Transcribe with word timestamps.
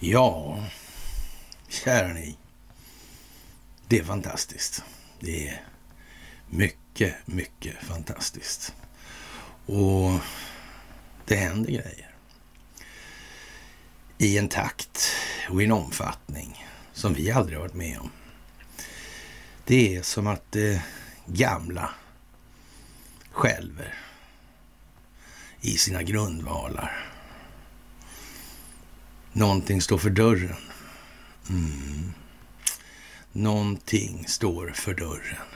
Ja, 0.00 0.64
kära 1.68 2.12
ni. 2.12 2.36
Det 3.88 3.98
är 3.98 4.04
fantastiskt. 4.04 4.84
Det 5.20 5.48
är 5.48 5.64
mycket, 6.50 7.14
mycket 7.24 7.76
fantastiskt. 7.82 8.74
Och 9.66 10.10
det 11.24 11.36
händer 11.36 11.70
grejer. 11.70 12.14
I 14.18 14.38
en 14.38 14.48
takt 14.48 15.12
och 15.50 15.62
i 15.62 15.64
en 15.64 15.72
omfattning 15.72 16.66
som 16.92 17.14
vi 17.14 17.30
aldrig 17.30 17.58
har 17.58 17.62
varit 17.62 17.74
med 17.74 17.98
om. 17.98 18.10
Det 19.64 19.96
är 19.96 20.02
som 20.02 20.26
att 20.26 20.52
det 20.52 20.82
gamla 21.26 21.90
skälver 23.32 23.94
i 25.60 25.76
sina 25.76 26.02
grundvalar. 26.02 27.12
Någonting 29.32 29.82
står 29.82 29.98
för 29.98 30.10
dörren. 30.10 30.56
Mm. 31.48 32.12
Någonting 33.32 34.28
står 34.28 34.68
för 34.68 34.94
dörren. 34.94 35.46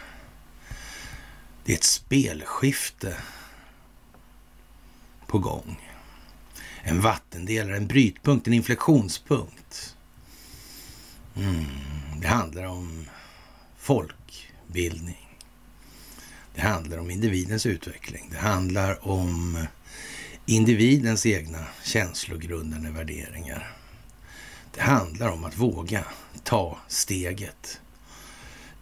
Det 1.65 1.73
är 1.73 1.77
ett 1.77 1.85
spelskifte 1.85 3.16
på 5.27 5.38
gång. 5.38 5.93
En 6.83 7.01
vattendelare, 7.01 7.77
en 7.77 7.87
brytpunkt, 7.87 8.47
en 8.47 8.52
inflektionspunkt. 8.52 9.97
Mm. 11.37 11.65
Det 12.21 12.29
handlar 12.29 12.65
om 12.65 13.07
folkbildning. 13.77 15.26
Det 16.56 16.62
handlar 16.62 16.98
om 16.98 17.10
individens 17.10 17.66
utveckling. 17.66 18.28
Det 18.30 18.38
handlar 18.38 19.09
om 19.09 19.66
individens 20.46 21.26
egna 21.26 21.65
känslogrundande 21.85 22.90
värderingar. 22.90 23.76
Det 24.74 24.80
handlar 24.80 25.29
om 25.29 25.45
att 25.45 25.57
våga 25.57 26.04
ta 26.45 26.79
steget 26.88 27.80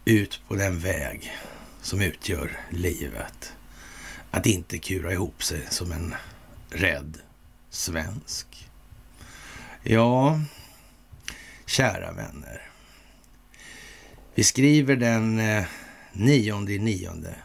ut 0.05 0.41
på 0.47 0.55
den 0.55 0.79
väg 0.79 1.33
som 1.81 2.01
utgör 2.01 2.59
livet. 2.69 3.53
Att 4.31 4.45
inte 4.45 4.77
kura 4.77 5.13
ihop 5.13 5.43
sig 5.43 5.61
som 5.69 5.91
en 5.91 6.15
rädd 6.69 7.17
svensk. 7.69 8.69
Ja, 9.83 10.41
kära 11.65 12.11
vänner. 12.11 12.61
Vi 14.35 14.43
skriver 14.43 14.95
den 14.95 15.41
9 16.13 16.59
nionde 16.59 17.35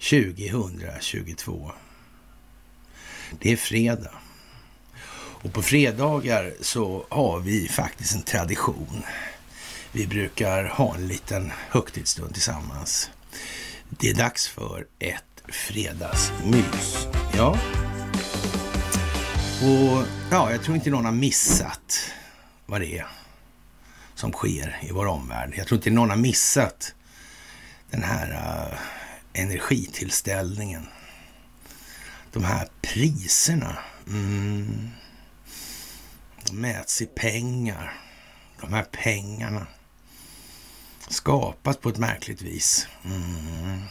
2022. 0.00 1.72
Det 3.40 3.52
är 3.52 3.56
fredag. 3.56 4.14
Och 5.42 5.52
på 5.52 5.62
fredagar 5.62 6.54
så 6.60 7.06
har 7.08 7.40
vi 7.40 7.68
faktiskt 7.68 8.14
en 8.14 8.22
tradition. 8.22 9.02
Vi 9.92 10.06
brukar 10.06 10.64
ha 10.64 10.94
en 10.94 11.08
liten 11.08 11.52
högtidsstund 11.68 12.32
tillsammans. 12.32 13.10
Det 13.88 14.10
är 14.10 14.14
dags 14.14 14.48
för 14.48 14.86
ett 14.98 15.42
fredagsmys. 15.48 17.06
Ja. 17.36 17.58
Och 19.62 20.06
ja, 20.30 20.50
jag 20.50 20.62
tror 20.62 20.76
inte 20.76 20.90
någon 20.90 21.04
har 21.04 21.12
missat 21.12 22.10
vad 22.66 22.80
det 22.80 22.98
är 22.98 23.06
som 24.14 24.32
sker 24.32 24.78
i 24.82 24.92
vår 24.92 25.06
omvärld. 25.06 25.54
Jag 25.56 25.66
tror 25.66 25.78
inte 25.78 25.90
någon 25.90 26.10
har 26.10 26.16
missat 26.16 26.94
den 27.90 28.02
här 28.02 28.30
uh, 28.30 28.78
energitillställningen. 29.32 30.86
De 32.32 32.44
här 32.44 32.68
priserna. 32.82 33.78
Mm, 34.06 34.90
de 36.46 36.56
mäts 36.56 37.02
i 37.02 37.06
pengar. 37.06 37.94
De 38.60 38.72
här 38.72 38.86
pengarna 38.92 39.66
skapas 41.08 41.76
på 41.76 41.88
ett 41.88 41.98
märkligt 41.98 42.42
vis. 42.42 42.88
Mm. 43.04 43.82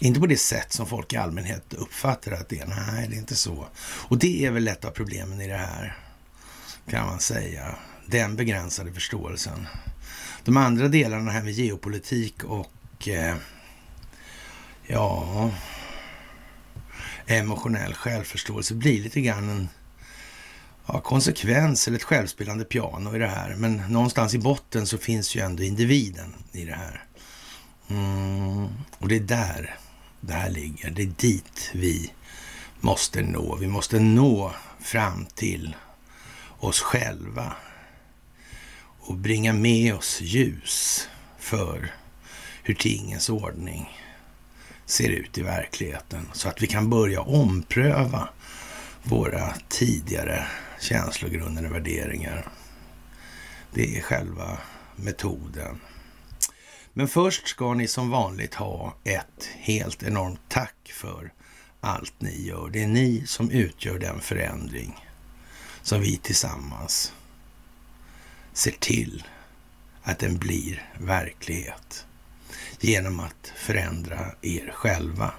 Inte 0.00 0.20
på 0.20 0.26
det 0.26 0.36
sätt 0.36 0.72
som 0.72 0.86
folk 0.86 1.12
i 1.12 1.16
allmänhet 1.16 1.74
uppfattar 1.74 2.32
att 2.32 2.48
det 2.48 2.58
är. 2.58 2.66
Nej, 2.66 3.08
det 3.08 3.16
är 3.16 3.18
inte 3.18 3.36
så. 3.36 3.66
Och 3.80 4.18
det 4.18 4.46
är 4.46 4.50
väl 4.50 4.68
ett 4.68 4.84
av 4.84 4.90
problemen 4.90 5.40
i 5.40 5.48
det 5.48 5.56
här, 5.56 5.96
kan 6.90 7.06
man 7.06 7.20
säga. 7.20 7.74
Den 8.06 8.36
begränsade 8.36 8.92
förståelsen. 8.92 9.66
De 10.44 10.56
andra 10.56 10.88
delarna 10.88 11.30
här 11.30 11.42
med 11.42 11.52
geopolitik 11.52 12.44
och 12.44 13.08
eh, 13.08 13.36
ja, 14.88 15.50
emotionell 17.26 17.94
självförståelse 17.94 18.74
blir 18.74 19.02
lite 19.02 19.20
grann 19.20 19.48
en 19.48 19.68
ja, 20.86 21.00
konsekvens 21.00 21.88
eller 21.88 21.96
ett 21.96 22.04
självspelande 22.04 22.64
piano 22.64 23.16
i 23.16 23.18
det 23.18 23.28
här. 23.28 23.54
Men 23.56 23.76
någonstans 23.76 24.34
i 24.34 24.38
botten 24.38 24.86
så 24.86 24.98
finns 24.98 25.36
ju 25.36 25.40
ändå 25.40 25.62
individen 25.62 26.34
i 26.52 26.64
det 26.64 26.74
här. 26.74 27.04
Mm, 27.90 28.68
och 28.98 29.08
det 29.08 29.16
är 29.16 29.20
där 29.20 29.76
det 30.20 30.32
här 30.32 30.50
ligger. 30.50 30.90
Det 30.90 31.02
är 31.02 31.12
dit 31.16 31.70
vi 31.74 32.12
måste 32.80 33.22
nå. 33.22 33.56
Vi 33.56 33.66
måste 33.66 34.00
nå 34.00 34.52
fram 34.80 35.26
till 35.34 35.76
oss 36.58 36.80
själva 36.80 37.52
och 39.00 39.16
bringa 39.16 39.52
med 39.52 39.94
oss 39.94 40.20
ljus 40.20 41.08
för 41.38 41.94
hur 42.62 42.74
tingens 42.74 43.28
ordning 43.30 43.88
ser 44.88 45.08
ut 45.08 45.38
i 45.38 45.42
verkligheten 45.42 46.28
så 46.32 46.48
att 46.48 46.62
vi 46.62 46.66
kan 46.66 46.90
börja 46.90 47.20
ompröva 47.20 48.28
våra 49.02 49.54
tidigare 49.68 50.46
känslogrundande 50.80 51.70
värderingar. 51.70 52.48
Det 53.72 53.96
är 53.96 54.00
själva 54.00 54.58
metoden. 54.96 55.80
Men 56.92 57.08
först 57.08 57.48
ska 57.48 57.74
ni 57.74 57.88
som 57.88 58.10
vanligt 58.10 58.54
ha 58.54 58.94
ett 59.04 59.48
helt 59.56 60.02
enormt 60.02 60.40
tack 60.48 60.92
för 60.94 61.32
allt 61.80 62.20
ni 62.20 62.46
gör. 62.46 62.70
Det 62.72 62.82
är 62.82 62.88
ni 62.88 63.22
som 63.26 63.50
utgör 63.50 63.98
den 63.98 64.20
förändring 64.20 65.06
som 65.82 66.00
vi 66.00 66.16
tillsammans 66.16 67.12
ser 68.52 68.74
till 68.80 69.24
att 70.02 70.18
den 70.18 70.38
blir 70.38 70.92
verklighet 70.98 72.06
genom 72.84 73.20
att 73.20 73.52
förändra 73.56 74.26
er 74.42 74.72
själva 74.74 75.32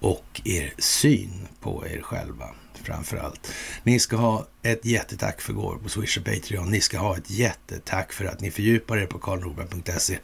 och 0.00 0.40
er 0.44 0.74
syn 0.78 1.48
på 1.60 1.86
er 1.86 2.00
själva 2.02 2.50
framför 2.82 3.16
allt. 3.16 3.52
Ni 3.82 3.98
ska 3.98 4.16
ha 4.16 4.46
ett 4.62 4.84
jättetack 4.84 5.40
för 5.40 5.52
går 5.52 5.76
på 5.76 5.88
Swish 5.88 6.18
och 6.18 6.24
Patreon. 6.24 6.70
Ni 6.70 6.80
ska 6.80 6.98
ha 6.98 7.16
ett 7.16 7.30
jättetack 7.30 8.12
för 8.12 8.24
att 8.24 8.40
ni 8.40 8.50
fördjupar 8.50 8.98
er 8.98 9.06
på 9.06 9.18
karlnorberg.se 9.18 10.18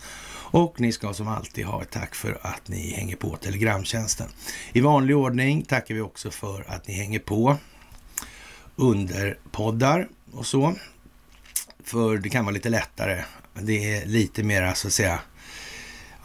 och 0.55 0.81
ni 0.81 0.93
ska 0.93 1.15
som 1.15 1.29
alltid 1.29 1.65
ha 1.65 1.83
ett 1.83 1.91
tack 1.91 2.15
för 2.15 2.39
att 2.43 2.69
ni 2.69 2.91
hänger 2.91 3.17
på 3.17 3.37
Telegramtjänsten. 3.37 4.29
I 4.73 4.81
vanlig 4.81 5.17
ordning 5.17 5.63
tackar 5.63 5.95
vi 5.95 6.01
också 6.01 6.31
för 6.31 6.65
att 6.69 6.89
ni 6.89 6.95
hänger 6.95 7.19
på 7.19 7.57
under 8.77 9.39
poddar 9.53 10.09
och 10.33 10.47
så. 10.47 10.75
För 11.85 12.19
det 12.19 12.29
kan 12.29 12.45
vara 12.45 12.55
lite 12.55 12.69
lättare. 12.69 13.25
Det 13.55 13.95
är 13.95 14.07
lite 14.07 14.43
mer 14.43 14.75
så 14.75 14.87
att 14.87 14.93
säga 14.93 15.21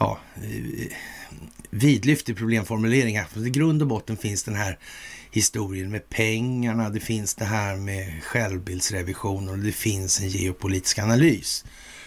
ja, 0.00 0.18
eh, 0.36 0.92
vidlyftig 1.70 2.36
problemformulering. 2.36 3.16
I 3.16 3.50
grund 3.50 3.82
och 3.82 3.88
botten 3.88 4.16
finns 4.16 4.42
den 4.42 4.54
här 4.54 4.78
historien 5.30 5.90
med 5.90 6.08
pengarna, 6.08 6.90
det 6.90 7.00
finns 7.00 7.34
det 7.34 7.44
här 7.44 7.76
med 7.76 8.24
självbildsrevision 8.24 9.48
och 9.48 9.58
det 9.58 9.72
finns 9.72 10.20
en 10.20 10.28
geopolitisk 10.28 10.98
analys 10.98 11.64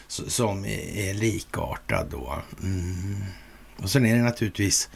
som 0.08 0.66
är 0.66 1.14
likartad 1.14 2.08
då. 2.12 2.42
Mm. 2.64 3.24
Och 3.78 3.90
sen 3.90 4.06
är 4.06 4.16
det 4.16 4.22
naturligtvis, 4.22 4.90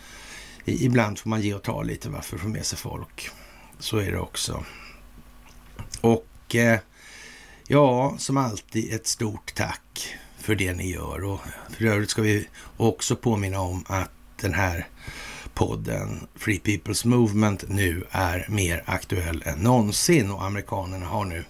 ibland 0.65 1.19
får 1.19 1.29
man 1.29 1.41
ge 1.41 1.53
och 1.53 1.63
ta 1.63 1.83
lite 1.83 2.09
varför 2.09 2.37
få 2.37 2.47
med 2.47 2.65
sig 2.65 2.77
folk. 2.77 3.29
Så 3.79 3.97
är 3.97 4.11
det 4.11 4.19
också. 4.19 4.65
Och 6.01 6.55
eh, 6.55 6.79
ja, 7.67 8.15
som 8.17 8.37
alltid 8.37 8.93
ett 8.93 9.07
stort 9.07 9.55
tack 9.55 10.17
för 10.47 10.55
det 10.55 10.73
ni 10.73 10.91
gör. 10.91 11.23
Och 11.23 11.39
för 11.77 11.85
övrigt 11.85 12.09
ska 12.09 12.21
vi 12.21 12.47
också 12.77 13.15
påminna 13.15 13.59
om 13.59 13.83
att 13.87 14.11
den 14.41 14.53
här 14.53 14.87
podden 15.53 16.27
Free 16.35 16.59
People's 16.63 17.07
Movement 17.07 17.63
nu 17.67 18.03
är 18.11 18.45
mer 18.49 18.83
aktuell 18.85 19.43
än 19.45 19.59
någonsin 19.59 20.31
och 20.31 20.43
amerikanerna 20.43 21.05
har 21.05 21.25
nu 21.25 21.43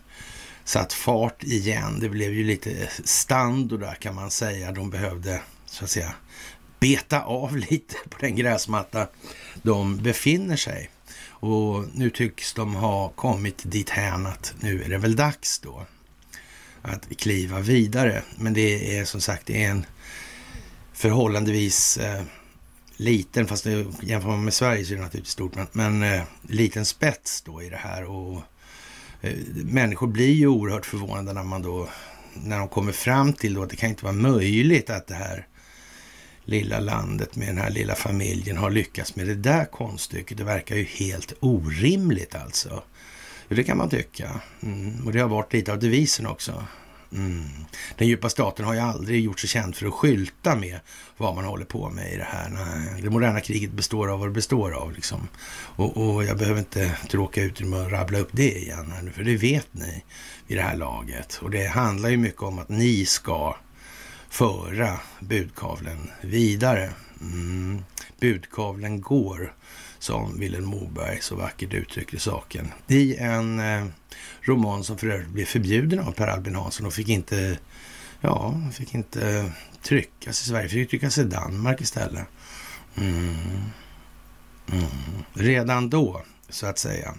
satt 0.64 0.94
fart 0.94 1.44
igen. 1.44 2.00
Det 2.00 2.10
blev 2.10 2.34
ju 2.34 2.44
lite 2.44 2.90
standard 3.04 3.80
där 3.80 3.96
kan 3.96 4.16
man 4.16 4.32
säga. 4.32 4.72
De 4.72 4.90
behövde 4.90 5.42
så 5.66 5.84
att 5.84 5.90
säga 5.90 6.14
beta 6.80 7.22
av 7.22 7.58
lite 7.70 7.96
på 8.10 8.18
den 8.20 8.36
gräsmatta 8.36 9.08
de 9.62 9.98
befinner 9.98 10.56
sig. 10.56 10.90
Och 11.40 11.86
nu 11.94 12.10
tycks 12.10 12.54
de 12.54 12.76
ha 12.76 13.10
kommit 13.10 13.62
dit 13.64 13.90
hän 13.90 14.26
att 14.26 14.54
nu 14.60 14.84
är 14.84 14.90
det 14.90 14.98
väl 14.98 15.16
dags 15.16 15.60
då 15.60 15.86
att 16.90 17.18
kliva 17.18 17.60
vidare. 17.60 18.22
Men 18.38 18.54
det 18.54 18.98
är 18.98 19.06
som 19.06 19.22
sagt 19.22 19.46
det 19.46 19.64
är 19.64 19.70
en 19.70 19.86
förhållandevis 20.94 21.98
eh, 21.98 22.22
liten, 22.98 23.48
fast 23.48 23.64
det, 23.64 23.86
jämför 24.02 24.30
man 24.30 24.44
med 24.44 24.54
Sverige 24.54 24.86
så 24.86 24.94
är 24.94 24.98
det 24.98 25.04
naturligtvis 25.04 25.34
stort, 25.34 25.56
men, 25.56 25.68
men 25.72 26.04
eh, 26.04 26.22
liten 26.42 26.86
spets 26.86 27.42
då 27.42 27.62
i 27.62 27.70
det 27.70 27.78
här. 27.78 28.04
Och 28.04 28.42
eh, 29.22 29.34
Människor 29.54 30.08
blir 30.08 30.34
ju 30.34 30.48
oerhört 30.48 30.86
förvånade 30.86 31.34
när 31.34 31.44
man 31.44 31.62
då, 31.62 31.90
när 32.34 32.60
de 32.60 32.68
kommer 32.68 32.92
fram 32.92 33.34
till 33.34 33.54
då 33.54 33.64
att 33.64 33.70
det 33.70 33.76
kan 33.76 33.90
inte 33.90 34.04
vara 34.04 34.14
möjligt 34.14 34.90
att 34.90 35.08
det 35.08 35.16
här 35.16 35.48
lilla 36.48 36.80
landet 36.80 37.36
med 37.36 37.48
den 37.48 37.58
här 37.58 37.70
lilla 37.70 37.96
familjen 37.96 38.58
har 38.58 38.70
lyckats 38.70 39.16
med 39.16 39.28
det 39.28 39.36
där 39.36 39.66
konststycket. 39.66 40.38
Det 40.38 40.44
verkar 40.44 40.76
ju 40.76 40.84
helt 40.84 41.34
orimligt 41.40 42.36
alltså. 42.36 42.84
Det 43.50 43.64
kan 43.64 43.78
man 43.78 43.90
tycka. 43.90 44.42
Mm. 44.64 45.06
Och 45.06 45.14
det 45.14 45.20
har 45.20 45.30
varit 45.30 45.54
lite 45.54 45.72
av 45.72 45.80
devisen 45.80 46.28
också. 46.28 46.64
Mm. 47.14 47.44
Den 47.98 48.08
djupa 48.08 48.30
staten 48.30 48.66
har 48.66 48.74
ju 48.74 48.80
aldrig 48.80 49.24
gjort 49.24 49.40
sig 49.40 49.50
känd 49.50 49.76
för 49.76 49.88
att 49.88 49.94
skylta 49.94 50.56
med 50.56 50.80
vad 51.18 51.36
man 51.36 51.46
håller 51.46 51.66
på 51.66 51.90
med 51.90 52.14
i 52.14 52.18
det 52.18 52.28
här. 52.30 52.50
Nej, 52.50 53.02
det 53.02 53.10
moderna 53.10 53.42
kriget 53.42 53.72
består 53.72 54.12
av 54.12 54.20
vad 54.20 54.28
det 54.28 54.34
består 54.34 54.72
av. 54.72 54.94
Liksom. 54.94 55.28
Och, 55.52 55.98
och, 55.98 56.24
jag 56.24 56.38
behöver 56.38 56.60
inte 56.60 56.98
tråka 57.10 57.44
ut 57.44 57.62
med 57.62 57.82
att 57.82 57.92
rabbla 57.92 58.20
upp 58.20 58.30
det 58.32 58.58
igen, 58.58 59.12
för 59.16 59.24
det 59.24 59.38
vet 59.38 59.68
ni 59.72 60.04
i 60.48 60.56
det 60.56 60.62
här 60.62 60.76
laget. 60.76 61.40
Och 61.42 61.50
det 61.52 61.68
handlar 61.68 62.10
ju 62.10 62.18
mycket 62.18 62.42
om 62.42 62.60
att 62.60 62.70
ni 62.70 63.06
ska 63.06 63.56
föra 64.30 65.00
budkavlen 65.20 66.12
vidare. 66.22 66.90
Mm. 67.22 67.84
Budkavlen 68.20 69.02
går, 69.02 69.54
som 70.08 70.40
Vilhelm 70.40 70.66
Moberg 70.66 71.22
så 71.22 71.36
vackert 71.36 71.74
uttryckte 71.74 72.20
saken, 72.20 72.68
i 72.88 73.16
en 73.16 73.60
eh, 73.60 73.86
roman 74.42 74.84
som 74.84 74.98
för 74.98 75.08
övrigt 75.08 75.30
blev 75.30 75.46
förbjuden 75.46 76.00
av 76.00 76.12
Per 76.12 76.28
Albin 76.28 76.56
Hansson 76.56 76.86
och 76.86 76.94
fick 76.94 77.10
inte, 77.10 77.60
ja, 78.22 78.62
fick 78.74 78.96
inte 78.96 79.52
tryckas 79.82 80.42
i 80.42 80.46
Sverige, 80.46 80.70
fick 80.70 80.90
tryckas 80.90 81.18
i 81.18 81.24
Danmark 81.24 81.82
istället. 81.82 82.26
Mm. 82.98 83.36
Mm. 84.72 84.86
Redan 85.34 85.90
då, 85.90 86.22
så 86.50 86.66
att 86.68 86.80
säga. 86.80 87.14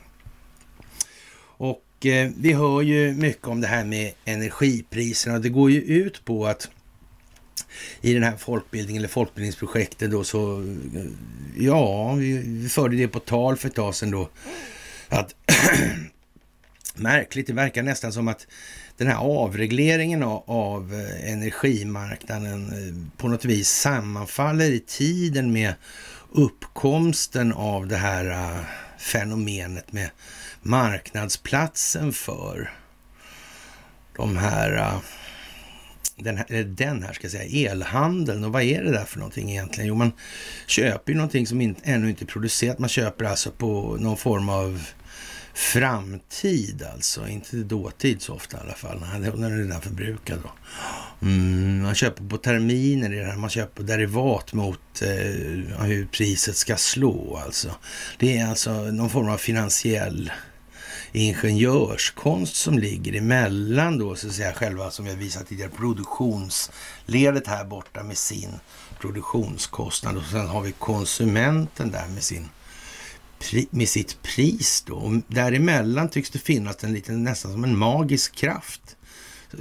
Och 1.41 2.07
eh, 2.07 2.31
vi 2.37 2.53
hör 2.53 2.83
ju 2.83 3.13
mycket 3.13 3.47
om 3.47 3.61
det 3.61 3.67
här 3.67 3.85
med 3.85 4.13
energipriserna. 4.25 5.39
Det 5.39 5.49
går 5.49 5.71
ju 5.71 5.81
ut 5.81 6.25
på 6.25 6.47
att 6.47 6.71
i 8.01 8.15
den 8.15 8.23
här 8.23 8.37
folkbildningen 8.37 9.01
eller 9.01 9.09
folkbildningsprojektet 9.09 10.11
då 10.11 10.25
så, 10.25 10.75
ja, 11.57 12.13
vi 12.15 12.69
förde 12.69 12.97
det 12.97 13.09
på 13.09 13.21
tal 13.21 13.57
för 13.57 13.69
ett 13.69 13.75
tag 13.75 13.95
sedan 13.95 14.11
då, 14.11 14.29
att 15.09 15.35
märkligt, 16.95 17.47
det 17.47 17.53
verkar 17.53 17.83
nästan 17.83 18.13
som 18.13 18.29
att 18.29 18.47
den 18.97 19.07
här 19.07 19.17
avregleringen 19.17 20.23
av, 20.23 20.43
av 20.47 20.95
eh, 20.95 21.33
energimarknaden 21.33 22.67
eh, 22.67 23.19
på 23.19 23.29
något 23.29 23.45
vis 23.45 23.69
sammanfaller 23.69 24.71
i 24.71 24.81
tiden 24.81 25.53
med 25.53 25.75
uppkomsten 26.33 27.53
av 27.53 27.87
det 27.87 27.97
här 27.97 28.27
uh, 28.27 28.65
fenomenet 28.99 29.93
med 29.93 30.11
marknadsplatsen 30.63 32.13
för 32.13 32.73
de 34.17 34.37
här 34.37 34.73
uh, 34.73 34.99
den 36.19 36.37
här, 36.37 36.65
den 36.65 37.03
här 37.03 37.13
ska 37.13 37.25
jag 37.25 37.33
säga, 37.33 37.71
elhandeln. 37.71 38.45
Och 38.45 38.53
vad 38.53 38.63
är 38.63 38.83
det 38.85 38.91
där 38.91 39.05
för 39.05 39.19
någonting 39.19 39.51
egentligen? 39.51 39.89
Jo, 39.89 39.95
man 39.95 40.13
köper 40.67 41.13
ju 41.13 41.17
någonting 41.17 41.47
som 41.47 41.61
in, 41.61 41.77
ännu 41.83 42.09
inte 42.11 42.25
är 42.25 42.27
producerat. 42.27 42.79
Man 42.79 42.89
köper 42.89 43.25
alltså 43.25 43.51
på 43.51 43.97
någon 44.01 44.17
form 44.17 44.49
av 44.49 44.83
framtid 45.59 46.85
alltså, 46.95 47.29
inte 47.29 47.57
dåtid 47.57 48.23
så 48.23 48.35
ofta 48.35 48.57
i 48.57 48.61
alla 48.61 48.75
fall. 48.75 49.01
Nej, 49.01 49.31
den 49.31 49.45
är 49.45 49.51
redan 49.51 49.81
förbrukad 49.81 50.39
då. 50.43 50.51
Mm, 51.27 51.83
man 51.83 51.95
köper 51.95 52.25
på 52.25 52.37
terminer 52.37 53.09
det 53.09 53.25
här, 53.25 53.37
man 53.37 53.51
köper 53.51 53.75
på 53.77 53.83
derivat 53.83 54.53
mot 54.53 55.03
eh, 55.03 55.85
hur 55.85 56.07
priset 56.13 56.57
ska 56.57 56.77
slå 56.77 57.37
alltså. 57.45 57.71
Det 58.19 58.39
är 58.39 58.47
alltså 58.47 58.73
någon 58.73 59.11
form 59.11 59.29
av 59.29 59.37
finansiell 59.37 60.33
ingenjörskonst 61.13 62.57
som 62.57 62.79
ligger 62.79 63.17
emellan 63.17 63.99
då 63.99 64.17
så 64.17 64.29
att 64.29 64.35
säga 64.35 64.53
själva 64.53 64.91
som 64.91 65.07
jag 65.07 65.17
visat 65.17 65.49
tidigare 65.49 65.71
produktionsledet 65.71 67.47
här 67.47 67.65
borta 67.65 68.03
med 68.03 68.19
sin 68.19 68.51
produktionskostnad 69.01 70.17
och 70.17 70.25
sen 70.25 70.47
har 70.47 70.63
vi 70.63 70.73
konsumenten 70.73 71.91
där 71.91 72.09
med 72.09 72.23
sin 72.23 72.49
med 73.71 73.89
sitt 73.89 74.23
pris 74.23 74.85
då. 74.87 74.95
Och 74.95 75.13
däremellan 75.27 76.09
tycks 76.09 76.31
det 76.31 76.39
finnas 76.39 76.85
en 76.85 76.93
liten, 76.93 77.25
nästan 77.25 77.53
som 77.53 77.65
en 77.65 77.79
magisk 77.79 78.35
kraft 78.35 78.97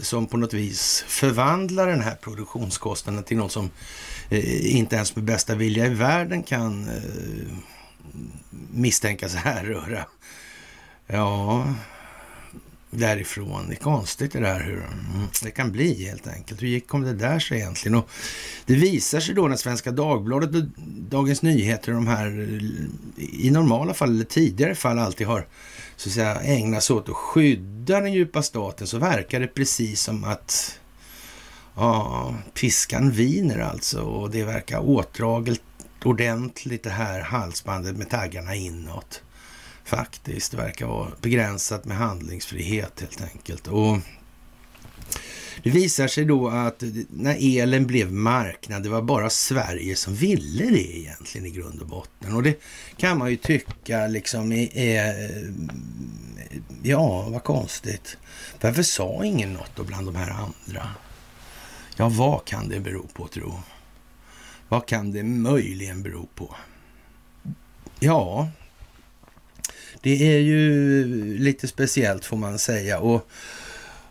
som 0.01 0.27
på 0.27 0.37
något 0.37 0.53
vis 0.53 1.03
förvandlar 1.07 1.87
den 1.87 2.01
här 2.01 2.15
produktionskostnaden 2.15 3.23
till 3.23 3.37
något 3.37 3.51
som 3.51 3.69
eh, 4.29 4.75
inte 4.75 4.95
ens 4.95 5.15
med 5.15 5.25
bästa 5.25 5.55
vilja 5.55 5.85
i 5.85 5.89
världen 5.89 6.43
kan 6.43 6.89
eh, 6.89 7.57
misstänkas 8.71 9.35
härröra 9.35 10.05
Ja, 11.07 11.65
därifrån. 12.89 13.67
Det 13.67 13.73
är 13.73 13.79
konstigt 13.79 14.31
det 14.31 14.39
där 14.39 14.59
hur 14.59 14.77
mm, 14.77 15.27
det 15.43 15.51
kan 15.51 15.71
bli 15.71 16.05
helt 16.05 16.27
enkelt. 16.27 16.61
Hur 16.61 16.67
gick 16.67 16.87
kom 16.87 17.01
det 17.01 17.13
där 17.13 17.39
sig 17.39 17.57
egentligen? 17.57 17.97
Och 17.97 18.09
det 18.65 18.75
visar 18.75 19.19
sig 19.19 19.35
då 19.35 19.47
när 19.47 19.55
Svenska 19.55 19.91
Dagbladet 19.91 20.55
och 20.55 20.63
Dagens 21.09 21.41
Nyheter 21.41 21.91
de 21.91 22.07
här 22.07 22.27
eh, 22.27 23.45
i 23.45 23.49
normala 23.51 23.93
fall 23.93 24.09
eller 24.09 24.25
tidigare 24.25 24.75
fall 24.75 24.99
alltid 24.99 25.27
har 25.27 25.47
så 25.95 26.09
att 26.09 26.13
säga 26.13 26.41
ägnat 26.41 26.83
sig 26.83 26.95
åt 26.95 27.09
att 27.09 27.15
skydda 27.15 27.99
den 27.99 28.13
djupa 28.13 28.43
staten 28.43 28.87
så 28.87 28.97
verkar 28.97 29.39
det 29.39 29.47
precis 29.47 30.01
som 30.01 30.23
att 30.23 30.79
ja, 31.75 32.35
piskan 32.53 33.11
viner 33.11 33.59
alltså 33.59 34.01
och 34.01 34.31
det 34.31 34.43
verkar 34.43 34.89
åtdraget 34.89 35.61
ordentligt 36.03 36.83
det 36.83 36.89
här 36.89 37.21
halsbandet 37.21 37.97
med 37.97 38.09
taggarna 38.09 38.55
inåt 38.55 39.21
faktiskt. 39.87 40.53
Verkar 40.53 40.85
vara 40.85 41.11
begränsat 41.21 41.85
med 41.85 41.97
handlingsfrihet 41.97 43.01
helt 43.01 43.21
enkelt. 43.21 43.67
Och 43.67 43.97
det 45.63 45.69
visar 45.69 46.07
sig 46.07 46.25
då 46.25 46.49
att 46.49 46.83
när 47.09 47.37
elen 47.39 47.87
blev 47.87 48.11
marknad, 48.11 48.83
det 48.83 48.89
var 48.89 49.01
bara 49.01 49.29
Sverige 49.29 49.95
som 49.95 50.15
ville 50.15 50.65
det 50.65 50.97
egentligen 50.97 51.47
i 51.47 51.49
grund 51.49 51.81
och 51.81 51.87
botten. 51.87 52.35
Och 52.35 52.43
det 52.43 52.61
kan 52.97 53.17
man 53.17 53.29
ju 53.29 53.37
tycka 53.37 54.07
liksom 54.07 54.51
är, 54.51 55.29
ja, 56.83 57.29
vad 57.29 57.43
konstigt. 57.43 58.17
Varför 58.61 58.83
sa 58.83 59.25
ingen 59.25 59.53
något 59.53 59.71
då 59.75 59.83
bland 59.83 60.07
de 60.07 60.15
här 60.15 60.31
andra? 60.31 60.89
Ja, 61.95 62.09
vad 62.09 62.45
kan 62.45 62.69
det 62.69 62.79
bero 62.79 63.07
på 63.13 63.27
tro? 63.27 63.59
Vad 64.69 64.87
kan 64.87 65.11
det 65.11 65.23
möjligen 65.23 66.03
bero 66.03 66.27
på? 66.35 66.55
Ja, 67.99 68.49
det 70.07 70.35
är 70.35 70.39
ju 70.39 71.37
lite 71.37 71.67
speciellt 71.67 72.25
får 72.25 72.37
man 72.37 72.59
säga. 72.59 72.99
Och 72.99 73.29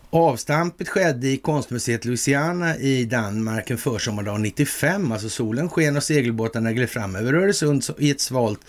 Avstampet 0.09 0.89
skedde 0.89 1.27
i 1.27 1.37
konstmuseet 1.37 2.05
Louisiana 2.05 2.77
i 2.77 3.05
Danmark 3.05 3.69
en 3.69 3.77
försommardag 3.77 4.41
95. 4.41 5.11
Alltså 5.11 5.29
solen 5.29 5.69
sken 5.69 5.97
och 5.97 6.03
segelbåtarna 6.03 6.73
gled 6.73 6.89
fram 6.89 7.15
över 7.15 7.33
Öresund 7.33 7.83
i 7.99 8.11
ett 8.11 8.21
svalt 8.21 8.59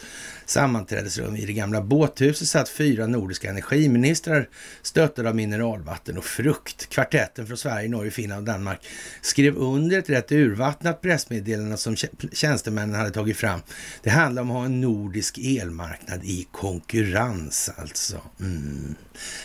sammanträdesrum. 0.50 1.36
I 1.36 1.46
det 1.46 1.52
gamla 1.52 1.82
båthuset 1.82 2.48
satt 2.48 2.68
fyra 2.68 3.06
nordiska 3.06 3.50
energiministrar 3.50 4.48
stöttade 4.82 5.28
av 5.28 5.36
mineralvatten 5.36 6.18
och 6.18 6.24
frukt. 6.24 6.88
Kvartetten 6.88 7.46
från 7.46 7.56
Sverige, 7.56 7.88
Norge, 7.88 8.10
Finland 8.10 8.48
och 8.48 8.54
Danmark 8.54 8.86
skrev 9.20 9.56
under 9.56 9.98
ett 9.98 10.10
rätt 10.10 10.32
urvattnat 10.32 11.02
pressmeddelande 11.02 11.76
som 11.76 11.96
tjänstemännen 12.32 12.94
hade 12.94 13.10
tagit 13.10 13.36
fram. 13.36 13.60
Det 14.02 14.10
handlar 14.10 14.42
om 14.42 14.50
att 14.50 14.56
ha 14.56 14.64
en 14.64 14.80
nordisk 14.80 15.38
elmarknad 15.38 16.24
i 16.24 16.48
konkurrens 16.52 17.70
alltså. 17.76 18.20
Mm. 18.40 18.94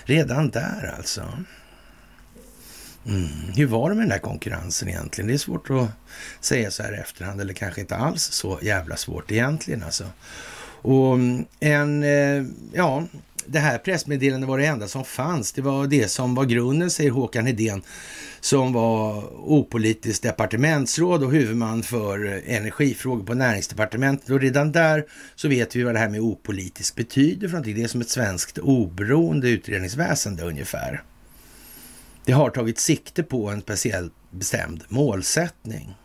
Redan 0.05 0.49
där 0.49 0.93
alltså. 0.97 1.23
Mm. 3.05 3.27
Hur 3.55 3.65
var 3.65 3.89
det 3.89 3.95
med 3.95 4.03
den 4.03 4.09
där 4.09 4.17
konkurrensen 4.17 4.89
egentligen? 4.89 5.27
Det 5.27 5.33
är 5.33 5.37
svårt 5.37 5.69
att 5.69 5.89
säga 6.39 6.71
så 6.71 6.83
här 6.83 6.93
i 6.93 6.97
efterhand, 6.97 7.41
eller 7.41 7.53
kanske 7.53 7.81
inte 7.81 7.95
alls 7.95 8.23
så 8.23 8.59
jävla 8.61 8.97
svårt 8.97 9.31
egentligen 9.31 9.83
alltså. 9.83 10.05
Och 10.83 11.13
mm, 11.13 11.45
en, 11.59 12.03
eh, 12.03 12.45
ja, 12.73 13.03
det 13.45 13.59
här 13.59 13.77
pressmeddelandet 13.77 14.49
var 14.49 14.57
det 14.57 14.65
enda 14.65 14.87
som 14.87 15.05
fanns. 15.05 15.51
Det 15.51 15.61
var 15.61 15.87
det 15.87 16.07
som 16.07 16.35
var 16.35 16.45
grunden, 16.45 16.89
säger 16.89 17.11
Håkan 17.11 17.45
Hedén, 17.45 17.81
som 18.39 18.73
var 18.73 19.23
opolitiskt 19.33 20.23
departementsråd 20.23 21.23
och 21.23 21.31
huvudman 21.31 21.83
för 21.83 22.25
eh, 22.25 22.55
energifrågor 22.57 23.23
på 23.25 23.33
näringsdepartementet. 23.33 24.29
Och 24.29 24.39
redan 24.39 24.71
där 24.71 25.05
så 25.35 25.47
vet 25.47 25.75
vi 25.75 25.83
vad 25.83 25.95
det 25.95 25.99
här 25.99 26.09
med 26.09 26.21
opolitiskt 26.21 26.95
betyder 26.95 27.47
för 27.47 27.53
någonting. 27.53 27.75
Det 27.75 27.83
är 27.83 27.87
som 27.87 28.01
ett 28.01 28.09
svenskt 28.09 28.57
oberoende 28.57 29.49
utredningsväsende 29.49 30.43
ungefär. 30.43 31.03
Det 32.25 32.31
har 32.31 32.49
tagit 32.49 32.79
sikte 32.79 33.23
på 33.23 33.49
en 33.49 33.61
speciellt 33.61 34.13
bestämd 34.31 34.83
målsättning. 34.87 35.95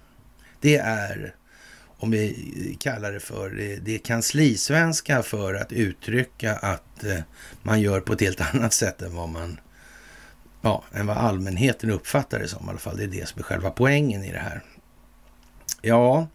Det 0.61 0.77
är, 0.77 1.35
om 1.99 2.11
vi 2.11 2.76
kallar 2.81 3.12
det 3.12 3.21
för, 3.21 3.50
det 3.83 3.95
är 3.95 3.99
kanslisvenska 3.99 5.23
för 5.23 5.55
att 5.55 5.73
uttrycka 5.73 6.57
att 6.57 7.05
eh, 7.05 7.19
man 7.62 7.81
gör 7.81 8.00
på 8.00 8.12
ett 8.12 8.21
helt 8.21 8.40
annat 8.55 8.73
sätt 8.73 9.02
än 9.02 9.14
vad 9.14 9.28
man, 9.28 9.61
ja, 10.62 10.85
än 10.93 11.07
vad 11.07 11.17
allmänheten 11.17 11.90
uppfattar 11.90 12.38
det 12.38 12.49
som 12.49 12.67
i 12.67 12.71
alla 12.71 12.78
fall. 12.78 12.97
Det 12.97 13.02
är 13.02 13.09
det 13.09 13.28
som 13.28 13.38
är 13.38 13.43
själva 13.43 13.71
poängen 13.71 14.25
i 14.25 14.33
det 14.33 14.38
här. 14.38 14.62
Ja, 15.83 16.28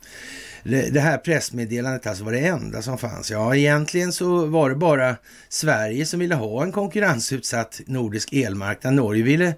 det 0.64 1.00
här 1.00 1.18
pressmeddelandet 1.18 2.08
alltså 2.08 2.24
var 2.24 2.32
det 2.32 2.40
enda 2.40 2.82
som 2.82 2.98
fanns. 2.98 3.32
Ja, 3.32 3.56
egentligen 3.56 4.14
så 4.14 4.46
var 4.46 4.70
det 4.70 4.76
bara 4.76 5.16
Sverige 5.50 6.06
som 6.06 6.20
ville 6.20 6.36
ha 6.36 6.64
en 6.64 6.72
konkurrensutsatt 6.72 7.82
nordisk 7.86 8.34
elmarknad. 8.34 8.94
Norge 8.94 9.24
ville 9.24 9.54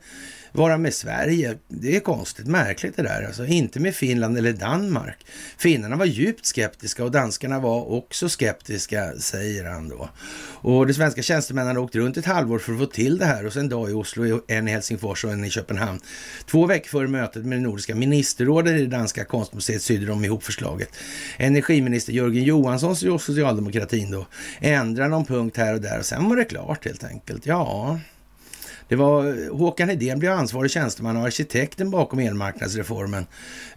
vara 0.55 0.77
med 0.77 0.93
Sverige. 0.93 1.57
Det 1.67 1.95
är 1.95 1.99
konstigt, 1.99 2.47
märkligt 2.47 2.95
det 2.95 3.03
där. 3.03 3.23
Alltså, 3.27 3.45
inte 3.45 3.79
med 3.79 3.95
Finland 3.95 4.37
eller 4.37 4.53
Danmark. 4.53 5.25
Finnarna 5.57 5.95
var 5.95 6.05
djupt 6.05 6.45
skeptiska 6.45 7.03
och 7.03 7.11
danskarna 7.11 7.59
var 7.59 7.91
också 7.91 8.29
skeptiska, 8.29 9.13
säger 9.19 9.65
han 9.65 9.89
då. 9.89 10.09
Och 10.61 10.87
de 10.87 10.93
svenska 10.93 11.21
tjänstemännen 11.21 11.77
åkte 11.77 11.99
åkt 11.99 12.05
runt 12.05 12.17
ett 12.17 12.25
halvår 12.25 12.59
för 12.59 12.73
att 12.73 12.79
få 12.79 12.85
till 12.85 13.17
det 13.17 13.25
här 13.25 13.45
och 13.45 13.53
sen 13.53 13.65
en 13.65 13.69
dag 13.69 13.89
i 13.89 13.93
Oslo, 13.93 14.41
en 14.47 14.67
i 14.67 14.71
Helsingfors 14.71 15.25
och 15.25 15.31
en 15.31 15.45
i 15.45 15.49
Köpenhamn. 15.49 15.99
Två 16.45 16.65
veckor 16.65 16.89
före 16.89 17.07
mötet 17.07 17.45
med 17.45 17.57
det 17.57 17.61
nordiska 17.61 17.95
ministerrådet 17.95 18.73
i 18.73 18.81
det 18.81 18.97
danska 18.97 19.25
konstmuseet 19.25 19.81
sydde 19.81 20.05
de 20.05 20.25
ihop 20.25 20.43
förslaget. 20.43 20.89
Energiminister 21.37 22.13
Jörgen 22.13 22.43
Johansson, 22.43 22.95
socialdemokratin 22.95 24.11
då, 24.11 24.25
ändrade 24.59 25.09
någon 25.09 25.25
punkt 25.25 25.57
här 25.57 25.73
och 25.73 25.81
där 25.81 25.99
och 25.99 26.05
sen 26.05 26.29
var 26.29 26.35
det 26.35 26.45
klart 26.45 26.85
helt 26.85 27.03
enkelt. 27.03 27.45
Ja, 27.45 27.99
det 28.87 28.95
var 28.95 29.27
eh, 29.27 29.57
Håkan 29.57 29.89
Hedén 29.89 30.19
blev 30.19 30.31
ansvarig 30.31 30.71
tjänsteman 30.71 31.17
och 31.17 31.25
arkitekten 31.25 31.91
bakom 31.91 32.19
elmarknadsreformen. 32.19 33.25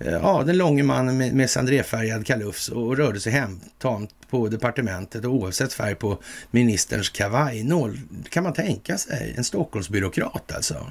Eh, 0.00 0.12
ja, 0.12 0.42
den 0.46 0.56
långe 0.56 0.82
mannen 0.82 1.18
med, 1.18 1.34
med 1.34 1.50
sandrefärgad 1.50 2.26
kalufs 2.26 2.68
och 2.68 2.96
rörde 2.96 3.20
sig 3.20 3.32
hemtamt 3.32 4.10
på 4.30 4.48
departementet 4.48 5.24
och 5.24 5.34
oavsett 5.34 5.72
färg 5.72 5.94
på 5.94 6.18
ministerns 6.50 7.08
kavajnål. 7.08 7.98
kan 8.28 8.42
man 8.42 8.52
tänka 8.52 8.98
sig. 8.98 9.34
En 9.36 9.44
Stockholmsbyråkrat 9.44 10.52
alltså. 10.54 10.90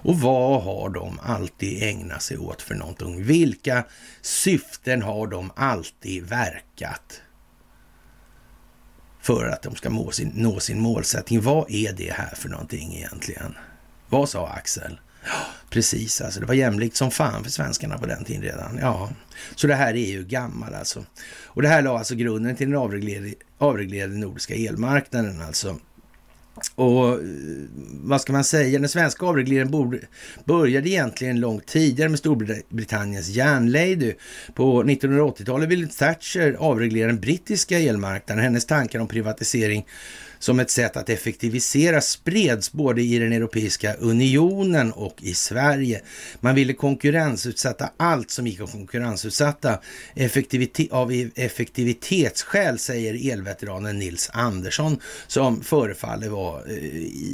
Och 0.00 0.20
vad 0.20 0.62
har 0.62 0.88
de 0.88 1.18
alltid 1.22 1.82
ägnat 1.82 2.22
sig 2.22 2.38
åt 2.38 2.62
för 2.62 2.74
någonting? 2.74 3.24
Vilka 3.24 3.84
syften 4.22 5.02
har 5.02 5.26
de 5.26 5.50
alltid 5.56 6.26
verkat? 6.26 7.20
För 9.28 9.48
att 9.48 9.62
de 9.62 9.76
ska 9.76 9.88
nå 9.90 10.10
sin, 10.10 10.32
nå 10.34 10.60
sin 10.60 10.80
målsättning. 10.80 11.40
Vad 11.40 11.70
är 11.70 11.92
det 11.92 12.12
här 12.12 12.34
för 12.34 12.48
någonting 12.48 12.94
egentligen? 12.94 13.54
Vad 14.08 14.28
sa 14.28 14.48
Axel? 14.48 15.00
Ja, 15.24 15.30
precis, 15.70 16.20
alltså 16.20 16.40
det 16.40 16.46
var 16.46 16.54
jämlikt 16.54 16.96
som 16.96 17.10
fan 17.10 17.44
för 17.44 17.50
svenskarna 17.50 17.98
på 17.98 18.06
den 18.06 18.24
tiden 18.24 18.42
redan. 18.42 18.78
Ja, 18.80 19.10
så 19.54 19.66
det 19.66 19.74
här 19.74 19.94
är 19.96 20.10
ju 20.10 20.24
gammal 20.24 20.74
alltså. 20.74 21.04
Och 21.44 21.62
det 21.62 21.68
här 21.68 21.82
la 21.82 21.98
alltså 21.98 22.14
grunden 22.14 22.56
till 22.56 22.70
den 22.70 22.78
avreglerade, 22.78 23.34
avreglerade 23.58 24.16
nordiska 24.16 24.54
elmarknaden 24.54 25.42
alltså. 25.42 25.76
Och 26.74 27.08
eh, 27.08 27.18
vad 28.02 28.20
ska 28.20 28.32
man 28.32 28.44
säga, 28.44 28.78
den 28.78 28.88
svenska 28.88 29.26
avregleringen 29.26 30.00
började 30.44 30.88
egentligen 30.88 31.40
långt 31.40 31.66
tidigare 31.66 32.08
med 32.08 32.18
Storbritanniens 32.18 33.28
järnlady. 33.28 34.14
På 34.54 34.82
1980-talet 34.82 35.68
ville 35.68 35.86
Thatcher 35.86 36.56
avreglera 36.58 37.06
den 37.06 37.20
brittiska 37.20 37.78
elmarknaden. 37.78 38.44
Hennes 38.44 38.66
tankar 38.66 38.98
om 38.98 39.08
privatisering 39.08 39.86
som 40.38 40.60
ett 40.60 40.70
sätt 40.70 40.96
att 40.96 41.08
effektivisera 41.08 42.00
spreds 42.00 42.72
både 42.72 43.02
i 43.02 43.18
den 43.18 43.32
Europeiska 43.32 43.94
unionen 43.94 44.92
och 44.92 45.22
i 45.22 45.34
Sverige. 45.34 46.00
Man 46.40 46.54
ville 46.54 46.72
konkurrensutsätta 46.72 47.90
allt 47.96 48.30
som 48.30 48.46
gick 48.46 48.60
att 48.60 48.72
konkurrensutsätta 48.72 49.78
Effektivite 50.14 50.86
av 50.90 51.12
effektivitetsskäl, 51.34 52.78
säger 52.78 53.32
elveteranen 53.32 53.98
Nils 53.98 54.30
Andersson, 54.32 55.00
som 55.26 55.62
förefaller 55.62 56.28
vara 56.28 56.64
eh, 56.64 56.76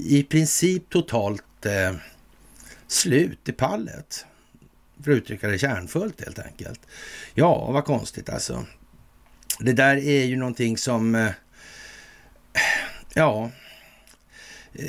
i 0.07 0.27
princip 0.31 0.91
totalt 0.91 1.67
eh, 1.67 1.97
slut 2.87 3.49
i 3.49 3.53
pallet. 3.53 4.27
För 5.05 5.13
att 5.13 5.17
uttrycka 5.17 5.49
det 5.49 5.59
kärnfullt 5.59 6.21
helt 6.21 6.39
enkelt. 6.39 6.81
Ja, 7.35 7.71
vad 7.73 7.85
konstigt 7.85 8.29
alltså. 8.29 8.67
Det 9.61 9.73
där 9.73 9.97
är 9.97 10.25
ju 10.25 10.37
någonting 10.37 10.79
som 10.79 11.15
eh, 11.15 11.31
ja, 13.15 13.51
eh, 14.75 14.89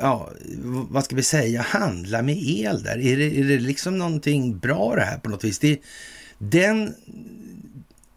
ja, 0.00 0.30
vad 0.64 1.04
ska 1.04 1.16
vi 1.16 1.22
säga, 1.22 1.62
handla 1.62 2.22
med 2.22 2.36
el 2.42 2.82
där. 2.82 2.98
Är 2.98 3.16
det, 3.16 3.38
är 3.38 3.44
det 3.44 3.58
liksom 3.58 3.98
någonting 3.98 4.58
bra 4.58 4.94
det 4.94 5.04
här 5.04 5.18
på 5.18 5.30
något 5.30 5.44
vis? 5.44 5.58
Det, 5.58 5.80
den, 6.38 6.94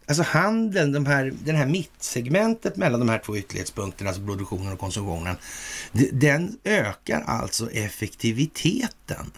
alltså 0.06 0.22
handeln, 0.22 0.92
de 0.92 1.06
här, 1.06 1.32
den 1.44 1.56
här 1.56 1.66
mittsegmentet 1.66 2.76
mellan 2.76 3.00
de 3.00 3.08
här 3.08 3.18
två 3.18 3.36
ytterlighetspunkterna, 3.36 4.10
alltså 4.10 4.24
produktionen 4.26 4.72
och 4.72 4.78
konsumtionen, 4.78 5.36
den 6.12 6.58
ökar 6.64 7.20
alltså 7.20 7.70
effektiviteten 7.70 9.30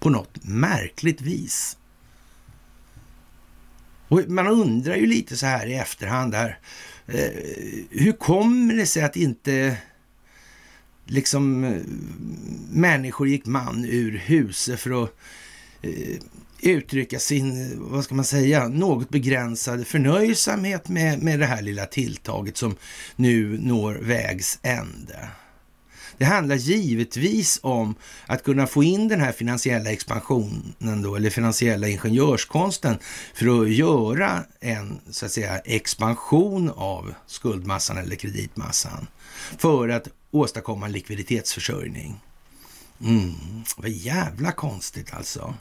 på 0.00 0.10
något 0.10 0.44
märkligt 0.44 1.20
vis. 1.20 1.76
Och 4.08 4.28
man 4.28 4.46
undrar 4.46 4.96
ju 4.96 5.06
lite 5.06 5.36
så 5.36 5.46
här 5.46 5.66
i 5.66 5.74
efterhand 5.74 6.32
där, 6.32 6.58
Eh, 7.08 7.30
hur 7.90 8.12
kommer 8.12 8.74
det 8.74 8.86
sig 8.86 9.02
att 9.02 9.16
inte 9.16 9.76
liksom 11.04 11.64
eh, 11.64 11.80
människor 12.70 13.28
gick 13.28 13.46
man 13.46 13.84
ur 13.84 14.18
huset 14.18 14.80
för 14.80 15.04
att 15.04 15.10
eh, 15.82 16.16
uttrycka 16.60 17.18
sin, 17.18 17.72
vad 17.90 18.04
ska 18.04 18.14
man 18.14 18.24
säga, 18.24 18.68
något 18.68 19.08
begränsade 19.08 19.84
förnöjsamhet 19.84 20.88
med, 20.88 21.22
med 21.22 21.38
det 21.38 21.46
här 21.46 21.62
lilla 21.62 21.86
tilltaget 21.86 22.56
som 22.56 22.76
nu 23.16 23.58
når 23.58 23.94
vägs 23.94 24.58
ände. 24.62 25.28
Det 26.18 26.24
handlar 26.24 26.56
givetvis 26.56 27.58
om 27.62 27.94
att 28.26 28.42
kunna 28.42 28.66
få 28.66 28.82
in 28.84 29.08
den 29.08 29.20
här 29.20 29.32
finansiella 29.32 29.90
expansionen 29.90 31.02
då, 31.02 31.16
eller 31.16 31.30
finansiella 31.30 31.88
ingenjörskonsten 31.88 32.98
för 33.34 33.62
att 33.62 33.70
göra 33.70 34.44
en 34.60 35.00
så 35.10 35.26
att 35.26 35.32
säga 35.32 35.58
expansion 35.58 36.70
av 36.76 37.14
skuldmassan 37.26 37.98
eller 37.98 38.16
kreditmassan 38.16 39.06
för 39.58 39.88
att 39.88 40.08
åstadkomma 40.30 40.86
en 40.86 40.92
likviditetsförsörjning. 40.92 42.20
Mm, 43.00 43.34
vad 43.76 43.88
jävla 43.88 44.52
konstigt 44.52 45.14
alltså. 45.14 45.54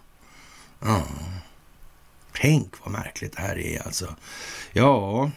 Mm. 0.82 1.02
Tänk 2.42 2.74
vad 2.84 2.92
märkligt 2.92 3.36
det 3.36 3.42
här 3.42 3.58
är 3.58 3.86
alltså. 3.86 4.16
Ja, 4.74 5.32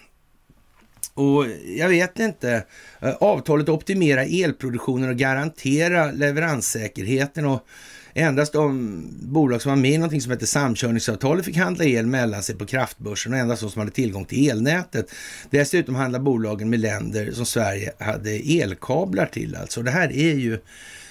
och 1.18 1.46
jag 1.76 1.88
vet 1.88 2.18
inte. 2.18 2.64
Eh, 3.00 3.14
avtalet 3.20 3.68
optimerar 3.68 4.44
elproduktionen 4.44 5.10
och 5.10 5.16
garanterar 5.16 6.12
leveranssäkerheten 6.12 7.46
och 7.46 7.66
endast 8.14 8.52
de 8.52 9.02
bolag 9.22 9.62
som 9.62 9.70
var 9.70 9.76
med 9.76 9.90
i 9.90 9.98
någonting 9.98 10.20
som 10.20 10.32
heter 10.32 10.46
samkörningsavtalet 10.46 11.44
fick 11.44 11.56
handla 11.56 11.84
el 11.84 12.06
mellan 12.06 12.42
sig 12.42 12.54
på 12.54 12.66
kraftbörsen 12.66 13.32
och 13.32 13.38
endast 13.38 13.62
de 13.62 13.70
som 13.70 13.80
hade 13.80 13.92
tillgång 13.92 14.24
till 14.24 14.50
elnätet. 14.50 15.10
Dessutom 15.50 15.94
handlar 15.94 16.20
bolagen 16.20 16.70
med 16.70 16.80
länder 16.80 17.32
som 17.32 17.46
Sverige 17.46 17.92
hade 17.98 18.30
elkablar 18.30 19.26
till. 19.26 19.56
Alltså 19.56 19.82
det 19.82 19.90
här 19.90 20.12
är 20.12 20.34
ju 20.34 20.58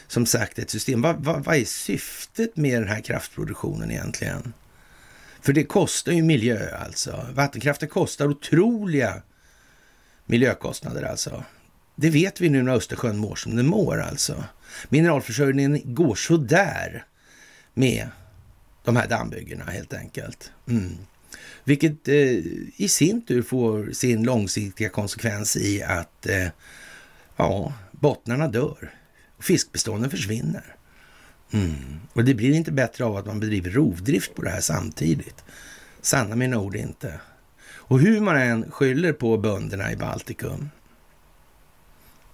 som 0.07 0.25
sagt 0.25 0.59
ett 0.59 0.69
system. 0.69 1.01
Vad, 1.01 1.23
vad, 1.23 1.43
vad 1.43 1.55
är 1.55 1.65
syftet 1.65 2.57
med 2.57 2.81
den 2.81 2.89
här 2.89 3.01
kraftproduktionen 3.01 3.91
egentligen? 3.91 4.53
För 5.41 5.53
det 5.53 5.63
kostar 5.63 6.11
ju 6.11 6.23
miljö 6.23 6.77
alltså. 6.85 7.25
Vattenkraften 7.33 7.89
kostar 7.89 8.27
otroliga 8.27 9.21
miljökostnader 10.27 11.03
alltså. 11.03 11.43
Det 11.95 12.09
vet 12.09 12.41
vi 12.41 12.49
nu 12.49 12.63
när 12.63 12.75
Östersjön 12.75 13.17
mår 13.17 13.35
som 13.35 13.55
den 13.55 13.67
mår 13.67 14.01
alltså. 14.01 14.43
Mineralförsörjningen 14.89 15.81
går 15.85 16.15
sådär 16.15 17.05
med 17.73 18.07
de 18.83 18.95
här 18.95 19.07
dammbyggena 19.07 19.65
helt 19.65 19.93
enkelt. 19.93 20.51
Mm. 20.69 20.97
Vilket 21.63 22.07
eh, 22.07 22.15
i 22.75 22.87
sin 22.89 23.25
tur 23.25 23.41
får 23.41 23.91
sin 23.91 24.23
långsiktiga 24.23 24.89
konsekvens 24.89 25.57
i 25.57 25.83
att 25.83 26.25
eh, 26.25 26.47
ja, 27.35 27.73
bottnarna 27.91 28.47
dör 28.47 28.93
och 29.37 29.43
fiskbestånden 29.43 30.09
försvinner. 30.09 30.75
Mm. 31.51 31.99
Och 32.13 32.23
det 32.23 32.33
blir 32.33 32.51
inte 32.53 32.71
bättre 32.71 33.05
av 33.05 33.17
att 33.17 33.25
man 33.25 33.39
bedriver 33.39 33.71
rovdrift 33.71 34.35
på 34.35 34.41
det 34.41 34.49
här 34.49 34.61
samtidigt. 34.61 35.43
Sanna 36.01 36.35
mina 36.35 36.59
ord 36.59 36.75
inte. 36.75 37.19
Och 37.87 37.99
hur 37.99 38.21
man 38.21 38.37
än 38.37 38.71
skyller 38.71 39.13
på 39.13 39.37
bönderna 39.37 39.91
i 39.91 39.95
Baltikum. 39.95 40.69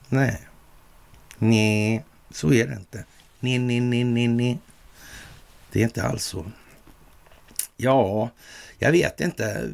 Nej. 0.10 0.42
Nej, 1.38 2.06
så 2.32 2.54
är 2.54 2.68
det 2.68 2.74
inte. 2.74 3.06
Nej, 3.40 3.60
nej, 3.60 3.80
nej, 3.80 4.04
nej, 4.04 4.28
nej. 4.28 4.60
Det 5.72 5.80
är 5.80 5.84
inte 5.84 6.04
alls 6.04 6.24
så. 6.24 6.46
Ja, 7.78 8.30
jag 8.80 8.92
vet 8.92 9.22
inte. 9.22 9.70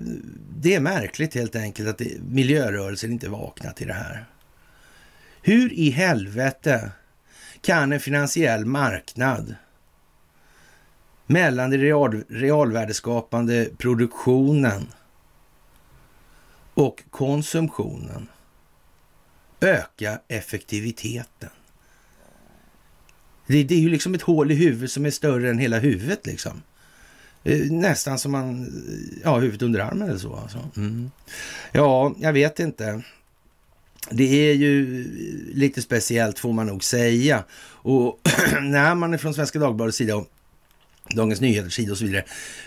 Det 0.58 0.76
är 0.76 0.80
märkligt 0.80 1.36
helt 1.36 1.56
enkelt 1.56 1.90
att 1.90 2.08
miljörörelsen 2.22 3.12
inte 3.12 3.30
vaknat 3.30 3.76
till 3.76 3.88
det 3.88 3.94
här. 3.94 4.26
Hur 5.42 5.74
i 5.74 5.90
helvete 5.90 6.92
kan 7.62 7.92
en 7.92 8.00
finansiell 8.00 8.66
marknad 8.66 9.56
mellan 11.26 11.70
den 11.70 11.80
real, 11.80 12.24
realvärdeskapande 12.30 13.70
produktionen 13.78 14.88
och 16.80 17.04
konsumtionen. 17.10 18.28
Öka 19.62 20.20
effektiviteten. 20.28 21.50
Det, 23.48 23.64
det, 23.64 23.76
är 23.76 23.80
ju 23.80 23.90
liksom 23.90 24.16
ett 24.16 24.22
hål 24.22 24.52
i 24.52 24.56
huvudet 24.56 24.92
som 24.92 25.06
är 25.06 25.12
större 25.12 25.50
än 25.50 25.60
hela 25.60 25.80
huvudet 25.80 26.26
liksom. 26.26 26.62
Eh, 27.44 27.72
nästan 27.72 28.20
som 28.20 28.32
man, 28.32 28.64
eh, 28.64 29.20
ja, 29.24 29.40
huvudet 29.40 29.62
under 29.62 29.80
armen 29.80 30.10
eller 30.10 30.20
så. 30.20 30.36
Alltså. 30.36 30.70
Mm. 30.76 31.12
Ja, 31.72 32.16
jag 32.20 32.34
vet 32.34 32.60
inte. 32.60 33.02
Det 34.10 34.50
är 34.50 34.54
ju 34.54 35.04
lite 35.54 35.82
speciellt 35.82 36.40
får 36.40 36.54
man 36.54 36.68
nog 36.68 36.84
säga. 36.84 37.44
Och 37.62 38.20
när 38.62 38.96
man 38.96 39.14
är 39.14 39.18
från 39.18 39.34
Svenska 39.34 39.60
Dagbladets 39.60 39.98
sida 39.98 40.24
Dagens 41.16 41.42
Nyheters 41.42 41.74
sida 41.74 41.92
och 41.92 41.98
så 41.98 42.06
vidare 42.06 42.24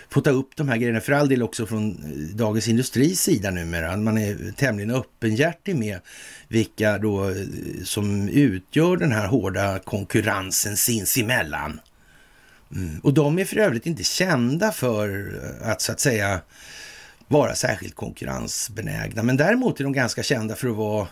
får 0.09 0.21
ta 0.21 0.29
upp 0.29 0.55
de 0.55 0.69
här 0.69 0.77
grejerna, 0.77 1.01
för 1.01 1.13
all 1.13 1.29
del 1.29 1.43
också 1.43 1.65
från 1.65 1.91
eh, 1.91 2.35
Dagens 2.35 2.67
Industris 2.67 3.21
sida 3.21 3.51
numera. 3.51 3.97
Man 3.97 4.17
är 4.17 4.51
tämligen 4.51 4.91
öppenhjärtig 4.91 5.75
med 5.75 5.99
vilka 6.47 6.97
då 6.97 7.29
eh, 7.29 7.35
som 7.83 8.29
utgör 8.29 8.97
den 8.97 9.11
här 9.11 9.27
hårda 9.27 9.79
konkurrensen 9.79 10.77
sinsemellan. 10.77 11.79
Mm. 12.75 12.99
Och 12.99 13.13
de 13.13 13.39
är 13.39 13.45
för 13.45 13.57
övrigt 13.57 13.85
inte 13.85 14.03
kända 14.03 14.71
för 14.71 15.33
eh, 15.43 15.69
att 15.69 15.81
så 15.81 15.91
att 15.91 15.99
säga 15.99 16.41
vara 17.27 17.55
särskilt 17.55 17.95
konkurrensbenägna. 17.95 19.23
Men 19.23 19.37
däremot 19.37 19.79
är 19.79 19.83
de 19.83 19.93
ganska 19.93 20.23
kända 20.23 20.55
för 20.55 20.69
att 20.69 20.75
vara 20.75 21.07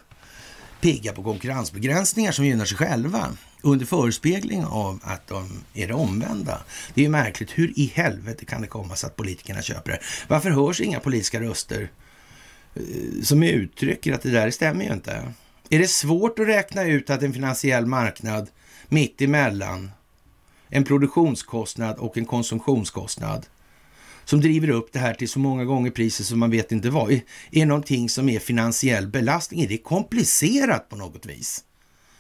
pigga 0.81 1.13
på 1.13 1.23
konkurrensbegränsningar 1.23 2.31
som 2.31 2.45
gynnar 2.45 2.65
sig 2.65 2.77
själva 2.77 3.29
under 3.61 3.85
förespegling 3.85 4.65
av 4.65 5.00
att 5.03 5.27
de 5.27 5.63
är 5.73 5.88
det 5.88 5.93
omvända. 5.93 6.61
Det 6.93 7.01
är 7.01 7.03
ju 7.03 7.09
märkligt. 7.09 7.51
Hur 7.51 7.79
i 7.79 7.91
helvete 7.95 8.45
kan 8.45 8.61
det 8.61 8.67
komma 8.67 8.95
sig 8.95 9.07
att 9.07 9.15
politikerna 9.15 9.61
köper 9.61 9.91
det? 9.91 10.00
Varför 10.27 10.50
hörs 10.50 10.81
inga 10.81 11.00
politiska 11.00 11.41
röster 11.41 11.91
eh, 12.75 13.23
som 13.23 13.43
uttrycker 13.43 14.13
att 14.13 14.21
det 14.21 14.31
där 14.31 14.51
stämmer 14.51 14.85
ju 14.85 14.93
inte? 14.93 15.33
Är 15.69 15.79
det 15.79 15.88
svårt 15.88 16.39
att 16.39 16.47
räkna 16.47 16.83
ut 16.83 17.09
att 17.09 17.23
en 17.23 17.33
finansiell 17.33 17.85
marknad 17.85 18.50
mitt 18.89 19.21
emellan 19.21 19.91
en 20.69 20.83
produktionskostnad 20.83 21.97
och 21.97 22.17
en 22.17 22.25
konsumtionskostnad 22.25 23.45
som 24.31 24.41
driver 24.41 24.69
upp 24.69 24.91
det 24.91 25.00
här 25.00 25.13
till 25.13 25.29
så 25.29 25.39
många 25.39 25.65
gånger 25.65 25.91
priset 25.91 26.25
som 26.25 26.39
man 26.39 26.51
vet 26.51 26.71
inte 26.71 26.89
vad, 26.89 27.21
är 27.51 27.65
någonting 27.65 28.09
som 28.09 28.29
är 28.29 28.39
finansiell 28.39 29.07
belastning. 29.07 29.61
Är 29.61 29.67
det 29.67 29.77
komplicerat 29.77 30.89
på 30.89 30.95
något 30.95 31.25
vis? 31.25 31.63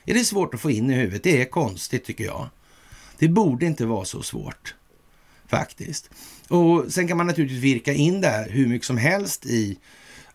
Är 0.05 0.13
det 0.13 0.25
svårt 0.25 0.53
att 0.53 0.61
få 0.61 0.71
in 0.71 0.91
i 0.91 0.93
huvudet? 0.93 1.23
Det 1.23 1.41
är 1.41 1.45
konstigt 1.45 2.05
tycker 2.05 2.23
jag. 2.23 2.49
Det 3.17 3.27
borde 3.27 3.65
inte 3.65 3.85
vara 3.85 4.05
så 4.05 4.23
svårt 4.23 4.75
faktiskt. 5.47 6.09
Och 6.47 6.85
sen 6.89 7.07
kan 7.07 7.17
man 7.17 7.27
naturligtvis 7.27 7.63
virka 7.63 7.93
in 7.93 8.21
det 8.21 8.27
här 8.27 8.49
hur 8.49 8.67
mycket 8.67 8.87
som 8.87 8.97
helst 8.97 9.45
i, 9.45 9.77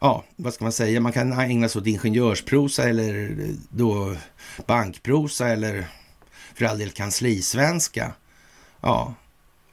ja, 0.00 0.24
vad 0.36 0.54
ska 0.54 0.64
man 0.64 0.72
säga, 0.72 1.00
man 1.00 1.12
kan 1.12 1.32
ägna 1.32 1.68
sig 1.68 1.80
åt 1.80 1.86
ingenjörsprosa 1.86 2.88
eller 2.88 3.40
eh, 3.40 3.54
då 3.68 4.16
bankprosa 4.66 5.48
eller 5.48 5.86
för 6.54 6.64
all 6.64 6.78
del 6.78 6.90
kanslisvenska. 6.90 8.12
Ja, 8.80 9.14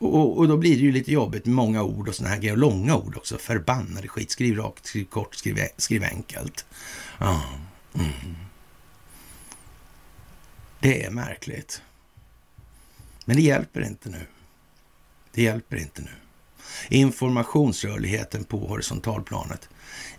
och, 0.05 0.37
och, 0.37 0.47
då 0.47 0.57
blir 0.57 0.75
det 0.75 0.81
ju 0.81 0.91
lite 0.91 1.11
jobbigt 1.11 1.45
med 1.45 1.55
många 1.55 1.83
ord 1.83 2.07
och 2.07 2.15
sådana 2.15 2.33
här 2.33 2.41
grejer. 2.41 2.53
Och 2.53 2.59
långa 2.59 2.95
ord 2.95 3.17
också. 3.17 3.37
Förbannade 3.37 4.07
skit. 4.07 4.31
Skriv 4.31 4.57
rakt, 4.57 4.85
skriv 4.85 5.05
kort, 5.05 5.35
skriv, 5.35 5.59
skriv 5.77 6.03
enkelt. 6.03 6.65
Ja. 7.19 7.43
Mm. 7.93 8.35
Det 10.79 11.05
är 11.05 11.11
märkligt. 11.11 11.81
Men 13.25 13.35
det 13.35 13.41
hjälper 13.41 13.81
inte 13.81 14.09
nu. 14.09 14.21
Det 15.31 15.41
hjälper 15.43 15.77
inte 15.77 16.01
nu. 16.01 16.11
Informationsrörligheten 16.89 18.43
på 18.43 18.67
horisontalplanet 18.67 19.69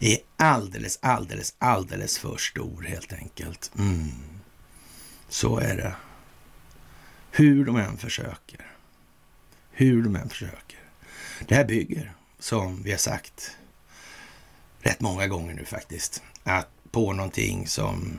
är 0.00 0.18
alldeles, 0.36 0.98
alldeles, 1.02 1.54
alldeles 1.58 2.18
för 2.18 2.36
stor 2.36 2.82
helt 2.82 3.12
enkelt. 3.12 3.72
Mm. 3.78 4.10
Så 5.28 5.58
är 5.58 5.76
det. 5.76 5.94
Hur 7.30 7.64
de 7.64 7.76
än 7.76 7.96
försöker. 7.96 8.73
Hur 9.76 10.02
de 10.02 10.16
än 10.16 10.28
försöker. 10.28 10.78
Det 11.48 11.54
här 11.54 11.64
bygger, 11.64 12.12
som 12.38 12.82
vi 12.82 12.90
har 12.90 12.98
sagt 12.98 13.56
rätt 14.80 15.00
många 15.00 15.26
gånger 15.26 15.54
nu 15.54 15.64
faktiskt, 15.64 16.22
att 16.44 16.68
på 16.90 17.12
någonting 17.12 17.66
som, 17.66 18.18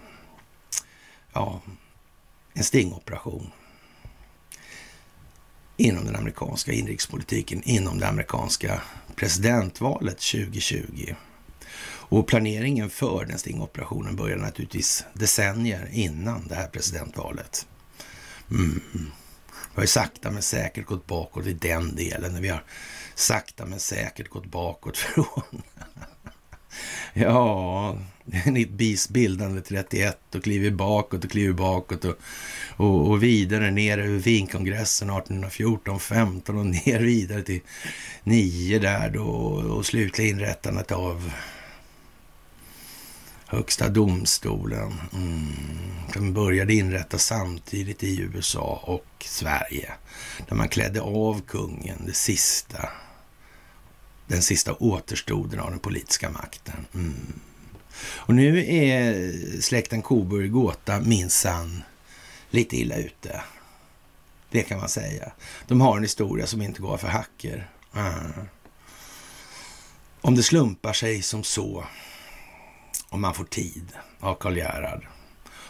ja, 1.33 1.61
en 2.53 2.63
stingoperation 2.63 3.51
inom 5.77 6.05
den 6.05 6.15
amerikanska 6.15 6.71
inrikespolitiken, 6.71 7.63
inom 7.63 7.99
det 7.99 8.07
amerikanska 8.07 8.81
presidentvalet 9.15 10.17
2020. 10.17 11.15
Och 12.07 12.27
planeringen 12.27 12.89
för 12.89 13.25
den 13.25 13.37
stingoperationen 13.37 14.15
började 14.15 14.41
naturligtvis 14.41 15.05
decennier 15.13 15.89
innan 15.91 16.47
det 16.47 16.55
här 16.55 16.67
presidentvalet. 16.67 17.67
Mm. 18.49 18.81
Vi 19.75 19.79
har 19.79 19.83
ju 19.83 19.87
sakta 19.87 20.31
men 20.31 20.41
säkert 20.41 20.85
gått 20.85 21.07
bakåt 21.07 21.45
i 21.45 21.53
den 21.53 21.95
delen. 21.95 22.41
Vi 22.41 22.49
har 22.49 22.63
sakta 23.15 23.65
men 23.65 23.79
säkert 23.79 24.29
gått 24.29 24.45
bakåt 24.45 24.97
från 25.13 25.61
Ja, 27.13 27.97
nytt 28.45 28.69
BIS 28.69 29.09
bildande 29.09 29.61
31 29.61 30.35
och 30.35 30.43
kliver 30.43 30.71
bakåt 30.71 31.23
och 31.23 31.31
kliver 31.31 31.53
bakåt 31.53 32.05
och, 32.05 32.15
och, 32.77 33.09
och 33.09 33.23
vidare 33.23 33.71
ner 33.71 33.97
över 33.97 34.17
Wienkongressen 34.17 35.09
1814, 35.09 35.99
15 35.99 36.57
och 36.57 36.65
ner 36.65 36.99
vidare 36.99 37.41
till 37.41 37.61
9 38.23 38.79
där 38.79 39.09
då 39.09 39.23
och 39.23 39.85
slutligen 39.85 40.35
inrättandet 40.35 40.91
av 40.91 41.31
Högsta 43.47 43.89
domstolen. 43.89 44.93
Mm. 45.13 45.53
Den 46.13 46.33
började 46.33 46.73
inrättas 46.73 47.25
samtidigt 47.25 48.03
i 48.03 48.21
USA 48.21 48.81
och 48.83 49.25
Sverige. 49.25 49.93
Där 50.47 50.55
man 50.55 50.69
klädde 50.69 51.01
av 51.01 51.41
kungen, 51.41 52.03
det 52.05 52.15
sista, 52.15 52.89
den 54.27 54.41
sista 54.41 54.73
återstoden 54.73 55.59
av 55.59 55.69
den 55.69 55.79
politiska 55.79 56.29
makten. 56.29 56.85
Mm. 56.93 57.39
Och 58.15 58.35
nu 58.35 58.75
är 58.75 59.31
släkten 59.61 60.01
Coburg 60.01 60.51
Gåta 60.51 60.99
minsann 60.99 61.83
lite 62.49 62.77
illa 62.77 62.95
ute. 62.95 63.41
Det 64.51 64.63
kan 64.63 64.79
man 64.79 64.89
säga. 64.89 65.31
De 65.67 65.81
har 65.81 65.97
en 65.97 66.03
historia 66.03 66.47
som 66.47 66.61
inte 66.61 66.81
går 66.81 66.97
för 66.97 67.07
hacker. 67.07 67.69
Mm. 67.95 68.31
Om 70.21 70.35
det 70.35 70.43
slumpar 70.43 70.93
sig 70.93 71.21
som 71.21 71.43
så 71.43 71.85
om 73.09 73.21
man 73.21 73.33
får 73.33 73.45
tid 73.45 73.91
av 74.19 74.35
Karl 74.35 74.57
Gerhard. 74.57 75.07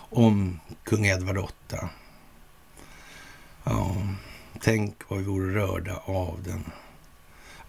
Om 0.09 0.59
kung 0.83 1.05
Edvard 1.05 1.35
VIII. 1.35 1.81
Ja, 3.63 3.95
tänk 4.61 5.09
vad 5.09 5.19
vi 5.19 5.25
vore 5.25 5.55
rörda 5.55 5.97
av 6.05 6.43
den 6.43 6.71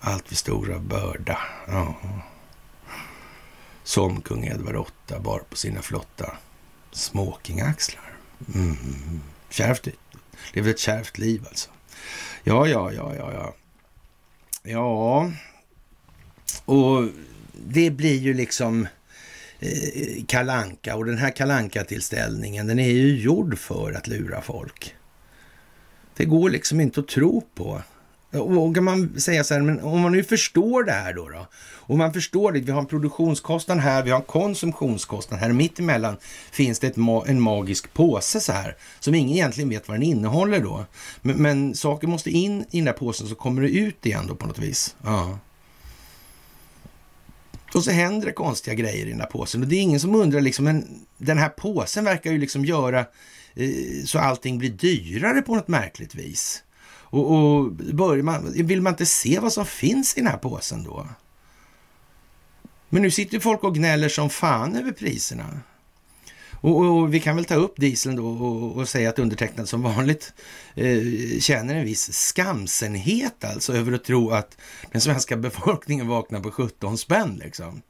allt 0.00 0.28
för 0.28 0.34
stora 0.34 0.78
börda. 0.78 1.38
Ja. 1.66 1.94
Som 3.82 4.20
kung 4.20 4.44
Edvard 4.44 4.74
VIII 4.74 5.20
bar 5.20 5.42
på 5.50 5.56
sina 5.56 5.82
flotta 5.82 6.36
smokingaxlar. 6.90 8.16
Mm. 8.54 9.20
Kärvt. 9.48 9.88
Levde 10.52 10.70
ett 10.70 10.78
kärvt 10.78 11.18
liv 11.18 11.44
alltså. 11.48 11.70
Ja, 12.44 12.66
ja, 12.66 12.92
ja, 12.92 13.14
ja, 13.14 13.32
ja. 13.32 13.54
Ja, 14.62 15.30
och 16.64 17.08
det 17.52 17.90
blir 17.90 18.18
ju 18.18 18.34
liksom 18.34 18.88
Eh, 19.60 20.24
kalanka 20.28 20.96
och 20.96 21.04
den 21.04 21.18
här 21.18 21.30
kalanka 21.30 21.84
tillställningen 21.84 22.66
den 22.66 22.78
är 22.78 22.90
ju 22.90 23.16
gjord 23.16 23.58
för 23.58 23.92
att 23.92 24.06
lura 24.06 24.42
folk. 24.42 24.94
Det 26.16 26.24
går 26.24 26.50
liksom 26.50 26.80
inte 26.80 27.00
att 27.00 27.08
tro 27.08 27.42
på. 27.54 27.82
Och 28.32 28.74
kan 28.74 28.84
man 28.84 29.20
säga 29.20 29.44
så 29.44 29.54
här, 29.54 29.60
men 29.60 29.80
om 29.80 30.00
man 30.00 30.12
nu 30.12 30.24
förstår 30.24 30.84
det 30.84 30.92
här 30.92 31.14
då, 31.14 31.28
då 31.28 31.46
och 31.86 31.98
man 31.98 32.12
förstår 32.12 32.52
det, 32.52 32.60
vi 32.60 32.72
har 32.72 32.80
en 32.80 32.86
produktionskostnad 32.86 33.78
här, 33.78 34.02
vi 34.02 34.10
har 34.10 34.18
en 34.18 34.24
konsumtionskostnad 34.24 35.40
här, 35.40 35.52
mitt 35.52 35.78
emellan 35.78 36.16
finns 36.50 36.78
det 36.78 36.96
ma 36.96 37.24
en 37.26 37.40
magisk 37.40 37.92
påse 37.92 38.40
så 38.40 38.52
här, 38.52 38.76
som 39.00 39.14
ingen 39.14 39.36
egentligen 39.36 39.70
vet 39.70 39.88
vad 39.88 39.94
den 39.94 40.02
innehåller 40.02 40.60
då. 40.60 40.84
Men, 41.22 41.36
men 41.36 41.74
saker 41.74 42.06
måste 42.08 42.30
in 42.30 42.64
i 42.70 42.76
den 42.76 42.84
där 42.84 42.92
påsen 42.92 43.28
så 43.28 43.34
kommer 43.34 43.62
det 43.62 43.68
ut 43.68 44.06
igen 44.06 44.26
då 44.26 44.34
på 44.34 44.46
något 44.46 44.58
vis. 44.58 44.96
Ja. 45.04 45.38
Och 47.76 47.84
så 47.84 47.90
händer 47.90 48.26
det 48.26 48.32
konstiga 48.32 48.74
grejer 48.74 49.06
i 49.06 49.10
den 49.10 49.20
här 49.20 49.26
påsen. 49.26 49.62
Och 49.62 49.68
det 49.68 49.76
är 49.76 49.80
ingen 49.80 50.00
som 50.00 50.14
undrar 50.14 50.40
liksom, 50.40 50.64
men 50.64 51.06
den 51.18 51.38
här 51.38 51.48
påsen 51.48 52.04
verkar 52.04 52.32
ju 52.32 52.38
liksom 52.38 52.64
göra 52.64 53.00
eh, 53.54 54.04
så 54.04 54.18
allting 54.18 54.58
blir 54.58 54.70
dyrare 54.70 55.42
på 55.42 55.54
något 55.54 55.68
märkligt 55.68 56.14
vis. 56.14 56.62
Och, 56.88 57.32
och 57.32 57.72
börjar 57.72 58.22
man, 58.22 58.52
vill 58.52 58.82
man 58.82 58.92
inte 58.92 59.06
se 59.06 59.38
vad 59.38 59.52
som 59.52 59.66
finns 59.66 60.16
i 60.16 60.20
den 60.20 60.30
här 60.30 60.38
påsen 60.38 60.84
då? 60.84 61.08
Men 62.88 63.02
nu 63.02 63.10
sitter 63.10 63.40
folk 63.40 63.64
och 63.64 63.74
gnäller 63.74 64.08
som 64.08 64.30
fan 64.30 64.76
över 64.76 64.92
priserna. 64.92 65.60
Och, 66.60 66.80
och, 66.80 67.14
vi 67.14 67.20
kan 67.20 67.36
väl 67.36 67.44
ta 67.44 67.54
upp 67.54 67.76
dieseln 67.76 68.16
då 68.16 68.26
och, 68.26 68.76
och 68.76 68.88
säga 68.88 69.08
att 69.08 69.18
undertecknad 69.18 69.68
som 69.68 69.82
vanligt 69.82 70.32
eh, 70.74 71.00
känner 71.40 71.74
en 71.74 71.84
viss 71.84 72.12
skamsenhet 72.12 73.44
alltså 73.44 73.72
över 73.72 73.92
att 73.92 74.04
tro 74.04 74.30
att 74.30 74.56
den 74.92 75.00
svenska 75.00 75.36
befolkningen 75.36 76.08
vaknar 76.08 76.40
på 76.40 76.50
17 76.50 76.98
spänn 76.98 77.40
liksom. 77.44 77.82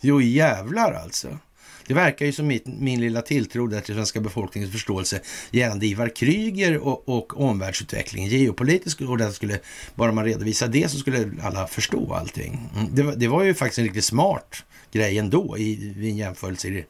Jo 0.00 0.20
jävlar 0.20 0.92
alltså. 0.92 1.38
Det 1.86 1.94
verkar 1.94 2.26
ju 2.26 2.32
som 2.32 2.46
min, 2.46 2.76
min 2.78 3.00
lilla 3.00 3.22
tilltro 3.22 3.66
där 3.66 3.80
till 3.80 3.94
svenska 3.94 4.20
befolkningens 4.20 4.72
förståelse 4.72 5.20
gällande 5.50 5.86
Ivar 5.86 6.16
Kryger 6.16 6.78
och, 6.78 7.08
och 7.08 7.40
omvärldsutvecklingen 7.40 8.30
geopolitiskt 8.30 9.00
och 9.00 9.18
det 9.18 9.32
skulle, 9.32 9.60
bara 9.94 10.12
man 10.12 10.24
redovisar 10.24 10.68
det 10.68 10.90
så 10.90 10.98
skulle 10.98 11.30
alla 11.42 11.66
förstå 11.66 12.14
allting. 12.14 12.70
Mm, 12.76 12.94
det, 12.94 13.02
var, 13.02 13.14
det 13.14 13.28
var 13.28 13.42
ju 13.42 13.54
faktiskt 13.54 13.78
en 13.78 13.84
riktigt 13.84 14.04
smart 14.04 14.64
grej 14.92 15.18
ändå 15.18 15.58
i, 15.58 15.94
i 15.98 16.10
en 16.10 16.16
jämförelse 16.16 16.68
i 16.68 16.70
det 16.70 16.84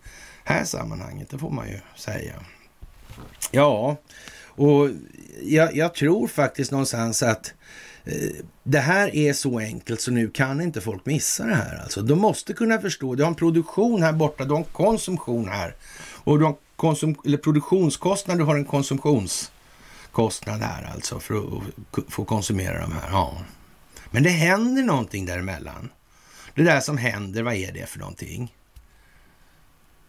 här 0.45 0.65
sammanhanget, 0.65 1.31
det 1.31 1.39
får 1.39 1.51
man 1.51 1.69
ju 1.69 1.81
säga. 1.97 2.35
Ja, 3.51 3.97
och 4.57 4.91
jag, 5.43 5.77
jag 5.77 5.95
tror 5.95 6.29
faktiskt 6.29 6.71
någonstans 6.71 7.23
att 7.23 7.55
eh, 8.05 8.31
det 8.63 8.79
här 8.79 9.17
är 9.17 9.33
så 9.33 9.59
enkelt 9.59 10.01
så 10.01 10.11
nu 10.11 10.31
kan 10.31 10.61
inte 10.61 10.81
folk 10.81 11.07
missa 11.07 11.47
det 11.47 11.55
här. 11.55 11.83
Alltså, 11.83 12.03
de 12.03 12.19
måste 12.19 12.53
kunna 12.53 12.79
förstå. 12.79 13.15
Du 13.15 13.23
har 13.23 13.31
en 13.31 13.35
produktion 13.35 14.03
här 14.03 14.13
borta, 14.13 14.45
du 14.45 14.51
har 14.51 14.59
en 14.59 14.65
konsumtion 14.65 15.49
här. 15.49 15.75
Och 16.25 16.39
du 16.39 16.45
har 16.45 16.57
konsum 16.77 17.17
eller 17.25 17.39
produktionskostnad, 17.39 18.39
du 18.39 18.45
har 18.45 18.57
en 18.57 18.65
konsumtionskostnad 18.65 20.61
här 20.61 20.91
alltså 20.95 21.21
för 21.21 21.35
att 21.35 21.63
få 22.09 22.25
konsumera 22.25 22.81
de 22.81 22.93
här. 22.93 23.09
Ja. 23.11 23.39
Men 24.11 24.23
det 24.23 24.31
händer 24.31 24.83
någonting 24.83 25.27
däremellan. 25.27 25.91
Det 26.55 26.63
där 26.63 26.81
som 26.81 26.99
händer, 26.99 27.43
vad 27.43 27.55
är 27.55 27.73
det 27.73 27.87
för 27.87 27.99
någonting? 27.99 28.53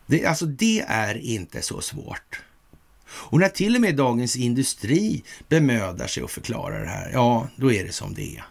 Det, 0.05 0.25
alltså 0.25 0.45
det 0.45 0.85
är 0.87 1.17
inte 1.17 1.61
så 1.61 1.81
svårt. 1.81 2.41
Och 3.07 3.39
när 3.39 3.49
till 3.49 3.75
och 3.75 3.81
med 3.81 3.95
Dagens 3.95 4.35
Industri 4.35 5.23
bemödar 5.49 6.07
sig 6.07 6.23
att 6.23 6.31
förklara 6.31 6.79
det 6.79 6.87
här, 6.87 7.09
ja, 7.13 7.47
då 7.55 7.71
är 7.71 7.83
det 7.83 7.91
som 7.91 8.13
det 8.13 8.37
är. 8.37 8.45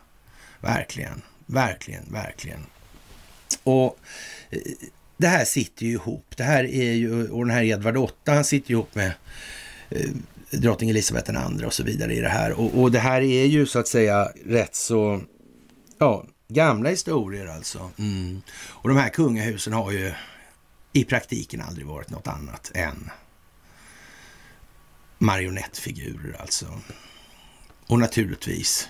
Verkligen, 0.60 1.22
verkligen, 1.46 2.04
verkligen. 2.12 2.66
Och 3.62 3.98
eh, 4.50 4.58
det 5.16 5.26
här 5.26 5.44
sitter 5.44 5.86
ju 5.86 5.92
ihop. 5.92 6.34
Det 6.36 6.44
här 6.44 6.64
är 6.64 6.92
ju, 6.92 7.28
och 7.28 7.46
den 7.46 7.54
här 7.54 7.62
Edvard 7.62 7.94
VIII, 7.94 8.08
han 8.24 8.44
sitter 8.44 8.70
ju 8.70 8.74
ihop 8.74 8.94
med 8.94 9.12
eh, 9.90 10.10
drottning 10.50 10.90
Elisabeth 10.90 11.30
II 11.30 11.64
och 11.64 11.72
så 11.72 11.82
vidare 11.82 12.14
i 12.14 12.20
det 12.20 12.28
här. 12.28 12.52
Och, 12.52 12.82
och, 12.82 12.92
det 12.92 12.98
här 12.98 13.22
är 13.22 13.44
ju 13.44 13.66
så 13.66 13.78
att 13.78 13.88
säga 13.88 14.28
rätt 14.46 14.74
så, 14.74 15.22
ja, 15.98 16.24
gamla 16.48 16.90
historier 16.90 17.46
alltså. 17.46 17.90
Mm. 17.98 18.42
Och 18.68 18.88
de 18.88 18.98
här 18.98 19.08
kungahusen 19.08 19.72
har 19.72 19.92
ju 19.92 20.12
i 20.96 21.04
praktiken 21.04 21.60
aldrig 21.60 21.86
varit 21.86 22.10
något 22.10 22.26
annat 22.26 22.70
än 22.74 23.10
marionettfigurer 25.18 26.40
alltså. 26.40 26.80
Och 27.86 27.98
naturligtvis, 27.98 28.88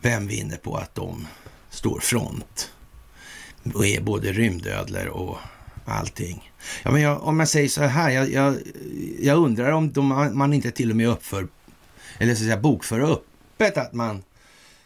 vem 0.00 0.26
vinner 0.26 0.56
på 0.56 0.76
att 0.76 0.94
de 0.94 1.26
står 1.70 2.00
front 2.00 2.72
och 3.74 3.86
är 3.86 4.00
både 4.00 4.32
rymdödlor 4.32 5.06
och 5.06 5.38
allting. 5.84 6.52
Ja, 6.82 6.90
men 6.90 7.02
jag, 7.02 7.22
om 7.22 7.38
jag 7.38 7.48
säger 7.48 7.68
så 7.68 7.82
här, 7.82 8.10
jag, 8.10 8.30
jag, 8.30 8.56
jag 9.20 9.38
undrar 9.38 9.72
om 9.72 9.92
de, 9.92 10.30
man 10.32 10.52
inte 10.52 10.70
till 10.70 10.90
och 10.90 10.96
med 10.96 11.08
uppför, 11.08 11.48
eller 12.18 12.34
så 12.34 12.42
att 12.42 12.46
säga 12.46 12.56
bokför 12.56 13.00
öppet 13.00 13.76
att 13.76 13.92
man 13.92 14.22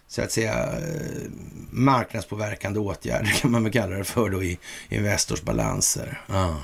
så 0.09 0.23
att 0.23 0.33
säga 0.33 0.79
eh, 0.79 1.31
marknadspåverkande 1.71 2.81
åtgärder 2.81 3.31
kan 3.41 3.51
man 3.51 3.65
väl 3.65 3.73
kalla 3.73 3.97
det 3.97 4.05
för 4.05 4.31
då 4.31 4.43
i 4.43 4.59
Investors 4.89 5.43
balanser. 5.43 6.21
Ah. 6.27 6.57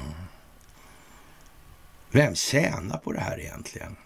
Vem 2.11 2.35
tjänar 2.35 2.99
på 2.99 3.13
det 3.13 3.21
här 3.21 3.41
egentligen? 3.41 3.97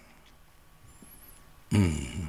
Mm. 1.73 2.29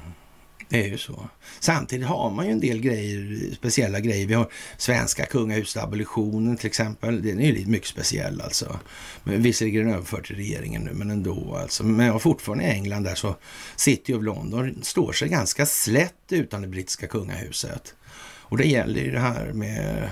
Det 0.70 0.84
är 0.84 0.88
ju 0.88 0.98
så. 0.98 1.28
Samtidigt 1.60 2.06
har 2.06 2.30
man 2.30 2.46
ju 2.46 2.52
en 2.52 2.60
del 2.60 2.80
grejer, 2.80 3.54
speciella 3.54 4.00
grejer. 4.00 4.26
Vi 4.26 4.34
har 4.34 4.52
svenska 4.76 5.26
kungahusabolitionen 5.26 6.56
till 6.56 6.66
exempel. 6.66 7.22
Den 7.22 7.40
är 7.40 7.52
ju 7.52 7.66
mycket 7.66 7.88
speciell 7.88 8.40
alltså. 8.40 8.78
Men 9.24 9.42
visserligen 9.42 9.92
överförd 9.92 10.26
till 10.26 10.36
regeringen 10.36 10.82
nu, 10.82 10.92
men 10.92 11.10
ändå 11.10 11.56
alltså. 11.56 11.84
Men 11.84 12.20
fortfarande 12.20 12.64
i 12.64 12.70
England 12.70 13.04
där 13.04 13.14
så 13.14 13.36
City 13.76 14.14
of 14.14 14.22
London 14.22 14.78
står 14.82 15.12
sig 15.12 15.28
ganska 15.28 15.66
slätt 15.66 16.14
utan 16.30 16.62
det 16.62 16.68
brittiska 16.68 17.06
kungahuset. 17.06 17.94
Och 18.22 18.56
det 18.56 18.66
gäller 18.66 19.00
ju 19.00 19.10
det 19.10 19.20
här 19.20 19.52
med 19.52 20.10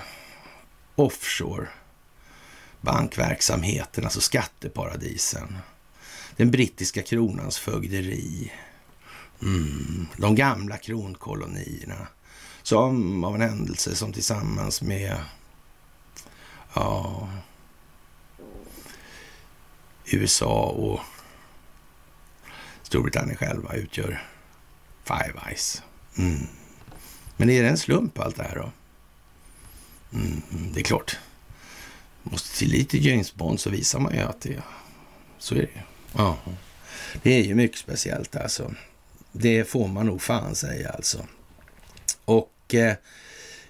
offshore 0.95 1.67
bankverksamheten, 2.81 4.03
alltså 4.03 4.21
skatteparadisen. 4.21 5.57
Den 6.35 6.51
brittiska 6.51 7.01
kronans 7.01 7.57
fögderi. 7.57 8.51
Mm, 9.41 10.07
de 10.17 10.35
gamla 10.35 10.77
kronkolonierna. 10.77 12.07
Som 12.63 13.23
av 13.23 13.35
en 13.35 13.41
händelse 13.41 13.95
som 13.95 14.13
tillsammans 14.13 14.81
med 14.81 15.17
ja, 16.73 17.29
USA 20.05 20.63
och 20.63 20.99
Storbritannien 22.83 23.37
själva 23.37 23.73
utgör 23.73 24.23
Five 25.03 25.39
Eyes. 25.47 25.81
Mm. 26.17 26.47
Men 27.37 27.49
är 27.49 27.63
det 27.63 27.69
en 27.69 27.77
slump 27.77 28.19
allt 28.19 28.35
det 28.35 28.43
här 28.43 28.55
då? 28.55 28.71
Mm, 30.17 30.41
det 30.73 30.79
är 30.79 30.83
klart. 30.83 31.17
Måste 32.23 32.57
till 32.57 32.69
lite 32.69 32.97
James 32.97 33.35
Bond 33.35 33.59
så 33.59 33.69
visar 33.69 33.99
man 33.99 34.13
ju 34.13 34.19
att 34.19 34.41
det 34.41 34.63
så 35.37 35.55
är 35.55 35.59
det 35.59 35.83
Ja. 36.13 36.37
Det 37.21 37.33
är 37.33 37.43
ju 37.43 37.55
mycket 37.55 37.77
speciellt 37.79 38.35
alltså. 38.35 38.71
Det 39.31 39.63
får 39.63 39.87
man 39.87 40.05
nog 40.05 40.21
fan 40.21 40.55
säga 40.55 40.89
alltså. 40.89 41.25
Och 42.25 42.75
eh, 42.75 42.95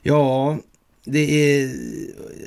ja, 0.01 0.57
det 1.03 1.19
är 1.19 1.75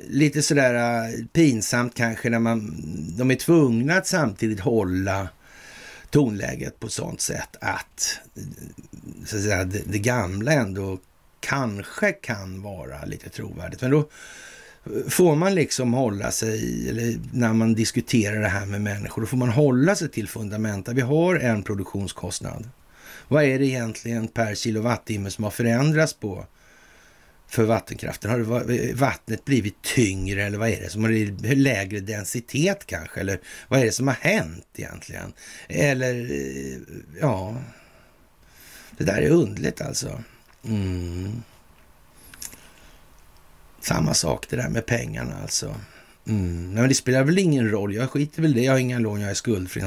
lite 0.08 0.42
sådär 0.42 0.74
eh, 0.74 1.24
pinsamt 1.32 1.94
kanske 1.94 2.30
när 2.30 2.38
man, 2.38 2.74
de 3.18 3.30
är 3.30 3.34
tvungna 3.34 3.94
att 3.94 4.06
samtidigt 4.06 4.60
hålla 4.60 5.28
tonläget 6.10 6.80
på 6.80 6.88
sånt 6.88 7.20
sätt 7.20 7.56
att, 7.60 8.18
så 9.26 9.36
att 9.36 9.42
säga, 9.42 9.64
det, 9.64 9.82
det 9.86 9.98
gamla 9.98 10.52
ändå 10.52 10.98
kanske 11.40 12.12
kan 12.12 12.62
vara 12.62 13.04
lite 13.04 13.28
trovärdigt. 13.28 13.82
Men 13.82 13.90
då 13.90 14.08
får 15.08 15.36
man 15.36 15.54
liksom 15.54 15.94
hålla 15.94 16.30
sig, 16.30 16.88
eller 16.88 17.18
när 17.32 17.52
man 17.52 17.74
diskuterar 17.74 18.40
det 18.40 18.48
här 18.48 18.66
med 18.66 18.80
människor, 18.80 19.22
då 19.22 19.26
får 19.26 19.36
man 19.36 19.48
hålla 19.48 19.94
sig 19.94 20.08
till 20.08 20.28
fundamenta. 20.28 20.92
Vi 20.92 21.00
har 21.00 21.34
en 21.34 21.62
produktionskostnad. 21.62 22.68
Vad 23.32 23.44
är 23.44 23.58
det 23.58 23.66
egentligen 23.66 24.28
per 24.28 24.54
kilowattimme 24.54 25.30
som 25.30 25.44
har 25.44 25.50
förändrats 25.50 26.14
på 26.14 26.46
för 27.46 27.64
vattenkraften? 27.64 28.30
Har 28.30 28.94
vattnet 28.94 29.44
blivit 29.44 29.82
tyngre 29.82 30.44
eller 30.44 30.58
vad 30.58 30.68
är 30.68 30.80
det 30.80 30.90
som 30.90 31.04
har 31.04 31.54
lägre 31.54 32.00
densitet 32.00 32.86
kanske? 32.86 33.20
Eller 33.20 33.40
vad 33.68 33.80
är 33.80 33.84
det 33.84 33.92
som 33.92 34.08
har 34.08 34.14
hänt 34.14 34.66
egentligen? 34.76 35.32
Eller 35.68 36.30
eh, 36.30 36.78
ja, 37.20 37.56
det 38.90 39.04
där 39.04 39.22
är 39.22 39.30
underligt 39.30 39.80
alltså. 39.80 40.22
Mm. 40.64 41.42
Samma 43.80 44.14
sak 44.14 44.46
det 44.50 44.56
där 44.56 44.68
med 44.68 44.86
pengarna 44.86 45.34
alltså. 45.42 45.74
Mm. 46.28 46.74
Men 46.74 46.88
det 46.88 46.94
spelar 46.94 47.24
väl 47.24 47.38
ingen 47.38 47.70
roll. 47.70 47.94
Jag 47.94 48.10
skiter 48.10 48.42
väl 48.42 48.54
det. 48.54 48.60
Jag 48.60 48.72
har 48.72 48.78
inga 48.78 48.98
lån, 48.98 49.20
jag 49.20 49.30
är 49.30 49.34
skuldfri. 49.34 49.82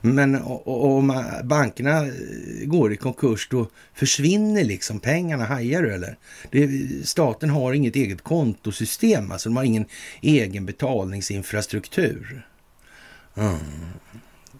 Men 0.00 0.42
om 0.64 1.24
bankerna 1.44 2.06
eh, 2.06 2.12
går 2.64 2.92
i 2.92 2.96
konkurs, 2.96 3.48
då 3.50 3.68
försvinner 3.94 4.64
liksom 4.64 5.00
pengarna. 5.00 5.44
Hajar 5.44 5.82
du 5.82 5.94
eller? 5.94 6.16
Det, 6.50 6.68
staten 7.06 7.50
har 7.50 7.72
inget 7.72 7.96
eget 7.96 8.22
kontosystem. 8.22 9.32
Alltså 9.32 9.48
de 9.48 9.56
har 9.56 9.64
ingen 9.64 9.84
egen 10.20 10.66
betalningsinfrastruktur. 10.66 12.46
Mm. 13.36 13.58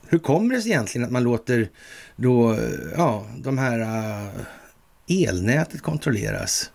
Hur 0.06 0.18
kommer 0.18 0.54
det 0.54 0.62
sig 0.62 0.70
egentligen 0.70 1.04
att 1.04 1.12
man 1.12 1.22
låter 1.22 1.68
då, 2.16 2.52
eh, 2.52 2.58
ja, 2.96 3.26
de 3.38 3.58
här 3.58 3.80
uh, 3.80 4.30
elnätet 5.08 5.82
kontrolleras? 5.82 6.70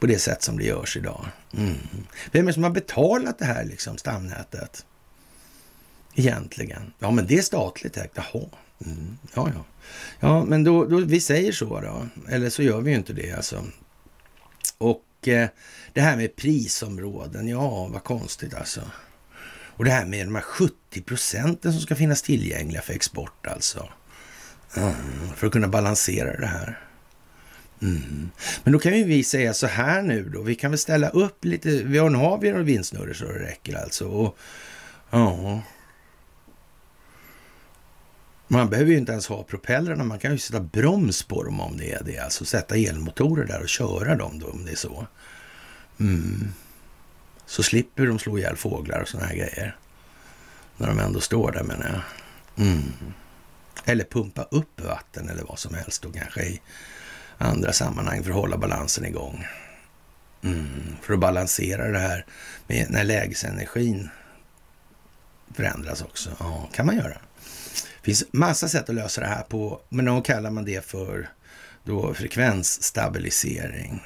På 0.00 0.06
det 0.06 0.18
sätt 0.18 0.42
som 0.42 0.58
det 0.58 0.64
görs 0.64 0.96
idag. 0.96 1.26
Mm. 1.56 1.74
Vem 2.32 2.44
är 2.44 2.46
det 2.46 2.54
som 2.54 2.62
har 2.62 2.70
betalat 2.70 3.38
det 3.38 3.44
här 3.44 3.64
liksom, 3.64 3.98
stamnätet? 3.98 4.86
Egentligen? 6.14 6.92
Ja, 6.98 7.10
men 7.10 7.26
det 7.26 7.38
är 7.38 7.42
statligt 7.42 7.96
ägt. 7.96 8.16
Jaha. 8.16 8.44
Mm. 8.84 9.18
Ja, 9.34 9.50
ja. 9.54 9.64
Ja, 10.20 10.44
men 10.44 10.64
då, 10.64 10.84
då, 10.84 11.00
vi 11.00 11.20
säger 11.20 11.52
så 11.52 11.80
då. 11.80 12.06
Eller 12.28 12.50
så 12.50 12.62
gör 12.62 12.80
vi 12.80 12.90
ju 12.90 12.96
inte 12.96 13.12
det 13.12 13.32
alltså. 13.32 13.64
Och 14.78 15.28
eh, 15.28 15.48
det 15.92 16.00
här 16.00 16.16
med 16.16 16.36
prisområden, 16.36 17.48
ja, 17.48 17.88
vad 17.92 18.04
konstigt 18.04 18.54
alltså. 18.54 18.80
Och 19.76 19.84
det 19.84 19.90
här 19.90 20.06
med 20.06 20.26
de 20.26 20.34
här 20.34 20.42
70 20.42 21.02
procenten 21.02 21.72
som 21.72 21.80
ska 21.82 21.96
finnas 21.96 22.22
tillgängliga 22.22 22.82
för 22.82 22.92
export 22.92 23.46
alltså. 23.46 23.88
Mm, 24.76 24.94
för 25.36 25.46
att 25.46 25.52
kunna 25.52 25.68
balansera 25.68 26.40
det 26.40 26.46
här. 26.46 26.85
Mm. 27.82 28.30
Men 28.64 28.72
då 28.72 28.78
kan 28.78 28.98
ju 28.98 29.04
vi 29.04 29.24
säga 29.24 29.54
så 29.54 29.66
här 29.66 30.02
nu 30.02 30.28
då. 30.28 30.42
Vi 30.42 30.54
kan 30.54 30.70
väl 30.70 30.78
ställa 30.78 31.08
upp 31.08 31.44
lite. 31.44 31.68
Vi 31.68 31.98
har, 31.98 32.10
har 32.10 32.38
vi 32.38 32.50
några 32.50 32.62
vindsnurror 32.62 33.12
så 33.12 33.24
det 33.24 33.38
räcker 33.38 33.76
alltså. 33.76 34.08
Och, 34.08 34.38
ja. 35.10 35.60
Man 38.48 38.70
behöver 38.70 38.90
ju 38.90 38.98
inte 38.98 39.12
ens 39.12 39.26
ha 39.26 39.42
propellrarna. 39.42 40.04
Man 40.04 40.18
kan 40.18 40.32
ju 40.32 40.38
sätta 40.38 40.60
broms 40.60 41.22
på 41.22 41.42
dem 41.42 41.60
om 41.60 41.76
det 41.76 41.92
är 41.92 42.02
det. 42.04 42.18
Alltså 42.18 42.44
sätta 42.44 42.76
elmotorer 42.76 43.44
där 43.44 43.60
och 43.60 43.68
köra 43.68 44.16
dem 44.16 44.38
då 44.38 44.46
om 44.46 44.64
det 44.64 44.72
är 44.72 44.76
så. 44.76 45.06
Mm. 46.00 46.52
Så 47.46 47.62
slipper 47.62 48.06
de 48.06 48.18
slå 48.18 48.38
ihjäl 48.38 48.56
fåglar 48.56 49.00
och 49.00 49.08
sådana 49.08 49.26
här 49.26 49.36
grejer. 49.36 49.76
När 50.76 50.86
de 50.86 50.98
ändå 50.98 51.20
står 51.20 51.52
där 51.52 51.62
menar 51.62 51.86
jag. 51.86 52.66
Mm. 52.66 52.92
Eller 53.84 54.04
pumpa 54.04 54.42
upp 54.42 54.80
vatten 54.80 55.28
eller 55.28 55.42
vad 55.42 55.58
som 55.58 55.74
helst 55.74 56.02
då 56.02 56.12
kanske 56.12 56.42
i 56.42 56.60
andra 57.38 57.72
sammanhang 57.72 58.22
för 58.22 58.30
att 58.30 58.36
hålla 58.36 58.58
balansen 58.58 59.04
igång. 59.04 59.46
Mm. 60.44 60.96
För 61.02 61.14
att 61.14 61.20
balansera 61.20 61.90
det 61.90 61.98
här 61.98 62.26
med 62.66 62.86
när 62.90 63.04
lägesenergin 63.04 64.08
förändras 65.54 66.02
också. 66.02 66.30
Ja, 66.40 66.68
kan 66.72 66.86
man 66.86 66.96
göra. 66.96 67.18
Det 68.00 68.02
finns 68.02 68.24
massa 68.32 68.68
sätt 68.68 68.88
att 68.88 68.94
lösa 68.94 69.20
det 69.20 69.26
här 69.26 69.42
på, 69.42 69.80
men 69.88 70.04
då 70.04 70.20
kallar 70.20 70.50
man 70.50 70.64
det 70.64 70.86
för 70.86 71.28
då 71.84 72.14
frekvensstabilisering. 72.14 74.02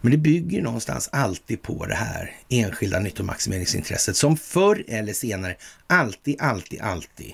Men 0.00 0.10
det 0.10 0.18
bygger 0.18 0.62
någonstans 0.62 1.08
alltid 1.12 1.62
på 1.62 1.86
det 1.86 1.94
här 1.94 2.36
enskilda 2.48 2.98
nyttomaximeringsintresset 2.98 4.16
som 4.16 4.36
förr 4.36 4.84
eller 4.88 5.12
senare 5.12 5.56
alltid, 5.86 6.40
alltid, 6.40 6.80
alltid 6.80 7.32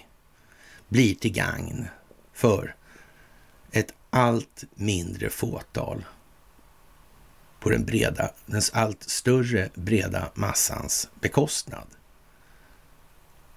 blir 0.89 1.15
till 1.15 1.33
gagn 1.33 1.89
för 2.35 2.75
allt 4.13 4.65
mindre 4.75 5.31
fåtal 5.31 6.05
på 7.61 7.71
den 7.71 7.85
breda, 7.85 8.31
den 8.47 8.63
allt 8.73 9.03
större 9.03 9.69
breda 9.75 10.31
massans 10.35 11.09
bekostnad. 11.21 11.87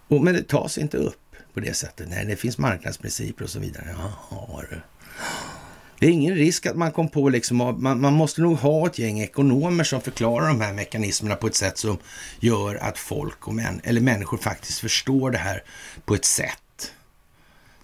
Och, 0.07 0.23
men 0.23 0.33
det 0.33 0.47
tas 0.47 0.77
inte 0.77 0.97
upp 0.97 1.35
på 1.53 1.59
det 1.59 1.73
sättet. 1.73 2.09
Nej, 2.09 2.25
det 2.25 2.35
finns 2.35 2.57
marknadsprinciper 2.57 3.43
och 3.43 3.49
så 3.49 3.59
vidare. 3.59 3.95
Jaha, 3.97 4.65
du. 4.69 4.81
Det 5.99 6.05
är 6.05 6.11
ingen 6.11 6.35
risk 6.35 6.65
att 6.65 6.75
man 6.75 6.91
kom 6.91 7.09
på 7.09 7.29
liksom, 7.29 7.57
man, 7.57 8.01
man 8.01 8.13
måste 8.13 8.41
nog 8.41 8.57
ha 8.57 8.87
ett 8.87 8.99
gäng 8.99 9.19
ekonomer 9.19 9.83
som 9.83 10.01
förklarar 10.01 10.47
de 10.47 10.61
här 10.61 10.73
mekanismerna 10.73 11.35
på 11.35 11.47
ett 11.47 11.55
sätt 11.55 11.77
som 11.77 11.97
gör 12.39 12.75
att 12.75 12.97
folk 12.97 13.47
och 13.47 13.55
män, 13.55 13.81
eller 13.83 14.01
människor 14.01 14.37
faktiskt 14.37 14.79
förstår 14.79 15.31
det 15.31 15.37
här 15.37 15.63
på 16.05 16.15
ett 16.15 16.25
sätt 16.25 16.64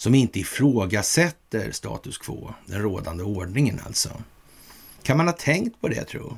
som 0.02 0.16
inte 0.16 0.40
ifrågasätter 0.40 1.72
status 1.72 2.18
quo, 2.18 2.54
den 2.66 2.82
rådande 2.82 3.24
ordningen 3.24 3.82
alltså. 3.86 4.22
Kan 5.04 5.18
man 5.18 5.28
ha 5.28 5.34
tänkt 5.34 5.82
på 5.82 5.88
det 5.88 6.04
tro? 6.04 6.38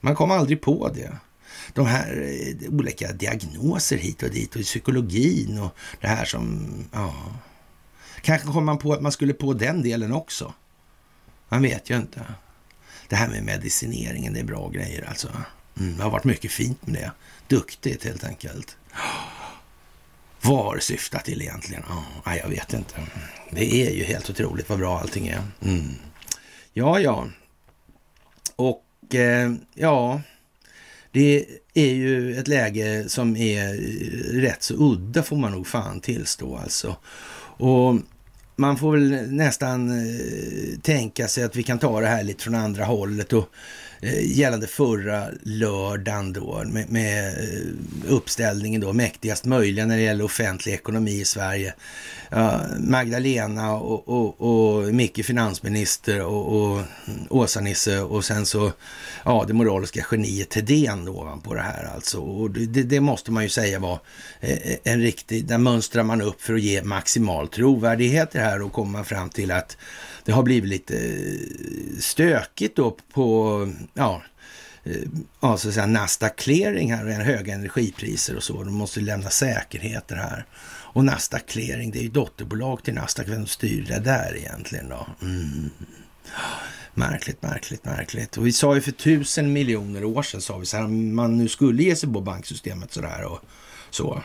Man 0.00 0.14
kom 0.14 0.30
aldrig 0.30 0.60
på 0.60 0.88
det. 0.88 1.16
De 1.72 1.86
här 1.86 2.36
eh, 2.62 2.74
olika 2.74 3.12
diagnoser 3.12 3.96
hit 3.96 4.22
och 4.22 4.30
dit 4.30 4.56
och 4.56 4.62
psykologin 4.62 5.58
och 5.58 5.76
det 6.00 6.06
här 6.06 6.24
som, 6.24 6.68
ja. 6.92 7.14
Kanske 8.20 8.48
kom 8.48 8.64
man 8.64 8.78
på 8.78 8.92
att 8.92 9.02
man 9.02 9.12
skulle 9.12 9.32
på 9.32 9.52
den 9.52 9.82
delen 9.82 10.12
också. 10.12 10.54
Man 11.48 11.62
vet 11.62 11.90
ju 11.90 11.96
inte. 11.96 12.24
Det 13.08 13.16
här 13.16 13.28
med 13.28 13.44
medicineringen, 13.44 14.32
det 14.32 14.40
är 14.40 14.44
bra 14.44 14.68
grejer 14.68 15.08
alltså. 15.08 15.28
Mm, 15.80 15.96
det 15.96 16.02
har 16.02 16.10
varit 16.10 16.24
mycket 16.24 16.52
fint 16.52 16.86
med 16.86 16.94
det. 16.94 17.12
Duktigt 17.48 18.04
helt 18.04 18.24
enkelt. 18.24 18.76
Var 20.44 20.78
syftar 20.78 21.18
till 21.18 21.42
egentligen? 21.42 21.82
Ja, 22.24 22.36
jag 22.36 22.48
vet 22.48 22.72
inte. 22.72 22.94
Det 23.50 23.74
är 23.86 23.90
ju 23.90 24.04
helt 24.04 24.30
otroligt 24.30 24.68
vad 24.68 24.78
bra 24.78 24.98
allting 24.98 25.28
är. 25.28 25.42
Mm. 25.64 25.94
Ja, 26.72 27.00
ja. 27.00 27.26
Och 28.56 29.14
eh, 29.14 29.52
ja, 29.74 30.20
det 31.12 31.46
är 31.74 31.92
ju 31.94 32.38
ett 32.38 32.48
läge 32.48 33.04
som 33.08 33.36
är 33.36 33.68
eh, 33.68 34.40
rätt 34.40 34.62
så 34.62 34.74
udda 34.74 35.22
får 35.22 35.36
man 35.36 35.52
nog 35.52 35.66
fan 35.66 36.00
tillstå 36.00 36.56
alltså. 36.56 36.96
Och 37.56 37.96
man 38.56 38.76
får 38.76 38.92
väl 38.92 39.30
nästan 39.30 39.90
eh, 39.90 40.78
tänka 40.82 41.28
sig 41.28 41.44
att 41.44 41.56
vi 41.56 41.62
kan 41.62 41.78
ta 41.78 42.00
det 42.00 42.06
här 42.06 42.22
lite 42.22 42.44
från 42.44 42.54
andra 42.54 42.84
hållet 42.84 43.32
och 43.32 43.48
Eh, 44.04 44.38
gällande 44.38 44.66
förra 44.66 45.26
lördagen 45.42 46.32
då 46.32 46.62
med, 46.66 46.90
med 46.90 47.28
eh, 47.28 48.12
uppställningen 48.12 48.80
då 48.80 48.92
mäktigast 48.92 49.44
möjliga 49.44 49.86
när 49.86 49.96
det 49.96 50.02
gäller 50.02 50.24
offentlig 50.24 50.72
ekonomi 50.72 51.20
i 51.20 51.24
Sverige. 51.24 51.74
Magdalena 52.78 53.74
och, 53.74 54.08
och, 54.08 54.40
och 54.40 54.94
Micke 54.94 55.24
finansminister 55.24 56.22
och, 56.22 56.72
och 56.72 56.82
Åsa-Nisse 57.28 58.00
och 58.00 58.24
sen 58.24 58.46
så 58.46 58.72
ja, 59.24 59.44
det 59.48 59.52
moraliska 59.52 60.06
geniet 60.10 60.50
Thedéen 60.50 61.08
ovanpå 61.08 61.54
det 61.54 61.60
här 61.60 61.90
alltså. 61.94 62.18
Och 62.18 62.50
det, 62.50 62.82
det, 62.82 63.00
måste 63.00 63.32
man 63.32 63.42
ju 63.42 63.48
säga 63.48 63.78
var 63.78 63.98
eh, 64.40 64.76
en 64.84 65.00
riktig, 65.00 65.46
där 65.46 65.58
mönstrar 65.58 66.02
man 66.02 66.22
upp 66.22 66.42
för 66.42 66.54
att 66.54 66.62
ge 66.62 66.82
maximal 66.82 67.48
trovärdighet 67.48 68.34
i 68.34 68.38
det 68.38 68.44
här 68.44 68.62
och 68.62 68.72
komma 68.72 69.04
fram 69.04 69.30
till 69.30 69.50
att 69.50 69.76
det 70.24 70.32
har 70.32 70.42
blivit 70.42 70.70
lite 70.70 70.96
eh, 70.96 71.98
stökigt 72.00 72.76
då 72.76 72.96
på, 73.12 73.68
ja, 73.94 74.22
eh, 74.84 74.96
ja, 75.40 75.56
så 75.56 75.68
att 75.68 75.74
säga 75.74 75.86
Nasdaq 75.86 76.36
clearing 76.36 76.94
här, 76.94 77.08
eh, 77.08 77.16
höga 77.16 77.54
energipriser 77.54 78.36
och 78.36 78.42
så. 78.42 78.64
De 78.64 78.74
måste 78.74 79.00
lämna 79.00 79.30
säkerheter 79.30 80.16
här. 80.16 80.46
Och 80.94 81.04
Nasdaq 81.04 81.46
clearing, 81.46 81.90
det 81.90 81.98
är 81.98 82.02
ju 82.02 82.08
dotterbolag 82.08 82.84
till 82.84 82.94
Nasdaq. 82.94 83.28
Vem 83.28 83.46
styr 83.46 83.84
det 83.88 83.98
där 83.98 84.36
egentligen 84.36 84.88
då? 84.88 85.06
Mm. 85.22 85.70
Märkligt, 86.94 87.42
märkligt, 87.42 87.84
märkligt. 87.84 88.36
Och 88.36 88.46
vi 88.46 88.52
sa 88.52 88.74
ju 88.74 88.80
för 88.80 88.92
tusen 88.92 89.52
miljoner 89.52 90.04
år 90.04 90.22
sedan, 90.22 90.40
sa 90.40 90.58
vi 90.58 90.66
så 90.66 90.76
här, 90.76 90.84
om 90.84 91.14
man 91.14 91.36
nu 91.36 91.48
skulle 91.48 91.82
ge 91.82 91.96
sig 91.96 92.12
på 92.12 92.20
banksystemet 92.20 92.92
sådär 92.92 93.24
och 93.24 93.40
så. 93.90 94.22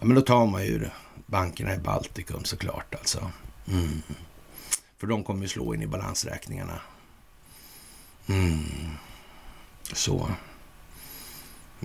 Ja, 0.00 0.06
men 0.06 0.14
då 0.14 0.20
tar 0.20 0.46
man 0.46 0.64
ju 0.64 0.88
bankerna 1.26 1.74
i 1.74 1.78
Baltikum 1.78 2.44
såklart 2.44 2.94
alltså. 2.94 3.30
Mm. 3.68 4.02
För 5.02 5.06
de 5.06 5.24
kommer 5.24 5.42
ju 5.42 5.48
slå 5.48 5.74
in 5.74 5.82
i 5.82 5.86
balansräkningarna. 5.86 6.80
Mm. 8.28 8.90
Så. 9.92 10.30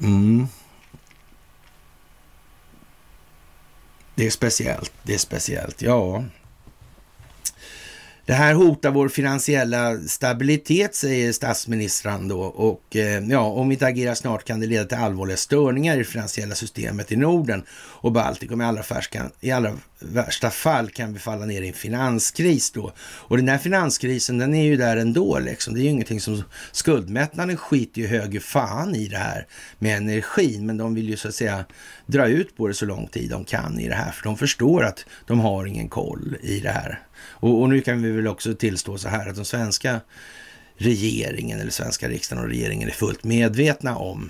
Mm. 0.01 0.47
Det 4.15 4.25
är 4.25 4.29
speciellt. 4.29 4.93
Det 5.03 5.13
är 5.13 5.17
speciellt. 5.17 5.81
Ja, 5.81 6.23
det 8.27 8.33
här 8.33 8.53
hotar 8.53 8.91
vår 8.91 9.09
finansiella 9.09 9.97
stabilitet, 9.97 10.95
säger 10.95 11.31
statsministern 11.31 12.27
då. 12.27 12.41
Och 12.41 12.95
eh, 12.95 13.23
ja, 13.23 13.39
om 13.39 13.69
vi 13.69 13.75
inte 13.75 13.85
agerar 13.85 14.13
snart 14.13 14.43
kan 14.43 14.59
det 14.59 14.67
leda 14.67 14.85
till 14.85 14.97
allvarliga 14.97 15.37
störningar 15.37 15.95
i 15.95 15.97
det 15.97 16.03
finansiella 16.03 16.55
systemet 16.55 17.11
i 17.11 17.15
Norden 17.15 17.63
och 17.71 18.11
Baltikum. 18.11 18.61
I 18.61 18.65
allra, 18.65 18.83
färska, 18.83 19.29
I 19.41 19.51
allra 19.51 19.77
värsta 19.99 20.49
fall 20.49 20.89
kan 20.89 21.13
vi 21.13 21.19
falla 21.19 21.45
ner 21.45 21.61
i 21.61 21.67
en 21.67 21.73
finanskris 21.73 22.71
då. 22.71 22.93
Och 22.99 23.37
den 23.37 23.47
här 23.47 23.57
finanskrisen, 23.57 24.37
den 24.37 24.55
är 24.55 24.63
ju 24.63 24.77
där 24.77 24.97
ändå 24.97 25.39
liksom. 25.39 25.73
Det 25.73 25.79
är 25.79 25.83
ju 25.83 25.89
ingenting 25.89 26.21
som 26.21 26.43
skuldmättnaden 26.71 27.57
skiter 27.57 28.01
ju 28.01 28.07
höger 28.07 28.39
fan 28.39 28.95
i 28.95 29.07
det 29.07 29.17
här 29.17 29.47
med 29.79 29.97
energin. 29.97 30.65
Men 30.65 30.77
de 30.77 30.93
vill 30.93 31.09
ju 31.09 31.17
så 31.17 31.27
att 31.27 31.35
säga 31.35 31.65
dra 32.05 32.27
ut 32.27 32.57
på 32.57 32.67
det 32.67 32.73
så 32.73 32.85
lång 32.85 33.07
tid 33.07 33.29
de 33.29 33.45
kan 33.45 33.79
i 33.79 33.87
det 33.87 33.95
här. 33.95 34.11
För 34.11 34.23
de 34.23 34.37
förstår 34.37 34.83
att 34.83 35.05
de 35.27 35.39
har 35.39 35.65
ingen 35.65 35.89
koll 35.89 36.37
i 36.41 36.59
det 36.59 36.71
här 36.71 37.06
och, 37.39 37.61
och, 37.61 37.69
nu 37.69 37.81
kan 37.81 38.01
vi 38.01 38.11
väl 38.11 38.27
också 38.27 38.53
tillstå 38.53 38.97
så 38.97 39.09
här 39.09 39.29
att 39.29 39.35
den 39.35 39.45
svenska 39.45 39.99
regeringen 40.77 41.59
eller 41.59 41.71
svenska 41.71 42.09
riksdagen 42.09 42.43
och 42.43 42.49
regeringen 42.49 42.89
är 42.89 42.93
fullt 42.93 43.23
medvetna 43.23 43.97
om 43.97 44.29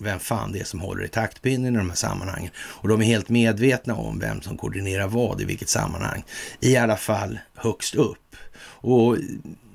vem 0.00 0.20
fan 0.20 0.52
det 0.52 0.60
är 0.60 0.64
som 0.64 0.80
håller 0.80 1.04
i 1.04 1.08
taktpinnen 1.08 1.74
i 1.74 1.78
de 1.78 1.88
här 1.88 1.96
sammanhangen. 1.96 2.50
Och 2.56 2.88
de 2.88 3.00
är 3.00 3.06
helt 3.06 3.28
medvetna 3.28 3.94
om 3.94 4.18
vem 4.18 4.42
som 4.42 4.56
koordinerar 4.56 5.08
vad 5.08 5.40
i 5.40 5.44
vilket 5.44 5.68
sammanhang. 5.68 6.24
I 6.60 6.76
alla 6.76 6.96
fall 6.96 7.38
högst 7.54 7.94
upp. 7.94 8.36
Och 8.64 9.16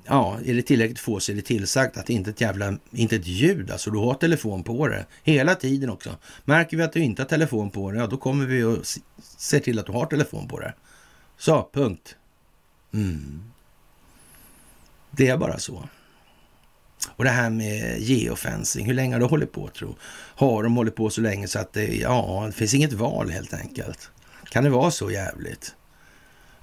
ja, 0.06 0.38
är 0.44 0.54
det 0.54 0.62
tillräckligt 0.62 0.98
få 0.98 1.20
så 1.20 1.32
är 1.32 1.36
det 1.36 1.42
tillsagt 1.42 1.96
att 1.96 2.10
inte 2.10 2.30
ett 2.30 2.40
jävla, 2.40 2.76
inte 2.90 3.16
ett 3.16 3.26
ljud, 3.26 3.70
alltså 3.70 3.90
du 3.90 3.98
har 3.98 4.14
telefon 4.14 4.64
på 4.64 4.88
det 4.88 5.06
hela 5.22 5.54
tiden 5.54 5.90
också. 5.90 6.16
Märker 6.44 6.76
vi 6.76 6.82
att 6.82 6.92
du 6.92 7.00
inte 7.00 7.22
har 7.22 7.28
telefon 7.28 7.70
på 7.70 7.90
det, 7.90 7.98
ja 7.98 8.06
då 8.06 8.16
kommer 8.16 8.46
vi 8.46 8.62
och 8.62 8.78
ser 9.36 9.60
till 9.60 9.78
att 9.78 9.86
du 9.86 9.92
har 9.92 10.06
telefon 10.06 10.48
på 10.48 10.60
det. 10.60 10.74
Så, 11.38 11.70
punkt. 11.72 12.16
Mm. 12.92 13.42
Det 15.10 15.28
är 15.28 15.36
bara 15.36 15.58
så. 15.58 15.88
Och 17.16 17.24
det 17.24 17.30
här 17.30 17.50
med 17.50 18.00
geofencing, 18.00 18.86
hur 18.86 18.94
länge 18.94 19.14
har 19.14 19.20
det 19.20 19.26
hållit 19.26 19.52
på 19.52 19.68
tro? 19.68 19.96
Har 20.34 20.62
de 20.62 20.76
hållit 20.76 20.96
på 20.96 21.10
så 21.10 21.20
länge 21.20 21.48
så 21.48 21.58
att 21.58 21.72
det, 21.72 21.96
ja, 21.96 22.44
det 22.46 22.52
finns 22.52 22.74
inget 22.74 22.92
val 22.92 23.30
helt 23.30 23.54
enkelt? 23.54 24.10
Kan 24.50 24.64
det 24.64 24.70
vara 24.70 24.90
så 24.90 25.10
jävligt? 25.10 25.74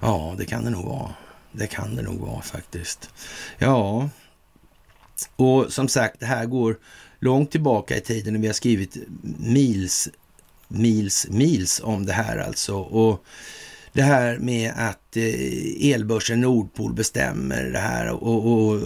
Ja, 0.00 0.34
det 0.38 0.44
kan 0.44 0.64
det 0.64 0.70
nog 0.70 0.84
vara. 0.84 1.14
Det 1.52 1.66
kan 1.66 1.96
det 1.96 2.02
nog 2.02 2.20
vara 2.20 2.42
faktiskt. 2.42 3.10
Ja, 3.58 4.08
och 5.36 5.72
som 5.72 5.88
sagt, 5.88 6.20
det 6.20 6.26
här 6.26 6.46
går 6.46 6.78
långt 7.20 7.50
tillbaka 7.50 7.96
i 7.96 8.00
tiden 8.00 8.36
och 8.36 8.42
vi 8.42 8.46
har 8.46 8.54
skrivit 8.54 8.96
mils, 9.38 10.08
mils, 10.68 11.26
mils 11.30 11.80
om 11.84 12.06
det 12.06 12.12
här 12.12 12.38
alltså. 12.38 12.76
Och 12.76 13.24
det 13.92 14.02
här 14.02 14.38
med 14.38 14.72
att 14.76 15.05
Eh, 15.16 15.92
elbörsen 15.92 16.40
Nordpol 16.40 16.94
bestämmer 16.94 17.64
det 17.64 17.78
här 17.78 18.08
och, 18.08 18.52
och, 18.52 18.80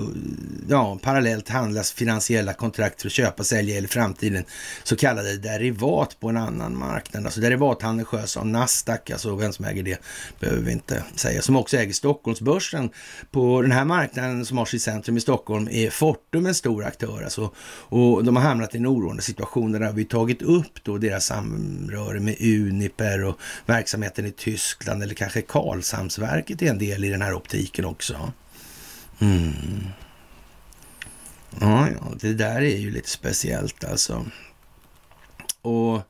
ja, 0.69 0.99
parallellt 1.03 1.49
handlas 1.49 1.93
finansiella 1.93 2.53
kontrakt 2.53 3.01
för 3.01 3.09
att 3.09 3.13
köpa, 3.13 3.45
sälja 3.45 3.77
eller 3.77 3.89
i 3.89 3.91
framtiden 3.91 4.45
så 4.83 4.97
kallade 4.97 5.37
derivat 5.37 6.21
på 6.21 6.29
en 6.29 6.37
annan 6.37 6.79
marknad. 6.79 7.25
Alltså 7.25 7.41
derivathandeln 7.41 8.05
sköts 8.05 8.37
av 8.37 8.47
Nasdaq, 8.47 9.11
alltså 9.11 9.37
vem 9.37 9.53
som 9.53 9.65
äger 9.65 9.83
det 9.83 10.01
behöver 10.41 10.63
vi 10.63 10.73
inte 10.73 11.05
säga, 11.15 11.43
som 11.43 11.57
också 11.57 11.77
äger 11.77 11.93
Stockholmsbörsen. 11.93 12.91
På 13.31 13.63
den 13.63 13.73
här 13.73 13.85
marknaden 13.85 14.45
som 14.47 14.59
har 14.59 14.65
sitt 14.65 14.83
centrum 14.83 15.17
i 15.17 15.21
Stockholm 15.21 15.69
är 15.71 15.91
Fortum 15.91 16.47
en 16.47 16.55
stor 16.55 16.85
aktör 16.85 17.23
alltså, 17.23 17.55
och 17.89 18.25
de 18.25 18.37
har 18.37 18.43
hamnat 18.43 18.75
i 18.75 18.79
en 18.79 18.87
oroande 18.87 19.23
situation 19.23 19.73
där 19.73 19.93
vi 19.93 20.05
tagit 20.05 20.43
upp 20.43 20.85
då 20.85 20.99
deras 20.99 21.27
samröre 21.27 22.21
med 22.21 22.37
Uniper 22.41 23.25
och 23.25 23.39
verksamheten 23.67 24.27
i 24.27 24.31
Tyskland 24.31 25.03
eller 25.03 25.15
kanske 25.15 25.43
Karlshamns 25.43 26.19
Karlshamnsverket 26.21 26.63
är 26.63 26.67
en 26.67 26.79
del 26.79 27.05
i 27.05 27.09
den 27.09 27.23
här 27.23 27.35
optiken 27.35 27.85
också. 27.85 28.33
Mm. 29.21 29.87
Ja, 31.61 31.89
ja, 31.89 32.15
det 32.21 32.35
där 32.35 32.61
är 32.61 32.77
ju 32.77 32.91
lite 32.91 33.11
speciellt 33.11 33.85
alltså. 33.85 34.27
Och 35.63 36.01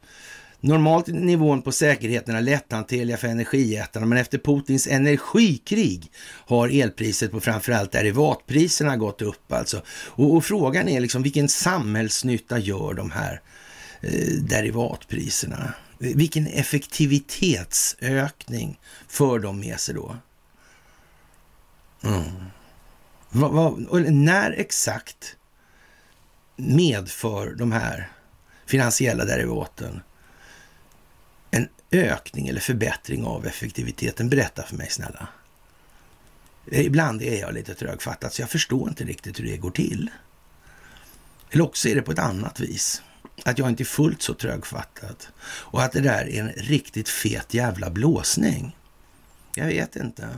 Normalt 0.62 1.09
är 1.09 1.12
nivån 1.12 1.62
på 1.62 1.73
säkerheterna 1.73 2.40
lätthanterliga 2.40 3.16
för 3.16 3.29
energijättarna, 3.29 4.07
men 4.07 4.18
efter 4.18 4.38
Putins 4.38 4.87
energikrig 4.87 6.12
har 6.46 6.68
elpriset 6.68 7.31
på 7.31 7.40
framförallt 7.40 7.92
derivatpriserna 7.92 8.96
gått 8.96 9.23
upp 9.23 9.53
alltså. 9.53 9.83
Och, 9.88 10.35
och 10.35 10.44
frågan 10.44 10.88
är 10.88 11.01
liksom 11.01 11.23
vilken 11.23 11.49
samhällsnytta 11.49 12.59
gör 12.59 12.94
de 12.94 13.11
här 13.11 13.40
eh, 14.01 14.42
derivatpriserna? 14.42 15.75
Vilken 16.02 16.46
effektivitetsökning 16.46 18.80
för 19.08 19.38
de 19.38 19.60
med 19.60 19.80
sig 19.80 19.94
då? 19.94 20.16
Mm. 22.02 22.24
Va, 23.30 23.48
va, 23.48 23.76
när 24.08 24.52
exakt 24.52 25.36
medför 26.56 27.54
de 27.54 27.72
här 27.72 28.12
finansiella 28.66 29.24
derivaten 29.24 30.02
en 31.50 31.68
ökning 31.90 32.48
eller 32.48 32.60
förbättring 32.60 33.24
av 33.24 33.46
effektiviteten? 33.46 34.30
Berätta 34.30 34.62
för 34.62 34.76
mig 34.76 34.90
snälla. 34.90 35.28
Ibland 36.66 37.22
är 37.22 37.40
jag 37.40 37.54
lite 37.54 37.74
trögfattad 37.74 38.32
så 38.32 38.42
jag 38.42 38.50
förstår 38.50 38.88
inte 38.88 39.04
riktigt 39.04 39.38
hur 39.38 39.44
det 39.44 39.56
går 39.56 39.70
till. 39.70 40.10
Eller 41.50 41.64
också 41.64 41.88
är 41.88 41.94
det 41.94 42.02
på 42.02 42.12
ett 42.12 42.18
annat 42.18 42.60
vis 42.60 43.02
att 43.44 43.59
jag 43.59 43.68
inte 43.68 43.83
är 43.83 43.85
fullt 43.85 44.22
så 44.22 44.35
trögfattad 44.35 45.16
och 45.42 45.83
att 45.83 45.92
det 45.92 46.00
där 46.00 46.29
är 46.29 46.40
en 46.40 46.48
riktigt 46.48 47.09
fet 47.09 47.55
jävla 47.55 47.90
blåsning. 47.90 48.76
Jag 49.55 49.66
vet 49.66 49.96
inte. 49.96 50.29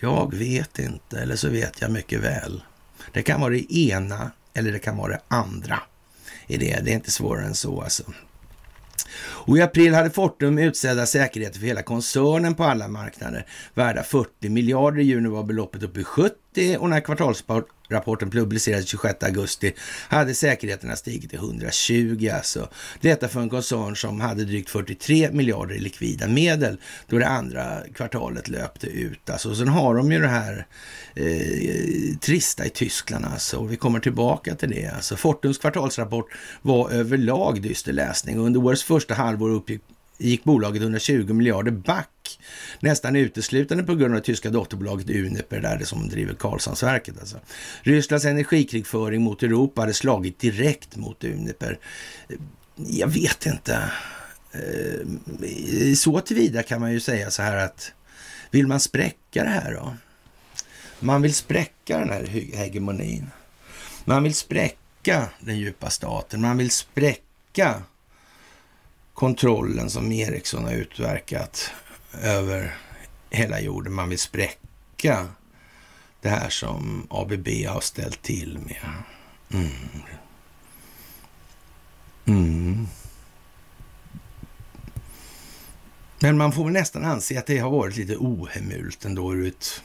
Jag 0.00 0.34
vet 0.34 0.78
inte, 0.78 1.20
eller 1.20 1.36
så 1.36 1.48
vet 1.48 1.80
jag 1.80 1.90
mycket 1.90 2.20
väl. 2.20 2.62
Det 3.12 3.22
kan 3.22 3.40
vara 3.40 3.52
det 3.52 3.74
ena 3.74 4.30
eller 4.54 4.72
det 4.72 4.78
kan 4.78 4.96
vara 4.96 5.12
det 5.12 5.20
andra. 5.28 5.80
I 6.46 6.56
det. 6.56 6.80
det 6.84 6.90
är 6.90 6.94
inte 6.94 7.10
svårare 7.10 7.46
än 7.46 7.54
så 7.54 7.82
alltså. 7.82 8.02
Och 9.18 9.58
i 9.58 9.62
april 9.62 9.94
hade 9.94 10.10
Fortum 10.10 10.58
utsedda 10.58 11.06
säkerheter 11.06 11.58
för 11.58 11.66
hela 11.66 11.82
koncernen 11.82 12.54
på 12.54 12.64
alla 12.64 12.88
marknader 12.88 13.46
värda 13.74 14.02
40 14.02 14.48
miljarder. 14.48 15.00
I 15.00 15.04
juni 15.04 15.28
var 15.28 15.42
beloppet 15.42 15.82
uppe 15.82 16.00
i 16.00 16.04
70 16.04 16.76
och 16.78 16.90
när 16.90 17.00
rapporten 17.92 18.30
publicerades 18.30 18.88
26 18.88 19.22
augusti 19.22 19.72
hade 20.08 20.34
säkerheterna 20.34 20.96
stigit 20.96 21.30
till 21.30 21.38
120 21.38 22.30
alltså. 22.34 22.68
Detta 23.00 23.28
för 23.28 23.40
en 23.40 23.50
koncern 23.50 23.96
som 23.96 24.20
hade 24.20 24.44
drygt 24.44 24.70
43 24.70 25.30
miljarder 25.32 25.74
i 25.74 25.78
likvida 25.78 26.28
medel 26.28 26.76
då 27.06 27.18
det 27.18 27.28
andra 27.28 27.80
kvartalet 27.94 28.48
löpte 28.48 28.86
ut. 28.86 29.30
Alltså, 29.30 29.54
sen 29.54 29.68
har 29.68 29.94
de 29.94 30.12
ju 30.12 30.18
det 30.18 30.28
här 30.28 30.66
eh, 31.14 32.16
trista 32.20 32.66
i 32.66 32.70
Tyskland 32.70 33.24
alltså. 33.24 33.56
Och 33.56 33.72
vi 33.72 33.76
kommer 33.76 34.00
tillbaka 34.00 34.54
till 34.54 34.70
det. 34.70 34.86
Alltså, 34.86 35.16
Fortums 35.16 35.58
kvartalsrapport 35.58 36.26
var 36.62 36.90
överlag 36.90 37.62
dyster 37.62 37.92
läsning. 37.92 38.38
Under 38.38 38.64
årets 38.64 38.82
första 38.82 39.14
halvår 39.14 39.50
uppgick 39.50 39.82
gick 40.28 40.44
bolaget 40.44 40.82
120 40.82 41.32
miljarder 41.32 41.72
back. 41.72 42.38
Nästan 42.80 43.16
uteslutande 43.16 43.84
på 43.84 43.94
grund 43.94 44.14
av 44.14 44.20
det 44.20 44.26
tyska 44.26 44.50
dotterbolaget 44.50 45.10
Uniper, 45.10 45.60
där 45.60 45.78
det 45.78 45.86
som 45.86 46.08
driver 46.08 46.34
Karlshamnsverket. 46.34 47.20
Alltså. 47.20 47.38
Rysslands 47.82 48.24
energikrigföring 48.24 49.22
mot 49.22 49.42
Europa 49.42 49.80
hade 49.80 49.94
slagit 49.94 50.38
direkt 50.38 50.96
mot 50.96 51.24
Uniper. 51.24 51.78
Jag 52.76 53.08
vet 53.08 53.46
inte. 53.46 53.90
Eh, 54.52 55.94
så 55.96 56.20
tillvida 56.20 56.62
kan 56.62 56.80
man 56.80 56.92
ju 56.92 57.00
säga 57.00 57.30
så 57.30 57.42
här 57.42 57.56
att 57.56 57.92
vill 58.50 58.66
man 58.66 58.80
spräcka 58.80 59.44
det 59.44 59.50
här 59.50 59.74
då? 59.74 59.94
Man 61.00 61.22
vill 61.22 61.34
spräcka 61.34 61.98
den 61.98 62.10
här 62.10 62.24
hegemonin. 62.52 63.30
Man 64.04 64.22
vill 64.22 64.34
spräcka 64.34 65.28
den 65.40 65.58
djupa 65.58 65.90
staten. 65.90 66.40
Man 66.40 66.56
vill 66.56 66.70
spräcka 66.70 67.82
kontrollen 69.22 69.90
som 69.90 70.12
Ericsson 70.12 70.64
har 70.64 70.72
utverkat 70.72 71.70
över 72.22 72.76
hela 73.30 73.60
jorden. 73.60 73.92
Man 73.92 74.08
vill 74.08 74.18
spräcka 74.18 75.28
det 76.20 76.28
här 76.28 76.48
som 76.48 77.06
ABB 77.10 77.48
har 77.68 77.80
ställt 77.80 78.22
till 78.22 78.58
med. 78.58 78.92
Mm. 79.52 79.70
Mm. 82.24 82.86
Men 86.20 86.38
man 86.38 86.52
får 86.52 86.64
väl 86.64 86.72
nästan 86.72 87.04
anse 87.04 87.38
att 87.38 87.46
det 87.46 87.58
har 87.58 87.70
varit 87.70 87.96
lite 87.96 88.16
ohemult 88.16 89.04
ändå 89.04 89.34
ur 89.34 89.48
ett 89.48 89.82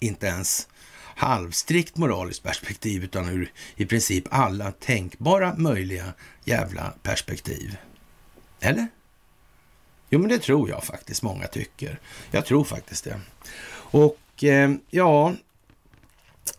inte 0.00 0.26
ens 0.26 0.68
halvstrikt 1.16 1.96
moraliskt 1.96 2.42
perspektiv 2.42 3.04
utan 3.04 3.28
ur 3.28 3.52
i 3.76 3.86
princip 3.86 4.24
alla 4.30 4.72
tänkbara 4.72 5.54
möjliga 5.56 6.12
jävla 6.44 6.94
perspektiv. 7.02 7.76
Eller? 8.60 8.86
Jo, 10.10 10.18
men 10.18 10.28
det 10.28 10.38
tror 10.38 10.68
jag 10.68 10.84
faktiskt 10.84 11.22
många 11.22 11.46
tycker. 11.46 12.00
Jag 12.30 12.46
tror 12.46 12.64
faktiskt 12.64 13.04
det. 13.04 13.20
Och 13.90 14.44
eh, 14.44 14.70
ja, 14.90 15.34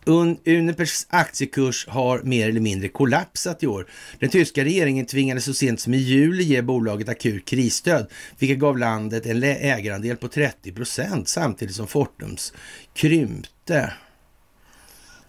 Unipers 0.04 1.06
aktiekurs 1.08 1.86
har 1.88 2.22
mer 2.22 2.48
eller 2.48 2.60
mindre 2.60 2.88
kollapsat 2.88 3.62
i 3.62 3.66
år. 3.66 3.86
Den 4.18 4.30
tyska 4.30 4.64
regeringen 4.64 5.06
tvingades 5.06 5.44
så 5.44 5.54
sent 5.54 5.80
som 5.80 5.94
i 5.94 5.96
juli 5.96 6.42
ge 6.42 6.62
bolaget 6.62 7.08
akut 7.08 7.44
krisstöd, 7.44 8.10
vilket 8.38 8.58
gav 8.58 8.78
landet 8.78 9.26
en 9.26 9.42
ägarandel 9.42 10.16
på 10.16 10.28
30 10.28 10.72
procent 10.72 11.28
samtidigt 11.28 11.76
som 11.76 11.86
Fortums 11.86 12.52
krympte. 12.94 13.92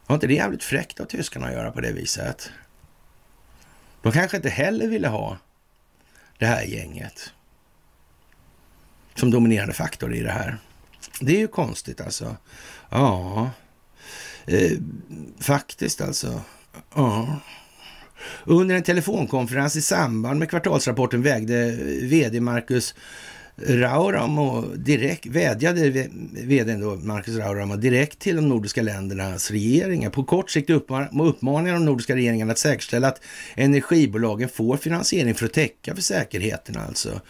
Var 0.07 0.15
inte 0.15 0.27
det 0.27 0.33
jävligt 0.33 0.63
fräckt 0.63 0.99
av 0.99 1.05
tyskarna 1.05 1.47
att 1.47 1.53
göra 1.53 1.71
på 1.71 1.81
det 1.81 1.91
viset? 1.91 2.49
De 4.01 4.11
kanske 4.11 4.37
inte 4.37 4.49
heller 4.49 4.87
ville 4.87 5.07
ha 5.07 5.37
det 6.41 6.47
här 6.47 6.63
gänget 6.63 7.33
som 9.15 9.31
dominerande 9.31 9.73
faktor 9.73 10.13
i 10.13 10.19
det 10.19 10.31
här. 10.31 10.57
Det 11.19 11.35
är 11.35 11.39
ju 11.39 11.47
konstigt 11.47 12.01
alltså. 12.01 12.37
Ja, 12.89 13.49
eh, 14.45 14.71
faktiskt 15.39 16.01
alltså. 16.01 16.41
Ja. 16.95 17.39
Under 18.43 18.75
en 18.75 18.83
telefonkonferens 18.83 19.75
i 19.75 19.81
samband 19.81 20.39
med 20.39 20.49
kvartalsrapporten 20.49 21.21
vägde 21.21 21.71
vd 22.01 22.39
Marcus 22.39 22.95
Rauramo 23.55 24.65
direkt, 24.75 25.25
vädjade 25.25 26.07
vdn 26.31 26.81
då, 26.81 26.95
Marcus 26.95 27.35
Rauramo 27.35 27.75
direkt 27.75 28.19
till 28.19 28.35
de 28.35 28.49
nordiska 28.49 28.81
ländernas 28.81 29.51
regeringar. 29.51 30.09
På 30.09 30.23
kort 30.23 30.51
sikt 30.51 30.69
uppmanar 30.69 31.73
de 31.73 31.85
nordiska 31.85 32.15
regeringarna 32.15 32.51
att 32.51 32.57
säkerställa 32.57 33.07
att 33.07 33.21
energibolagen 33.55 34.49
får 34.49 34.77
finansiering 34.77 35.35
för 35.35 35.45
att 35.45 35.53
täcka 35.53 35.95
för 35.95 36.01
säkerheten 36.01 36.77
alltså. 36.87 37.21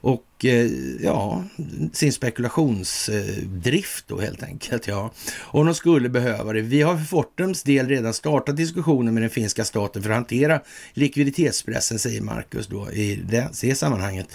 Och 0.00 0.44
eh, 0.44 0.70
ja, 1.02 1.44
sin 1.92 2.12
spekulationsdrift 2.12 4.04
då 4.08 4.20
helt 4.20 4.42
enkelt. 4.42 4.86
Ja. 4.86 5.12
Och 5.36 5.64
de 5.64 5.74
skulle 5.74 6.08
behöva 6.08 6.52
det. 6.52 6.60
Vi 6.60 6.82
har 6.82 6.96
för 6.96 7.04
Fortums 7.04 7.62
del 7.62 7.88
redan 7.88 8.14
startat 8.14 8.56
diskussioner 8.56 9.12
med 9.12 9.22
den 9.22 9.30
finska 9.30 9.64
staten 9.64 10.02
för 10.02 10.10
att 10.10 10.16
hantera 10.16 10.60
likviditetspressen, 10.92 11.98
säger 11.98 12.20
Marcus 12.20 12.66
då 12.66 12.92
i 12.92 13.16
det, 13.16 13.48
det 13.60 13.74
sammanhanget. 13.74 14.28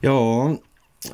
Ja, 0.00 0.56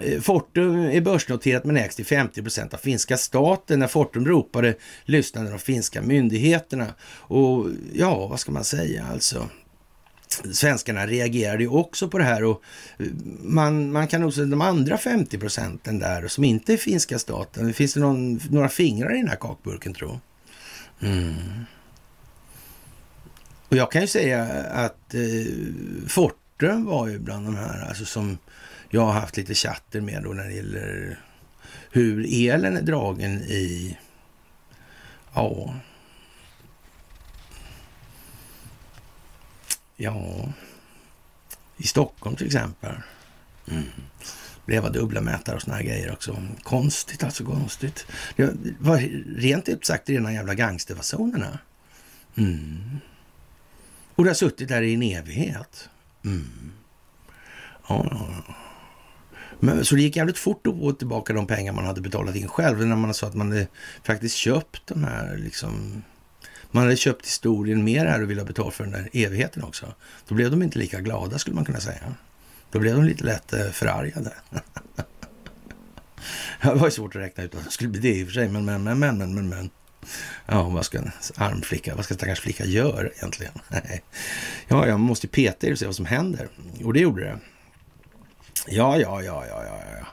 Eh, 0.00 0.20
Fortum 0.20 0.76
är 0.76 1.00
börsnoterat 1.00 1.64
men 1.64 1.76
ägs 1.76 1.96
till 1.96 2.06
50 2.06 2.42
procent 2.42 2.74
av 2.74 2.78
finska 2.78 3.16
staten. 3.16 3.78
När 3.78 3.86
Fortum 3.86 4.26
ropade 4.26 4.74
lyssnade 5.04 5.50
de 5.50 5.58
finska 5.58 6.02
myndigheterna. 6.02 6.94
Och 7.18 7.66
ja, 7.92 8.26
vad 8.26 8.40
ska 8.40 8.52
man 8.52 8.64
säga 8.64 9.06
alltså? 9.12 9.48
Svenskarna 10.52 11.06
reagerade 11.06 11.62
ju 11.62 11.68
också 11.68 12.08
på 12.08 12.18
det 12.18 12.24
här 12.24 12.44
och 12.44 12.62
eh, 12.98 13.06
man, 13.42 13.92
man 13.92 14.08
kan 14.08 14.20
nog 14.20 14.34
se 14.34 14.44
de 14.44 14.60
andra 14.60 14.98
50 14.98 15.38
procenten 15.38 15.98
där 15.98 16.28
som 16.28 16.44
inte 16.44 16.72
är 16.72 16.76
finska 16.76 17.18
staten. 17.18 17.74
Finns 17.74 17.94
det 17.94 18.00
någon, 18.00 18.40
några 18.50 18.68
fingrar 18.68 19.14
i 19.14 19.18
den 19.18 19.28
här 19.28 19.36
kakburken 19.36 19.94
tro? 19.94 20.20
Mm. 21.00 21.34
Och 23.68 23.76
jag 23.76 23.92
kan 23.92 24.00
ju 24.00 24.08
säga 24.08 24.44
att 24.70 25.14
eh, 25.14 25.20
Fortum 26.08 26.84
var 26.84 27.08
ju 27.08 27.18
bland 27.18 27.46
de 27.46 27.56
här 27.56 27.88
alltså 27.88 28.04
som 28.04 28.38
jag 28.94 29.00
har 29.00 29.12
haft 29.12 29.36
lite 29.36 29.54
chatter 29.54 30.00
med 30.00 30.22
då 30.22 30.32
när 30.32 30.44
det 30.44 30.52
gäller 30.52 31.18
hur 31.90 32.26
elen 32.28 32.76
är 32.76 32.82
dragen 32.82 33.42
i, 33.42 33.98
ja, 35.34 35.74
ja, 39.96 40.52
i 41.76 41.86
Stockholm 41.86 42.36
till 42.36 42.46
exempel. 42.46 42.94
Mm. 43.70 43.84
blev 44.64 44.92
dubbla 44.92 45.20
mätare 45.20 45.56
och 45.56 45.62
såna 45.62 45.76
här 45.76 45.82
grejer 45.82 46.12
också. 46.12 46.42
Konstigt 46.62 47.24
alltså, 47.24 47.44
konstigt. 47.44 48.06
Det 48.36 48.56
var 48.78 48.98
rent 49.40 49.68
ut 49.68 49.86
sagt 49.86 50.08
rena 50.08 50.32
jävla 50.32 50.54
gangsterfasonerna. 50.54 51.58
Mm. 52.36 52.98
Och 54.14 54.24
det 54.24 54.30
har 54.30 54.34
suttit 54.34 54.68
där 54.68 54.82
i 54.82 54.94
en 54.94 55.02
evighet. 55.02 55.88
Mm. 56.24 56.72
Ja, 57.88 58.06
ja, 58.10 58.28
ja. 58.48 58.54
Men, 59.64 59.84
så 59.84 59.94
det 59.94 60.02
gick 60.02 60.16
jävligt 60.16 60.38
fort 60.38 60.66
att 60.66 60.78
få 60.78 60.92
tillbaka 60.92 61.32
de 61.32 61.46
pengar 61.46 61.72
man 61.72 61.84
hade 61.84 62.00
betalat 62.00 62.36
in 62.36 62.48
själv. 62.48 62.86
När 62.86 62.96
man 62.96 63.14
sa 63.14 63.26
att 63.26 63.34
man 63.34 63.52
hade 63.52 63.66
faktiskt 64.02 64.36
köpt 64.36 64.86
de 64.86 65.04
här 65.04 65.36
liksom... 65.36 66.02
Man 66.70 66.82
hade 66.82 66.96
köpt 66.96 67.26
historien 67.26 67.84
mer 67.84 68.06
här 68.06 68.22
och 68.22 68.30
ville 68.30 68.40
ha 68.40 68.46
betalt 68.46 68.74
för 68.74 68.84
den 68.84 68.92
där 68.92 69.08
evigheten 69.12 69.64
också. 69.64 69.94
Då 70.28 70.34
blev 70.34 70.50
de 70.50 70.62
inte 70.62 70.78
lika 70.78 71.00
glada 71.00 71.38
skulle 71.38 71.56
man 71.56 71.64
kunna 71.64 71.80
säga. 71.80 72.14
Då 72.70 72.78
blev 72.78 72.94
de 72.94 73.04
lite 73.04 73.24
lätt 73.24 73.52
eh, 73.52 73.66
förargade. 73.66 74.32
det 76.62 76.74
var 76.74 76.86
ju 76.86 76.90
svårt 76.90 77.16
att 77.16 77.22
räkna 77.22 77.44
ut 77.44 77.54
att 77.54 77.64
det 77.64 77.70
skulle 77.70 77.90
bli 77.90 78.00
det 78.00 78.14
i 78.18 78.22
och 78.22 78.26
för 78.26 78.34
sig. 78.34 78.48
Men, 78.48 78.64
men, 78.64 78.82
men, 78.82 78.98
men, 78.98 79.34
men, 79.34 79.48
men. 79.48 79.70
Ja, 80.46 80.62
vad 80.68 80.86
ska 80.86 80.98
en 80.98 81.10
armflicka, 81.34 81.94
vad 81.94 82.04
ska 82.04 82.14
stackars 82.14 82.40
flicka 82.40 82.64
göra 82.64 83.08
egentligen? 83.08 83.52
ja, 84.68 84.86
jag 84.86 85.00
måste 85.00 85.28
peta 85.28 85.66
i 85.66 85.74
och 85.74 85.78
se 85.78 85.86
vad 85.86 85.96
som 85.96 86.06
händer. 86.06 86.48
Och 86.84 86.92
det 86.92 87.00
gjorde 87.00 87.24
det. 87.24 87.38
Ja, 88.66 88.98
ja, 88.98 89.22
ja, 89.22 89.44
ja, 89.46 89.64
ja, 89.64 89.80
ja. 90.00 90.06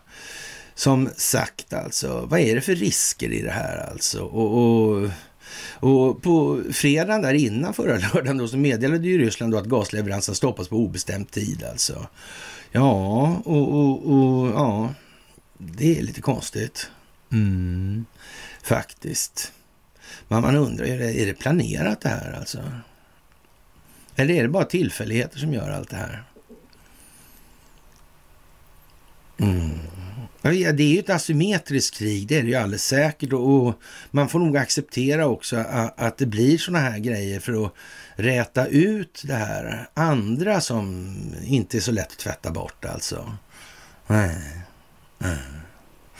Som 0.76 1.10
sagt 1.16 1.74
alltså, 1.74 2.26
vad 2.26 2.39
är 2.39 2.56
det 2.56 2.62
för 2.62 2.76
risker 2.76 3.32
i 3.32 3.41
det 3.41 3.52
här 3.52 3.89
alltså? 3.91 4.24
Och, 4.24 4.58
och, 4.58 5.10
och 5.74 6.24
på 6.24 6.62
fredagen 6.72 7.22
där 7.22 7.34
innan 7.34 7.74
förra 7.74 7.97
lördagen 8.14 8.38
då 8.38 8.47
så 8.47 8.58
meddelade 8.58 9.08
ju 9.08 9.18
Ryssland 9.18 9.54
då 9.54 9.58
att 9.58 9.66
gasleveransen 9.66 10.36
stoppas 10.36 10.68
på 10.68 10.76
obestämd 10.76 11.32
tid 11.32 11.64
alltså. 11.64 12.08
Ja, 12.72 13.41
och, 13.45 13.74
och, 13.74 14.14
och 14.14 14.47
ja, 14.47 14.93
det 15.58 15.99
är 15.99 16.02
lite 16.02 16.22
konstigt. 16.22 16.91
Mm, 17.32 18.06
faktiskt. 18.64 19.52
Men 20.28 20.41
man 20.41 20.56
undrar, 20.56 20.86
är 20.86 20.99
det, 20.99 21.22
är 21.22 21.26
det 21.26 21.34
planerat 21.34 22.02
det 22.02 22.10
här 22.10 22.32
alltså? 22.39 22.60
Eller 24.16 24.34
är 24.34 24.43
det 24.43 24.49
bara 24.49 24.66
tillfälligheter 24.66 25.39
som 25.39 25.54
gör 25.54 25.70
allt 25.70 25.89
det 25.89 25.95
här? 25.95 26.24
Mm. 29.42 29.80
Ja, 30.42 30.72
det 30.72 30.84
är 30.84 30.94
ju 30.94 31.00
ett 31.00 31.10
asymmetriskt 31.10 31.98
krig, 31.98 32.28
det 32.28 32.38
är 32.38 32.44
det 32.44 32.50
ju 32.50 32.56
alldeles 32.56 32.86
säkert. 32.86 33.34
Och 33.34 33.82
man 34.12 34.30
får 34.30 34.39
nog 34.39 34.58
acceptera 34.58 35.28
också 35.28 35.66
att 35.98 36.18
det 36.18 36.26
blir 36.26 36.58
sådana 36.58 36.89
här 36.89 37.00
grejer 37.00 37.39
för 37.39 37.66
att 37.66 37.74
räta 38.16 38.68
ut 38.68 39.24
det 39.26 39.34
här 39.34 39.89
andra 39.94 40.62
som 40.62 41.16
inte 41.44 41.78
är 41.78 41.82
så 41.82 41.92
lätt 41.92 42.12
att 42.12 42.18
tvätta 42.18 42.52
bort 42.52 42.86
alltså. 42.86 43.34
Nej. 44.08 44.38
Nej. 45.18 45.38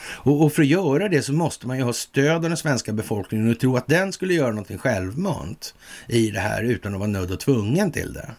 Och, 0.04 0.44
och, 0.44 0.52
för 0.52 0.62
att 0.62 0.68
göra 0.68 1.08
det 1.08 1.22
så 1.22 1.32
måste 1.32 1.66
man 1.66 1.76
ju 1.76 1.82
ha 1.82 1.92
stöd 1.92 2.34
av 2.34 2.40
den 2.42 2.56
svenska 2.56 2.92
befolkningen 2.92 3.50
och 3.50 3.60
tro 3.60 3.76
att 3.76 3.86
den 3.86 4.12
skulle 4.12 4.34
göra 4.34 4.50
någonting 4.50 4.78
självmant 4.78 5.74
i 6.08 6.30
det 6.30 6.40
här 6.40 6.62
utan 6.62 6.94
att 6.94 7.00
vara 7.00 7.10
nödd 7.10 7.30
och 7.30 7.40
tvungen 7.40 7.92
till 7.92 8.12
det. 8.12 8.30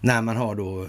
När 0.00 0.22
man 0.22 0.36
har 0.36 0.54
då 0.54 0.88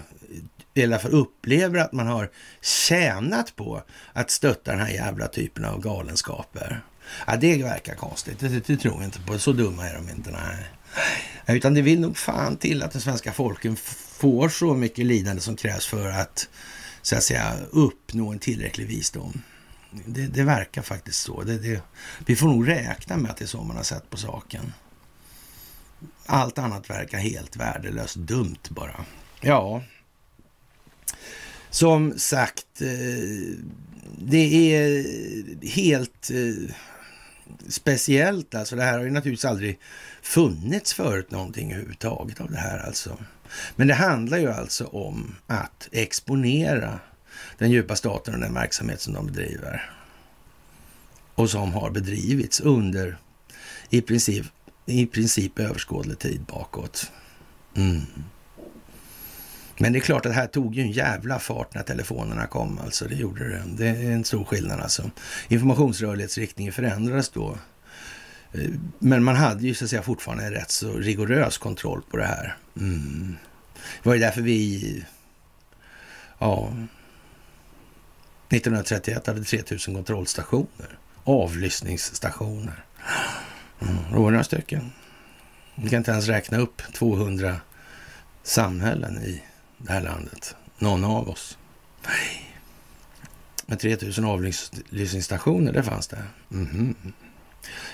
i 0.76 0.84
alla 0.84 0.98
fall 0.98 1.12
upplever 1.12 1.78
att 1.78 1.92
man 1.92 2.06
har 2.06 2.30
tjänat 2.60 3.56
på 3.56 3.82
att 4.12 4.30
stötta 4.30 4.70
den 4.70 4.80
här 4.80 4.90
jävla 4.90 5.28
typen 5.28 5.64
av 5.64 5.80
galenskaper. 5.80 6.80
Ja, 7.26 7.36
det 7.36 7.62
verkar 7.62 7.94
konstigt. 7.94 8.38
Det, 8.40 8.48
det, 8.48 8.66
det 8.66 8.76
tror 8.76 8.94
jag 8.94 9.04
inte 9.04 9.20
på. 9.20 9.38
Så 9.38 9.52
dumma 9.52 9.88
är 9.88 9.94
de 9.94 10.10
inte. 10.10 10.30
Nej. 10.30 10.66
Utan 11.46 11.74
det 11.74 11.82
vill 11.82 12.00
nog 12.00 12.16
fan 12.16 12.56
till 12.56 12.82
att 12.82 12.92
den 12.92 13.00
svenska 13.00 13.32
folken 13.32 13.76
får 13.76 14.48
så 14.48 14.74
mycket 14.74 15.06
lidande 15.06 15.42
som 15.42 15.56
krävs 15.56 15.86
för 15.86 16.10
att, 16.10 16.48
så 17.02 17.16
att 17.16 17.22
säga, 17.22 17.54
uppnå 17.70 18.32
en 18.32 18.38
tillräcklig 18.38 18.86
visdom. 18.86 19.42
Det, 20.06 20.26
det 20.26 20.42
verkar 20.42 20.82
faktiskt 20.82 21.20
så. 21.20 21.42
Det, 21.42 21.82
vi 22.26 22.36
får 22.36 22.48
nog 22.48 22.68
räkna 22.68 23.16
med 23.16 23.30
att 23.30 23.36
det 23.36 23.44
är 23.44 23.46
så 23.46 23.62
man 23.62 23.76
har 23.76 23.84
sett 23.84 24.10
på 24.10 24.16
saken. 24.16 24.72
Allt 26.26 26.58
annat 26.58 26.90
verkar 26.90 27.18
helt 27.18 27.56
värdelöst 27.56 28.16
dumt 28.16 28.68
bara. 28.68 29.04
Ja, 29.40 29.82
som 31.76 32.18
sagt, 32.18 32.80
eh, 32.80 33.58
det 34.18 34.74
är 34.74 35.04
helt 35.66 36.30
eh, 36.30 36.74
speciellt. 37.68 38.54
Alltså 38.54 38.76
det 38.76 38.82
här 38.82 38.98
har 38.98 39.04
ju 39.04 39.10
naturligtvis 39.10 39.44
aldrig 39.44 39.78
funnits 40.22 40.94
förut 40.94 41.30
någonting 41.30 41.72
överhuvudtaget 41.72 42.40
av 42.40 42.50
det 42.50 42.58
här 42.58 42.78
alltså. 42.78 43.18
Men 43.76 43.86
det 43.86 43.94
handlar 43.94 44.38
ju 44.38 44.52
alltså 44.52 44.84
om 44.84 45.34
att 45.46 45.88
exponera 45.92 47.00
den 47.58 47.70
djupa 47.70 47.96
staten 47.96 48.34
och 48.34 48.40
den 48.40 48.54
verksamhet 48.54 49.00
som 49.00 49.14
de 49.14 49.26
bedriver. 49.26 49.90
Och 51.34 51.50
som 51.50 51.72
har 51.72 51.90
bedrivits 51.90 52.60
under 52.60 53.18
i 53.90 54.00
princip, 54.00 54.46
i 54.86 55.06
princip 55.06 55.58
överskådlig 55.58 56.18
tid 56.18 56.40
bakåt. 56.40 57.10
Mm. 57.74 58.02
Men 59.78 59.92
det 59.92 59.98
är 59.98 60.00
klart 60.00 60.26
att 60.26 60.32
det 60.32 60.38
här 60.38 60.46
tog 60.46 60.74
ju 60.74 60.82
en 60.82 60.90
jävla 60.90 61.38
fart 61.38 61.74
när 61.74 61.82
telefonerna 61.82 62.46
kom. 62.46 62.78
Alltså 62.84 63.08
det 63.08 63.14
gjorde 63.14 63.48
det. 63.48 63.62
Det 63.76 63.88
är 63.88 64.10
en 64.10 64.24
stor 64.24 64.44
skillnad 64.44 64.80
alltså. 64.80 65.10
Informationsrörlighetsriktningen 65.48 66.72
förändrades 66.72 67.28
då. 67.28 67.58
Eh, 68.52 68.70
men 68.98 69.24
man 69.24 69.36
hade 69.36 69.66
ju 69.66 69.74
så 69.74 69.84
att 69.84 69.90
säga 69.90 70.02
fortfarande 70.02 70.44
en 70.44 70.52
rätt 70.52 70.70
så 70.70 70.92
rigorös 70.92 71.58
kontroll 71.58 72.02
på 72.10 72.16
det 72.16 72.26
här. 72.26 72.56
Mm. 72.76 73.36
Det 74.02 74.08
var 74.08 74.14
ju 74.14 74.20
därför 74.20 74.42
vi, 74.42 75.04
ja, 76.38 76.72
1931 78.48 79.26
hade 79.26 79.44
3000 79.44 79.94
kontrollstationer. 79.94 80.98
Avlyssningsstationer. 81.24 82.84
Mm, 83.80 83.96
det 84.10 84.18
var 84.18 84.30
några 84.30 84.44
stycken. 84.44 84.92
Vi 85.74 85.90
kan 85.90 85.96
inte 85.96 86.10
ens 86.10 86.26
räkna 86.26 86.58
upp 86.58 86.82
200 86.92 87.56
samhällen 88.42 89.22
i 89.22 89.42
det 89.78 89.92
här 89.92 90.00
landet. 90.00 90.56
Någon 90.78 91.04
av 91.04 91.28
oss. 91.28 91.58
Nej. 92.06 92.52
Men 93.66 93.78
3000 93.78 94.24
avlyssningsstationer, 94.24 95.72
det 95.72 95.82
fanns 95.82 96.08
det. 96.08 96.22
Mm 96.52 96.66
-hmm. 96.66 97.12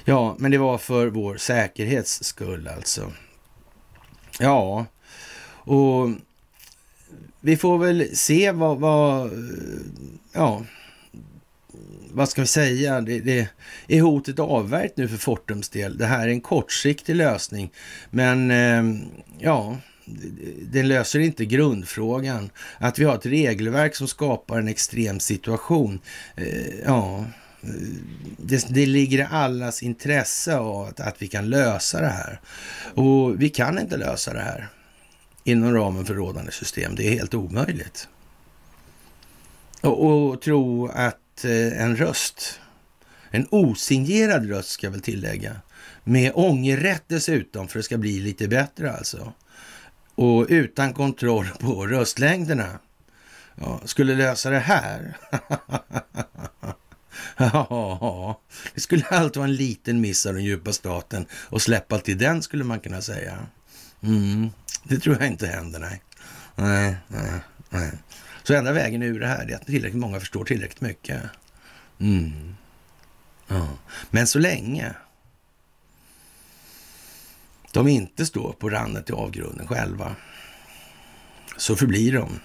Ja, 0.04 0.36
men 0.38 0.50
det 0.50 0.58
var 0.58 0.78
för 0.78 1.06
vår 1.06 1.36
säkerhets 1.36 2.24
skull 2.24 2.68
alltså. 2.68 3.12
Ja, 4.38 4.86
och 5.64 6.08
vi 7.40 7.56
får 7.56 7.78
väl 7.78 8.16
se 8.16 8.52
vad, 8.52 8.78
vad 8.78 9.30
ja, 10.32 10.62
vad 12.10 12.28
ska 12.28 12.40
vi 12.40 12.46
säga? 12.46 13.00
Det, 13.00 13.20
det, 13.20 13.48
är 13.88 14.00
hotet 14.00 14.38
avvärjt 14.38 14.96
nu 14.96 15.08
för 15.08 15.16
Fortums 15.16 15.68
del? 15.68 15.98
Det 15.98 16.06
här 16.06 16.28
är 16.28 16.32
en 16.32 16.40
kortsiktig 16.40 17.16
lösning, 17.16 17.72
men 18.10 18.50
eh, 18.50 19.04
ja, 19.38 19.76
den 20.62 20.88
löser 20.88 21.18
inte 21.18 21.44
grundfrågan. 21.44 22.50
Att 22.78 22.98
vi 22.98 23.04
har 23.04 23.14
ett 23.14 23.26
regelverk 23.26 23.94
som 23.94 24.08
skapar 24.08 24.58
en 24.58 24.68
extrem 24.68 25.20
situation. 25.20 26.00
Eh, 26.36 26.78
ja, 26.84 27.24
eh, 27.62 27.70
det, 28.36 28.66
det, 28.68 28.86
ligger 28.86 29.18
i 29.18 29.26
allas 29.30 29.82
intresse 29.82 30.58
att, 30.58 31.00
att 31.00 31.22
vi 31.22 31.28
kan 31.28 31.50
lösa 31.50 32.00
det 32.00 32.08
här. 32.08 32.40
Och 32.94 33.42
vi 33.42 33.48
kan 33.48 33.78
inte 33.78 33.96
lösa 33.96 34.32
det 34.32 34.40
här 34.40 34.68
inom 35.44 35.74
ramen 35.74 36.06
för 36.06 36.14
rådande 36.14 36.52
system. 36.52 36.94
Det 36.94 37.08
är 37.08 37.12
helt 37.12 37.34
omöjligt. 37.34 38.08
Och, 39.80 40.06
och 40.06 40.42
tro 40.42 40.86
att 40.86 41.44
eh, 41.44 41.82
en 41.82 41.96
röst, 41.96 42.60
en 43.30 43.46
osignerad 43.50 44.48
röst 44.48 44.70
ska 44.70 44.86
jag 44.86 44.92
väl 44.92 45.00
tillägga, 45.00 45.56
med 46.04 46.32
ångerrätt 46.34 47.04
dessutom 47.06 47.68
för 47.68 47.78
att 47.78 47.82
det 47.82 47.86
ska 47.86 47.98
bli 47.98 48.20
lite 48.20 48.48
bättre 48.48 48.92
alltså 48.92 49.32
och 50.22 50.46
utan 50.48 50.92
kontroll 50.92 51.46
på 51.60 51.86
röstlängderna 51.86 52.78
ja, 53.54 53.80
skulle 53.84 54.14
lösa 54.14 54.50
det 54.50 54.58
här. 54.58 55.16
ja, 57.36 58.40
det 58.74 58.80
skulle 58.80 59.04
allt 59.04 59.36
vara 59.36 59.46
en 59.46 59.54
liten 59.54 60.00
miss 60.00 60.26
av 60.26 60.34
den 60.34 60.44
djupa 60.44 60.72
staten 60.72 61.26
och 61.32 61.62
släppa 61.62 61.98
till 61.98 62.18
den 62.18 62.42
skulle 62.42 62.64
man 62.64 62.80
kunna 62.80 63.02
säga. 63.02 63.38
Mm, 64.02 64.50
det 64.84 64.98
tror 64.98 65.16
jag 65.20 65.26
inte 65.26 65.46
händer, 65.46 65.78
nej. 65.80 66.02
Nej, 66.56 66.96
nej, 67.08 67.40
nej. 67.70 67.92
Så 68.42 68.54
enda 68.54 68.72
vägen 68.72 69.02
ur 69.02 69.20
det 69.20 69.26
här 69.26 69.50
är 69.50 69.54
att 69.54 69.66
tillräckligt 69.66 70.00
många 70.00 70.20
förstår 70.20 70.44
tillräckligt 70.44 70.80
mycket. 70.80 71.22
Mm. 72.00 72.54
Ja. 73.48 73.68
Men 74.10 74.26
så 74.26 74.38
länge 74.38 74.94
de 77.72 77.88
inte 77.88 78.26
står 78.26 78.52
på 78.52 78.70
randen 78.70 79.04
till 79.04 79.14
avgrunden 79.14 79.66
själva, 79.66 80.16
så 81.56 81.76
förblir 81.76 82.12
de 82.12 82.40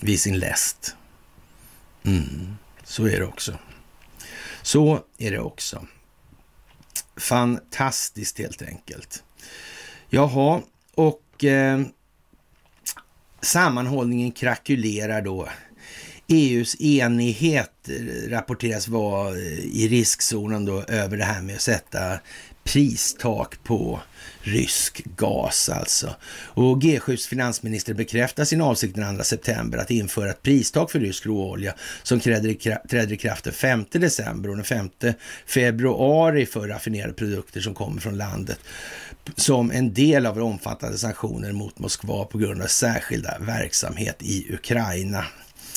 vid 0.00 0.20
sin 0.20 0.38
läst. 0.38 0.96
Mm, 2.04 2.56
så 2.84 3.06
är 3.08 3.18
det 3.18 3.26
också. 3.26 3.58
Så 4.62 5.04
är 5.18 5.30
det 5.30 5.40
också. 5.40 5.86
Fantastiskt 7.16 8.38
helt 8.38 8.62
enkelt. 8.62 9.24
Jaha, 10.10 10.62
och 10.94 11.44
eh, 11.44 11.82
sammanhållningen 13.40 14.32
krakulerar 14.32 15.22
då. 15.22 15.48
EUs 16.30 16.80
enighet 16.80 17.88
rapporteras 18.28 18.88
vara 18.88 19.36
i 19.36 19.88
riskzonen 19.88 20.64
då 20.64 20.82
över 20.82 21.16
det 21.16 21.24
här 21.24 21.42
med 21.42 21.54
att 21.54 21.60
sätta 21.62 22.20
pristak 22.72 23.64
på 23.64 24.00
rysk 24.40 25.02
gas 25.16 25.68
alltså. 25.68 26.14
Och 26.30 26.82
G7s 26.82 27.28
finansminister 27.28 27.94
bekräftar 27.94 28.44
sin 28.44 28.60
avsikt 28.60 28.96
den 28.96 29.16
2 29.16 29.24
september 29.24 29.78
att 29.78 29.90
införa 29.90 30.30
ett 30.30 30.42
pristak 30.42 30.90
för 30.90 31.00
rysk 31.00 31.26
råolja 31.26 31.74
som 32.02 32.20
träder 32.20 32.48
i, 32.48 32.54
träder 32.90 33.12
i 33.12 33.16
kraft 33.16 33.44
den 33.44 33.52
5 33.52 33.84
december 33.90 34.50
och 34.50 34.56
den 34.56 34.64
5 34.64 34.90
februari 35.46 36.46
för 36.46 36.68
raffinerade 36.68 37.12
produkter 37.12 37.60
som 37.60 37.74
kommer 37.74 38.00
från 38.00 38.16
landet 38.16 38.58
som 39.36 39.70
en 39.70 39.94
del 39.94 40.26
av 40.26 40.42
omfattande 40.42 40.98
sanktioner 40.98 41.52
mot 41.52 41.78
Moskva 41.78 42.24
på 42.24 42.38
grund 42.38 42.62
av 42.62 42.66
särskilda 42.66 43.38
verksamhet 43.40 44.16
i 44.20 44.54
Ukraina. 44.54 45.24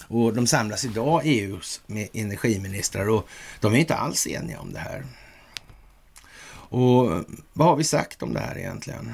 Och 0.07 0.33
de 0.33 0.47
samlas 0.47 0.85
idag, 0.85 1.21
EUs 1.25 1.81
energiministrar, 2.13 3.09
och 3.09 3.27
de 3.59 3.73
är 3.73 3.77
inte 3.77 3.95
alls 3.95 4.27
eniga 4.27 4.59
om 4.59 4.73
det 4.73 4.79
här. 4.79 5.03
Och 6.71 7.23
vad 7.53 7.67
har 7.67 7.75
vi 7.75 7.83
sagt 7.83 8.23
om 8.23 8.33
det 8.33 8.39
här 8.39 8.57
egentligen? 8.57 9.13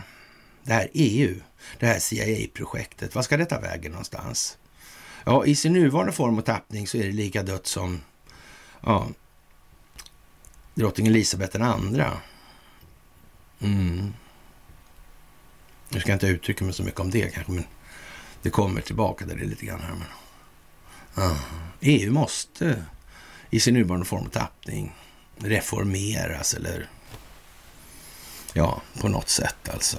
Det 0.63 0.73
här 0.73 0.89
EU, 0.93 1.35
det 1.79 1.85
här 1.85 1.99
CIA-projektet, 1.99 3.15
vad 3.15 3.25
ska 3.25 3.37
det 3.37 3.45
ta 3.45 3.59
vägen 3.59 3.91
någonstans? 3.91 4.57
Ja, 5.25 5.45
i 5.45 5.55
sin 5.55 5.73
nuvarande 5.73 6.11
form 6.13 6.37
och 6.37 6.45
tappning 6.45 6.87
så 6.87 6.97
är 6.97 7.03
det 7.03 7.11
lika 7.11 7.43
dött 7.43 7.67
som 7.67 8.01
ja, 8.81 9.07
drottning 10.73 11.07
Elisabeth 11.07 11.51
den 11.51 11.61
andra. 11.61 12.17
Mm. 13.59 14.13
Nu 15.89 15.99
ska 15.99 16.09
jag 16.09 16.15
inte 16.15 16.27
uttrycka 16.27 16.65
mig 16.65 16.73
så 16.73 16.83
mycket 16.83 16.99
om 16.99 17.11
det 17.11 17.33
kanske, 17.33 17.51
men 17.51 17.63
det 18.41 18.49
kommer 18.49 18.81
tillbaka 18.81 19.25
där 19.25 19.35
det 19.35 19.45
lite 19.45 19.65
grann 19.65 19.81
här. 19.81 19.95
Men, 19.95 20.07
ja. 21.15 21.37
EU 21.79 22.13
måste 22.13 22.83
i 23.49 23.59
sin 23.59 23.73
nuvarande 23.73 24.05
form 24.05 24.25
och 24.25 24.31
tappning 24.31 24.95
reformeras 25.37 26.53
eller 26.53 26.89
Ja, 28.57 28.81
på 29.01 29.07
något 29.07 29.29
sätt 29.29 29.69
alltså. 29.73 29.97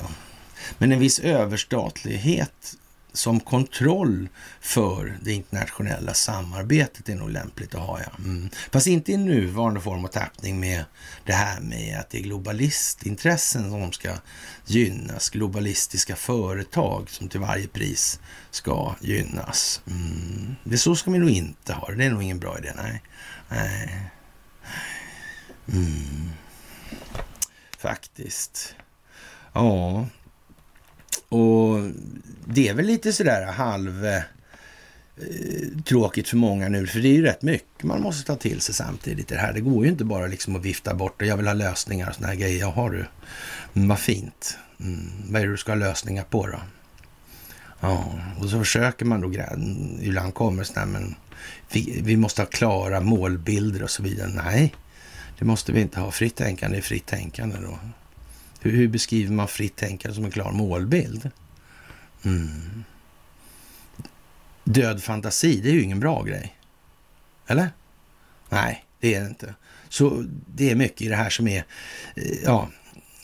Men 0.78 0.92
en 0.92 0.98
viss 0.98 1.18
överstatlighet 1.18 2.74
som 3.12 3.40
kontroll 3.40 4.28
för 4.61 5.18
det 5.22 5.32
internationella 5.32 6.14
samarbetet 6.14 7.09
är 7.09 7.14
nog 7.14 7.30
lämpligt 7.30 7.74
att 7.74 7.80
ha. 7.80 8.00
Ja. 8.00 8.11
Mm. 8.18 8.50
Fast 8.70 8.86
inte 8.86 9.12
i 9.12 9.16
nuvarande 9.16 9.80
form 9.80 10.04
och 10.04 10.12
tappning 10.12 10.61
med 10.61 10.84
det 11.24 11.32
här 11.32 11.61
med 11.61 11.98
att 12.00 12.11
det 12.11 12.18
är 12.18 12.22
globalistintressen 12.22 13.70
som 13.70 13.92
ska 13.92 14.14
gynnas. 14.66 15.30
Globalistiska 15.30 16.16
företag 16.16 17.11
som 17.11 17.28
till 17.28 17.40
varje 17.40 17.68
pris 17.68 18.20
ska 18.50 18.94
gynnas. 19.00 19.82
Mm. 19.86 20.56
Det 20.64 20.78
så 20.78 20.96
ska 20.96 21.11
vi 21.11 21.18
nog 21.18 21.30
inte 21.30 21.72
ha 21.72 21.90
det. 21.90 22.04
är 22.04 22.11
nog 22.11 22.22
ingen 22.22 22.38
bra 22.38 22.59
idé. 22.59 22.72
Nej. 22.76 23.02
Nej. 23.48 24.11
Mm. 25.72 26.30
Faktiskt. 27.79 28.74
Ja. 29.53 30.07
Och 31.29 31.91
det 32.45 32.68
är 32.68 32.74
väl 32.74 32.87
lite 32.87 33.12
sådär 33.12 33.47
halv 33.47 34.07
eh, 34.07 34.22
tråkigt 35.85 36.29
för 36.29 36.37
många 36.37 36.68
nu, 36.68 36.87
för 36.87 37.01
det 37.01 37.09
är 37.09 37.12
ju 37.12 37.22
rätt 37.22 37.43
mycket 37.43 37.83
man 37.83 38.03
måste 38.03 38.26
ta 38.26 38.37
till 38.37 38.61
sig 38.61 38.74
samtidigt. 38.74 39.29
Det 39.29 39.37
här 39.37 39.53
det 39.53 39.61
går 39.61 39.85
ju 39.85 39.91
inte 39.91 40.05
bara 40.05 40.26
liksom 40.26 40.57
att 40.57 40.64
vifta 40.64 40.95
bort 40.95 41.22
och 41.22 41.29
jag 41.29 41.37
vill 41.37 41.47
ha 41.47 41.55
lösningar 41.55 42.09
och 42.09 42.14
sådana 42.14 42.33
här 42.33 42.41
grejer. 42.41 42.61
Jaha 42.61 42.91
du, 42.91 43.07
mm, 43.74 43.89
vad 43.89 43.99
fint. 43.99 44.59
Mm, 44.81 45.11
vad 45.29 45.43
är 45.43 45.47
det 45.47 45.53
du 45.53 45.57
ska 45.57 45.72
ha 45.72 45.76
lösningar 45.76 46.24
på 46.24 46.47
då? 46.47 46.59
Ja, 47.81 48.20
och 48.41 48.51
så 48.51 48.59
försöker 48.59 49.05
man 49.05 49.20
då, 49.20 49.29
mm, 49.29 49.99
ibland 50.01 50.35
kommer 50.35 50.64
sådär, 50.64 50.87
men 50.87 51.14
vi, 51.72 52.01
vi 52.05 52.16
måste 52.16 52.43
ha 52.43 52.47
klara 52.47 53.01
målbilder 53.01 53.83
och 53.83 53.91
så 53.91 54.03
vidare. 54.03 54.29
Nej, 54.29 54.74
det 55.39 55.45
måste 55.45 55.72
vi 55.72 55.80
inte 55.80 56.01
ha. 56.01 56.11
Fritt 56.11 56.36
tänkande 56.36 56.76
är 56.78 56.82
fritt 56.82 57.07
tänkande 57.07 57.57
då. 57.61 57.78
Hur, 58.61 58.70
hur 58.70 58.89
beskriver 58.89 59.32
man 59.32 59.49
fritt 59.49 59.76
tänkande 59.76 60.14
som 60.14 60.24
en 60.24 60.30
klar 60.30 60.53
målbild? 60.53 61.30
Mm. 62.24 62.84
Död 64.64 65.03
fantasi, 65.03 65.61
det 65.61 65.68
är 65.68 65.72
ju 65.72 65.82
ingen 65.82 66.01
bra 66.01 66.22
grej. 66.22 66.57
Eller? 67.47 67.70
Nej, 68.49 68.84
det 69.01 69.14
är 69.14 69.20
det 69.20 69.26
inte. 69.26 69.55
Så 69.89 70.24
det 70.47 70.70
är 70.70 70.74
mycket 70.74 71.03
i 71.03 71.09
det 71.09 71.16
här 71.16 71.30
som 71.30 71.49
är, 71.49 71.64
eh, 72.16 72.43
ja, 72.45 72.68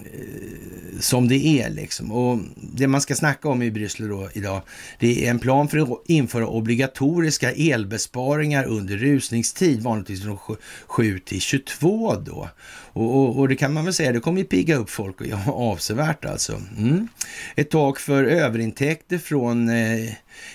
Eh, 0.05 1.01
som 1.01 1.29
det 1.29 1.47
är 1.47 1.71
liksom. 1.71 2.13
Och 2.13 2.39
det 2.57 2.87
man 2.87 3.01
ska 3.01 3.15
snacka 3.15 3.49
om 3.49 3.63
i 3.63 3.71
Bryssel 3.71 4.09
då 4.09 4.29
idag, 4.33 4.63
det 4.99 5.27
är 5.27 5.31
en 5.31 5.39
plan 5.39 5.69
för 5.69 5.79
att 5.79 6.03
införa 6.07 6.47
obligatoriska 6.47 7.53
elbesparingar 7.53 8.65
under 8.65 8.97
rusningstid, 8.97 9.83
vanligtvis 9.83 10.23
från 10.23 10.39
7 10.87 11.19
till 11.19 11.41
22 11.41 12.15
då. 12.15 12.49
Och, 12.95 13.17
och, 13.17 13.39
och, 13.39 13.49
det 13.49 13.57
kan 13.57 13.73
man 13.73 13.85
väl 13.85 13.95
säga, 13.95 14.13
det 14.13 14.21
kommer 14.21 14.39
ju 14.39 14.45
pigga 14.45 14.77
upp 14.77 14.91
folk 14.91 15.17
ja, 15.31 15.53
avsevärt 15.53 16.25
alltså. 16.25 16.61
Mm. 16.79 17.09
Ett 17.57 17.71
tak 17.71 17.99
för 17.99 18.25
överintäkter 18.25 19.19
från 19.19 19.69
eh, 19.69 20.11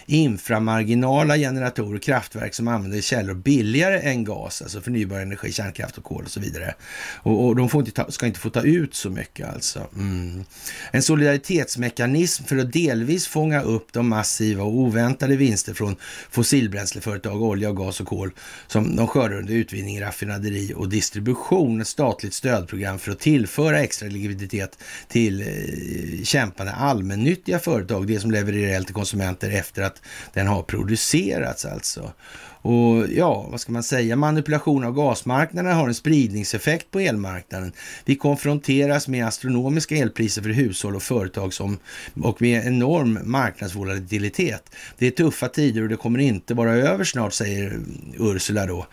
inframarginala 0.06 1.38
generatorer, 1.38 2.00
kraftverk 2.00 2.54
som 2.54 2.68
använder 2.68 3.02
källor 3.02 3.34
billigare 3.34 4.00
än 4.00 4.24
gas, 4.24 4.62
alltså 4.62 4.82
förnybar 4.82 5.20
energi, 5.20 5.52
kärnkraft 5.52 5.98
och 5.98 6.04
kol 6.04 6.24
och 6.24 6.32
så 6.32 6.40
vidare. 6.40 6.76
Och, 7.16 7.46
och 7.46 7.56
de 7.56 7.70
får 7.70 7.82
inte 7.82 7.92
ta, 7.92 8.12
ska 8.12 8.28
inte 8.28 8.40
få 8.40 8.50
ta 8.50 8.62
ut 8.62 8.96
så 8.96 9.10
mycket 9.10 9.54
alltså. 9.54 9.88
Mm. 9.96 10.46
En 10.92 11.04
solidaritetsmekanism 11.04 12.44
för 12.44 12.58
att 12.58 12.74
delvis 12.74 13.28
fånga 13.28 13.62
upp 13.62 13.94
de 13.94 14.10
massiva 14.10 14.64
och 14.64 14.74
oväntade 14.74 15.36
vinster 15.36 15.74
från 15.74 15.96
fossilbränsleföretag, 16.32 17.42
olja, 17.42 17.70
och 17.70 17.78
gas 17.78 18.02
och 18.02 18.08
kol 18.08 18.32
som 18.68 18.96
de 18.96 19.08
skördar 19.08 19.38
under 19.38 19.54
utvinning, 19.54 20.02
raffinaderi 20.02 20.74
och 20.76 20.90
distribution. 20.90 21.82
Ett 21.82 21.88
statligt 21.88 22.29
stödprogram 22.34 23.00
för 23.00 23.12
att 23.12 23.20
tillföra 23.20 23.80
extra 23.80 24.10
likviditet 24.10 24.78
till 25.08 25.42
eh, 25.42 26.24
kämpande 26.24 26.72
allmännyttiga 26.72 27.60
företag, 27.60 28.08
det 28.08 28.20
som 28.20 28.32
levererar 28.32 28.76
el 28.76 28.86
till 28.86 28.96
konsumenter 28.96 29.50
efter 29.50 29.82
att 29.82 30.02
den 30.34 30.48
har 30.48 30.64
producerats 30.64 31.66
alltså. 31.66 32.14
Och 32.62 33.08
ja, 33.12 33.48
vad 33.52 33.62
ska 33.62 33.72
man 33.72 33.84
säga? 33.84 34.16
Manipulation 34.16 34.84
av 34.84 34.94
gasmarknaden 34.94 35.76
har 35.76 35.88
en 35.88 35.96
spridningseffekt 35.96 36.92
på 36.92 37.00
elmarknaden. 37.00 37.72
Vi 38.06 38.16
konfronteras 38.16 39.08
med 39.08 39.28
astronomiska 39.28 39.96
elpriser 39.96 40.42
för 40.42 40.50
hushåll 40.50 40.96
och 40.96 41.04
företag 41.04 41.54
som, 41.54 41.80
och 42.22 42.42
med 42.42 42.66
enorm 42.66 43.20
marknadsvolatilitet. 43.24 44.70
Det 44.98 45.08
är 45.08 45.12
tuffa 45.12 45.48
tider 45.48 45.82
och 45.82 45.90
det 45.90 45.96
kommer 45.96 46.20
inte 46.20 46.54
vara 46.54 46.74
över 46.74 47.04
snart, 47.04 47.34
säger 47.34 47.80
Ursula 48.18 48.66
då 48.66 48.88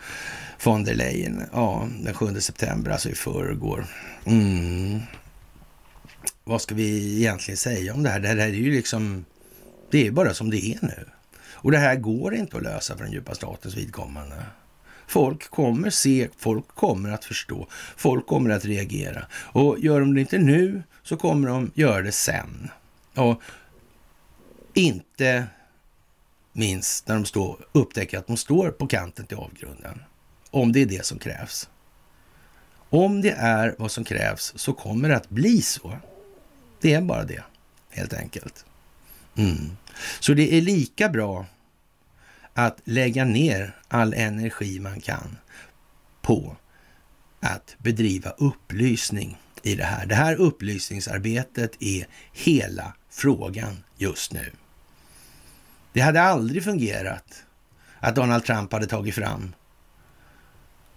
von 0.63 0.83
der 0.83 0.95
Leyen. 0.95 1.43
Ja, 1.53 1.87
den 1.99 2.13
7 2.13 2.41
september, 2.41 2.91
alltså 2.91 3.09
i 3.09 3.15
förrgår. 3.15 3.85
Mm. 4.25 4.99
Vad 6.43 6.61
ska 6.61 6.75
vi 6.75 7.17
egentligen 7.17 7.57
säga 7.57 7.93
om 7.93 8.03
det 8.03 8.09
här? 8.09 8.19
Det 8.19 8.27
här 8.27 8.37
är 8.37 8.47
ju 8.47 8.71
liksom 8.71 9.25
det 9.91 10.07
är 10.07 10.11
bara 10.11 10.33
som 10.33 10.49
det 10.49 10.65
är 10.65 10.79
nu. 10.81 11.05
Och 11.51 11.71
det 11.71 11.77
här 11.77 11.95
går 11.95 12.35
inte 12.35 12.57
att 12.57 12.63
lösa 12.63 12.97
för 12.97 13.03
den 13.03 13.13
djupa 13.13 13.35
statens 13.35 13.77
vidkommande. 13.77 14.35
Folk 15.07 15.49
kommer 15.49 15.89
se, 15.89 16.27
folk 16.37 16.67
kommer 16.67 17.11
att 17.11 17.25
förstå, 17.25 17.67
folk 17.97 18.27
kommer 18.27 18.49
att 18.49 18.65
reagera. 18.65 19.25
Och 19.33 19.79
gör 19.79 19.99
de 19.99 20.13
det 20.13 20.21
inte 20.21 20.37
nu 20.37 20.83
så 21.03 21.17
kommer 21.17 21.47
de 21.47 21.71
göra 21.75 22.01
det 22.01 22.11
sen. 22.11 22.69
Och 23.15 23.41
inte 24.73 25.47
minst 26.53 27.07
när 27.07 27.15
de 27.15 27.25
står, 27.25 27.67
upptäcker 27.71 28.17
att 28.17 28.27
de 28.27 28.37
står 28.37 28.69
på 28.69 28.87
kanten 28.87 29.25
till 29.25 29.37
avgrunden. 29.37 29.99
Om 30.57 30.71
det 30.71 30.81
är 30.81 30.85
det 30.85 31.05
som 31.05 31.19
krävs. 31.19 31.69
Om 32.89 33.21
det 33.21 33.31
är 33.31 33.75
vad 33.77 33.91
som 33.91 34.03
krävs 34.03 34.53
så 34.55 34.73
kommer 34.73 35.09
det 35.09 35.15
att 35.15 35.29
bli 35.29 35.61
så. 35.61 35.97
Det 36.81 36.93
är 36.93 37.01
bara 37.01 37.23
det, 37.23 37.43
helt 37.89 38.13
enkelt. 38.13 38.65
Mm. 39.35 39.77
Så 40.19 40.33
det 40.33 40.53
är 40.53 40.61
lika 40.61 41.09
bra 41.09 41.45
att 42.53 42.81
lägga 42.83 43.25
ner 43.25 43.75
all 43.87 44.13
energi 44.13 44.79
man 44.79 45.01
kan 45.01 45.37
på 46.21 46.57
att 47.39 47.75
bedriva 47.77 48.29
upplysning 48.29 49.37
i 49.63 49.75
det 49.75 49.83
här. 49.83 50.05
Det 50.05 50.15
här 50.15 50.35
upplysningsarbetet 50.35 51.71
är 51.79 52.07
hela 52.33 52.93
frågan 53.09 53.83
just 53.97 54.33
nu. 54.33 54.51
Det 55.93 56.01
hade 56.01 56.21
aldrig 56.21 56.63
fungerat 56.63 57.43
att 57.99 58.15
Donald 58.15 58.45
Trump 58.45 58.71
hade 58.71 58.87
tagit 58.87 59.15
fram 59.15 59.53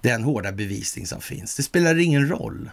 den 0.01 0.23
hårda 0.23 0.53
bevisning 0.53 1.07
som 1.07 1.21
finns. 1.21 1.57
Det 1.57 1.63
spelar 1.63 1.99
ingen 1.99 2.29
roll. 2.29 2.71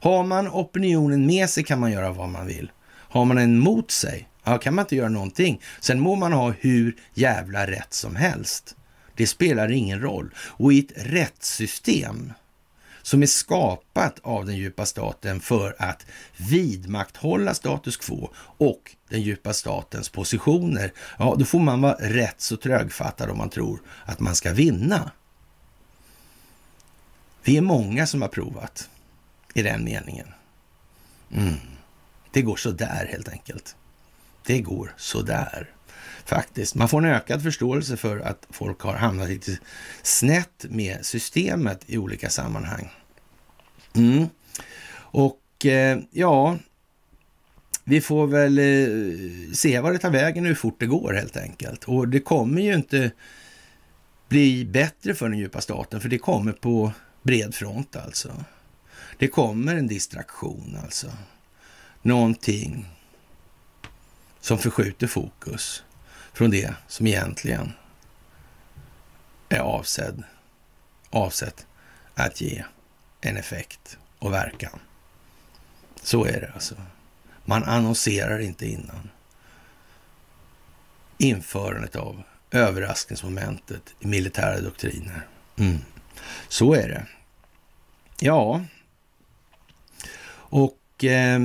Har 0.00 0.24
man 0.24 0.48
opinionen 0.48 1.26
med 1.26 1.50
sig 1.50 1.64
kan 1.64 1.80
man 1.80 1.92
göra 1.92 2.12
vad 2.12 2.28
man 2.28 2.46
vill. 2.46 2.70
Har 2.86 3.24
man 3.24 3.36
den 3.36 3.58
mot 3.58 3.90
sig, 3.90 4.30
Ja, 4.44 4.58
kan 4.58 4.74
man 4.74 4.84
inte 4.84 4.96
göra 4.96 5.08
någonting. 5.08 5.60
Sen 5.80 6.00
må 6.00 6.14
man 6.14 6.32
ha 6.32 6.50
hur 6.50 6.96
jävla 7.14 7.66
rätt 7.66 7.94
som 7.94 8.16
helst. 8.16 8.76
Det 9.16 9.26
spelar 9.26 9.70
ingen 9.70 10.00
roll. 10.00 10.34
Och 10.36 10.72
i 10.72 10.78
ett 10.78 10.92
rättssystem 10.96 12.32
som 13.02 13.22
är 13.22 13.26
skapat 13.26 14.18
av 14.22 14.46
den 14.46 14.56
djupa 14.56 14.86
staten 14.86 15.40
för 15.40 15.76
att 15.78 16.06
vidmakthålla 16.36 17.54
status 17.54 17.96
quo 17.96 18.30
och 18.36 18.96
den 19.08 19.22
djupa 19.22 19.52
statens 19.52 20.08
positioner, 20.08 20.92
ja, 21.18 21.36
då 21.38 21.44
får 21.44 21.58
man 21.58 21.80
vara 21.80 21.96
rätt 21.98 22.40
så 22.40 22.56
trögfattad 22.56 23.30
om 23.30 23.38
man 23.38 23.50
tror 23.50 23.82
att 24.04 24.20
man 24.20 24.34
ska 24.34 24.52
vinna. 24.52 25.10
Vi 27.44 27.56
är 27.56 27.60
många 27.60 28.06
som 28.06 28.22
har 28.22 28.28
provat 28.28 28.88
i 29.54 29.62
den 29.62 29.84
meningen. 29.84 30.26
Mm. 31.32 31.54
Det 32.30 32.42
går 32.42 32.56
sådär 32.56 33.08
helt 33.10 33.28
enkelt. 33.28 33.76
Det 34.46 34.60
går 34.60 34.94
sådär 34.96 35.70
faktiskt. 36.24 36.74
Man 36.74 36.88
får 36.88 36.98
en 36.98 37.14
ökad 37.14 37.42
förståelse 37.42 37.96
för 37.96 38.20
att 38.20 38.46
folk 38.50 38.80
har 38.80 38.94
hamnat 38.94 39.28
lite 39.28 39.58
snett 40.02 40.64
med 40.68 41.06
systemet 41.06 41.80
i 41.86 41.98
olika 41.98 42.30
sammanhang. 42.30 42.90
Mm. 43.94 44.26
Och 44.92 45.66
eh, 45.66 45.98
ja, 46.10 46.58
vi 47.84 48.00
får 48.00 48.26
väl 48.26 48.58
eh, 48.58 49.52
se 49.52 49.80
vad 49.80 49.92
det 49.92 49.98
tar 49.98 50.10
vägen 50.10 50.44
hur 50.44 50.54
fort 50.54 50.80
det 50.80 50.86
går 50.86 51.12
helt 51.12 51.36
enkelt. 51.36 51.84
Och 51.84 52.08
det 52.08 52.20
kommer 52.20 52.62
ju 52.62 52.74
inte 52.74 53.10
bli 54.28 54.64
bättre 54.64 55.14
för 55.14 55.28
den 55.28 55.38
djupa 55.38 55.60
staten, 55.60 56.00
för 56.00 56.08
det 56.08 56.18
kommer 56.18 56.52
på 56.52 56.92
bred 57.22 57.54
front 57.54 57.96
alltså. 57.96 58.44
Det 59.18 59.28
kommer 59.28 59.76
en 59.76 59.86
distraktion 59.86 60.78
alltså. 60.84 61.12
Någonting 62.02 62.88
som 64.40 64.58
förskjuter 64.58 65.06
fokus 65.06 65.82
från 66.32 66.50
det 66.50 66.74
som 66.88 67.06
egentligen 67.06 67.72
är 69.48 69.58
avsedd, 69.58 70.22
avsett 71.10 71.66
att 72.14 72.40
ge 72.40 72.64
en 73.20 73.36
effekt 73.36 73.98
och 74.18 74.32
verkan. 74.32 74.80
Så 76.02 76.24
är 76.24 76.40
det 76.40 76.50
alltså. 76.54 76.74
Man 77.44 77.64
annonserar 77.64 78.38
inte 78.38 78.66
innan 78.66 79.10
införandet 81.18 81.96
av 81.96 82.22
överraskningsmomentet 82.50 83.94
i 84.00 84.06
militära 84.06 84.60
doktriner. 84.60 85.26
Mm. 85.56 85.78
Så 86.48 86.74
är 86.74 86.88
det. 86.88 87.06
Ja, 88.20 88.64
och 90.50 91.04
eh, 91.04 91.40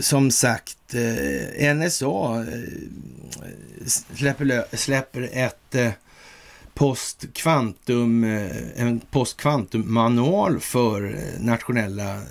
som 0.00 0.30
sagt, 0.30 0.94
eh, 0.94 1.74
NSA 1.74 2.40
eh, 2.40 2.46
släpper, 4.14 4.76
släpper 4.76 5.28
ett 5.32 5.74
eh, 5.74 5.90
postkvantum, 6.74 8.24
eh, 8.24 8.50
en 8.76 9.00
postkvantummanual 9.00 10.60
för 10.60 11.14
eh, 11.14 11.40
nationella 11.40 12.16
eh, 12.16 12.22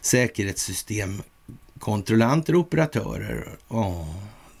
säkerhetssystemkontrollanter 0.00 2.54
och 2.54 2.60
operatörer. 2.60 3.48
Oh, 3.68 4.14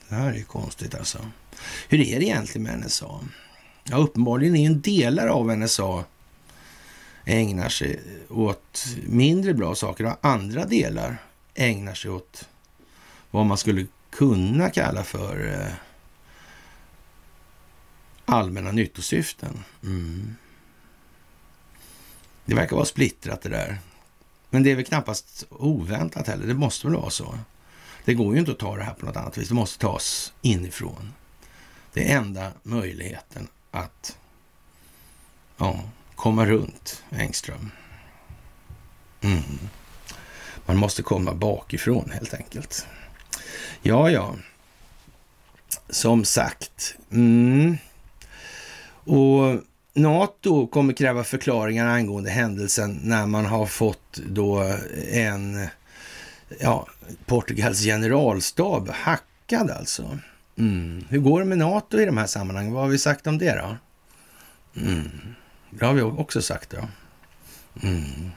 det 0.08 0.14
här 0.14 0.30
är 0.30 0.34
ju 0.34 0.44
konstigt 0.44 0.94
alltså. 0.94 1.18
Hur 1.88 2.00
är 2.00 2.20
det 2.20 2.26
egentligen 2.26 2.62
med 2.62 2.80
NSA? 2.80 3.20
Ja, 3.90 3.96
uppenbarligen 3.96 4.56
är 4.56 4.66
en 4.66 4.80
delar 4.80 5.26
av 5.26 5.58
NSA 5.58 6.04
ägnar 7.24 7.68
sig 7.68 8.00
åt 8.28 8.86
mindre 9.06 9.54
bra 9.54 9.74
saker 9.74 10.06
och 10.06 10.16
andra 10.20 10.64
delar 10.64 11.16
ägnar 11.54 11.94
sig 11.94 12.10
åt 12.10 12.48
vad 13.30 13.46
man 13.46 13.58
skulle 13.58 13.86
kunna 14.10 14.70
kalla 14.70 15.04
för 15.04 15.54
eh, 15.54 15.72
allmänna 18.24 18.72
nyttosyften. 18.72 19.64
Mm. 19.82 20.36
Det 22.44 22.54
verkar 22.54 22.76
vara 22.76 22.86
splittrat 22.86 23.42
det 23.42 23.48
där. 23.48 23.78
Men 24.50 24.62
det 24.62 24.70
är 24.70 24.76
väl 24.76 24.84
knappast 24.84 25.46
oväntat 25.50 26.26
heller. 26.26 26.46
Det 26.46 26.54
måste 26.54 26.86
väl 26.86 26.96
vara 26.96 27.10
så. 27.10 27.38
Det 28.04 28.14
går 28.14 28.34
ju 28.34 28.40
inte 28.40 28.52
att 28.52 28.58
ta 28.58 28.76
det 28.76 28.82
här 28.84 28.94
på 28.94 29.06
något 29.06 29.16
annat 29.16 29.38
vis. 29.38 29.48
Det 29.48 29.54
måste 29.54 29.78
tas 29.78 30.32
inifrån. 30.42 31.12
Det 31.92 32.12
är 32.12 32.16
enda 32.16 32.52
möjligheten 32.62 33.48
att 33.70 34.16
ja, 35.56 35.80
komma 36.14 36.46
runt 36.46 37.02
Engström. 37.10 37.70
Mm. 39.20 39.58
Man 40.66 40.76
måste 40.76 41.02
komma 41.02 41.34
bakifrån 41.34 42.10
helt 42.10 42.34
enkelt. 42.34 42.86
Ja, 43.82 44.10
ja. 44.10 44.34
Som 45.88 46.24
sagt. 46.24 46.94
Mm. 47.10 47.76
Och 49.04 49.60
NATO 49.92 50.66
kommer 50.66 50.92
kräva 50.92 51.24
förklaringar 51.24 51.86
angående 51.86 52.30
händelsen 52.30 53.00
när 53.02 53.26
man 53.26 53.46
har 53.46 53.66
fått 53.66 54.20
då 54.26 54.76
en, 55.12 55.66
ja, 56.60 56.86
Portugals 57.26 57.80
generalstab 57.80 58.90
hackad 58.90 59.70
alltså. 59.70 60.18
Mm. 60.60 61.04
Hur 61.08 61.18
går 61.18 61.40
det 61.40 61.46
med 61.46 61.58
NATO 61.58 62.00
i 62.00 62.04
de 62.04 62.16
här 62.16 62.26
sammanhangen? 62.26 62.72
Vad 62.72 62.82
har 62.82 62.88
vi 62.88 62.98
sagt 62.98 63.26
om 63.26 63.38
det 63.38 63.54
då? 63.54 63.76
Mm. 64.80 65.10
Det 65.70 65.86
har 65.86 65.94
vi 65.94 66.02
också 66.02 66.42
sagt 66.42 66.70
då. 66.70 66.88
Mm. 67.82 68.30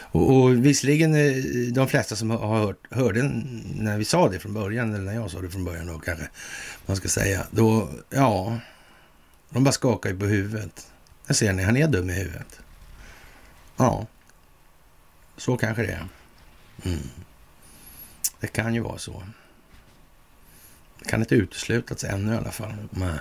Och, 0.00 0.36
och 0.36 0.66
visserligen 0.66 1.14
eh, 1.14 1.72
de 1.72 1.88
flesta 1.88 2.16
som 2.16 2.30
har 2.30 2.58
hört, 2.58 2.86
hörde 2.90 3.22
när 3.74 3.98
vi 3.98 4.04
sa 4.04 4.28
det 4.28 4.38
från 4.38 4.54
början, 4.54 4.94
eller 4.94 5.04
när 5.04 5.14
jag 5.14 5.30
sa 5.30 5.40
det 5.40 5.50
från 5.50 5.64
början 5.64 5.86
då 5.86 5.98
kanske 5.98 6.28
man 6.86 6.96
ska 6.96 7.08
säga, 7.08 7.46
då, 7.50 7.88
ja, 8.10 8.58
de 9.50 9.64
bara 9.64 9.72
skakar 9.72 10.10
ju 10.10 10.18
på 10.18 10.26
huvudet. 10.26 10.92
Där 11.26 11.34
ser 11.34 11.52
ni, 11.52 11.62
han 11.62 11.76
är 11.76 11.88
dum 11.88 12.10
i 12.10 12.12
huvudet. 12.12 12.60
Ja, 13.76 14.06
så 15.36 15.56
kanske 15.56 15.82
det 15.82 15.92
är. 15.92 16.08
Mm. 16.84 16.98
Det 18.40 18.46
kan 18.46 18.74
ju 18.74 18.80
vara 18.80 18.98
så. 18.98 19.22
Kan 21.08 21.20
inte 21.20 21.34
uteslutas 21.34 22.04
ännu 22.04 22.34
i 22.34 22.36
alla 22.36 22.52
fall. 22.52 22.74
Nej. 22.90 23.18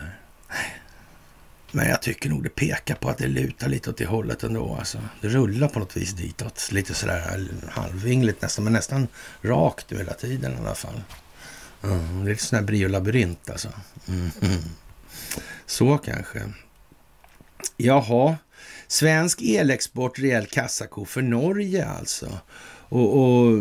Men 1.71 1.89
jag 1.89 2.01
tycker 2.01 2.29
nog 2.29 2.43
det 2.43 2.49
pekar 2.49 2.95
på 2.95 3.09
att 3.09 3.17
det 3.17 3.27
lutar 3.27 3.69
lite 3.69 3.89
åt 3.89 3.97
det 3.97 4.05
hållet 4.05 4.43
ändå. 4.43 4.75
Alltså. 4.79 4.99
Det 5.21 5.27
rullar 5.27 5.67
på 5.67 5.79
något 5.79 5.97
vis 5.97 6.13
ditåt. 6.13 6.71
Lite 6.71 6.93
sådär 6.93 7.47
halvvingligt 7.69 8.41
nästan, 8.41 8.63
men 8.63 8.73
nästan 8.73 9.07
rakt 9.41 9.91
hela 9.91 10.13
tiden 10.13 10.53
i 10.53 10.57
alla 10.57 10.75
fall. 10.75 11.01
Mm, 11.83 12.23
det 12.23 12.29
är 12.29 12.33
lite 12.33 12.43
sån 12.43 12.59
här 12.59 12.65
briolabyrint 12.65 13.49
alltså. 13.49 13.69
Mm. 14.07 14.31
Så 15.65 15.97
kanske. 15.97 16.41
Jaha, 17.77 18.38
svensk 18.88 19.41
elexport 19.41 20.19
rejäl 20.19 20.45
kassako 20.45 21.05
för 21.05 21.21
Norge 21.21 21.86
alltså. 21.86 22.39
Och, 22.89 23.17
och, 23.21 23.59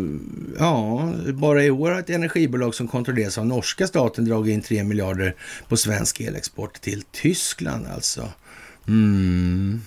ja, 0.59 1.12
bara 1.33 1.64
i 1.64 1.70
år 1.70 1.91
har 1.91 2.01
ett 2.01 2.11
energibolag 2.11 2.75
som 2.75 2.89
kontrolleras 2.89 3.39
av 3.39 3.47
norska 3.47 3.87
staten 3.87 4.25
dragit 4.25 4.53
in 4.53 4.62
3 4.62 4.85
miljarder 4.85 5.35
på 5.68 5.77
svensk 5.77 6.20
elexport 6.20 6.81
till 6.81 7.03
Tyskland 7.03 7.87
alltså. 7.87 8.29
Mm. 8.89 9.81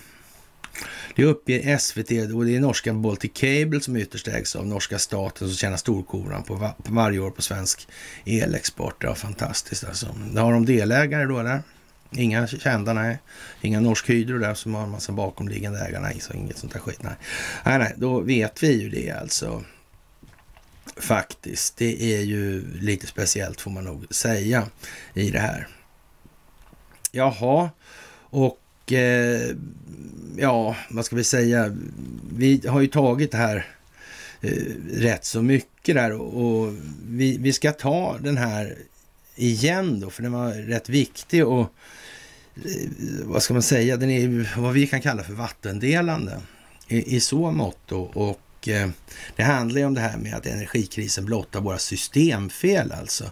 Det 1.15 1.25
uppger 1.25 1.77
SVT 1.77 2.33
och 2.33 2.45
det 2.45 2.55
är 2.55 2.59
norska 2.59 2.93
Baltic 2.93 3.31
Cable 3.33 3.81
som 3.81 3.97
ytterst 3.97 4.27
ägs 4.27 4.55
av 4.55 4.67
norska 4.67 4.99
staten 4.99 5.47
som 5.47 5.57
tjänar 5.57 5.77
storkovan 5.77 6.43
på, 6.43 6.55
va 6.55 6.75
på 6.83 6.93
varje 6.93 7.19
år 7.19 7.31
på 7.31 7.41
svensk 7.41 7.87
elexport. 8.25 9.03
Ja, 9.03 9.15
fantastiskt 9.15 9.83
alltså. 9.83 10.05
Har 10.35 10.53
de 10.53 10.65
delägare 10.65 11.25
då 11.25 11.39
eller? 11.39 11.61
Inga 12.11 12.47
kända, 12.47 12.93
nej. 12.93 13.19
Inga 13.61 13.79
Norsk 13.79 14.09
Hydro 14.09 14.37
där 14.37 14.53
som 14.53 14.75
har 14.75 14.83
en 14.83 14.89
massa 14.89 15.11
bakomliggande 15.11 15.79
ägare, 15.79 16.01
nej. 16.01 16.19
Så 16.19 16.33
inget 16.33 16.57
sånt 16.57 16.73
där 16.73 16.79
skit, 16.79 17.03
nej. 17.03 17.15
Nej, 17.65 17.79
nej, 17.79 17.93
då 17.97 18.19
vet 18.19 18.63
vi 18.63 18.81
ju 18.81 18.89
det 18.89 19.11
alltså. 19.11 19.63
Faktiskt. 20.97 21.77
Det 21.77 22.15
är 22.15 22.21
ju 22.21 22.63
lite 22.79 23.07
speciellt 23.07 23.61
får 23.61 23.71
man 23.71 23.83
nog 23.83 24.13
säga 24.13 24.67
i 25.13 25.29
det 25.29 25.39
här. 25.39 25.67
Jaha, 27.11 27.69
och 28.29 28.93
eh, 28.93 29.55
ja, 30.37 30.75
vad 30.89 31.05
ska 31.05 31.15
vi 31.15 31.23
säga? 31.23 31.77
Vi 32.33 32.67
har 32.67 32.81
ju 32.81 32.87
tagit 32.87 33.31
det 33.31 33.37
här 33.37 33.65
eh, 34.41 34.63
rätt 34.91 35.25
så 35.25 35.41
mycket 35.41 35.95
där 35.95 36.11
och, 36.11 36.43
och 36.43 36.73
vi, 37.07 37.37
vi 37.37 37.53
ska 37.53 37.71
ta 37.71 38.17
den 38.17 38.37
här 38.37 38.77
igen 39.37 39.99
då, 39.99 40.09
för 40.09 40.23
den 40.23 40.31
var 40.31 40.53
rätt 40.53 40.89
viktig 40.89 41.47
och 41.47 41.73
eh, 42.55 42.89
vad 43.23 43.43
ska 43.43 43.53
man 43.53 43.63
säga, 43.63 43.97
den 43.97 44.09
är 44.09 44.59
vad 44.61 44.73
vi 44.73 44.87
kan 44.87 45.01
kalla 45.01 45.23
för 45.23 45.33
vattendelande 45.33 46.41
i, 46.87 47.15
i 47.15 47.19
så 47.19 47.51
mått. 47.51 47.91
Och, 47.91 48.17
och 48.57 48.67
eh, 48.67 48.89
det 49.35 49.43
handlar 49.43 49.79
ju 49.79 49.85
om 49.85 49.93
det 49.93 50.01
här 50.01 50.17
med 50.17 50.33
att 50.33 50.45
energikrisen 50.45 51.25
blottar 51.25 51.61
våra 51.61 51.77
systemfel 51.77 52.91
alltså. 52.91 53.31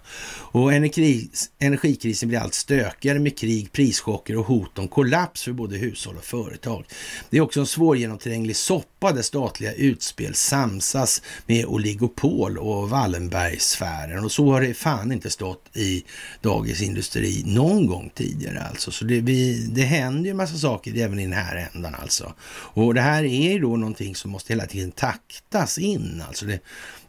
Och 0.51 0.73
energikris, 0.73 1.49
energikrisen 1.59 2.29
blir 2.29 2.39
allt 2.39 2.53
stökigare 2.53 3.19
med 3.19 3.37
krig, 3.37 3.71
prischocker 3.71 4.37
och 4.37 4.45
hot 4.45 4.79
om 4.79 4.87
kollaps 4.87 5.43
för 5.43 5.51
både 5.51 5.77
hushåll 5.77 6.17
och 6.17 6.23
företag. 6.25 6.85
Det 7.29 7.37
är 7.37 7.41
också 7.41 7.59
en 7.59 7.67
svårgenomtränglig 7.67 8.55
soppa 8.55 9.11
där 9.11 9.21
statliga 9.21 9.73
utspel 9.73 10.35
samsas 10.35 11.21
med 11.45 11.65
oligopol 11.65 12.57
och 12.57 12.89
Wallenbergsfären 12.89 14.25
och 14.25 14.31
så 14.31 14.51
har 14.51 14.61
det 14.61 14.73
fan 14.73 15.11
inte 15.11 15.29
stått 15.29 15.77
i 15.77 16.03
Dagens 16.41 16.81
Industri 16.81 17.43
någon 17.45 17.87
gång 17.87 18.11
tidigare 18.15 18.61
alltså. 18.61 18.91
Så 18.91 19.05
det, 19.05 19.21
vi, 19.21 19.67
det 19.71 19.81
händer 19.81 20.23
ju 20.23 20.29
en 20.29 20.37
massa 20.37 20.57
saker 20.57 20.97
även 20.97 21.19
i 21.19 21.23
den 21.23 21.33
här 21.33 21.69
ändan 21.73 21.95
alltså. 21.95 22.33
Och 22.47 22.93
det 22.93 23.01
här 23.01 23.23
är 23.23 23.53
ju 23.53 23.59
då 23.59 23.77
någonting 23.77 24.15
som 24.15 24.31
måste 24.31 24.53
hela 24.53 24.65
tiden 24.65 24.91
fraktas 25.15 25.77
in. 25.77 26.23
Alltså 26.27 26.45
det, 26.45 26.59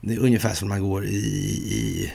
det 0.00 0.14
är 0.14 0.18
ungefär 0.18 0.54
som 0.54 0.68
man 0.68 0.80
går 0.80 1.04
i, 1.04 1.16
i 1.16 2.12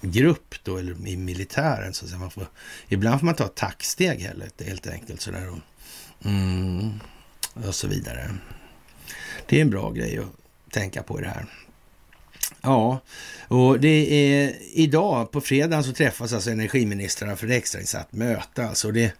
grupp 0.00 0.54
då, 0.62 0.76
eller 0.76 1.08
i 1.08 1.16
militären. 1.16 1.94
Så 1.94 2.04
att. 2.04 2.20
Man 2.20 2.30
får, 2.30 2.46
ibland 2.88 3.20
får 3.20 3.26
man 3.26 3.34
ta 3.34 3.48
tacksteg 3.48 4.20
helt, 4.20 4.62
helt 4.62 4.86
enkelt. 4.86 5.20
Sådär. 5.20 5.50
Och, 5.50 5.58
mm, 6.26 7.00
och 7.52 7.74
så 7.74 7.88
vidare. 7.88 8.30
Det 9.46 9.56
är 9.56 9.60
en 9.60 9.70
bra 9.70 9.90
grej 9.90 10.18
att 10.18 10.72
tänka 10.72 11.02
på 11.02 11.20
i 11.20 11.22
det 11.22 11.28
här. 11.28 11.46
Ja, 12.64 13.00
och 13.48 13.80
det 13.80 14.32
är 14.32 14.54
idag 14.72 15.30
på 15.30 15.40
fredagen 15.40 15.84
så 15.84 15.92
träffas 15.92 16.32
alltså 16.32 16.50
energiministrarna 16.50 17.36
för 17.36 17.46
ett 17.46 17.52
extrainsatt 17.52 18.12
möte. 18.12 18.66
Alltså 18.66 18.90
det 18.90 19.12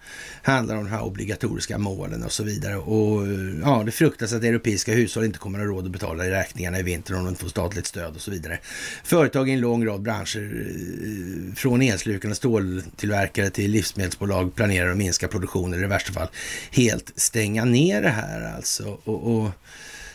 handlar 0.43 0.77
om 0.77 0.85
de 0.85 0.91
här 0.91 1.03
obligatoriska 1.03 1.79
målen 1.79 2.23
och 2.23 2.33
så 2.33 2.43
vidare. 2.43 2.77
Och 2.77 3.27
ja, 3.63 3.83
det 3.87 3.93
fruktas 3.93 4.33
att 4.33 4.43
europeiska 4.43 4.93
hushåll 4.93 5.25
inte 5.25 5.39
kommer 5.39 5.59
att 5.59 5.67
ha 5.67 5.73
råd 5.73 5.85
att 5.85 5.91
betala 5.91 6.25
räkningarna 6.25 6.79
i 6.79 6.83
vinter 6.83 7.15
om 7.15 7.25
de 7.25 7.29
inte 7.29 7.43
får 7.43 7.49
statligt 7.49 7.87
stöd 7.87 8.15
och 8.15 8.21
så 8.21 8.31
vidare. 8.31 8.59
Företag 9.05 9.49
i 9.49 9.53
en 9.53 9.61
lång 9.61 9.87
rad 9.87 10.03
branscher, 10.03 10.67
eh, 10.67 11.55
från 11.55 11.83
elslukande 11.83 12.37
ståltillverkare 12.37 13.51
till 13.51 13.71
livsmedelsbolag, 13.71 14.55
planerar 14.55 14.91
att 14.91 14.97
minska 14.97 15.29
produktionen 15.29 15.75
eller 15.75 15.85
i 15.85 15.89
värsta 15.89 16.13
fall 16.13 16.29
helt 16.71 17.13
stänga 17.17 17.65
ner 17.65 18.03
det 18.03 18.09
här 18.09 18.55
alltså. 18.57 18.99
och, 19.05 19.37
och 19.37 19.51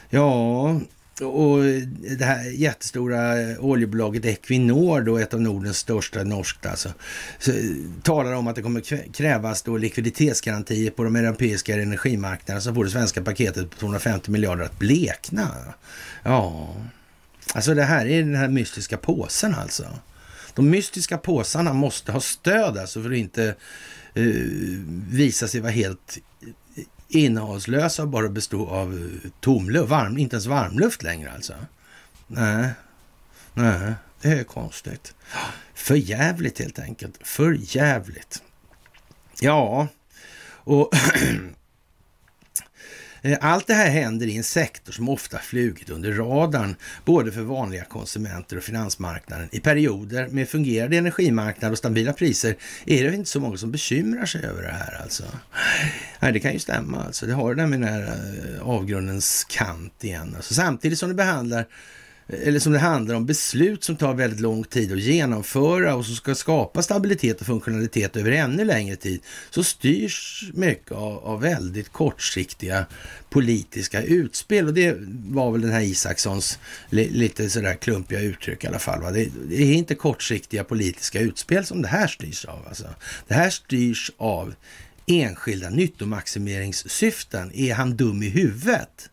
ja, 0.09 0.79
och 1.21 1.63
det 2.17 2.25
här 2.25 2.43
jättestora 2.43 3.33
oljebolaget 3.59 4.25
Equinor, 4.25 5.01
då 5.01 5.17
ett 5.17 5.33
av 5.33 5.41
Nordens 5.41 5.77
största 5.77 6.23
norskt 6.23 6.65
alltså, 6.65 6.89
talar 8.03 8.33
om 8.33 8.47
att 8.47 8.55
det 8.55 8.61
kommer 8.61 9.11
krävas 9.13 9.61
då 9.61 9.77
likviditetsgarantier 9.77 10.91
på 10.91 11.03
de 11.03 11.15
europeiska 11.15 11.73
energimarknaderna 11.73 12.61
som 12.61 12.75
får 12.75 12.83
det 12.83 12.91
svenska 12.91 13.21
paketet 13.21 13.69
på 13.69 13.77
250 13.77 14.31
miljarder 14.31 14.63
att 14.63 14.79
blekna. 14.79 15.49
Ja, 16.23 16.75
alltså 17.53 17.73
det 17.73 17.83
här 17.83 18.05
är 18.05 18.23
den 18.23 18.35
här 18.35 18.47
mystiska 18.47 18.97
påsen 18.97 19.55
alltså. 19.55 19.85
De 20.55 20.69
mystiska 20.69 21.17
påsarna 21.17 21.73
måste 21.73 22.11
ha 22.11 22.21
stöd 22.21 22.77
alltså 22.77 23.01
för 23.01 23.09
att 23.09 23.17
inte 23.17 23.55
uh, 24.17 24.79
visa 25.09 25.47
sig 25.47 25.61
vara 25.61 25.71
helt 25.71 26.17
innehållslösa 27.09 28.01
och 28.01 28.09
bara 28.09 28.29
bestod 28.29 28.69
av 28.69 28.93
eh, 28.93 29.29
tomluft, 29.39 29.89
varm, 29.89 30.17
inte 30.17 30.35
ens 30.35 30.45
varmluft 30.45 31.03
längre 31.03 31.31
alltså. 31.31 31.53
Nej, 32.27 32.71
nej, 33.53 33.93
det 34.21 34.29
är 34.29 34.43
konstigt. 34.43 35.13
För 35.73 35.95
jävligt 35.95 36.59
helt 36.59 36.79
enkelt. 36.79 37.19
För 37.21 37.57
jävligt. 37.59 38.43
Ja, 39.41 39.87
och 40.45 40.91
Eh, 43.21 43.37
allt 43.41 43.67
det 43.67 43.73
här 43.73 43.89
händer 43.89 44.27
i 44.27 44.37
en 44.37 44.43
sektor 44.43 44.93
som 44.93 45.09
ofta 45.09 45.37
flugit 45.37 45.89
under 45.89 46.11
radarn, 46.13 46.75
både 47.05 47.31
för 47.31 47.41
vanliga 47.41 47.83
konsumenter 47.83 48.57
och 48.57 48.63
finansmarknaden. 48.63 49.49
I 49.51 49.59
perioder 49.59 50.27
med 50.27 50.49
fungerande 50.49 50.97
energimarknad 50.97 51.71
och 51.71 51.77
stabila 51.77 52.13
priser 52.13 52.55
är 52.85 53.03
det 53.03 53.15
inte 53.15 53.29
så 53.29 53.39
många 53.39 53.57
som 53.57 53.71
bekymrar 53.71 54.25
sig 54.25 54.45
över 54.45 54.63
det 54.63 54.71
här 54.71 55.01
alltså. 55.01 55.23
Nej, 56.19 56.33
det 56.33 56.39
kan 56.39 56.53
ju 56.53 56.59
stämma 56.59 57.03
alltså. 57.03 57.25
Det 57.25 57.33
har 57.33 57.55
det 57.55 57.61
där 57.61 57.67
med 57.67 57.79
den 57.81 57.89
här 57.89 58.01
eh, 58.01 58.69
avgrundens 58.69 59.43
kant 59.49 60.03
igen. 60.03 60.33
Alltså, 60.35 60.53
samtidigt 60.53 60.99
som 60.99 61.09
det 61.09 61.15
behandlar 61.15 61.65
eller 62.29 62.59
som 62.59 62.73
det 62.73 62.79
handlar 62.79 63.15
om 63.15 63.25
beslut 63.25 63.83
som 63.83 63.95
tar 63.95 64.13
väldigt 64.13 64.39
lång 64.39 64.63
tid 64.63 64.93
att 64.93 64.99
genomföra 64.99 65.95
och 65.95 66.05
som 66.05 66.15
ska 66.15 66.35
skapa 66.35 66.81
stabilitet 66.81 67.41
och 67.41 67.47
funktionalitet 67.47 68.15
över 68.15 68.31
ännu 68.31 68.65
längre 68.65 68.95
tid, 68.95 69.21
så 69.49 69.63
styrs 69.63 70.43
mycket 70.53 70.91
av, 70.91 71.17
av 71.17 71.41
väldigt 71.41 71.89
kortsiktiga 71.89 72.85
politiska 73.29 74.01
utspel. 74.03 74.67
Och 74.67 74.73
det 74.73 74.97
var 75.29 75.51
väl 75.51 75.61
den 75.61 75.71
här 75.71 75.81
Isakssons 75.81 76.59
li, 76.89 77.09
lite 77.09 77.49
sådär 77.49 77.75
klumpiga 77.75 78.21
uttryck 78.21 78.63
i 78.63 78.67
alla 78.67 78.79
fall. 78.79 79.01
Va? 79.01 79.11
Det, 79.11 79.29
det, 79.49 79.63
är 79.63 79.73
inte 79.73 79.95
kortsiktiga 79.95 80.63
politiska 80.63 81.19
utspel 81.19 81.65
som 81.65 81.81
det 81.81 81.87
här 81.87 82.07
styrs 82.07 82.45
av. 82.45 82.67
Alltså. 82.67 82.87
Det 83.27 83.33
här 83.33 83.49
styrs 83.49 84.11
av 84.17 84.55
enskilda 85.05 85.69
nyttomaximeringssyften. 85.69 87.51
Är 87.53 87.73
han 87.73 87.97
dum 87.97 88.23
i 88.23 88.29
huvudet? 88.29 89.09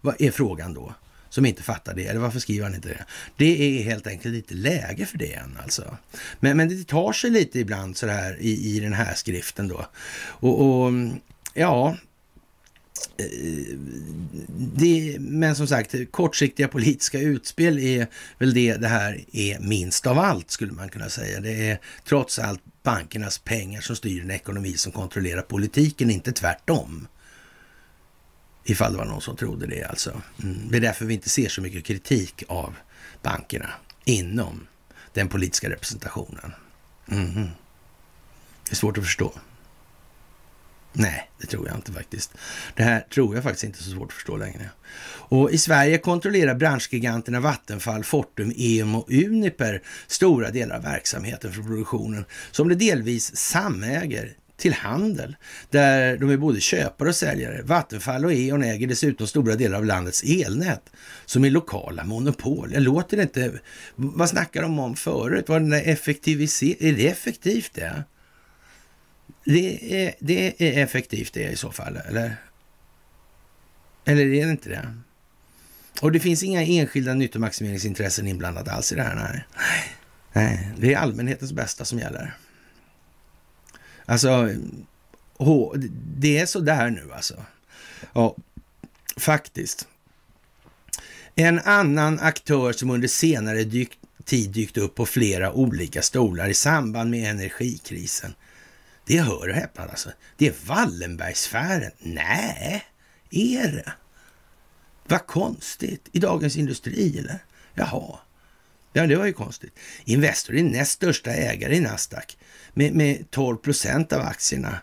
Vad 0.00 0.14
är 0.18 0.30
frågan 0.30 0.74
då? 0.74 0.94
Som 1.30 1.46
inte 1.46 1.62
fattar 1.62 1.94
det. 1.94 2.06
Eller 2.06 2.20
varför 2.20 2.38
skriver 2.38 2.64
han 2.64 2.74
inte 2.74 2.88
det? 2.88 3.04
Det 3.36 3.80
är 3.80 3.82
helt 3.82 4.06
enkelt 4.06 4.34
inte 4.34 4.54
läge 4.54 5.06
för 5.06 5.18
det 5.18 5.32
än 5.32 5.58
alltså. 5.62 5.96
Men, 6.40 6.56
men 6.56 6.68
det 6.68 6.86
tar 6.86 7.12
sig 7.12 7.30
lite 7.30 7.58
ibland 7.58 7.96
så 7.96 8.06
här 8.06 8.36
i, 8.40 8.76
i 8.76 8.80
den 8.80 8.92
här 8.92 9.14
skriften 9.14 9.68
då. 9.68 9.86
Och, 10.20 10.60
och 10.60 10.92
ja, 11.54 11.96
eh, 13.16 13.76
det, 14.56 15.16
men 15.20 15.56
som 15.56 15.66
sagt, 15.66 15.94
kortsiktiga 16.10 16.68
politiska 16.68 17.20
utspel 17.20 17.78
är 17.78 18.06
väl 18.38 18.54
det 18.54 18.76
det 18.76 18.88
här 18.88 19.24
är 19.32 19.58
minst 19.58 20.06
av 20.06 20.18
allt, 20.18 20.50
skulle 20.50 20.72
man 20.72 20.88
kunna 20.88 21.08
säga. 21.08 21.40
Det 21.40 21.70
är 21.70 21.78
trots 22.04 22.38
allt 22.38 22.62
bankernas 22.82 23.38
pengar 23.38 23.80
som 23.80 23.96
styr 23.96 24.22
en 24.22 24.30
ekonomi 24.30 24.72
som 24.72 24.92
kontrollerar 24.92 25.42
politiken, 25.42 26.10
inte 26.10 26.32
tvärtom. 26.32 27.08
Ifall 28.64 28.92
det 28.92 28.98
var 28.98 29.04
någon 29.04 29.20
som 29.20 29.36
trodde 29.36 29.66
det 29.66 29.84
alltså. 29.84 30.22
Mm. 30.42 30.68
Det 30.70 30.76
är 30.76 30.80
därför 30.80 31.04
vi 31.04 31.14
inte 31.14 31.28
ser 31.28 31.48
så 31.48 31.60
mycket 31.60 31.84
kritik 31.84 32.42
av 32.48 32.74
bankerna 33.22 33.70
inom 34.04 34.66
den 35.12 35.28
politiska 35.28 35.70
representationen. 35.70 36.52
Mm. 37.10 37.48
Det 38.64 38.70
är 38.70 38.76
svårt 38.76 38.98
att 38.98 39.04
förstå. 39.04 39.32
Nej, 40.92 41.30
det 41.40 41.46
tror 41.46 41.68
jag 41.68 41.76
inte 41.76 41.92
faktiskt. 41.92 42.34
Det 42.74 42.82
här 42.82 43.00
tror 43.00 43.34
jag 43.34 43.44
faktiskt 43.44 43.64
inte 43.64 43.78
är 43.78 43.82
så 43.82 43.90
svårt 43.90 44.08
att 44.08 44.12
förstå 44.12 44.36
längre. 44.36 44.70
Och 45.04 45.50
i 45.50 45.58
Sverige 45.58 45.98
kontrollerar 45.98 46.54
branschgiganterna 46.54 47.40
Vattenfall, 47.40 48.04
Fortum, 48.04 48.52
EM 48.56 48.94
och 48.94 49.10
Uniper 49.10 49.82
stora 50.06 50.50
delar 50.50 50.76
av 50.76 50.82
verksamheten 50.82 51.52
för 51.52 51.62
produktionen 51.62 52.24
som 52.50 52.68
de 52.68 52.74
delvis 52.74 53.36
samäger 53.36 54.32
till 54.60 54.72
handel, 54.72 55.36
där 55.70 56.16
de 56.16 56.30
är 56.30 56.36
både 56.36 56.60
köpare 56.60 57.08
och 57.08 57.14
säljare. 57.14 57.62
Vattenfall 57.62 58.24
och 58.24 58.32
E.ON 58.32 58.62
äger 58.62 58.86
dessutom 58.86 59.26
stora 59.26 59.56
delar 59.56 59.78
av 59.78 59.84
landets 59.84 60.22
elnät 60.22 60.82
som 61.26 61.44
är 61.44 61.50
lokala 61.50 62.04
monopol. 62.04 62.72
Jag 62.72 62.82
låter 62.82 63.16
det 63.16 63.22
inte... 63.22 63.52
Vad 63.94 64.28
snackar 64.28 64.62
de 64.62 64.78
om 64.78 64.96
förut? 64.96 65.48
Vad 65.48 65.60
den 65.60 65.70
där 65.70 65.82
effektivisering... 65.84 66.88
Är 66.88 66.92
det 66.92 67.08
effektivt 67.08 67.74
det? 67.74 68.04
Det 69.44 70.04
är, 70.04 70.14
det 70.18 70.54
är 70.58 70.84
effektivt 70.84 71.32
det 71.32 71.50
i 71.50 71.56
så 71.56 71.70
fall, 71.70 71.96
eller? 71.96 72.36
Eller 74.04 74.22
är 74.22 74.46
det 74.46 74.50
inte 74.50 74.68
det? 74.68 74.94
Och 76.00 76.12
det 76.12 76.20
finns 76.20 76.42
inga 76.42 76.62
enskilda 76.62 77.14
nyttomaximeringsintressen 77.14 78.26
inblandade 78.26 78.72
alls 78.72 78.92
i 78.92 78.94
det 78.94 79.02
här, 79.02 79.14
nej. 79.14 79.44
Nej, 80.32 80.70
det 80.78 80.94
är 80.94 80.98
allmänhetens 80.98 81.52
bästa 81.52 81.84
som 81.84 81.98
gäller. 81.98 82.36
Alltså, 84.10 84.48
det 86.16 86.38
är 86.38 86.46
så 86.46 86.60
där 86.60 86.90
nu 86.90 87.12
alltså. 87.12 87.44
Ja, 88.12 88.36
faktiskt. 89.16 89.88
En 91.34 91.58
annan 91.58 92.18
aktör 92.18 92.72
som 92.72 92.90
under 92.90 93.08
senare 93.08 93.64
dyk, 93.64 93.98
tid 94.24 94.50
dykt 94.50 94.76
upp 94.76 94.94
på 94.94 95.06
flera 95.06 95.52
olika 95.52 96.02
stolar 96.02 96.48
i 96.48 96.54
samband 96.54 97.10
med 97.10 97.30
energikrisen. 97.30 98.34
Det 99.06 99.20
hör 99.20 99.48
och 99.48 99.54
häpna 99.54 99.84
alltså. 99.84 100.10
Det 100.36 100.46
är 100.46 100.54
Wallenbergsfären. 100.66 101.92
Nej, 101.98 102.84
är 103.30 103.72
det? 103.72 103.92
Vad 105.04 105.26
konstigt. 105.26 106.08
I 106.12 106.18
Dagens 106.18 106.56
Industri 106.56 107.18
eller? 107.18 107.38
Jaha. 107.74 108.18
Ja, 108.92 109.06
det 109.06 109.16
var 109.16 109.26
ju 109.26 109.32
konstigt. 109.32 109.78
Investor 110.04 110.56
är 110.56 110.62
näst 110.62 110.92
största 110.92 111.30
ägare 111.30 111.76
i 111.76 111.80
Nasdaq 111.80 112.36
med, 112.74 112.94
med 112.94 113.30
12 113.30 113.56
procent 113.56 114.12
av 114.12 114.20
aktierna. 114.20 114.80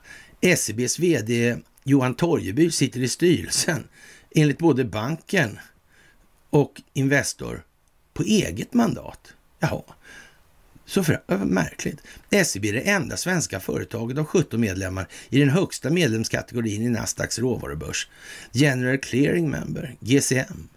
SEBs 0.58 1.00
vd 1.00 1.58
Johan 1.84 2.16
Torgeby 2.16 2.72
sitter 2.72 3.00
i 3.00 3.08
styrelsen 3.08 3.88
enligt 4.36 4.58
både 4.58 4.86
banken 4.86 5.60
och 6.50 6.82
Investor 6.94 7.66
på 8.14 8.24
eget 8.24 8.74
mandat. 8.74 9.34
Jaha, 9.60 9.84
så 10.86 11.04
för, 11.04 11.22
märkligt. 11.46 12.02
SEB 12.46 12.66
är 12.66 12.74
det 12.74 12.82
enda 12.82 13.18
svenska 13.18 13.60
företaget 13.60 14.18
av 14.18 14.26
17 14.26 14.62
medlemmar 14.62 15.08
i 15.30 15.40
den 15.40 15.50
högsta 15.50 15.90
medlemskategorin 15.90 16.82
i 16.82 16.90
Nasdaqs 16.90 17.40
råvarubörs. 17.40 18.10
General 18.52 18.98
Clearing 18.98 19.50
Member, 19.50 19.96
GCM 20.00 20.70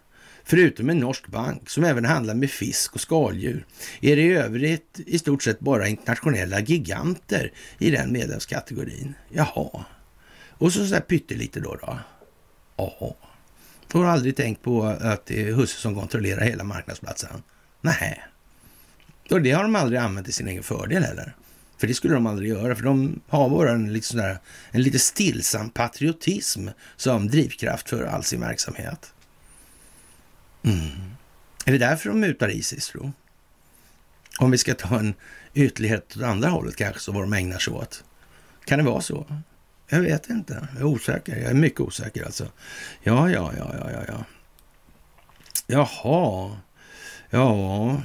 Förutom 0.51 0.91
en 0.91 0.99
norsk 0.99 1.27
bank 1.27 1.71
som 1.71 1.85
även 1.85 2.05
handlar 2.05 2.35
med 2.35 2.51
fisk 2.51 2.95
och 2.95 3.01
skaldjur 3.01 3.67
är 4.01 4.17
det 4.17 4.23
i 4.23 4.33
övrigt 4.33 5.01
i 5.07 5.19
stort 5.19 5.43
sett 5.43 5.61
bara 5.61 5.89
internationella 5.89 6.61
giganter 6.61 7.53
i 7.79 7.91
den 7.91 8.13
medlemskategorin. 8.13 9.15
Jaha. 9.29 9.85
Och 10.51 10.73
så 10.73 10.87
sådär 10.87 11.01
pyttelite 11.01 11.61
då 11.61 11.75
då. 11.75 11.99
Ja. 12.77 13.17
Du 13.93 13.99
har 13.99 14.05
aldrig 14.05 14.37
tänkt 14.37 14.63
på 14.63 14.85
att 14.85 15.27
det 15.27 15.49
är 15.49 15.53
husse 15.53 15.81
som 15.81 15.95
kontrollerar 15.95 16.41
hela 16.41 16.65
marknadsplatsen? 16.65 17.43
Nej. 17.81 18.23
Och 19.31 19.43
det 19.43 19.51
har 19.51 19.63
de 19.63 19.77
aldrig 19.77 20.01
använt 20.01 20.27
till 20.27 20.35
sin 20.35 20.49
egen 20.49 20.63
fördel 20.63 21.05
heller. 21.05 21.37
För 21.79 21.87
det 21.87 21.95
skulle 21.95 22.15
de 22.15 22.27
aldrig 22.27 22.49
göra, 22.49 22.77
för 22.77 22.85
de 22.85 23.21
har 23.29 23.51
bara 23.51 23.71
en, 23.73 23.93
liksom 23.93 24.19
sådär, 24.19 24.39
en 24.71 24.83
lite 24.83 24.99
stillsam 24.99 25.71
patriotism 25.71 26.69
som 26.97 27.29
drivkraft 27.29 27.89
för 27.89 28.05
all 28.05 28.25
sin 28.25 28.41
verksamhet. 28.41 29.13
Mm. 30.63 30.91
Är 31.65 31.73
det 31.73 31.79
därför 31.79 32.09
de 32.09 32.21
mutar 32.21 32.49
Isis, 32.49 32.89
tro? 32.89 33.13
Om 34.39 34.51
vi 34.51 34.59
ska 34.59 34.75
ta 34.75 34.99
en 34.99 35.15
ytterlighet 35.55 36.17
åt 36.17 36.23
andra 36.23 36.49
hållet 36.49 36.77
kanske, 36.77 37.01
så 37.01 37.13
vad 37.13 37.23
de 37.23 37.33
ägnar 37.33 37.59
sig 37.59 37.73
åt. 37.73 38.05
Kan 38.65 38.79
det 38.79 38.85
vara 38.85 39.01
så? 39.01 39.27
Jag 39.89 40.01
vet 40.01 40.31
inte. 40.31 40.69
Jag 40.73 40.81
är 40.81 40.85
osäker. 40.85 41.37
Jag 41.37 41.51
är 41.51 41.55
mycket 41.55 41.81
osäker 41.81 42.25
alltså. 42.25 42.53
Ja, 43.03 43.31
ja, 43.31 43.53
ja, 43.59 43.75
ja, 43.79 43.91
ja. 43.91 44.05
ja. 44.09 44.25
Jaha. 45.67 46.57
Ja, 47.31 48.03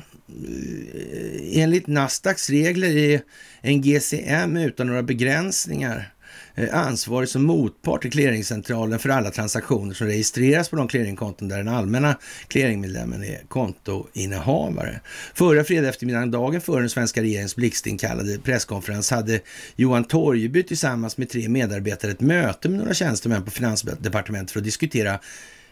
enligt 1.53 1.87
Nasdaqs 1.87 2.49
regler 2.49 2.97
är 2.97 3.21
en 3.61 3.81
GCM 3.81 4.57
utan 4.57 4.87
några 4.87 5.03
begränsningar 5.03 6.13
Eh, 6.57 6.75
ansvarig 6.75 7.29
som 7.29 7.43
motpart 7.43 8.01
till 8.01 8.11
clearingcentralen 8.11 8.99
för 8.99 9.09
alla 9.09 9.31
transaktioner 9.31 9.93
som 9.93 10.07
registreras 10.07 10.69
på 10.69 10.75
de 10.75 10.87
clearingkonton 10.87 11.47
där 11.47 11.57
den 11.57 11.67
allmänna 11.67 12.17
clearingmedlemmen 12.47 13.23
är 13.23 13.41
kontoinnehavare. 13.47 14.99
Förra 15.33 15.63
fredag 15.63 15.89
eftermiddagen, 15.89 16.31
dagen 16.31 16.61
före 16.61 16.79
den 16.79 16.89
svenska 16.89 17.21
regeringens 17.21 17.55
blixtinkallade 17.55 18.37
presskonferens, 18.37 19.11
hade 19.11 19.39
Johan 19.75 20.03
Torgeby 20.03 20.63
tillsammans 20.63 21.17
med 21.17 21.29
tre 21.29 21.49
medarbetare 21.49 22.11
ett 22.11 22.21
möte 22.21 22.69
med 22.69 22.79
några 22.79 22.93
tjänstemän 22.93 23.43
på 23.43 23.51
Finansdepartementet 23.51 24.51
för 24.51 24.59
att 24.59 24.65
diskutera 24.65 25.19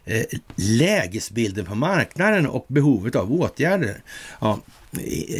eh, 0.05 0.23
lägesbilden 0.55 1.65
på 1.65 1.75
marknaden 1.75 2.47
och 2.47 2.65
behovet 2.69 3.15
av 3.15 3.33
åtgärder. 3.33 4.03
Ja, 4.41 4.59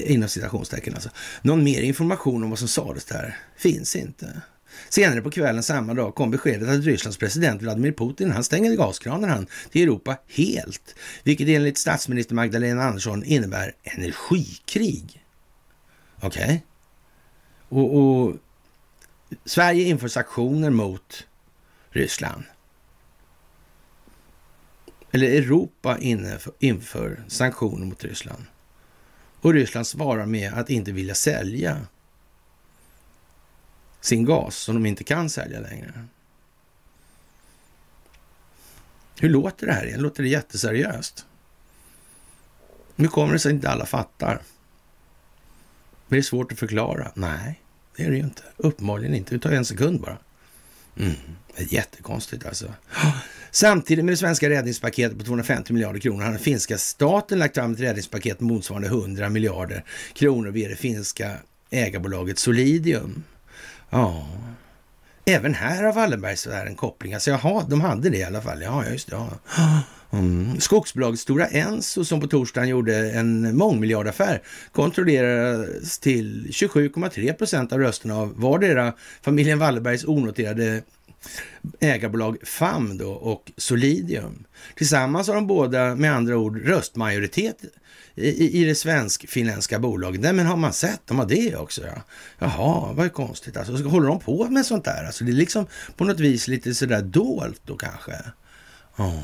inom 0.06 0.30
citationstecken 0.30 0.94
alltså. 0.94 1.10
Någon 1.42 1.64
mer 1.64 1.82
information 1.82 2.44
om 2.44 2.50
vad 2.50 2.60
som 2.60 2.68
sades 2.68 3.06
där 3.06 3.38
finns 3.58 3.96
inte. 3.96 4.42
Senare 4.90 5.22
på 5.22 5.32
kvällen 5.32 5.64
samma 5.64 5.94
dag 5.94 6.16
kom 6.16 6.32
beskedet 6.32 6.70
att 6.70 6.84
Rysslands 6.84 7.18
president 7.18 7.62
Vladimir 7.62 7.92
Putin 7.92 8.32
han 8.32 8.44
stänger 8.44 8.76
gaskranen 8.76 9.30
han 9.30 9.48
till 9.72 9.84
Europa 9.84 10.18
helt, 10.28 10.96
vilket 11.24 11.48
enligt 11.48 11.78
statsminister 11.78 12.36
Magdalena 12.36 12.84
Andersson 12.84 13.24
innebär 13.24 13.76
energikrig. 13.84 15.26
Okej? 16.22 16.44
Okay. 16.44 16.60
Och, 17.70 17.96
och 17.96 18.36
Sverige 19.46 19.84
inför 19.84 20.08
sanktioner 20.08 20.70
mot 20.70 21.28
Ryssland 21.90 22.44
eller 25.14 25.28
Europa 25.28 25.98
inför 26.60 27.24
sanktioner 27.28 27.86
mot 27.86 28.04
Ryssland. 28.04 28.46
Och 29.42 29.54
Ryssland 29.54 29.88
svarar 29.88 30.26
med 30.26 30.54
att 30.54 30.70
inte 30.70 30.92
vilja 30.92 31.16
sälja 31.16 31.82
sin 34.04 34.26
gas 34.26 34.56
som 34.56 34.76
de 34.76 34.86
inte 34.86 35.04
kan 35.04 35.30
sälja 35.30 35.60
längre. 35.60 35.94
Hur 39.20 39.30
låter 39.30 39.68
det 39.68 39.74
här? 39.74 39.98
Låter 39.98 40.24
det 40.24 40.30
jätteseriöst? 40.30 41.26
Nu 42.96 43.08
kommer 43.08 43.34
det 43.34 43.40
sig 43.40 43.50
att 43.50 43.54
inte 43.54 43.70
alla 43.70 43.86
fattar. 43.86 44.42
Men 46.08 46.18
det 46.18 46.18
är 46.18 46.22
svårt 46.22 46.52
att 46.52 46.60
förklara. 46.60 47.12
Nej, 47.16 47.62
det 47.96 48.04
är 48.04 48.10
det 48.10 48.18
ju 48.18 48.24
inte. 48.24 48.44
Uppenbarligen 48.58 49.16
inte. 49.16 49.36
Det 49.36 49.40
tar 49.40 49.52
en 49.52 49.66
sekund 49.66 50.02
bara. 50.02 50.18
Mm. 50.98 51.14
Det 51.56 51.64
är 51.64 51.74
jättekonstigt 51.74 52.46
alltså. 52.46 52.74
Samtidigt 53.52 54.06
med 54.06 54.12
det 54.12 54.18
svenska 54.18 54.50
räddningspaketet 54.50 55.18
på 55.18 55.24
250 55.24 55.74
miljarder 55.74 56.00
kronor 56.00 56.24
har 56.24 56.32
den 56.32 56.40
finska 56.40 56.78
staten 56.78 57.40
lagt 57.40 57.56
fram 57.56 57.74
ett 57.74 57.80
räddningspaket 57.80 58.40
motsvarande 58.40 58.88
100 58.88 59.30
miljarder 59.30 59.84
kronor 60.14 60.52
via 60.52 60.70
det 60.70 60.76
finska 60.76 61.38
ägarbolaget 61.70 62.40
Solidium. 62.40 63.24
Ja, 63.94 64.28
även 65.26 65.54
här 65.54 65.84
har 65.84 65.94
Wallenbergsfären 65.94 66.76
kopplingar. 66.76 67.16
Alltså 67.16 67.30
jaha, 67.30 67.66
de 67.70 67.82
hade 67.82 68.10
det 68.10 68.18
i 68.18 68.24
alla 68.24 68.42
fall. 68.42 68.62
Ja, 68.62 68.86
just 68.86 69.10
det. 69.10 69.16
Ja. 69.16 69.30
Mm. 70.14 70.60
Skogsbolaget 70.60 71.20
Stora 71.20 71.48
Enso 71.48 72.06
som 72.06 72.22
på 72.22 72.28
torsdagen 72.28 72.70
gjorde 72.70 73.12
en 73.12 73.58
mångmiljardaffär 73.58 74.42
kontrolleras 74.72 76.00
till 76.00 76.48
27,3 76.52 77.34
procent 77.34 77.74
av 77.74 77.80
rösterna 77.80 78.16
av 78.16 78.34
vardera 78.42 78.94
familjen 79.22 79.60
Wallenbergs 79.60 80.06
onoterade 80.06 80.82
ägarbolag 81.80 82.38
FAM 82.44 82.98
då 82.98 83.12
och 83.12 83.52
Solidium. 83.58 84.44
Tillsammans 84.76 85.28
har 85.28 85.36
de 85.36 85.48
båda 85.48 85.96
med 85.96 86.16
andra 86.16 86.38
ord 86.38 86.62
röstmajoritet 86.66 87.58
i, 88.16 88.62
i 88.62 88.66
det 88.66 88.76
svensk-finländska 88.76 89.80
bolaget. 89.80 90.22
Nej, 90.22 90.34
men 90.34 90.46
har 90.46 90.58
man 90.58 90.74
sett, 90.74 91.02
de 91.06 91.20
har 91.20 91.26
det 91.26 91.56
också. 91.56 91.82
Ja. 91.82 92.02
Jaha, 92.40 92.94
vad 92.94 93.06
är 93.06 93.10
konstigt 93.10 93.58
alltså. 93.58 93.78
Så 93.78 93.84
håller 93.84 94.08
de 94.08 94.20
på 94.20 94.50
med 94.50 94.66
sånt 94.66 94.86
där? 94.86 95.04
Alltså, 95.06 95.24
det 95.24 95.32
är 95.32 95.34
liksom 95.34 95.68
på 95.98 96.04
något 96.04 96.20
vis 96.20 96.48
lite 96.48 96.76
sådär 96.76 97.02
dolt 97.02 97.62
då 97.66 97.78
kanske. 97.78 98.14
Ja. 98.96 99.24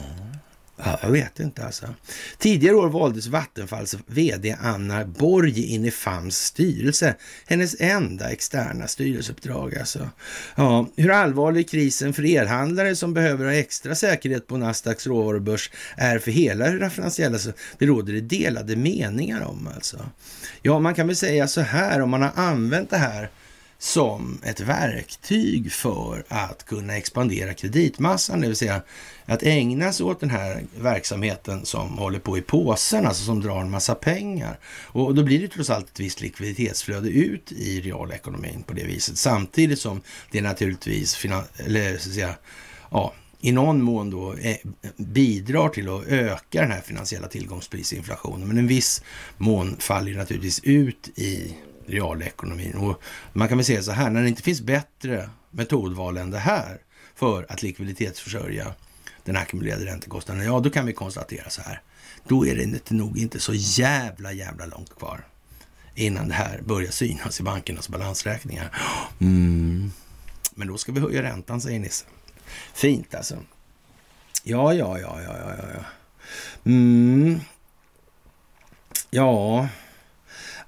Ja, 0.84 1.00
jag 1.02 1.10
vet 1.10 1.40
inte 1.40 1.66
alltså. 1.66 1.96
Tidigare 2.38 2.76
år 2.76 2.90
valdes 2.90 3.28
Vattenfalls 3.28 3.96
vd 4.08 4.58
Anna 4.62 5.06
Borg 5.06 5.74
in 5.74 5.86
i 5.86 5.92
FAMs 5.92 6.38
styrelse. 6.38 7.16
Hennes 7.48 7.76
enda 7.80 8.30
externa 8.30 8.88
styrelseuppdrag 8.88 9.78
alltså. 9.78 10.10
Ja, 10.56 10.88
hur 10.96 11.12
allvarlig 11.12 11.70
krisen 11.70 12.14
för 12.14 12.36
elhandlare 12.36 12.96
som 12.96 13.14
behöver 13.14 13.46
ha 13.46 13.54
extra 13.54 13.96
säkerhet 13.96 14.48
på 14.48 14.58
Nasdaqs 14.58 15.08
råvarubörs 15.08 15.72
är 15.98 16.20
för 16.20 16.32
hela 16.32 16.70
det 16.70 16.90
finansiella, 16.90 17.36
alltså, 17.36 17.52
det 17.78 17.86
råder 17.86 18.14
det 18.14 18.22
delade 18.22 18.76
meningar 18.76 19.42
om 19.42 19.70
alltså. 19.76 20.10
Ja, 20.62 20.80
man 20.80 20.96
kan 20.96 21.08
väl 21.08 21.16
säga 21.16 21.48
så 21.48 21.62
här, 21.62 22.02
om 22.02 22.10
man 22.10 22.22
har 22.22 22.32
använt 22.36 22.90
det 22.90 22.98
här 22.98 23.30
som 23.82 24.40
ett 24.44 24.60
verktyg 24.60 25.72
för 25.72 26.24
att 26.28 26.66
kunna 26.66 26.98
expandera 26.98 27.54
kreditmassan, 27.54 28.42
det 28.42 28.48
vill 28.48 28.56
säga 28.56 28.82
att 29.26 29.44
ägna 29.44 29.94
sig 29.94 30.06
åt 30.06 30.20
den 30.20 30.30
här 30.30 30.64
verksamheten 30.80 31.66
som 31.66 31.98
håller 31.98 32.20
på 32.20 32.38
i 32.38 32.42
påsen, 32.42 33.06
alltså 33.06 33.24
som 33.24 33.42
drar 33.42 33.62
en 33.62 33.70
massa 33.70 33.96
pengar. 33.96 34.60
Och 34.86 35.16
då 35.16 35.24
blir 35.24 35.40
det 35.40 35.48
trots 35.48 35.70
allt 35.70 35.90
ett 35.90 36.00
visst 36.00 36.22
likviditetsflöde 36.22 37.10
ut 37.10 37.52
i 37.52 37.82
realekonomin 37.82 38.64
på 38.64 38.74
det 38.74 38.84
viset, 38.84 39.18
samtidigt 39.18 39.80
som 39.80 40.02
det 40.32 40.42
naturligtvis 40.42 41.26
eller, 41.58 41.98
så 41.98 42.10
att 42.10 42.16
säga, 42.16 42.36
ja, 42.92 43.14
i 43.42 43.52
någon 43.52 43.82
mån 43.82 44.10
då 44.10 44.34
eh, 44.34 44.58
bidrar 44.98 45.70
till 45.70 45.90
att 45.90 46.08
öka 46.08 46.62
den 46.62 46.72
här 46.72 46.82
finansiella 46.82 47.28
tillgångsprisinflationen. 47.28 48.48
Men 48.48 48.58
en 48.58 48.68
viss 48.68 49.04
mån 49.38 49.76
faller 49.80 50.14
naturligtvis 50.14 50.60
ut 50.64 51.10
i 51.16 51.56
realekonomin. 51.90 52.76
Och 52.76 53.02
man 53.34 53.48
kan 53.48 53.58
väl 53.58 53.66
säga 53.66 53.84
så 53.84 53.92
här, 53.92 54.10
när 54.10 54.22
det 54.22 54.30
inte 54.30 54.44
finns 54.44 54.62
bättre 54.62 55.30
metodval 55.52 56.18
än 56.18 56.32
det 56.32 56.40
här 56.40 56.78
för 57.16 57.46
att 57.50 57.64
likviditetsförsörja 57.64 58.74
den 59.24 59.38
ackumulerade 59.38 59.86
räntekostnaden, 59.86 60.46
ja 60.46 60.60
då 60.60 60.70
kan 60.70 60.86
vi 60.86 60.94
konstatera 60.94 61.50
så 61.50 61.62
här. 61.62 61.82
Då 62.28 62.48
är 62.48 62.56
det 62.56 62.92
nog 62.92 63.18
inte 63.18 63.40
så 63.40 63.54
jävla, 63.54 64.32
jävla 64.32 64.66
långt 64.66 64.96
kvar 64.96 65.26
innan 65.96 66.28
det 66.28 66.34
här 66.34 66.62
börjar 66.62 66.92
synas 66.92 67.40
i 67.40 67.44
bankernas 67.44 67.90
balansräkningar. 67.90 68.72
Mm. 69.20 69.92
Men 70.56 70.68
då 70.68 70.78
ska 70.78 70.92
vi 70.92 71.00
höja 71.00 71.24
räntan, 71.24 71.62
säger 71.62 71.80
Nisse. 71.80 72.06
Fint 72.74 73.16
alltså. 73.16 73.36
Ja, 74.44 74.74
ja, 74.74 75.00
ja, 75.00 75.22
ja, 75.22 75.38
ja, 75.38 75.56
ja. 75.74 75.84
Mm. 76.66 77.40
Ja, 79.10 79.68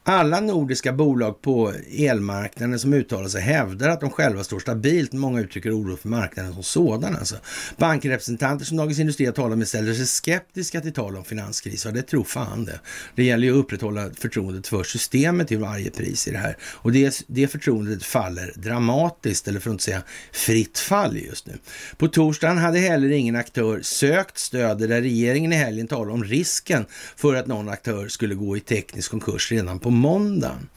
alla 0.04 0.39
nordiska 0.39 0.93
bolag 0.93 1.41
på 1.41 1.74
elmarknaden 1.97 2.80
som 2.80 2.93
uttalar 2.93 3.28
sig 3.28 3.41
hävdar 3.41 3.89
att 3.89 4.02
de 4.02 4.10
själva 4.10 4.43
står 4.43 4.60
stabilt. 4.60 5.14
Många 5.14 5.41
uttrycker 5.41 5.78
oro 5.78 5.97
för 5.97 6.10
marknaden 6.10 6.54
som 6.54 6.64
sådan. 6.64 7.16
Alltså. 7.16 7.36
Bankrepresentanter 7.78 8.66
som 8.66 8.78
Dagens 8.78 8.99
Industri 8.99 9.26
har 9.26 9.34
talat 9.34 9.58
med 9.58 9.68
ställer 9.68 9.93
sig 9.93 10.06
skeptiska 10.06 10.82
till 10.82 10.93
tal 10.93 11.16
om 11.16 11.24
finanskris. 11.24 11.86
Ja, 11.86 11.91
det 11.91 12.02
tror 12.02 12.24
fan 12.24 12.66
det. 12.66 12.80
Det 13.16 13.24
gäller 13.24 13.47
ju 13.47 13.54
att 13.54 13.58
upprätthålla 13.58 14.10
förtroendet 14.18 14.68
för 14.68 14.84
systemet 14.84 15.47
till 15.47 15.60
varje 15.60 15.91
pris 15.91 16.28
i 16.28 16.32
det 16.32 16.38
här. 16.38 16.58
Och 16.64 16.91
det, 16.91 17.24
det 17.28 17.47
förtroendet 17.47 18.04
faller 18.04 18.54
dramatiskt, 18.56 19.47
eller 19.47 19.60
för 19.60 19.70
att 19.70 19.74
inte 19.74 19.84
säga 19.84 20.02
fritt 20.32 20.80
fall 20.80 21.18
just 21.18 21.47
nu. 21.47 21.54
På 21.97 22.08
torsdagen 22.08 22.58
hade 22.58 22.80
heller 22.80 23.10
ingen 23.10 23.36
aktör 23.36 23.80
sökt 23.82 24.38
stöd 24.38 24.78
där 24.78 25.02
regeringen 25.02 25.54
i 25.54 25.56
helgen 25.56 25.88
talade 25.88 26.12
om 26.12 26.24
risken 26.24 26.86
för 27.16 27.36
att 27.36 27.47
någon 27.47 27.70
aktör 27.70 28.08
skulle 28.08 28.36
gå 28.36 28.58
i 28.58 28.60
teknisk 28.60 29.12
konkurs 29.12 29.52
redan 29.52 29.80
på 29.80 29.90
måndagen. 29.91 30.69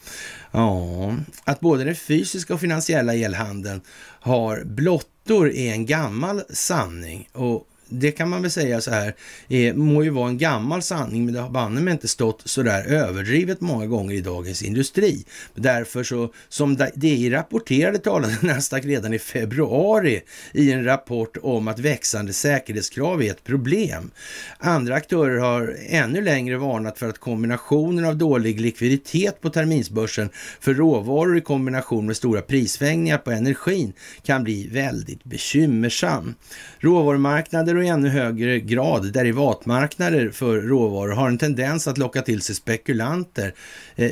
Ja, 0.51 1.15
att 1.43 1.59
både 1.59 1.83
den 1.83 1.95
fysiska 1.95 2.53
och 2.53 2.59
finansiella 2.59 3.15
elhandeln 3.15 3.81
har 4.19 4.63
blottor 4.63 5.51
är 5.51 5.71
en 5.71 5.85
gammal 5.85 6.43
sanning 6.49 7.29
och 7.31 7.67
det 7.89 8.11
kan 8.11 8.29
man 8.29 8.41
väl 8.41 8.51
säga 8.51 8.81
så 8.81 8.91
här, 8.91 9.15
är, 9.47 9.73
må 9.73 10.03
ju 10.03 10.09
vara 10.09 10.29
en 10.29 10.37
gammal 10.37 10.81
sanning, 10.81 11.25
men 11.25 11.33
det 11.33 11.39
har 11.39 11.49
banne 11.49 11.81
mig 11.81 11.91
inte 11.91 12.07
stått 12.07 12.41
så 12.45 12.61
där 12.61 12.83
överdrivet 12.83 13.61
många 13.61 13.85
gånger 13.85 14.15
i 14.15 14.21
Dagens 14.21 14.61
Industri. 14.61 15.25
Därför 15.55 16.03
så, 16.03 16.33
som 16.49 16.77
DI 16.95 17.29
rapporterade 17.29 17.97
talade 17.97 18.37
Nasdaq 18.41 18.85
redan 18.85 19.13
i 19.13 19.19
februari 19.19 20.21
i 20.53 20.71
en 20.71 20.83
rapport 20.83 21.37
om 21.41 21.67
att 21.67 21.79
växande 21.79 22.33
säkerhetskrav 22.33 23.23
är 23.23 23.31
ett 23.31 23.43
problem. 23.43 24.11
Andra 24.57 24.95
aktörer 24.95 25.37
har 25.37 25.75
ännu 25.87 26.21
längre 26.21 26.57
varnat 26.57 26.99
för 26.99 27.09
att 27.09 27.19
kombinationen 27.19 28.05
av 28.05 28.15
dålig 28.15 28.61
likviditet 28.61 29.41
på 29.41 29.49
terminsbörsen 29.49 30.29
för 30.59 30.73
råvaror 30.73 31.37
i 31.37 31.41
kombination 31.41 32.05
med 32.05 32.17
stora 32.17 32.41
prissvängningar 32.41 33.17
på 33.17 33.31
energin 33.31 33.93
kan 34.23 34.43
bli 34.43 34.67
väldigt 34.67 35.23
bekymmersam. 35.23 36.35
Råvarumarknader 36.79 37.74
och 37.75 37.83
i 37.83 37.87
ännu 37.87 38.09
högre 38.09 38.59
grad 38.59 39.13
derivatmarknader 39.13 40.29
för 40.29 40.61
råvaror 40.61 41.11
har 41.11 41.27
en 41.27 41.37
tendens 41.37 41.87
att 41.87 41.97
locka 41.97 42.21
till 42.21 42.41
sig 42.41 42.55
spekulanter. 42.55 43.53
Eh, 43.95 44.11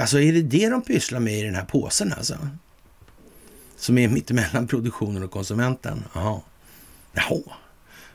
alltså 0.00 0.20
är 0.20 0.32
det 0.32 0.42
det 0.42 0.68
de 0.68 0.82
pysslar 0.82 1.20
med 1.20 1.38
i 1.38 1.42
den 1.42 1.54
här 1.54 1.64
påsen 1.64 2.12
alltså? 2.16 2.34
Som 3.76 3.98
är 3.98 4.08
mittemellan 4.08 4.66
produktionen 4.66 5.22
och 5.22 5.30
konsumenten? 5.30 6.04
Jaha. 6.14 6.40
Jaha. 7.12 7.40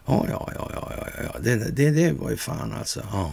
Ja, 0.05 0.25
ja, 0.29 0.51
ja, 0.55 0.69
ja, 0.73 0.89
ja, 0.97 1.23
ja. 1.33 1.39
Det, 1.39 1.55
det, 1.55 1.89
det 1.89 2.11
var 2.11 2.29
ju 2.29 2.37
fan 2.37 2.73
alltså. 2.73 3.03
Ja. 3.11 3.31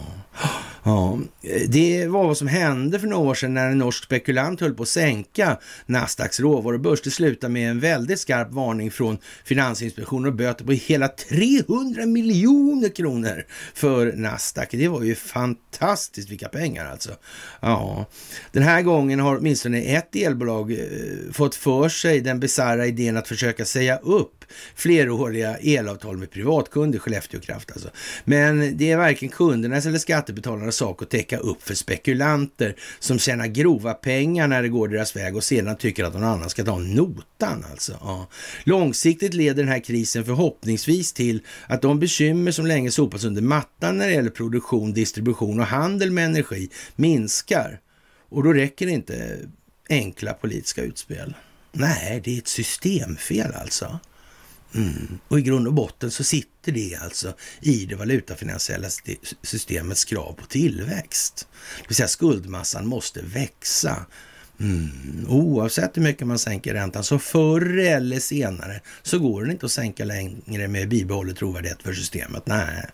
Ja, 0.85 1.19
det 1.67 2.07
var 2.07 2.27
vad 2.27 2.37
som 2.37 2.47
hände 2.47 2.99
för 2.99 3.07
några 3.07 3.29
år 3.29 3.33
sedan 3.33 3.53
när 3.53 3.69
en 3.69 3.77
norsk 3.77 4.03
spekulant 4.03 4.61
höll 4.61 4.73
på 4.73 4.83
att 4.83 4.89
sänka 4.89 5.57
Nasdaqs 5.85 6.39
råvarubörs. 6.39 7.01
Det 7.01 7.11
slutade 7.11 7.53
med 7.53 7.69
en 7.69 7.79
väldigt 7.79 8.19
skarp 8.19 8.51
varning 8.51 8.91
från 8.91 9.17
Finansinspektionen 9.45 10.25
och 10.25 10.37
böter 10.37 10.65
på 10.65 10.71
hela 10.71 11.07
300 11.07 12.05
miljoner 12.05 12.89
kronor 12.89 13.45
för 13.73 14.13
Nasdaq. 14.13 14.71
Det 14.71 14.87
var 14.87 15.03
ju 15.03 15.15
fantastiskt 15.15 16.29
vilka 16.29 16.47
pengar 16.47 16.85
alltså. 16.85 17.11
Ja, 17.59 18.05
den 18.51 18.63
här 18.63 18.81
gången 18.81 19.19
har 19.19 19.37
åtminstone 19.37 19.81
ett 19.81 20.15
elbolag 20.15 20.71
eh, 20.71 20.77
fått 21.31 21.55
för 21.55 21.89
sig 21.89 22.21
den 22.21 22.39
bisarra 22.39 22.87
idén 22.87 23.17
att 23.17 23.27
försöka 23.27 23.65
säga 23.65 23.97
upp 23.97 24.42
fleråriga 24.75 25.57
elavtal 25.57 26.17
med 26.17 26.31
privatkunder, 26.31 26.99
Skellefteå 26.99 27.39
Kraft 27.39 27.71
alltså. 27.71 27.89
Men 28.25 28.77
det 28.77 28.91
är 28.91 28.97
varken 28.97 29.29
kundernas 29.29 29.85
eller 29.85 29.99
skattebetalarnas 29.99 30.75
sak 30.75 31.01
att 31.01 31.09
täcka 31.09 31.37
upp 31.37 31.63
för 31.63 31.75
spekulanter 31.75 32.75
som 32.99 33.19
tjänar 33.19 33.47
grova 33.47 33.93
pengar 33.93 34.47
när 34.47 34.61
det 34.61 34.69
går 34.69 34.87
deras 34.87 35.15
väg 35.15 35.35
och 35.35 35.43
sedan 35.43 35.77
tycker 35.77 36.03
att 36.03 36.13
någon 36.13 36.23
annan 36.23 36.49
ska 36.49 36.63
ta 36.63 36.77
notan 36.77 37.65
alltså. 37.71 37.97
Ja. 38.01 38.27
Långsiktigt 38.63 39.33
leder 39.33 39.63
den 39.63 39.71
här 39.71 39.79
krisen 39.79 40.25
förhoppningsvis 40.25 41.13
till 41.13 41.41
att 41.67 41.81
de 41.81 41.99
bekymmer 41.99 42.51
som 42.51 42.65
länge 42.65 42.91
sopats 42.91 43.23
under 43.23 43.41
mattan 43.41 43.97
när 43.97 44.07
det 44.07 44.13
gäller 44.13 44.29
produktion, 44.29 44.93
distribution 44.93 45.59
och 45.59 45.65
handel 45.65 46.11
med 46.11 46.25
energi 46.25 46.69
minskar. 46.95 47.79
Och 48.29 48.43
då 48.43 48.53
räcker 48.53 48.85
det 48.85 48.91
inte 48.91 49.39
enkla 49.89 50.33
politiska 50.33 50.81
utspel. 50.81 51.33
Nej, 51.71 52.21
det 52.23 52.33
är 52.33 52.37
ett 52.37 52.47
systemfel 52.47 53.51
alltså. 53.61 53.99
Mm. 54.75 55.19
Och 55.27 55.39
i 55.39 55.41
grund 55.41 55.67
och 55.67 55.73
botten 55.73 56.11
så 56.11 56.23
sitter 56.23 56.71
det 56.71 56.95
alltså 57.01 57.33
i 57.61 57.85
det 57.85 57.95
valutafinansiella 57.95 58.87
systemets 59.41 60.05
krav 60.05 60.33
på 60.33 60.45
tillväxt. 60.45 61.47
Det 61.77 61.87
vill 61.87 61.95
säga 61.95 62.07
skuldmassan 62.07 62.87
måste 62.87 63.21
växa. 63.21 64.05
Mm. 64.59 65.25
Oavsett 65.29 65.97
hur 65.97 66.01
mycket 66.01 66.27
man 66.27 66.39
sänker 66.39 66.73
räntan 66.73 67.03
så 67.03 67.19
förr 67.19 67.77
eller 67.77 68.19
senare 68.19 68.81
så 69.01 69.19
går 69.19 69.45
det 69.45 69.51
inte 69.51 69.65
att 69.65 69.71
sänka 69.71 70.05
längre 70.05 70.67
med 70.67 70.89
bibehållet 70.89 71.37
trovärdighet 71.37 71.83
för 71.83 71.93
systemet. 71.93 72.47
Nej, 72.47 72.85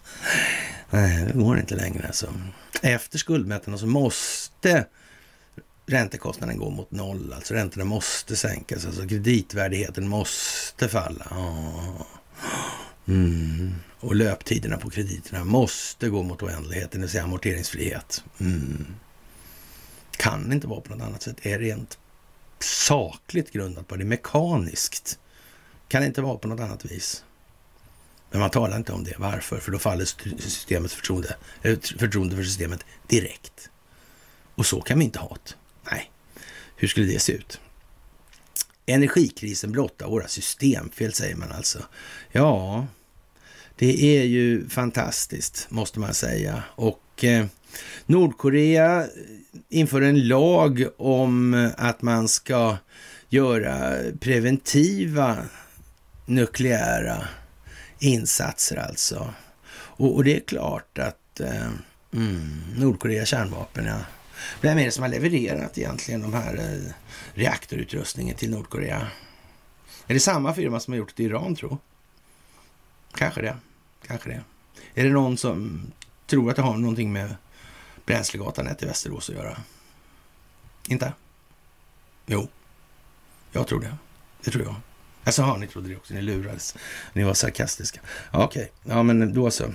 Nej 0.89 1.25
det 1.25 1.39
går 1.39 1.59
inte 1.59 1.75
längre 1.75 2.07
alltså. 2.07 2.34
Efter 2.82 3.17
skuldmättarna 3.17 3.77
så 3.77 3.86
måste 3.86 4.86
räntekostnaden 5.89 6.57
går 6.57 6.71
mot 6.71 6.91
noll. 6.91 7.33
Alltså 7.33 7.53
räntorna 7.53 7.85
måste 7.85 8.35
sänkas. 8.35 8.85
Alltså 8.85 9.07
kreditvärdigheten 9.07 10.07
måste 10.07 10.89
falla. 10.89 11.25
Mm. 13.07 13.75
Och 13.99 14.15
löptiderna 14.15 14.77
på 14.77 14.89
krediterna 14.89 15.43
måste 15.43 16.09
gå 16.09 16.23
mot 16.23 16.43
oändligheten, 16.43 16.89
det 16.91 17.05
vill 17.05 17.09
säga 17.09 17.23
amorteringsfrihet. 17.23 18.23
Mm. 18.39 18.85
Kan 20.17 20.53
inte 20.53 20.67
vara 20.67 20.81
på 20.81 20.95
något 20.95 21.07
annat 21.07 21.21
sätt. 21.21 21.45
Är 21.45 21.59
rent 21.59 21.97
sakligt 22.59 23.51
grundat 23.51 23.87
på 23.87 23.95
det, 23.95 24.05
mekaniskt. 24.05 25.19
Kan 25.87 26.03
inte 26.03 26.21
vara 26.21 26.37
på 26.37 26.47
något 26.47 26.59
annat 26.59 26.85
vis. 26.85 27.23
Men 28.31 28.39
man 28.39 28.49
talar 28.49 28.77
inte 28.77 28.93
om 28.93 29.03
det. 29.03 29.13
Varför? 29.17 29.59
För 29.59 29.71
då 29.71 29.79
faller 29.79 30.05
systemets 30.39 30.93
förtroende, 30.93 31.35
eh, 31.61 31.79
förtroende 31.79 32.35
för 32.35 32.43
systemet 32.43 32.85
direkt. 33.07 33.69
Och 34.55 34.65
så 34.65 34.81
kan 34.81 34.99
vi 34.99 35.05
inte 35.05 35.19
ha 35.19 35.37
det. 35.43 35.53
Hur 36.82 36.88
skulle 36.88 37.05
det 37.05 37.19
se 37.19 37.34
ut? 37.34 37.59
Energikrisen 38.86 39.71
blottar 39.71 40.07
våra 40.07 40.27
systemfel, 40.27 41.13
säger 41.13 41.36
man 41.36 41.51
alltså. 41.51 41.80
Ja, 42.32 42.88
det 43.75 44.17
är 44.19 44.23
ju 44.23 44.69
fantastiskt, 44.69 45.67
måste 45.69 45.99
man 45.99 46.13
säga. 46.13 46.63
Och 46.75 47.23
eh, 47.23 47.45
Nordkorea 48.05 49.01
eh, 49.01 49.07
inför 49.69 50.01
en 50.01 50.27
lag 50.27 50.86
om 50.97 51.69
att 51.77 52.01
man 52.01 52.27
ska 52.27 52.77
göra 53.30 53.97
preventiva 54.19 55.38
nukleära 56.25 57.27
insatser 57.99 58.77
alltså. 58.77 59.34
Och, 59.71 60.15
och 60.15 60.23
det 60.23 60.36
är 60.36 60.39
klart 60.39 60.97
att 60.97 61.39
eh, 61.39 61.69
mm, 62.13 62.61
Nordkorea 62.77 63.25
kärnvapen, 63.25 63.86
ja. 63.86 63.99
Vem 64.61 64.77
är 64.77 64.85
det 64.85 64.91
som 64.91 65.01
har 65.01 65.09
levererat 65.09 65.77
egentligen 65.77 66.21
de 66.21 66.33
här 66.33 66.55
eh, 66.57 66.91
reaktorutrustningen 67.33 68.35
till 68.35 68.49
Nordkorea? 68.49 69.07
Är 70.07 70.13
det 70.13 70.19
samma 70.19 70.53
firma 70.53 70.79
som 70.79 70.93
har 70.93 70.97
gjort 70.97 71.09
det 71.09 71.15
till 71.15 71.25
Iran, 71.25 71.55
tro? 71.55 71.77
Kanske 73.13 73.41
det. 73.41 73.57
Kanske 74.07 74.29
det. 74.29 74.41
Är 74.93 75.03
det 75.03 75.09
någon 75.09 75.37
som 75.37 75.81
tror 76.27 76.49
att 76.49 76.55
det 76.55 76.61
har 76.61 76.77
någonting 76.77 77.11
med 77.11 77.35
Bränslegatan 78.05 78.67
1 78.67 78.83
i 78.83 78.85
Västerås 78.85 79.29
att 79.29 79.35
göra? 79.35 79.57
Inte? 80.87 81.13
Jo, 82.25 82.47
jag 83.51 83.67
tror 83.67 83.81
det. 83.81 83.95
Det 84.43 84.51
tror 84.51 84.63
jag. 84.63 84.75
Alltså, 85.23 85.41
har 85.41 85.57
ni 85.57 85.67
trodde 85.67 85.89
det 85.89 85.95
också. 85.95 86.13
Ni 86.13 86.21
lurades. 86.21 86.75
Ni 87.13 87.23
var 87.23 87.33
sarkastiska. 87.33 87.99
Okej, 88.31 88.45
okay. 88.45 88.93
ja 88.95 89.03
men 89.03 89.33
då 89.33 89.51
så. 89.51 89.73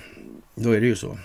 Då 0.54 0.70
är 0.70 0.80
det 0.80 0.86
ju 0.86 0.96
så. 0.96 1.18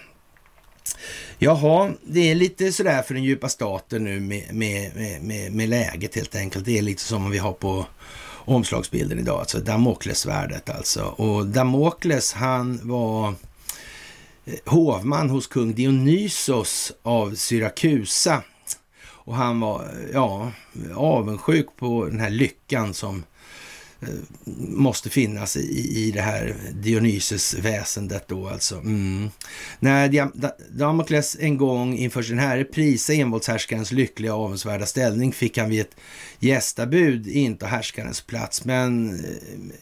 Jaha, 1.42 1.92
det 2.04 2.32
är 2.32 2.36
lite 2.36 2.72
sådär 2.72 3.02
för 3.02 3.14
den 3.14 3.24
djupa 3.24 3.50
staten 3.50 4.04
nu 4.04 4.20
med, 4.20 4.54
med, 4.54 4.92
med, 5.22 5.52
med, 5.52 5.70
läget 5.70 6.16
helt 6.16 6.36
enkelt. 6.36 6.66
Det 6.66 6.78
är 6.78 6.82
lite 6.82 7.02
som 7.04 7.32
vi 7.32 7.38
har 7.38 7.54
på 7.54 7.86
omslagsbilden 8.30 9.20
idag, 9.20 9.40
alltså 9.40 9.60
Damoklesvärdet 9.60 10.70
alltså. 10.70 11.04
Och 11.04 11.48
Damokles 11.48 12.34
han 12.34 12.80
var 12.84 13.28
eh, 14.46 14.54
hovman 14.66 15.30
hos 15.30 15.48
kung 15.48 15.74
Dionysos 15.74 16.92
av 17.04 17.36
Syrakusa. 17.36 18.44
Och 19.06 19.36
han 19.36 19.60
var, 19.60 19.88
ja, 20.14 20.52
avundsjuk 20.96 21.68
på 21.78 22.06
den 22.06 22.20
här 22.20 22.30
lyckan 22.30 22.94
som 22.94 23.24
Eh, 24.02 24.08
måste 24.58 25.10
finnas 25.10 25.58
i, 25.58 26.06
i 26.08 26.12
det 26.12 26.22
här 26.22 26.56
Dionysus-väsendet 26.74 28.28
då 28.28 28.48
alltså. 28.48 28.76
Mm. 28.76 29.30
När 29.80 30.32
Damokles 30.78 31.38
en 31.40 31.58
gång 31.58 31.98
inför 31.98 32.22
sin 32.22 32.40
herre 32.40 32.64
prisa 32.64 33.14
envåldshärskarens 33.14 33.92
lyckliga 33.92 34.36
och 34.36 34.44
avundsvärda 34.44 34.86
ställning 34.86 35.34
fick 35.34 35.58
han 35.58 35.70
vid 35.70 35.82
ett 35.82 35.96
gästabud 36.40 37.28
inta 37.28 37.66
härskarens 37.66 38.22
plats. 38.22 38.66
Men 38.66 39.20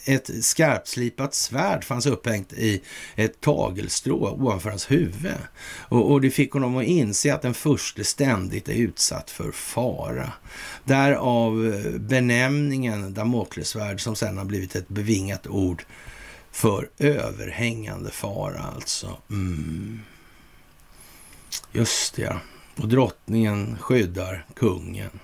eh, 0.06 0.14
ett 0.14 0.46
skarpslipat 0.46 1.34
svärd 1.34 1.84
fanns 1.84 2.06
upphängt 2.06 2.54
i 2.54 2.82
ett 3.16 3.42
tagelstrå 3.42 4.32
ovanför 4.32 4.70
hans 4.70 4.92
huvud. 4.92 5.32
Och, 5.90 6.12
och 6.12 6.22
det 6.22 6.30
fick 6.30 6.52
honom 6.52 6.78
att 6.78 6.86
inse 6.86 7.34
att 7.34 7.42
den 7.42 7.54
första 7.54 8.04
ständigt 8.04 8.70
är 8.70 8.74
utsatt 8.74 9.30
för 9.30 9.52
fara. 9.52 10.32
Därav 10.84 11.74
eh, 11.74 12.00
benämningen 12.00 13.14
Damoklesvärd 13.14 14.02
som 14.08 14.16
sen 14.16 14.38
har 14.38 14.46
blivit 14.46 14.76
ett 14.76 14.88
bevingat 14.88 15.48
ord 15.48 15.86
för 16.52 16.90
överhängande 16.98 18.12
fara 18.12 18.62
alltså. 18.62 19.18
Mm. 19.30 20.02
Just 21.72 22.16
det, 22.16 22.22
ja. 22.22 22.40
Och 22.76 22.88
drottningen 22.88 23.78
skyddar 23.78 24.46
kungen. 24.56 25.20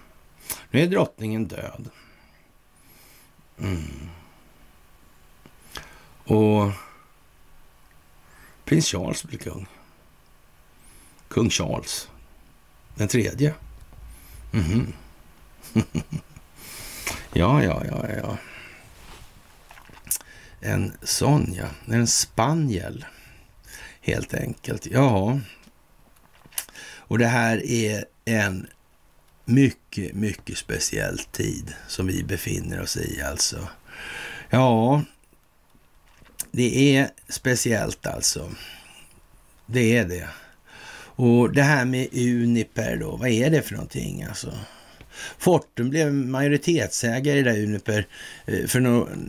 Nu 0.71 0.81
är 0.81 0.88
drottningen 0.88 1.45
död. 1.45 1.89
Mm. 3.59 4.09
Och 6.23 6.71
prins 8.65 8.86
Charles 8.86 9.23
blir 9.23 9.39
kung. 9.39 9.67
Kung 11.27 11.49
Charles 11.49 12.09
den 12.95 13.07
tredje. 13.07 13.53
Mm. 14.51 14.93
ja, 17.34 17.63
ja, 17.63 17.84
ja, 17.86 18.05
ja. 18.09 18.38
En 20.66 20.93
sån 21.01 21.53
ja, 21.57 21.93
en 21.93 22.07
spaniel 22.07 23.05
helt 24.01 24.34
enkelt. 24.34 24.86
Ja, 24.86 25.39
och 26.95 27.20
det 27.20 27.28
här 27.28 27.66
är 27.66 28.05
en 28.26 28.68
mycket, 29.45 30.14
mycket 30.14 30.57
speciell 30.57 31.20
tid 31.20 31.74
som 31.88 32.07
vi 32.07 32.24
befinner 32.24 32.82
oss 32.82 32.97
i 32.97 33.22
alltså. 33.22 33.68
Ja, 34.49 35.03
det 36.51 36.95
är 36.95 37.09
speciellt 37.30 38.07
alltså. 38.07 38.51
Det 39.66 39.97
är 39.97 40.05
det. 40.05 40.28
Och 41.16 41.53
det 41.53 41.64
här 41.64 41.86
med 41.86 42.07
Uniper 42.14 42.97
då, 42.97 43.16
vad 43.16 43.30
är 43.30 43.49
det 43.49 43.61
för 43.61 43.74
någonting 43.74 44.24
alltså? 44.24 44.53
Fortum 45.38 45.89
blev 45.89 46.14
majoritetsägare 46.14 47.39
i 47.39 47.43
det 47.43 47.64
Uniper 47.64 48.07
eh, 48.45 48.66
för 48.66 48.80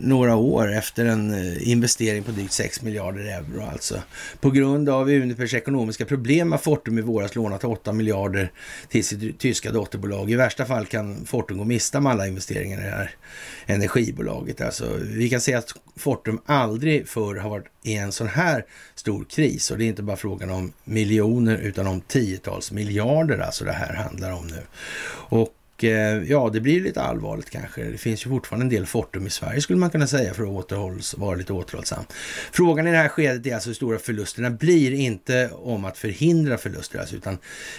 några 0.07 0.35
år 0.35 0.73
efter 0.73 1.05
en 1.05 1.33
eh, 1.33 1.69
investering 1.69 2.23
på 2.23 2.31
drygt 2.31 2.53
6 2.53 2.81
miljarder 2.81 3.21
euro 3.21 3.69
alltså. 3.71 4.01
På 4.39 4.51
grund 4.51 4.89
av 4.89 5.09
Unipers 5.09 5.53
ekonomiska 5.53 6.05
problem 6.05 6.51
har 6.51 6.59
Fortum 6.59 6.97
i 6.97 7.01
våras 7.01 7.35
lånat 7.35 7.63
8 7.63 7.93
miljarder 7.93 8.51
till 8.89 9.05
sitt 9.05 9.39
tyska 9.39 9.71
dotterbolag. 9.71 10.31
I 10.31 10.35
värsta 10.35 10.65
fall 10.65 10.85
kan 10.85 11.25
Fortum 11.25 11.57
gå 11.57 11.63
miste 11.63 11.97
om 11.97 12.05
alla 12.05 12.27
investeringar 12.27 12.79
i 12.79 12.83
det 12.83 12.89
här 12.89 13.11
energibolaget. 13.65 14.61
Alltså, 14.61 14.97
vi 15.01 15.29
kan 15.29 15.41
säga 15.41 15.57
att 15.57 15.73
Fortum 15.95 16.41
aldrig 16.45 17.07
förr 17.07 17.35
har 17.35 17.49
varit 17.49 17.65
i 17.83 17.95
en 17.95 18.11
sån 18.11 18.27
här 18.27 18.65
stor 18.95 19.25
kris 19.29 19.71
och 19.71 19.77
det 19.77 19.85
är 19.85 19.87
inte 19.87 20.03
bara 20.03 20.17
frågan 20.17 20.49
om 20.49 20.73
miljoner 20.83 21.57
utan 21.57 21.87
om 21.87 22.01
tiotals 22.01 22.71
miljarder 22.71 23.39
alltså 23.39 23.65
det 23.65 23.71
här 23.71 23.93
handlar 23.93 24.31
om 24.31 24.47
nu. 24.47 24.61
Och 25.09 25.53
Eh, 25.83 26.23
ja, 26.31 26.49
det 26.53 26.61
blir 26.61 26.81
lite 26.81 27.01
allvarligt 27.01 27.49
kanske. 27.49 27.83
Det 27.83 27.97
finns 27.97 28.25
ju 28.25 28.29
fortfarande 28.29 28.65
en 28.65 28.69
del 28.69 28.85
Fortum 28.85 29.27
i 29.27 29.29
Sverige 29.29 29.61
skulle 29.61 29.79
man 29.79 29.89
kunna 29.89 30.07
säga 30.07 30.33
för 30.33 30.43
att 30.43 30.49
återhålls, 30.49 31.13
vara 31.17 31.35
lite 31.35 31.53
återhållsam. 31.53 32.03
Frågan 32.51 32.87
i 32.87 32.91
det 32.91 32.97
här 32.97 33.07
skedet 33.07 33.45
är 33.45 33.53
alltså 33.53 33.69
hur 33.69 33.75
stora 33.75 33.99
förlusterna 33.99 34.49
blir, 34.49 34.93
inte 34.93 35.49
om 35.53 35.85
att 35.85 35.97
förhindra 35.97 36.57
förluster 36.57 36.99
alltså, 36.99 37.15
utan 37.15 37.37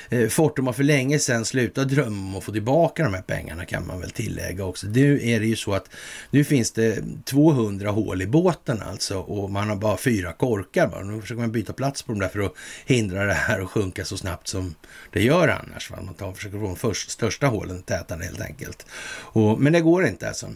eh, 0.09 0.29
Fortum 0.29 0.67
har 0.67 0.73
för 0.73 0.85
länge 0.85 1.19
sedan 1.19 1.45
slutat 1.45 1.89
drömma 1.89 2.29
om 2.29 2.37
att 2.37 2.45
få 2.45 2.53
tillbaka 2.53 3.03
de 3.03 3.15
här 3.15 3.23
pengarna 3.23 3.65
kan 3.65 3.87
man 3.87 4.01
väl 4.01 4.11
tillägga 4.11 4.65
också. 4.65 4.87
Nu 4.87 5.21
är 5.23 5.41
det 5.41 5.47
ju 5.47 5.57
så 5.57 5.75
att 5.75 5.91
nu 6.31 6.45
finns 6.45 6.73
det 6.73 7.05
200 7.25 7.91
hål 7.91 8.23
i 8.23 8.27
båten 8.27 8.83
alltså 8.83 9.19
och 9.19 9.51
man 9.51 9.69
har 9.69 9.77
bara 9.77 9.97
fyra 9.97 10.33
korkar. 10.33 10.87
Bara. 10.89 11.05
Nu 11.05 11.21
försöker 11.21 11.41
man 11.41 11.53
byta 11.53 11.73
plats 11.73 12.03
på 12.03 12.13
dem 12.13 12.21
där 12.21 12.29
för 12.29 12.41
att 12.41 12.53
hindra 12.87 13.25
det 13.25 13.35
här 13.35 13.61
att 13.61 13.71
sjunka 13.71 14.05
så 14.05 14.17
snabbt 14.17 14.49
som 14.49 14.75
det 15.13 15.23
gör 15.23 15.49
annars. 15.49 15.91
Man 15.91 16.15
tar, 16.15 16.33
försöker 16.33 16.59
få 16.59 16.65
de 16.65 16.77
först, 16.77 17.11
största 17.11 17.47
hålen 17.47 17.83
tätande 17.87 18.25
helt 18.25 18.41
enkelt. 18.41 18.87
Och, 19.19 19.61
men 19.61 19.73
det 19.73 19.81
går 19.81 20.07
inte 20.07 20.29
alltså. 20.29 20.47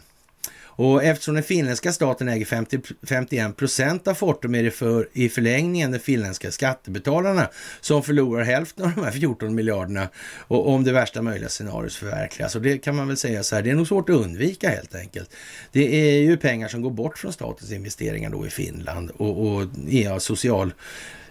Och 0.81 1.05
eftersom 1.05 1.35
den 1.35 1.43
finländska 1.43 1.93
staten 1.93 2.29
äger 2.29 2.45
50, 2.45 2.81
51 3.03 3.57
procent 3.57 4.09
av 4.09 4.15
Fortum 4.15 4.55
är 4.55 4.63
det 4.63 4.71
för, 4.71 5.09
i 5.13 5.29
förlängningen 5.29 5.93
de 5.93 5.99
finländska 5.99 6.51
skattebetalarna 6.51 7.49
som 7.81 8.03
förlorar 8.03 8.45
hälften 8.45 8.85
av 8.85 8.93
de 8.95 9.05
här 9.05 9.11
14 9.11 9.55
miljarderna 9.55 10.09
och 10.39 10.69
om 10.69 10.85
det 10.85 10.93
värsta 10.93 11.23
möjliga 11.23 11.49
scenariot 11.49 11.93
förverkligas. 11.93 12.57
Och 12.57 12.63
det 12.63 12.79
kan 12.79 12.97
man 12.97 13.09
väl 13.09 13.17
säga 13.17 13.43
så 13.43 13.55
här, 13.55 13.63
det 13.63 13.71
är 13.71 13.75
nog 13.75 13.89
svårt 13.89 14.09
att 14.09 14.17
undvika 14.17 14.71
helt 14.71 14.95
enkelt. 14.95 15.31
Det 15.73 16.11
är 16.11 16.23
ju 16.23 16.37
pengar 16.37 16.69
som 16.69 16.83
går 16.83 16.91
bort 16.91 17.19
från 17.19 17.33
statens 17.33 17.73
investeringar 17.73 18.31
då 18.31 18.47
i 18.47 18.51
Finland 18.51 19.11
och, 19.11 19.47
och 19.47 19.67
ja, 19.89 20.21
social 20.21 20.73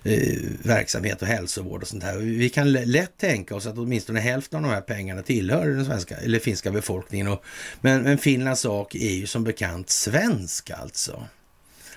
Eh, 0.03 0.37
verksamhet 0.63 1.21
och 1.21 1.27
hälsovård 1.27 1.81
och 1.81 1.87
sånt 1.87 2.03
här. 2.03 2.17
Vi 2.17 2.49
kan 2.49 2.71
lätt 2.71 3.17
tänka 3.17 3.55
oss 3.55 3.65
att 3.65 3.77
åtminstone 3.77 4.19
hälften 4.19 4.57
av 4.57 4.69
de 4.69 4.75
här 4.75 4.81
pengarna 4.81 5.21
tillhör 5.21 5.67
den 5.67 5.85
svenska 5.85 6.17
eller 6.17 6.39
finska 6.39 6.71
befolkningen. 6.71 7.27
Och, 7.27 7.43
men, 7.81 8.01
men 8.01 8.17
Finlands 8.17 8.61
sak 8.61 8.95
är 8.95 9.11
ju 9.11 9.27
som 9.27 9.43
bekant 9.43 9.89
svensk 9.89 10.69
alltså. 10.69 11.23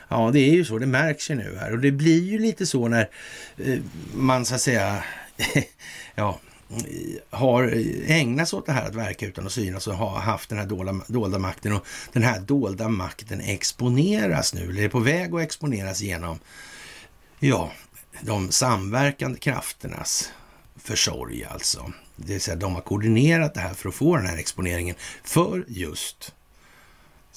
Ja, 0.08 0.30
det 0.32 0.40
är 0.40 0.52
ju 0.52 0.64
så. 0.64 0.78
Det 0.78 0.86
märks 0.86 1.30
ju 1.30 1.34
nu 1.34 1.56
här 1.60 1.72
och 1.72 1.78
det 1.78 1.90
blir 1.90 2.22
ju 2.22 2.38
lite 2.38 2.66
så 2.66 2.88
när 2.88 3.10
eh, 3.58 3.78
man 4.14 4.46
så 4.46 4.54
att 4.54 4.60
säga 4.60 5.04
ja, 6.14 6.40
eh, 6.70 7.38
har 7.38 7.84
ägnat 8.06 8.48
sig 8.48 8.56
åt 8.56 8.66
det 8.66 8.72
här 8.72 8.88
att 8.88 8.94
verka 8.94 9.26
utan 9.26 9.46
att 9.46 9.52
synas 9.52 9.86
och 9.86 9.94
har 9.94 10.20
haft 10.20 10.48
den 10.48 10.58
här 10.58 10.66
dolda, 10.66 11.00
dolda 11.06 11.38
makten 11.38 11.72
och 11.72 11.86
den 12.12 12.22
här 12.22 12.40
dolda 12.40 12.88
makten 12.88 13.40
exponeras 13.40 14.54
nu, 14.54 14.70
eller 14.70 14.82
är 14.82 14.88
på 14.88 15.00
väg 15.00 15.34
att 15.34 15.42
exponeras 15.42 16.00
genom 16.00 16.38
ja, 17.40 17.72
de 18.20 18.52
samverkande 18.52 19.38
krafternas 19.38 20.32
försorg 20.76 21.44
alltså. 21.44 21.92
Det 22.16 22.32
vill 22.32 22.40
säga 22.40 22.56
de 22.56 22.74
har 22.74 22.82
koordinerat 22.82 23.54
det 23.54 23.60
här 23.60 23.74
för 23.74 23.88
att 23.88 23.94
få 23.94 24.16
den 24.16 24.26
här 24.26 24.36
exponeringen 24.36 24.96
för 25.24 25.64
just 25.68 26.34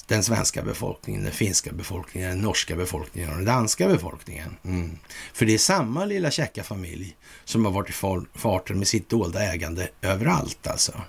den 0.08 0.24
svenska 0.24 0.64
befolkningen, 0.64 1.24
den 1.24 1.32
finska 1.32 1.72
befolkningen, 1.72 2.30
den 2.30 2.40
norska 2.40 2.76
befolkningen 2.76 3.30
och 3.30 3.36
den 3.36 3.46
danska 3.46 3.88
befolkningen. 3.88 4.58
Mm. 4.64 4.98
För 5.34 5.46
det 5.46 5.54
är 5.54 5.58
samma 5.58 6.06
lilla 6.06 6.32
käcka 6.32 6.64
familj 6.64 7.16
som 7.46 7.66
har 7.66 7.72
varit 7.72 7.90
i 7.90 7.94
farten 8.34 8.80
med 8.80 8.88
sitt 8.88 9.10
dolda 9.10 9.44
ägande 9.44 9.90
överallt 10.02 10.68
alltså. 10.68 11.02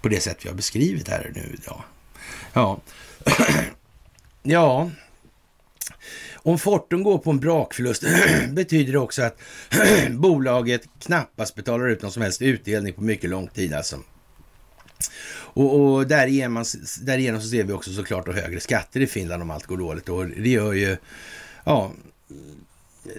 På 0.00 0.08
det 0.08 0.20
sätt 0.20 0.44
vi 0.44 0.48
har 0.48 0.56
beskrivit 0.56 1.08
här 1.08 1.32
nu 1.34 1.58
idag. 1.62 1.82
Ja, 2.52 2.80
ja 4.42 4.90
om 6.42 6.58
Fortum 6.58 7.02
går 7.02 7.18
på 7.18 7.30
en 7.30 7.40
brakförlust 7.40 8.04
betyder 8.50 8.92
det 8.92 8.98
också 8.98 9.22
att 9.22 9.38
bolaget 10.10 10.82
knappast 10.98 11.54
betalar 11.54 11.88
ut 11.88 12.02
någon 12.02 12.12
som 12.12 12.22
helst 12.22 12.42
utdelning 12.42 12.92
på 12.92 13.02
mycket 13.02 13.30
lång 13.30 13.48
tid 13.48 13.74
alltså. 13.74 13.98
Och, 15.54 15.80
och 15.80 16.06
därigenom, 16.06 16.64
därigenom 17.02 17.40
så 17.40 17.48
ser 17.48 17.64
vi 17.64 17.72
också 17.72 17.92
såklart 17.92 18.34
högre 18.34 18.60
skatter 18.60 19.00
i 19.00 19.06
Finland 19.06 19.42
om 19.42 19.50
allt 19.50 19.66
går 19.66 19.76
dåligt. 19.76 20.08
Och 20.08 20.26
det 20.26 20.48
gör 20.48 20.72
ju, 20.72 20.96
ja, 21.64 21.92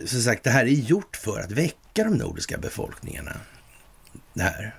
som 0.06 0.22
sagt, 0.22 0.44
det 0.44 0.50
här 0.50 0.66
är 0.66 0.70
gjort 0.70 1.16
för 1.16 1.40
att 1.40 1.52
väcka 1.52 2.04
de 2.04 2.14
nordiska 2.14 2.58
befolkningarna. 2.58 3.32
Det 4.34 4.44
här. 4.44 4.76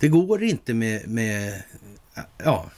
Det 0.00 0.08
går 0.08 0.42
inte 0.42 0.74
med, 0.74 1.08
med 1.08 1.62
ja, 2.38 2.70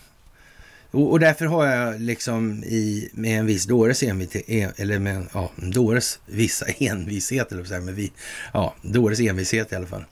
och, 0.96 1.10
och, 1.10 1.20
därför 1.20 1.46
har 1.46 1.66
jag 1.66 2.00
liksom 2.00 2.64
i, 2.64 3.10
med 3.12 3.38
en 3.38 3.46
viss 3.46 3.64
dåres 3.64 4.02
e, 4.02 4.06
envishet, 4.10 4.80
eller 4.80 4.98
med 4.98 5.26
ja, 5.32 5.50
dåres 5.56 6.20
vissa 6.26 6.66
envishet, 6.66 7.52
eller 7.52 7.64
så 7.64 7.74
här, 7.74 7.80
med 7.80 7.94
vi, 7.94 8.12
ja, 8.52 8.74
dåres 8.82 9.20
envishet 9.20 9.72
i 9.72 9.74
alla 9.74 9.86
fall, 9.86 10.04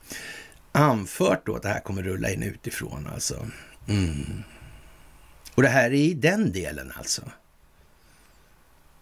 anfört 0.72 1.46
då 1.46 1.56
att 1.56 1.62
det 1.62 1.68
här 1.68 1.80
kommer 1.80 2.02
rulla 2.02 2.30
in 2.30 2.42
utifrån 2.42 3.08
alltså. 3.14 3.46
Mm. 3.88 4.42
Och 5.54 5.62
det 5.62 5.68
här 5.68 5.84
är 5.84 5.94
i 5.94 6.14
den 6.14 6.52
delen 6.52 6.92
alltså. 6.96 7.22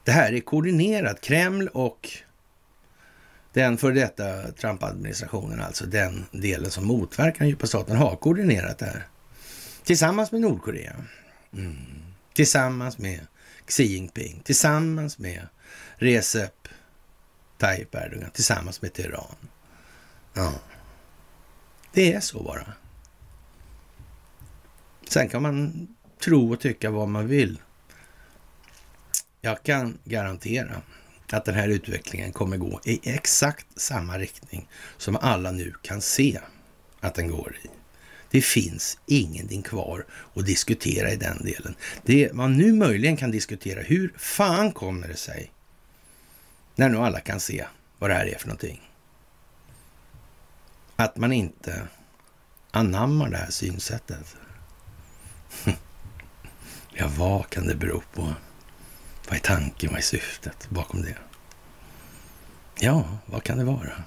Det 0.04 0.12
här 0.12 0.32
är 0.32 0.40
koordinerat. 0.40 1.20
Kreml 1.20 1.68
och 1.68 2.08
den 3.52 3.78
för 3.78 3.92
detta 3.92 4.52
Trump-administrationen, 4.52 5.60
alltså 5.60 5.86
den 5.86 6.24
delen 6.30 6.70
som 6.70 6.86
motverkar 6.86 7.38
den 7.38 7.48
djupa 7.48 7.66
staten, 7.66 7.96
har 7.96 8.16
koordinerat 8.16 8.78
det 8.78 8.86
här. 8.86 9.06
Tillsammans 9.84 10.32
med 10.32 10.40
Nordkorea. 10.40 10.94
Mm. 11.52 12.02
Tillsammans 12.34 12.98
med 12.98 13.26
Xi 13.66 13.84
Jinping, 13.84 14.40
tillsammans 14.44 15.18
med 15.18 15.48
Recep 15.96 16.68
Tayyip 17.58 17.94
Erdogan, 17.94 18.30
tillsammans 18.30 18.82
med 18.82 18.92
Teheran. 18.92 19.36
Ja. 20.34 20.52
Det 21.92 22.12
är 22.12 22.20
så 22.20 22.42
bara. 22.42 22.72
Sen 25.08 25.28
kan 25.28 25.42
man 25.42 25.88
tro 26.24 26.52
och 26.52 26.60
tycka 26.60 26.90
vad 26.90 27.08
man 27.08 27.28
vill. 27.28 27.60
Jag 29.40 29.62
kan 29.62 29.98
garantera 30.04 30.82
att 31.32 31.44
den 31.44 31.54
här 31.54 31.68
utvecklingen 31.68 32.32
kommer 32.32 32.56
gå 32.56 32.80
i 32.84 33.10
exakt 33.10 33.66
samma 33.80 34.18
riktning 34.18 34.68
som 34.96 35.16
alla 35.16 35.50
nu 35.50 35.74
kan 35.82 36.00
se 36.00 36.40
att 37.00 37.14
den 37.14 37.30
går 37.30 37.56
i. 37.64 37.81
Det 38.32 38.42
finns 38.42 38.98
ingenting 39.06 39.62
kvar 39.62 40.06
att 40.34 40.46
diskutera 40.46 41.10
i 41.10 41.16
den 41.16 41.44
delen. 41.44 41.74
Det 42.04 42.32
man 42.32 42.56
nu 42.56 42.72
möjligen 42.72 43.16
kan 43.16 43.30
diskutera, 43.30 43.82
hur 43.82 44.12
fan 44.16 44.72
kommer 44.72 45.08
det 45.08 45.16
sig, 45.16 45.52
när 46.74 46.88
nu 46.88 46.98
alla 46.98 47.20
kan 47.20 47.40
se 47.40 47.66
vad 47.98 48.10
det 48.10 48.14
här 48.14 48.26
är 48.26 48.38
för 48.38 48.46
någonting, 48.46 48.90
att 50.96 51.16
man 51.16 51.32
inte 51.32 51.88
anammar 52.70 53.30
det 53.30 53.36
här 53.36 53.50
synsättet? 53.50 54.36
Ja, 56.94 57.10
vad 57.16 57.50
kan 57.50 57.66
det 57.66 57.74
bero 57.74 58.02
på? 58.12 58.34
Vad 59.28 59.36
är 59.36 59.40
tanken, 59.40 59.90
vad 59.90 59.98
är 59.98 60.02
syftet 60.02 60.70
bakom 60.70 61.02
det? 61.02 61.16
Ja, 62.80 63.18
vad 63.26 63.42
kan 63.42 63.58
det 63.58 63.64
vara? 63.64 64.02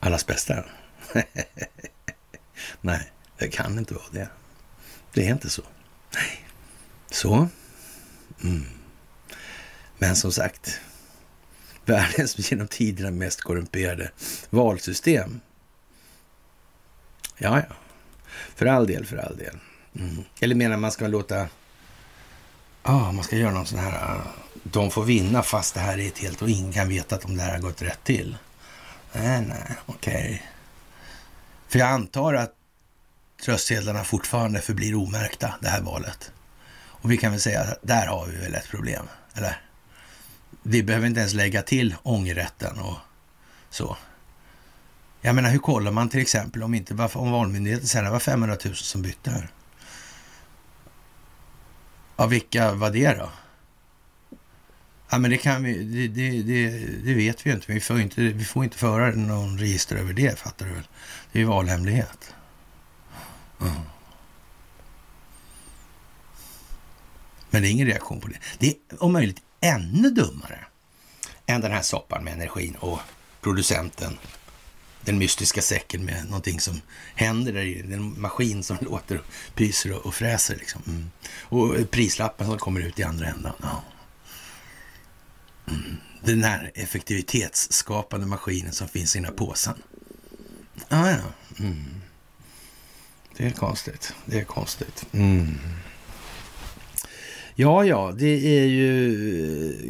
Allas 0.00 0.26
bästa? 0.26 0.64
Nej, 2.80 3.12
det 3.38 3.48
kan 3.48 3.78
inte 3.78 3.94
vara 3.94 4.10
det. 4.10 4.28
Det 5.12 5.26
är 5.26 5.32
inte 5.32 5.50
så. 5.50 5.62
Nej. 6.14 6.44
Så. 7.10 7.48
Mm. 8.42 8.64
Men 9.98 10.16
som 10.16 10.32
sagt, 10.32 10.80
världens 11.84 12.50
genom 12.50 12.68
tiderna 12.68 13.10
mest 13.10 13.40
korrumperade 13.40 14.10
valsystem. 14.50 15.40
Ja, 17.38 17.62
ja. 17.68 17.74
För 18.54 18.66
all 18.66 18.86
del, 18.86 19.06
för 19.06 19.16
all 19.16 19.36
del. 19.36 19.58
Mm. 19.98 20.24
Eller 20.40 20.54
menar 20.54 20.76
man 20.76 20.92
ska 20.92 21.06
låta 21.06 21.48
ah, 22.82 23.12
man 23.12 23.24
ska 23.24 23.36
göra 23.36 23.52
någon 23.52 23.66
sån 23.66 23.78
här, 23.78 24.14
äh, 24.14 24.20
de 24.62 24.90
får 24.90 25.04
vinna 25.04 25.42
fast 25.42 25.74
det 25.74 25.80
här 25.80 25.98
är 25.98 26.08
ett 26.08 26.18
helt 26.18 26.42
och 26.42 26.50
ingen 26.50 26.72
kan 26.72 26.88
veta 26.88 27.14
att 27.14 27.24
om 27.24 27.36
det 27.36 27.42
här 27.42 27.52
har 27.52 27.58
gått 27.58 27.82
rätt 27.82 28.04
till. 28.04 28.36
Nej, 29.12 29.44
nej, 29.48 29.76
okej. 29.86 30.42
För 31.72 31.78
jag 31.78 31.88
antar 31.88 32.34
att 32.34 32.54
röstsedlarna 33.44 34.04
fortfarande 34.04 34.60
förblir 34.60 34.94
omärkta 34.94 35.54
det 35.60 35.68
här 35.68 35.80
valet. 35.80 36.32
Och 36.74 37.10
vi 37.10 37.16
kan 37.16 37.30
väl 37.30 37.40
säga 37.40 37.60
att 37.60 37.78
där 37.82 38.06
har 38.06 38.26
vi 38.26 38.36
väl 38.36 38.54
ett 38.54 38.68
problem, 38.68 39.06
eller? 39.34 39.60
Vi 40.62 40.82
behöver 40.82 41.06
inte 41.06 41.20
ens 41.20 41.34
lägga 41.34 41.62
till 41.62 41.94
ångerrätten 42.02 42.78
och 42.78 42.96
så. 43.70 43.96
Jag 45.20 45.34
menar, 45.34 45.50
hur 45.50 45.58
kollar 45.58 45.92
man 45.92 46.08
till 46.08 46.20
exempel 46.20 46.62
om 46.62 46.74
inte 46.74 47.08
om 47.14 47.30
Valmyndigheten 47.30 47.88
säger 47.88 48.04
att 48.04 48.08
det 48.08 48.12
var 48.12 48.20
500 48.20 48.56
000 48.64 48.74
som 48.74 49.02
bytte 49.02 49.30
här? 49.30 49.48
Ja, 52.16 52.26
vilka 52.26 52.72
var 52.72 52.90
det 52.90 53.14
då? 53.14 53.30
Ja, 55.12 55.18
men 55.18 55.30
det 55.30 55.38
kan 55.38 55.62
vi, 55.62 55.84
det, 55.84 56.08
det, 56.08 56.42
det, 56.42 56.68
det 57.04 57.14
vet 57.14 57.46
vi 57.46 57.50
ju 57.50 57.56
inte. 57.56 57.72
Vi 57.72 57.80
får 57.80 58.00
inte, 58.00 58.20
vi 58.20 58.44
får 58.44 58.64
inte 58.64 58.78
föra 58.78 59.10
någon 59.10 59.58
register 59.58 59.96
över 59.96 60.12
det, 60.12 60.38
fattar 60.38 60.66
du 60.66 60.72
väl? 60.72 60.88
Det 61.32 61.38
är 61.38 61.40
ju 61.40 61.48
valhemlighet. 61.48 62.34
Mm. 63.60 63.72
Men 67.50 67.62
det 67.62 67.68
är 67.68 67.70
ingen 67.70 67.86
reaktion 67.86 68.20
på 68.20 68.28
det. 68.28 68.36
Det 68.58 68.68
är 68.68 69.02
om 69.02 69.12
möjligt 69.12 69.42
ännu 69.60 70.10
dummare 70.10 70.58
än 71.46 71.60
den 71.60 71.72
här 71.72 71.82
soppan 71.82 72.24
med 72.24 72.32
energin 72.32 72.76
och 72.80 72.98
producenten. 73.40 74.18
Den 75.04 75.18
mystiska 75.18 75.62
säcken 75.62 76.04
med 76.04 76.24
någonting 76.24 76.60
som 76.60 76.80
händer 77.14 77.52
där 77.52 77.62
i. 77.62 77.80
En 77.80 78.20
maskin 78.20 78.62
som 78.62 78.78
låter, 78.80 79.22
pyser 79.54 80.06
och, 80.06 80.14
fräser. 80.14 80.56
Liksom. 80.56 80.82
Mm. 80.86 81.10
Och 81.42 81.90
prislappen 81.90 82.46
som 82.46 82.58
kommer 82.58 82.80
ut 82.80 82.98
i 82.98 83.02
andra 83.02 83.26
änden. 83.26 83.52
Ja. 83.62 83.82
Den 86.24 86.44
här 86.44 86.70
effektivitetsskapande 86.74 88.26
maskinen 88.26 88.72
som 88.72 88.88
finns 88.88 89.16
i 89.16 89.18
den 89.18 89.24
här 89.24 89.32
påsen. 89.32 89.74
Ah, 90.88 91.10
ja, 91.10 91.18
mm. 91.58 91.84
Det 93.36 93.46
är 93.46 93.50
konstigt. 93.50 94.14
Det 94.26 94.38
är 94.38 94.44
konstigt. 94.44 95.06
Mm. 95.12 95.58
Ja, 97.54 97.84
ja, 97.84 98.12
det 98.18 98.60
är 98.60 98.66
ju 98.66 99.14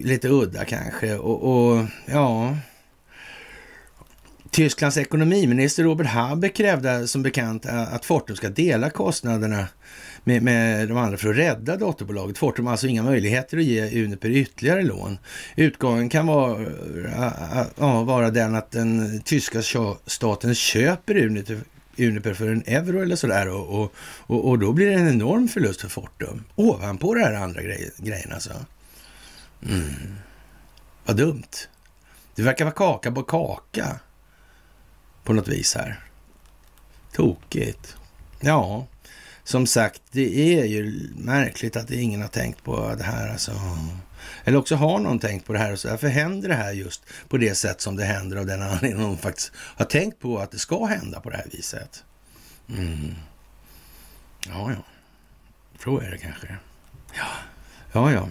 eh, 0.01 0.05
lite 0.07 0.29
udda 0.29 0.65
kanske 0.65 1.15
och, 1.15 1.43
och 1.43 1.87
ja... 2.07 2.57
Tysklands 4.51 4.97
ekonomiminister 4.97 5.85
Robert 5.85 6.07
Habeck 6.07 6.57
krävde 6.57 7.09
som 7.09 7.23
bekant 7.23 7.67
eh, 7.67 7.95
att 7.95 8.05
Fortum 8.05 8.37
ska 8.37 8.49
dela 8.49 8.91
kostnaderna 8.91 9.67
med, 10.25 10.43
med 10.43 10.89
de 10.89 10.97
andra 10.97 11.17
för 11.17 11.31
att 11.31 11.37
rädda 11.37 11.77
dotterbolaget. 11.77 12.39
Fortum 12.39 12.67
har 12.67 12.73
alltså 12.73 12.87
inga 12.87 13.03
möjligheter 13.03 13.59
att 13.59 13.65
ge 13.65 14.05
Uniper 14.05 14.31
ytterligare 14.31 14.83
lån. 14.83 15.19
Utgången 15.57 16.09
kan 16.09 16.27
vara, 16.27 16.63
eh, 17.07 17.59
eh, 17.59 17.67
ja, 17.79 18.03
vara 18.03 18.31
den 18.31 18.55
att 18.55 18.71
den 18.71 19.21
tyska 19.21 19.63
staten 20.07 20.55
köper 20.55 21.17
Uniper 21.17 21.61
Uniper 21.99 22.35
för 22.35 22.49
en 22.49 22.63
euro 22.67 23.03
eller 23.03 23.17
sådär 23.17 23.49
och, 23.49 23.83
och, 23.83 23.95
och, 24.01 24.49
och, 24.49 24.59
då 24.59 24.73
blir 24.73 24.87
det 24.87 24.95
en 24.95 25.09
enorm 25.09 25.49
förlust 25.49 25.81
för 25.81 25.89
Fortum. 25.89 26.45
Ovanpå 26.55 27.15
det 27.15 27.21
här 27.21 27.33
andra 27.33 27.63
grej, 27.63 27.91
grejen 27.97 28.33
alltså. 28.33 28.53
Mm. 29.69 30.17
Vad 31.05 31.17
dumt. 31.17 31.69
Det 32.35 32.43
verkar 32.43 32.65
vara 32.65 32.75
kaka 32.75 33.13
på 33.13 33.23
kaka 33.23 34.01
på 35.25 35.33
något 35.33 35.49
vis 35.49 35.75
här. 35.75 36.01
Tokigt. 37.13 37.97
Ja, 38.41 38.87
som 39.45 39.67
sagt, 39.67 40.03
det 40.13 40.59
är 40.59 40.65
ju 40.65 41.11
märkligt 41.17 41.77
att 41.77 41.91
ingen 41.91 42.21
har 42.21 42.29
tänkt 42.29 42.65
på 42.65 42.95
det 42.99 43.05
här. 43.05 43.29
Alltså. 43.29 43.53
Eller 44.45 44.59
också 44.59 44.77
har 44.77 44.99
någon 44.99 45.19
tänkt 45.19 45.47
på 45.47 45.53
det 45.53 45.59
här 45.59 45.73
och 45.73 45.79
så 45.79 45.89
därför 45.89 46.09
händer 46.09 46.49
det 46.49 46.55
här 46.55 46.73
just 46.73 47.03
på 47.29 47.37
det 47.37 47.55
sätt 47.55 47.81
som 47.81 47.97
det 47.97 48.05
händer 48.05 48.37
av 48.37 48.47
den 48.47 48.63
anledningen 48.73 48.99
de 48.99 49.19
faktiskt 49.19 49.53
har 49.57 49.85
tänkt 49.85 50.19
på 50.19 50.39
att 50.39 50.51
det 50.51 50.59
ska 50.59 50.85
hända 50.85 51.21
på 51.21 51.31
det 51.31 51.37
här 51.37 51.47
viset. 51.53 52.05
Mm. 52.69 53.15
Ja, 54.49 54.71
ja. 54.71 54.85
Så 55.85 56.01
är 56.01 56.11
det 56.11 56.19
kanske. 56.19 56.57
Ja, 57.15 57.27
ja. 57.93 58.13
ja. 58.13 58.29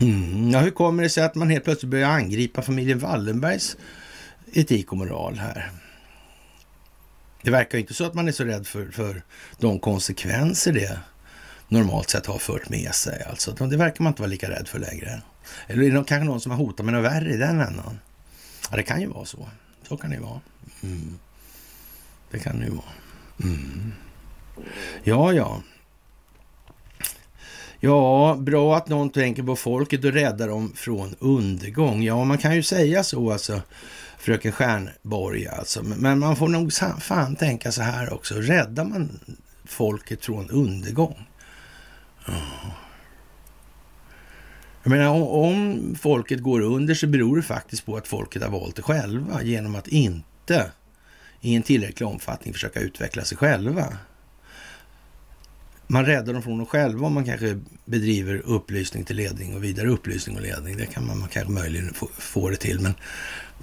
Mm. 0.00 0.50
ja. 0.50 0.60
Hur 0.60 0.70
kommer 0.70 1.02
det 1.02 1.08
sig 1.08 1.24
att 1.24 1.34
man 1.34 1.50
helt 1.50 1.64
plötsligt 1.64 1.90
börjar 1.90 2.08
angripa 2.08 2.62
familjen 2.62 2.98
Wallenbergs 2.98 3.76
etik 4.52 4.92
och 4.92 4.98
moral 4.98 5.38
här? 5.38 5.70
Det 7.44 7.50
verkar 7.50 7.78
inte 7.78 7.94
så 7.94 8.04
att 8.04 8.14
man 8.14 8.28
är 8.28 8.32
så 8.32 8.44
rädd 8.44 8.66
för, 8.66 8.86
för 8.86 9.22
de 9.58 9.78
konsekvenser 9.78 10.72
det 10.72 10.98
normalt 11.68 12.10
sett 12.10 12.26
har 12.26 12.38
fört 12.38 12.68
med 12.68 12.94
sig. 12.94 13.22
Alltså, 13.30 13.52
det 13.52 13.76
verkar 13.76 14.04
man 14.04 14.10
inte 14.10 14.22
vara 14.22 14.30
lika 14.30 14.50
rädd 14.50 14.68
för 14.68 14.78
längre. 14.78 15.22
Eller 15.66 15.82
är 15.82 15.90
det 15.90 16.04
kanske 16.04 16.24
någon 16.24 16.40
som 16.40 16.52
har 16.52 16.58
hotat 16.58 16.86
med 16.86 16.94
något 16.94 17.04
värre 17.04 17.34
i 17.34 17.36
den 17.36 17.60
ändan? 17.60 17.98
Ja, 18.70 18.76
det 18.76 18.82
kan 18.82 19.00
ju 19.00 19.06
vara 19.06 19.24
så. 19.24 19.48
Så 19.88 19.96
kan 19.96 20.10
det 20.10 20.16
ju 20.16 20.22
vara. 20.22 20.40
Mm. 20.82 21.18
Det 22.30 22.38
kan 22.38 22.58
det 22.58 22.64
ju 22.64 22.70
vara. 22.70 22.92
Mm. 23.42 23.92
Ja, 25.02 25.32
ja. 25.32 25.62
Ja, 27.80 28.36
bra 28.40 28.76
att 28.76 28.88
någon 28.88 29.10
tänker 29.10 29.42
på 29.42 29.56
folket 29.56 30.04
och 30.04 30.12
räddar 30.12 30.48
dem 30.48 30.72
från 30.76 31.14
undergång. 31.18 32.02
Ja, 32.02 32.24
man 32.24 32.38
kan 32.38 32.54
ju 32.54 32.62
säga 32.62 33.04
så 33.04 33.32
alltså, 33.32 33.62
fröken 34.24 34.52
Stjärnborg 34.52 35.46
alltså. 35.46 35.82
Men 35.82 36.18
man 36.18 36.36
får 36.36 36.48
nog 36.48 36.72
fan 37.00 37.36
tänka 37.36 37.72
så 37.72 37.82
här 37.82 38.12
också. 38.12 38.34
Räddar 38.34 38.84
man 38.84 39.20
folket 39.64 40.24
från 40.24 40.50
undergång? 40.50 41.28
Jag 44.82 44.90
menar, 44.90 45.08
om 45.08 45.94
folket 46.00 46.42
går 46.42 46.60
under 46.60 46.94
så 46.94 47.06
beror 47.06 47.36
det 47.36 47.42
faktiskt 47.42 47.86
på 47.86 47.96
att 47.96 48.08
folket 48.08 48.42
har 48.42 48.50
valt 48.50 48.76
det 48.76 48.82
själva 48.82 49.42
genom 49.42 49.74
att 49.74 49.88
inte 49.88 50.70
i 51.40 51.54
en 51.54 51.62
tillräcklig 51.62 52.08
omfattning 52.08 52.54
försöka 52.54 52.80
utveckla 52.80 53.24
sig 53.24 53.38
själva. 53.38 53.98
Man 55.86 56.06
räddar 56.06 56.32
dem 56.32 56.42
från 56.42 56.58
dem 56.58 56.66
själva 56.66 57.06
om 57.06 57.14
man 57.14 57.24
kanske 57.24 57.60
bedriver 57.84 58.42
upplysning 58.44 59.04
till 59.04 59.16
ledning 59.16 59.56
och 59.56 59.64
vidare 59.64 59.88
upplysning 59.88 60.36
och 60.36 60.42
ledning. 60.42 60.76
Det 60.76 60.86
kan 60.86 61.06
man, 61.06 61.18
man 61.18 61.28
kanske 61.28 61.52
möjligen 61.52 61.94
få, 61.94 62.08
få 62.18 62.50
det 62.50 62.56
till. 62.56 62.80
Men 62.80 62.94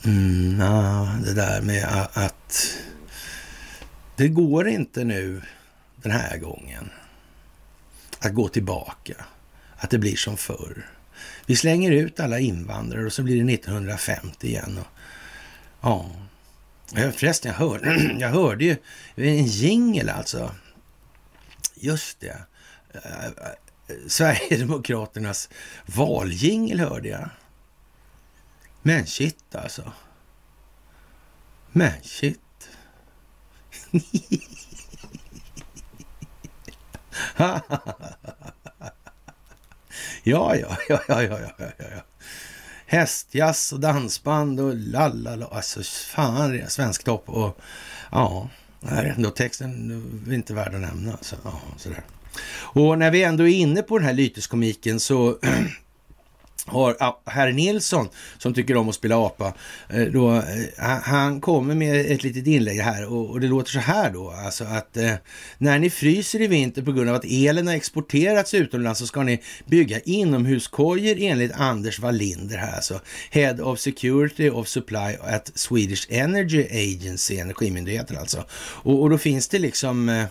mm, 0.06 0.58
na, 0.58 1.06
det 1.26 1.34
där 1.34 1.62
med 1.62 2.08
att 2.14 2.78
det 4.16 4.28
går 4.28 4.68
inte 4.68 5.04
nu 5.04 5.42
den 5.96 6.12
här 6.12 6.38
gången 6.38 6.90
att 8.20 8.34
gå 8.34 8.48
tillbaka. 8.48 9.26
Att 9.76 9.90
det 9.90 9.98
blir 9.98 10.16
som 10.16 10.38
förr. 10.38 10.88
Vi 11.46 11.56
slänger 11.56 11.92
ut 11.92 12.20
alla 12.20 12.40
invandrare 12.40 13.06
och 13.06 13.14
så 13.14 13.24
blir 13.24 13.44
det 13.44 13.54
1950 13.54 14.48
igen. 14.48 14.80
Och, 14.80 14.88
ja, 15.82 16.06
förresten, 16.92 17.52
jag 17.52 17.60
hörde, 17.60 18.16
jag 18.20 18.30
hörde 18.30 18.66
ju 18.66 18.78
en 19.16 19.46
jingel 19.46 20.10
alltså. 20.10 20.52
Just 21.76 22.20
det. 22.20 22.38
Äh, 22.94 23.02
äh, 23.04 23.28
äh, 23.88 24.08
Sverigedemokraternas 24.08 25.50
valjingel 25.86 26.80
hörde 26.80 27.10
jag. 27.10 27.30
Men 28.82 29.08
shit 29.08 29.56
alltså. 29.56 29.92
Men 31.72 31.92
shit. 32.04 32.40
ja, 37.38 37.62
ja, 40.24 40.56
ja, 40.56 40.78
ja, 40.90 41.00
ja, 41.08 41.22
ja, 41.22 41.40
ja, 41.58 41.72
ja. 41.78 42.04
Hästjazz 42.86 43.74
och 43.74 43.80
dansband 43.80 44.60
och 44.60 44.76
lalala. 44.76 45.46
Alltså 45.46 45.84
fan, 45.84 46.52
det 46.52 46.60
är 46.60 46.68
svensktopp 46.68 47.30
och 47.30 47.62
ja, 48.12 48.50
nej, 48.80 49.16
då 49.18 49.30
texten 49.30 50.26
är 50.28 50.34
inte 50.34 50.54
värd 50.54 50.76
att 50.76 50.82
nämna. 50.82 51.18
Så, 51.22 51.36
ja, 51.44 51.62
sådär. 51.78 52.04
Och 52.54 52.98
när 52.98 53.12
vi 53.12 53.24
ändå 53.24 53.48
är 53.48 53.54
inne 53.54 53.82
på 53.82 53.98
den 53.98 54.08
här 54.08 54.14
lyteskomiken 54.14 55.00
så 55.00 55.38
har 56.68 56.96
herr 57.26 57.52
Nilsson, 57.52 58.10
som 58.38 58.54
tycker 58.54 58.78
om 58.78 58.90
att 58.90 58.96
spela 58.96 59.18
apa, 59.18 59.54
eh, 59.90 60.02
då, 60.02 60.36
eh, 60.36 60.44
han 61.04 61.42
kommer 61.42 61.76
med 61.76 62.12
ett 62.12 62.24
litet 62.24 62.48
inlägg 62.48 62.80
här 62.80 63.14
och, 63.14 63.40
det 63.40 63.48
låter 63.48 63.72
så 63.72 63.80
här 63.80 64.12
då, 64.12 64.32
alltså 64.32 64.64
att 64.64 64.98
eh, 64.98 65.14
när 65.58 65.80
ni 65.80 65.90
fryser 65.90 66.42
i 66.42 66.48
vinter 66.48 66.82
på 66.82 66.92
grund 66.92 67.10
av 67.10 67.16
att 67.16 67.26
elen 67.26 67.68
har 67.68 67.74
exporterats 67.74 68.54
utomlands 68.54 69.00
så 69.00 69.08
ska 69.08 69.24
ni 69.24 69.42
bygga 69.66 70.00
inomhuskojor 70.00 71.16
enligt 71.20 71.52
Anders 71.52 72.00
Wallinder 72.00 72.58
här, 72.58 72.76
alltså 72.76 73.00
Head 73.32 73.62
of 73.62 73.80
Security 73.80 74.50
of 74.50 74.68
Supply 74.68 75.18
at 75.22 75.52
Swedish 75.56 76.08
Energy 76.10 76.68
Agency, 76.72 77.38
Energimyndigheten 77.38 78.18
alltså. 78.18 78.46
Och, 78.54 79.02
och 79.02 79.10
då 79.10 79.18
finns 79.18 79.48
det 79.48 79.60
liksom 79.60 80.28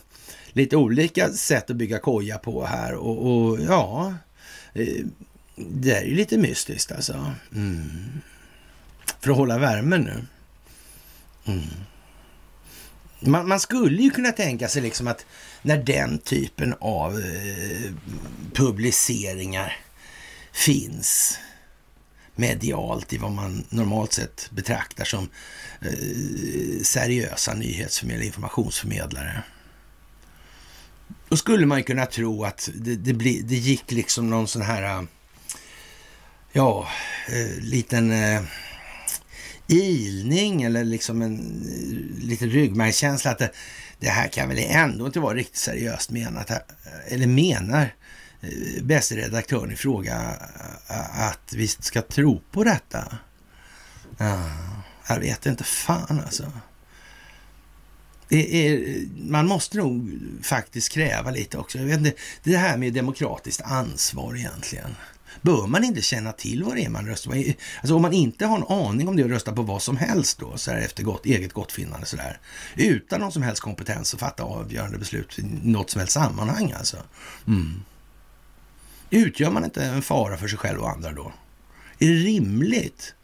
lite 0.53 0.77
olika 0.77 1.29
sätt 1.29 1.71
att 1.71 1.77
bygga 1.77 1.99
koja 1.99 2.39
på 2.39 2.65
här 2.65 2.95
och, 2.95 3.27
och 3.27 3.59
ja, 3.69 4.15
det 5.69 5.97
är 5.97 6.05
ju 6.05 6.15
lite 6.15 6.39
mystiskt 6.39 6.93
alltså. 6.93 7.33
Mm. 7.55 8.21
För 9.21 9.31
att 9.31 9.37
hålla 9.37 9.59
värmen 9.59 10.01
nu. 10.01 10.27
Mm. 11.45 11.65
man, 13.21 13.49
man, 13.49 13.61
skulle 13.61 14.03
ju 14.03 14.11
kunna 14.11 14.33
tänka 14.33 14.69
sig 14.69 14.83
liksom 14.83 15.07
att 15.07 15.27
när 15.63 15.77
den 15.77 16.19
typen 16.19 16.75
av 16.81 17.21
eh, 17.21 17.93
publiceringar 18.55 19.77
finns 20.53 21.39
medialt 22.35 23.13
i 23.13 23.19
vad 23.19 23.33
man 23.33 23.65
normalt 23.69 24.13
sett 24.13 24.51
betraktar 24.51 25.05
som 25.05 25.29
eh, 25.81 26.83
seriösa 26.83 27.55
nyhetsförmedlare, 27.55 28.27
informationsförmedlare. 28.27 29.43
Då 31.29 31.37
skulle 31.37 31.67
man 31.67 31.79
ju 31.79 31.85
kunna 31.85 32.07
tro 32.07 32.45
att 32.45 32.71
det, 32.75 32.97
det, 32.97 33.13
bli, 33.13 33.41
det 33.41 33.57
gick 33.57 33.91
liksom 33.91 34.31
någon 34.31 34.49
sån 34.49 34.63
här, 34.63 34.83
eh, 34.83 35.03
ja, 36.53 36.89
eh, 37.29 37.63
liten 37.63 38.13
eh, 38.13 38.43
ilning 39.67 40.63
eller 40.63 40.85
liksom 40.85 41.23
en 41.23 41.39
eh, 41.39 42.25
liten 42.27 42.51
ryggmärgskänsla 42.51 43.31
att 43.31 43.39
det, 43.39 43.51
det, 43.99 44.09
här 44.09 44.29
kan 44.29 44.49
väl 44.49 44.59
ändå 44.59 45.07
inte 45.07 45.21
vara 45.21 45.35
riktigt 45.35 45.57
seriöst 45.57 46.11
menat. 46.11 46.51
Eh, 46.51 46.57
eller 47.07 47.27
menar 47.27 47.95
eh, 48.41 48.83
bäste 48.83 49.17
redaktören 49.17 49.73
i 49.73 49.77
fråga 49.77 50.17
att 51.13 51.53
vi 51.53 51.69
ska 51.69 52.03
tro 52.03 52.41
på 52.51 52.65
detta? 52.65 53.19
Ja, 54.19 54.51
jag 55.09 55.21
vet 55.21 55.47
inte 55.47 55.65
fan 55.65 56.21
alltså. 56.25 56.53
Är, 58.33 59.05
man 59.31 59.47
måste 59.47 59.79
nog 59.79 60.21
faktiskt 60.43 60.93
kräva 60.93 61.31
lite 61.31 61.59
också. 61.59 61.79
Jag 61.79 61.85
vet 61.85 61.99
inte, 61.99 62.13
det 62.43 62.57
här 62.57 62.77
med 62.77 62.93
demokratiskt 62.93 63.63
ansvar 63.63 64.37
egentligen. 64.37 64.97
Bör 65.43 65.67
man 65.67 65.85
inte 65.85 66.03
känna 66.03 66.33
till 66.33 66.65
vad 66.65 66.77
det 66.77 66.85
är 66.85 66.89
man 66.89 67.07
röstar 67.07 67.31
på? 67.31 67.53
Alltså 67.81 67.95
om 67.95 68.03
man 68.03 68.13
inte 68.13 68.47
har 68.47 68.57
en 68.57 68.87
aning 68.87 69.09
om 69.09 69.17
det 69.17 69.25
och 69.25 69.31
röstar 69.31 69.53
på 69.53 69.63
vad 69.63 69.83
som 69.83 69.97
helst 69.97 70.39
då, 70.39 70.57
så 70.57 70.71
här 70.71 70.81
efter 70.81 71.03
gott, 71.03 71.27
eget 71.27 71.53
gottfinnande 71.53 72.07
sådär. 72.07 72.41
Utan 72.77 73.21
någon 73.21 73.33
som 73.33 73.43
helst 73.43 73.63
kompetens 73.63 74.15
att 74.15 74.21
fatta 74.21 74.43
avgörande 74.43 74.99
beslut 74.99 75.39
i 75.39 75.43
något 75.63 75.91
som 75.91 75.99
helst 75.99 76.15
sammanhang 76.15 76.73
alltså. 76.73 76.97
Mm. 77.47 77.83
Utgör 79.11 79.51
man 79.51 79.65
inte 79.65 79.85
en 79.85 80.03
fara 80.03 80.37
för 80.37 80.49
sig 80.49 80.59
själv 80.59 80.81
och 80.81 80.91
andra 80.91 81.13
då? 81.13 81.33
Är 81.99 82.07
det 82.07 82.15
rimligt? 82.15 83.15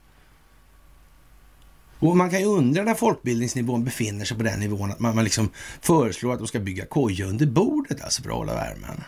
Och 1.99 2.17
man 2.17 2.31
kan 2.31 2.41
ju 2.41 2.47
undra 2.47 2.83
när 2.83 2.95
folkbildningsnivån 2.95 3.85
befinner 3.85 4.25
sig 4.25 4.37
på 4.37 4.43
den 4.43 4.61
nivån 4.61 4.91
att 4.91 5.01
man, 5.01 5.15
man 5.15 5.25
liksom 5.25 5.51
föreslår 5.81 6.33
att 6.33 6.39
de 6.39 6.49
ska 6.49 6.61
bygga 6.61 6.87
koja 6.87 7.27
under 7.27 7.47
bordet 7.47 8.03
alltså 8.03 8.23
för 8.23 8.31
att 8.31 8.37
hålla 8.37 8.55
värmen. 8.55 9.05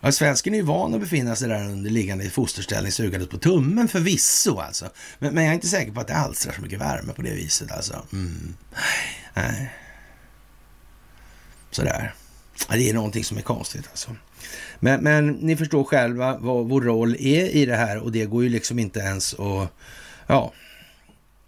Ja, 0.00 0.12
svensken 0.12 0.54
är 0.54 0.58
ju 0.58 0.64
van 0.64 0.94
att 0.94 1.00
befinna 1.00 1.36
sig 1.36 1.48
där 1.48 1.64
under 1.64 1.90
liggande 1.90 2.24
i 2.24 2.30
fosterställning 2.30 2.92
sugandes 2.92 3.28
på 3.28 3.38
tummen 3.38 3.88
förvisso 3.88 4.58
alltså. 4.58 4.90
Men, 5.18 5.34
men, 5.34 5.44
jag 5.44 5.50
är 5.50 5.54
inte 5.54 5.68
säker 5.68 5.92
på 5.92 6.00
att 6.00 6.06
det 6.06 6.16
alstrar 6.16 6.52
så 6.52 6.62
mycket 6.62 6.80
värme 6.80 7.12
på 7.12 7.22
det 7.22 7.34
viset 7.34 7.72
alltså. 7.72 8.06
Mm. 8.12 8.54
Nej. 9.34 9.70
Sådär. 11.70 12.14
Ja, 12.68 12.74
det 12.76 12.90
är 12.90 12.94
någonting 12.94 13.24
som 13.24 13.38
är 13.38 13.42
konstigt 13.42 13.88
alltså. 13.90 14.16
Men, 14.80 15.02
men 15.02 15.28
ni 15.30 15.56
förstår 15.56 15.84
själva 15.84 16.38
vad 16.38 16.68
vår 16.68 16.80
roll 16.80 17.14
är 17.14 17.48
i 17.48 17.66
det 17.66 17.76
här 17.76 17.98
och 17.98 18.12
det 18.12 18.24
går 18.24 18.42
ju 18.42 18.48
liksom 18.48 18.78
inte 18.78 19.00
ens 19.00 19.34
att 19.34 19.72
ja, 20.26 20.52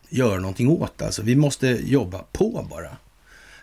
göra 0.08 0.40
någonting 0.40 0.68
åt. 0.68 1.02
Alltså. 1.02 1.22
Vi 1.22 1.36
måste 1.36 1.66
jobba 1.68 2.24
på 2.32 2.66
bara 2.70 2.96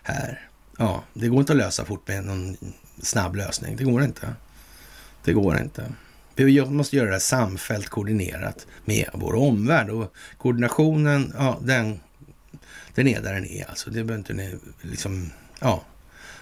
här. 0.02 0.48
Ja, 0.78 1.04
det 1.14 1.28
går 1.28 1.40
inte 1.40 1.52
att 1.52 1.58
lösa 1.58 1.84
fort 1.84 2.08
med 2.08 2.24
någon 2.24 2.56
snabb 3.02 3.36
lösning. 3.36 3.76
Det 3.76 3.84
går 3.84 4.02
inte. 4.02 4.34
Det 5.30 5.34
går 5.34 5.60
inte. 5.60 5.92
Vi 6.34 6.64
måste 6.64 6.96
göra 6.96 7.10
det 7.10 7.20
samfällt 7.20 7.88
koordinerat 7.88 8.66
med 8.84 9.10
vår 9.14 9.34
omvärld 9.34 9.90
och 9.90 10.14
koordinationen, 10.38 11.32
ja, 11.38 11.58
den, 11.62 12.00
den 12.94 13.08
är 13.08 13.22
där 13.22 13.34
den 13.34 13.46
är 13.46 13.68
alltså. 13.68 13.90
Det 13.90 14.04
behöver 14.04 14.14
inte 14.14 14.32
ni 14.32 14.58
liksom, 14.82 15.30
ja. 15.60 15.84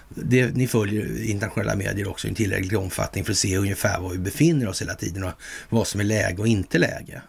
Det, 0.09 0.55
ni 0.56 0.66
följer 0.66 1.23
internationella 1.23 1.77
medier 1.77 2.09
också 2.09 2.27
i 2.27 2.31
en 2.31 2.35
tillräcklig 2.35 2.78
omfattning 2.78 3.24
för 3.24 3.32
att 3.32 3.39
se 3.39 3.56
ungefär 3.56 4.01
var 4.01 4.10
vi 4.10 4.19
befinner 4.19 4.69
oss 4.69 4.82
hela 4.82 4.94
tiden 4.94 5.24
och 5.24 5.32
vad 5.69 5.86
som 5.86 6.01
är 6.01 6.05
läge 6.05 6.39
och 6.39 6.48
inte 6.48 6.78
läge 6.78 7.23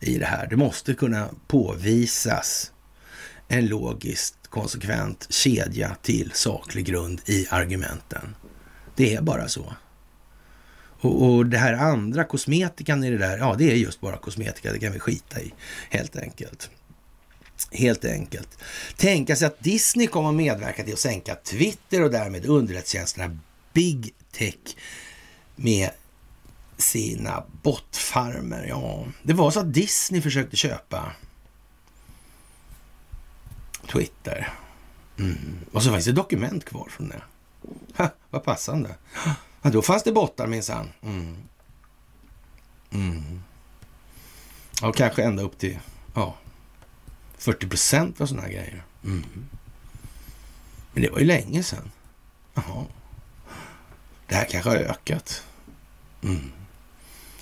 i 0.00 0.18
det 0.18 0.26
här. 0.26 0.46
Det 0.46 0.56
måste 0.56 0.94
kunna 0.94 1.28
påvisas 1.46 2.72
en 3.48 3.66
logiskt 3.66 4.46
konsekvent 4.48 5.26
kedja 5.32 5.96
till 6.02 6.30
saklig 6.34 6.86
grund 6.86 7.20
i 7.26 7.46
argumenten. 7.50 8.36
Det 8.96 9.14
är 9.14 9.22
bara 9.22 9.48
så. 9.48 9.74
Och, 11.00 11.22
och 11.22 11.46
det 11.46 11.58
här 11.58 11.72
andra, 11.72 12.24
kosmetikan 12.24 13.04
i 13.04 13.10
det 13.10 13.18
där, 13.18 13.38
ja 13.38 13.54
det 13.58 13.70
är 13.70 13.74
just 13.74 14.00
bara 14.00 14.16
kosmetika, 14.16 14.72
det 14.72 14.78
kan 14.78 14.92
vi 14.92 14.98
skita 14.98 15.40
i 15.40 15.54
helt 15.90 16.16
enkelt. 16.16 16.70
Helt 17.72 18.04
enkelt. 18.04 18.58
Tänka 18.96 19.36
sig 19.36 19.46
att 19.46 19.60
Disney 19.60 20.06
kommer 20.06 20.28
att 20.28 20.34
medverka 20.34 20.84
till 20.84 20.92
att 20.92 20.98
sänka 20.98 21.34
Twitter 21.34 22.02
och 22.02 22.10
därmed 22.10 22.46
underrättelsetjänsterna 22.46 23.38
Big 23.72 24.14
Tech 24.32 24.76
med 25.56 25.90
sina 26.76 27.44
bottfarmer. 27.62 28.66
Ja, 28.68 29.06
det 29.22 29.32
var 29.32 29.50
så 29.50 29.60
att 29.60 29.74
Disney 29.74 30.20
försökte 30.20 30.56
köpa 30.56 31.12
Twitter. 33.92 34.52
Mm. 35.18 35.58
Och 35.72 35.82
så 35.82 35.92
finns 35.92 36.04
det 36.04 36.12
dokument 36.12 36.64
kvar 36.64 36.88
från 36.90 37.08
det. 37.08 37.22
Ha, 37.96 38.08
vad 38.30 38.44
passande. 38.44 38.94
Ja, 39.62 39.70
då 39.70 39.82
fanns 39.82 40.02
det 40.02 40.12
bottar 40.12 40.46
minsann. 40.46 40.88
Mm. 41.02 41.36
Mm. 42.90 43.42
Ja, 44.82 44.92
kanske 44.92 45.22
ända 45.22 45.42
upp 45.42 45.58
till 45.58 45.78
ja, 46.14 46.34
40 47.38 47.68
procent 47.68 48.20
av 48.20 48.26
sådana 48.26 48.42
här 48.42 48.52
grejer. 48.52 48.84
Mm. 49.04 49.24
Men 50.92 51.02
det 51.02 51.10
var 51.10 51.18
ju 51.18 51.24
länge 51.24 51.62
sedan. 51.62 51.90
Jaha. 52.54 52.84
Det 54.26 54.34
här 54.34 54.44
kanske 54.44 54.70
har 54.70 54.76
ökat. 54.76 55.44
Mm. 56.22 56.50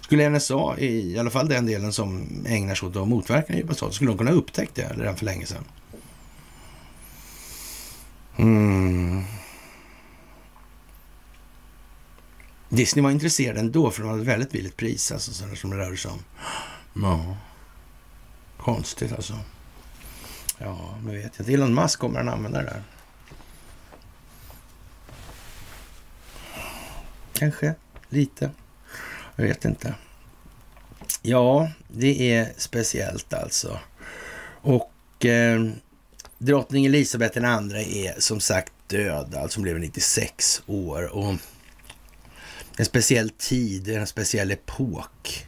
Skulle 0.00 0.28
NSA, 0.28 0.78
i 0.78 1.18
alla 1.18 1.30
fall 1.30 1.48
den 1.48 1.66
delen 1.66 1.92
som 1.92 2.28
ägnar 2.46 2.74
sig 2.74 2.88
åt 2.88 2.96
att 2.96 3.08
motverka 3.08 3.56
djupa 3.56 3.74
staten, 3.74 3.94
skulle 3.94 4.10
de 4.10 4.18
kunna 4.18 4.30
upptäckt 4.30 4.74
det 4.74 4.92
redan 4.96 5.16
för 5.16 5.24
länge 5.24 5.46
sedan? 5.46 5.64
Mm. 8.36 9.24
Disney 12.68 13.02
var 13.02 13.10
intresserade 13.10 13.60
ändå, 13.60 13.90
för 13.90 14.02
de 14.02 14.08
hade 14.08 14.22
ett 14.22 14.28
väldigt 14.28 14.50
billigt 14.50 14.76
pris, 14.76 15.12
alltså, 15.12 15.32
sådär 15.32 15.54
som 15.54 15.70
det 15.70 15.76
rörde 15.76 15.96
sig 15.96 16.10
om. 16.10 16.24
Ja, 17.02 17.36
konstigt 18.56 19.12
alltså. 19.12 19.34
Ja, 20.58 20.98
nu 21.04 21.16
vet 21.16 21.32
jag 21.36 21.42
inte. 21.42 21.52
Elon 21.52 21.74
Musk 21.74 21.98
kommer 21.98 22.18
han 22.18 22.28
använda 22.28 22.58
det 22.58 22.64
där. 22.64 22.82
Kanske, 27.32 27.74
lite. 28.08 28.50
Jag 29.36 29.44
vet 29.44 29.64
inte. 29.64 29.94
Ja, 31.22 31.70
det 31.88 32.32
är 32.32 32.52
speciellt 32.56 33.32
alltså. 33.32 33.78
Och 34.60 35.26
eh, 35.26 35.70
drottning 36.38 36.86
Elisabeth 36.86 37.38
II 37.38 37.44
är 38.06 38.20
som 38.20 38.40
sagt 38.40 38.72
död, 38.86 39.34
alltså 39.34 39.58
hon 39.58 39.62
blev 39.62 39.78
96 39.78 40.62
år. 40.66 41.16
Och 41.16 41.34
en 42.78 42.84
speciell 42.84 43.30
tid, 43.30 43.88
en 43.88 44.06
speciell 44.06 44.50
epok 44.50 45.46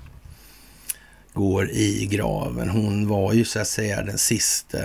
går 1.33 1.71
i 1.71 2.07
graven. 2.07 2.69
Hon 2.69 3.09
var 3.09 3.33
ju 3.33 3.45
så 3.45 3.61
att 3.61 3.69
säga 3.69 4.03
den 4.03 4.19
sista 4.19 4.79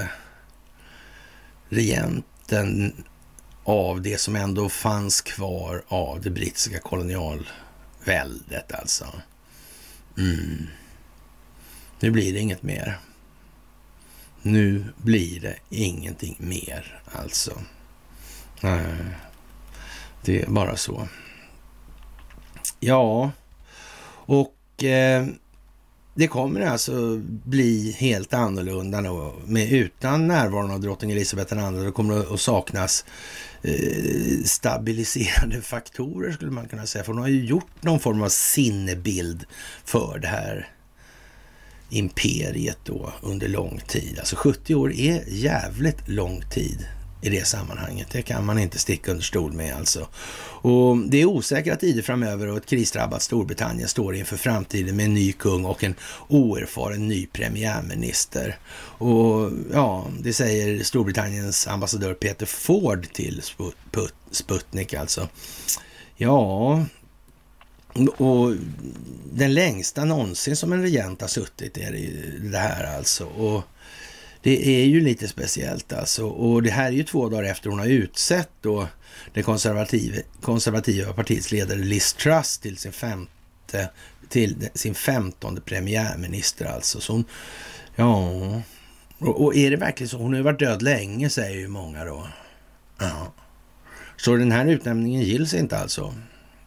regenten 1.69 3.03
av 3.63 4.01
det 4.01 4.17
som 4.17 4.35
ändå 4.35 4.69
fanns 4.69 5.21
kvar 5.21 5.83
av 5.87 6.21
det 6.21 6.29
brittiska 6.29 6.79
kolonialväldet 6.79 8.73
alltså. 8.73 9.07
Mm. 10.17 10.67
Nu 11.99 12.11
blir 12.11 12.33
det 12.33 12.39
inget 12.39 12.63
mer. 12.63 12.99
Nu 14.41 14.85
blir 14.97 15.39
det 15.39 15.55
ingenting 15.69 16.35
mer 16.39 17.01
alltså. 17.11 17.61
Nej, 18.61 18.95
det 20.21 20.41
är 20.41 20.47
bara 20.47 20.75
så. 20.75 21.07
Ja, 22.85 23.31
och 24.25 24.83
eh, 24.83 25.25
det 26.15 26.27
kommer 26.27 26.61
alltså 26.61 27.17
bli 27.45 27.91
helt 27.91 28.33
annorlunda 28.33 29.01
nu. 29.01 29.31
med, 29.45 29.71
utan 29.71 30.27
närvaron 30.27 30.71
av 30.71 30.81
drottning 30.81 31.11
Elisabeth 31.11 31.53
II. 31.53 31.85
Det 31.85 31.91
kommer 31.91 32.33
att 32.33 32.39
saknas 32.39 33.05
eh, 33.61 34.43
stabiliserande 34.45 35.61
faktorer 35.61 36.31
skulle 36.31 36.51
man 36.51 36.67
kunna 36.67 36.85
säga. 36.85 37.03
För 37.03 37.13
hon 37.13 37.21
har 37.21 37.29
ju 37.29 37.45
gjort 37.45 37.83
någon 37.83 37.99
form 37.99 38.21
av 38.21 38.29
sinnebild 38.29 39.45
för 39.85 40.19
det 40.19 40.27
här 40.27 40.67
imperiet 41.89 42.77
då 42.83 43.13
under 43.21 43.47
lång 43.47 43.81
tid. 43.87 44.19
Alltså 44.19 44.35
70 44.35 44.75
år 44.75 44.93
är 44.93 45.23
jävligt 45.27 46.07
lång 46.07 46.41
tid 46.49 46.87
i 47.25 47.29
det 47.29 47.47
sammanhanget. 47.47 48.07
Det 48.11 48.21
kan 48.21 48.45
man 48.45 48.59
inte 48.59 48.79
sticka 48.79 49.11
under 49.11 49.23
stol 49.23 49.53
med 49.53 49.75
alltså. 49.75 50.07
Och 50.61 50.97
det 50.97 51.21
är 51.21 51.25
osäkra 51.25 51.75
tider 51.75 52.01
framöver 52.01 52.47
och 52.47 52.57
ett 52.57 52.65
krisdrabbat 52.65 53.21
Storbritannien 53.21 53.87
står 53.87 54.15
inför 54.15 54.37
framtiden 54.37 54.95
med 54.95 55.05
en 55.05 55.13
ny 55.13 55.31
kung 55.31 55.65
och 55.65 55.83
en 55.83 55.95
oerfaren 56.27 57.07
ny 57.07 57.25
premiärminister. 57.25 58.57
Och 58.97 59.51
ja, 59.73 60.07
det 60.19 60.33
säger 60.33 60.83
Storbritanniens 60.83 61.67
ambassadör 61.67 62.13
Peter 62.13 62.45
Ford 62.45 63.07
till 63.13 63.41
Sputnik 64.31 64.93
alltså. 64.93 65.27
Ja, 66.17 66.85
och 68.17 68.53
den 69.33 69.53
längsta 69.53 70.05
någonsin 70.05 70.55
som 70.55 70.73
en 70.73 70.81
regent 70.81 71.21
har 71.21 71.27
suttit 71.27 71.77
är 71.77 71.91
det 71.91 71.97
ju 71.97 72.49
det 72.51 72.57
här 72.57 72.97
alltså. 72.97 73.25
Och 73.25 73.63
det 74.45 74.67
är 74.67 74.85
ju 74.85 75.01
lite 75.01 75.27
speciellt 75.27 75.93
alltså. 75.93 76.27
Och 76.27 76.63
det 76.63 76.69
här 76.69 76.87
är 76.87 76.91
ju 76.91 77.03
två 77.03 77.29
dagar 77.29 77.43
efter 77.43 77.69
hon 77.69 77.79
har 77.79 77.85
utsett 77.85 78.49
då 78.61 78.87
det 79.33 79.43
konservativa, 79.43 80.21
konservativa 80.41 81.13
partiets 81.13 81.51
ledare 81.51 81.79
Liz 81.79 82.13
Truss 82.13 82.57
till 82.57 82.77
sin 82.77 82.91
femte 82.91 83.89
till 84.29 84.69
sin 84.73 84.95
femtonde 84.95 85.61
premiärminister 85.61 86.65
alltså. 86.65 87.01
Så 87.01 87.13
hon, 87.13 87.25
ja, 87.95 88.31
och, 89.17 89.43
och, 89.43 89.55
är 89.55 89.71
det 89.71 89.77
verkligen 89.77 90.09
så? 90.09 90.17
Hon 90.17 90.33
har 90.33 90.37
ju 90.37 90.43
varit 90.43 90.59
död 90.59 90.81
länge 90.81 91.29
säger 91.29 91.59
ju 91.59 91.67
många 91.67 92.05
då. 92.05 92.27
Ja. 92.99 93.33
Så 94.17 94.35
den 94.35 94.51
här 94.51 94.65
utnämningen 94.65 95.21
gills 95.21 95.53
inte 95.53 95.77
alltså? 95.77 96.13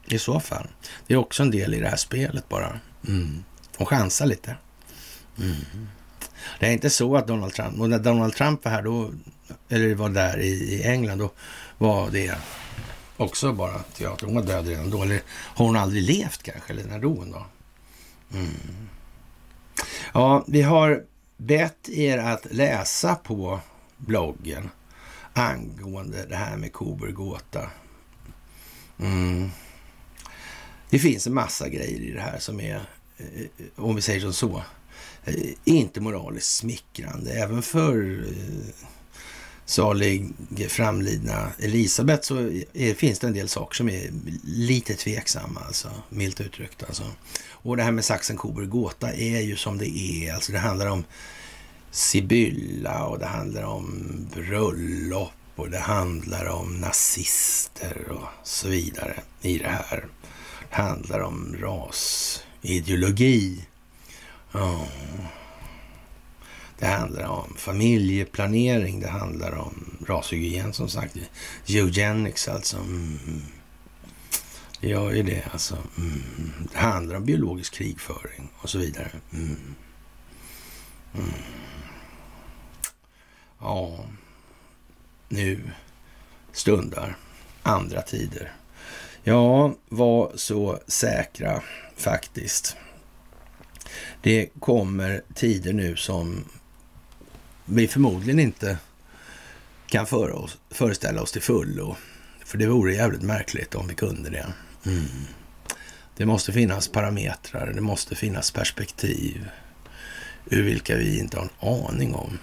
I 0.06 0.18
så 0.18 0.40
fall. 0.40 0.66
Det 1.06 1.14
är 1.14 1.18
också 1.18 1.42
en 1.42 1.50
del 1.50 1.74
i 1.74 1.80
det 1.80 1.88
här 1.88 1.96
spelet 1.96 2.48
bara. 2.48 2.80
Mm. 3.09 3.44
Hon 3.76 3.86
chansar 3.86 4.26
lite. 4.26 4.56
Mm. 5.38 5.88
Det 6.60 6.66
är 6.66 6.72
inte 6.72 6.90
så 6.90 7.16
att 7.16 7.26
Donald 7.26 7.52
Trump, 7.52 7.80
och 7.80 7.90
när 7.90 7.98
Donald 7.98 8.34
Trump 8.34 8.64
var 8.64 8.72
här 8.72 8.82
då, 8.82 9.10
eller 9.68 9.94
var 9.94 10.08
där 10.08 10.40
i, 10.40 10.82
England, 10.84 11.18
då 11.18 11.30
var 11.78 12.10
det 12.10 12.34
också 13.16 13.52
bara 13.52 13.78
teater. 13.78 14.26
Hon 14.26 14.34
var 14.34 14.42
död 14.42 14.66
redan 14.66 14.90
då. 14.90 15.02
Eller 15.02 15.22
har 15.28 15.66
hon 15.66 15.76
aldrig 15.76 16.02
levt 16.02 16.42
kanske? 16.42 16.72
Eller 16.72 16.84
när 16.84 16.98
dog 16.98 17.18
hon 17.18 17.30
då? 17.30 17.46
Mm. 18.32 18.88
Ja, 20.14 20.44
vi 20.46 20.62
har 20.62 21.04
bett 21.36 21.88
er 21.88 22.18
att 22.18 22.46
läsa 22.50 23.14
på 23.14 23.60
bloggen 23.96 24.70
angående 25.32 26.26
det 26.26 26.36
här 26.36 26.56
med 26.56 26.72
Kobergåta. 26.72 27.70
Mm. 28.98 29.50
Det 30.90 30.98
finns 30.98 31.26
en 31.26 31.34
massa 31.34 31.68
grejer 31.68 32.00
i 32.00 32.10
det 32.12 32.20
här 32.20 32.38
som 32.38 32.60
är, 32.60 32.80
eh, 33.18 33.26
eh, 33.40 33.66
om 33.76 33.96
vi 33.96 34.02
säger 34.02 34.20
som 34.20 34.32
så, 34.32 34.62
Eh, 35.28 35.52
inte 35.64 36.00
moraliskt 36.00 36.56
smickrande. 36.56 37.32
Även 37.32 37.62
för 37.62 38.20
eh, 38.20 38.86
salig 39.64 40.32
framlidna 40.68 41.52
Elisabet 41.59 42.24
så 42.24 42.36
är, 42.74 42.94
finns 42.94 43.18
det 43.18 43.26
en 43.26 43.32
del 43.32 43.48
saker 43.48 43.76
som 43.76 43.88
är 43.88 44.10
lite 44.44 44.94
tveksamma, 44.94 45.60
alltså, 45.60 45.90
milt 46.09 46.40
uttryckt. 46.40 46.82
Alltså. 46.82 47.05
Och 47.50 47.76
det 47.76 47.82
här 47.82 47.92
med 47.92 48.05
saxen, 48.05 48.36
kober 48.36 48.64
gåta 48.64 49.12
är 49.12 49.40
ju 49.40 49.56
som 49.56 49.78
det 49.78 49.98
är. 49.98 50.34
Alltså 50.34 50.52
det 50.52 50.59
handlar 50.59 50.86
om 50.86 51.05
Sibylla 51.90 53.05
och 53.05 53.18
det 53.18 53.26
handlar 53.26 53.62
om 53.62 54.09
bröllop 54.34 55.32
och 55.56 55.70
det 55.70 55.78
handlar 55.78 56.46
om 56.46 56.80
nazister 56.80 58.09
och 58.10 58.28
så 58.44 58.68
vidare 58.68 59.20
i 59.42 59.59
det 59.59 59.68
här 59.68 60.06
Det 60.70 60.76
handlar 60.76 61.20
om 61.20 61.56
rasideologi. 61.60 63.67
Ja. 64.52 64.86
Det 66.78 66.86
handlar 66.86 67.26
om 67.26 67.54
familjeplanering, 67.56 69.00
det 69.00 69.08
handlar 69.08 69.52
om 69.52 69.96
rashygien 70.06 70.72
som 70.72 70.88
sagt. 70.88 71.16
Eugenics 71.66 72.48
alltså. 72.48 72.76
Mm. 72.76 73.18
mm. 73.26 73.42
Det 74.80 74.88
gör 74.88 75.12
ju 75.12 75.22
det 75.22 75.44
alltså. 75.52 75.78
Mm, 75.98 76.22
mm. 76.38 76.68
Det 76.72 76.78
handlar 76.78 77.14
om 77.14 77.24
biologisk 77.24 77.74
krigföring 77.74 78.50
och 78.58 78.70
så 78.70 78.78
vidare. 78.78 79.10
Mm. 79.32 79.74
Mm. 81.14 81.30
Ja, 83.60 84.04
nu 85.28 85.70
stundar 86.52 87.16
andra 87.62 88.02
tider. 88.02 88.52
Ja, 89.22 89.74
var 89.88 90.32
så 90.34 90.78
säkra 90.86 91.62
faktiskt. 91.96 92.76
Det 94.22 94.48
kommer 94.60 95.22
tider 95.34 95.72
nu 95.72 95.96
som 95.96 96.44
vi 97.64 97.88
förmodligen 97.88 98.38
inte 98.38 98.78
kan 99.86 100.06
för 100.06 100.30
oss, 100.30 100.58
föreställa 100.70 101.22
oss 101.22 101.32
till 101.32 101.42
fullo. 101.42 101.96
För 102.44 102.58
det 102.58 102.66
vore 102.66 102.94
jävligt 102.94 103.22
märkligt 103.22 103.74
om 103.74 103.88
vi 103.88 103.94
kunde 103.94 104.30
det. 104.30 104.46
Mm. 104.86 105.04
Det 106.16 106.26
måste 106.26 106.52
finnas 106.52 106.88
parametrar, 106.88 107.72
det 107.72 107.80
måste 107.80 108.14
finnas 108.14 108.50
perspektiv 108.50 109.48
ur 110.46 110.62
vilka 110.62 110.96
vi 110.96 111.18
inte 111.18 111.36
har 111.36 111.44
en 111.44 111.68
aning 111.68 112.14
om 112.14 112.38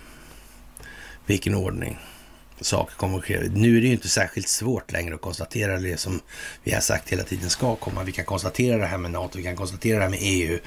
vilken 1.25 1.55
ordning 1.55 1.99
saker 2.61 2.95
kommer 2.95 3.17
att 3.17 3.25
ske. 3.25 3.39
Nu 3.53 3.77
är 3.77 3.81
det 3.81 3.87
ju 3.87 3.93
inte 3.93 4.09
särskilt 4.09 4.47
svårt 4.47 4.91
längre 4.91 5.15
att 5.15 5.21
konstatera 5.21 5.77
det 5.77 5.97
som 5.97 6.21
vi 6.63 6.73
har 6.73 6.81
sagt 6.81 7.09
hela 7.09 7.23
tiden 7.23 7.49
ska 7.49 7.75
komma. 7.75 8.03
Vi 8.03 8.11
kan 8.11 8.25
konstatera 8.25 8.77
det 8.77 8.85
här 8.85 8.97
med 8.97 9.11
NATO, 9.11 9.37
vi 9.37 9.43
kan 9.43 9.55
konstatera 9.55 9.97
det 9.97 10.03
här 10.03 10.09
med 10.09 10.19
EU, 10.21 10.59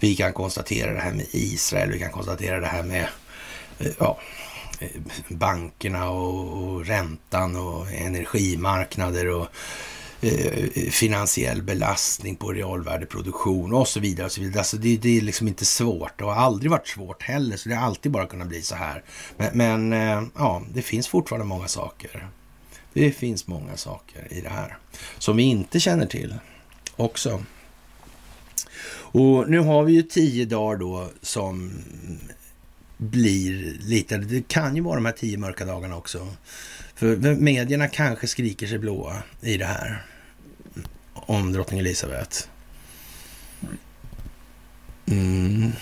vi 0.00 0.16
kan 0.16 0.32
konstatera 0.32 0.92
det 0.92 1.00
här 1.00 1.12
med 1.12 1.26
Israel, 1.30 1.90
vi 1.92 1.98
kan 1.98 2.10
konstatera 2.10 2.60
det 2.60 2.66
här 2.66 2.82
med 2.82 3.08
eh, 3.78 3.92
ja, 3.98 4.18
eh, 4.80 4.88
bankerna 5.28 6.10
och, 6.10 6.62
och 6.62 6.86
räntan 6.86 7.56
och 7.56 7.92
energimarknader 7.92 9.28
och 9.28 9.48
eh, 10.22 10.90
finansiell 10.90 11.62
belastning 11.62 12.36
på 12.36 12.52
realvärdeproduktion 12.52 13.72
och 13.72 13.88
så 13.88 14.00
vidare. 14.00 14.26
Och 14.26 14.32
så 14.32 14.40
vidare. 14.40 14.58
Alltså 14.58 14.76
det, 14.76 14.96
det, 14.96 15.16
är 15.18 15.20
liksom 15.20 15.48
inte 15.48 15.64
svårt 15.64 16.20
och 16.20 16.34
har 16.34 16.42
aldrig 16.42 16.70
varit 16.70 16.88
svårt 16.88 17.22
heller, 17.22 17.56
så 17.56 17.68
det 17.68 17.74
har 17.74 17.86
alltid 17.86 18.12
bara 18.12 18.26
kunnat 18.26 18.48
bli 18.48 18.62
så 18.62 18.74
här. 18.74 19.02
Men, 19.36 19.50
men 19.54 19.92
eh, 19.92 20.28
ja, 20.36 20.62
det 20.74 20.82
finns 20.82 21.08
fortfarande 21.08 21.46
många 21.46 21.68
saker. 21.68 22.28
Det 22.92 23.12
finns 23.12 23.46
många 23.46 23.76
saker 23.76 24.28
i 24.30 24.40
det 24.40 24.48
här 24.48 24.76
som 25.18 25.36
vi 25.36 25.42
inte 25.42 25.80
känner 25.80 26.06
till 26.06 26.34
också. 26.96 27.44
Och 29.14 29.50
nu 29.50 29.58
har 29.58 29.82
vi 29.82 29.92
ju 29.92 30.02
tio 30.02 30.44
dagar 30.44 30.78
då 30.78 31.10
som 31.22 31.72
blir 32.96 33.76
lite, 33.80 34.18
det 34.18 34.48
kan 34.48 34.76
ju 34.76 34.82
vara 34.82 34.94
de 34.94 35.04
här 35.04 35.12
tio 35.12 35.38
mörka 35.38 35.64
dagarna 35.64 35.96
också. 35.96 36.28
För 36.94 37.34
medierna 37.34 37.88
kanske 37.88 38.26
skriker 38.26 38.66
sig 38.66 38.78
blåa 38.78 39.22
i 39.40 39.56
det 39.56 39.64
här 39.64 40.02
om 41.26 41.52
drottning 41.52 41.80
Elisabeth. 41.80 42.46
Mm. 45.06 45.72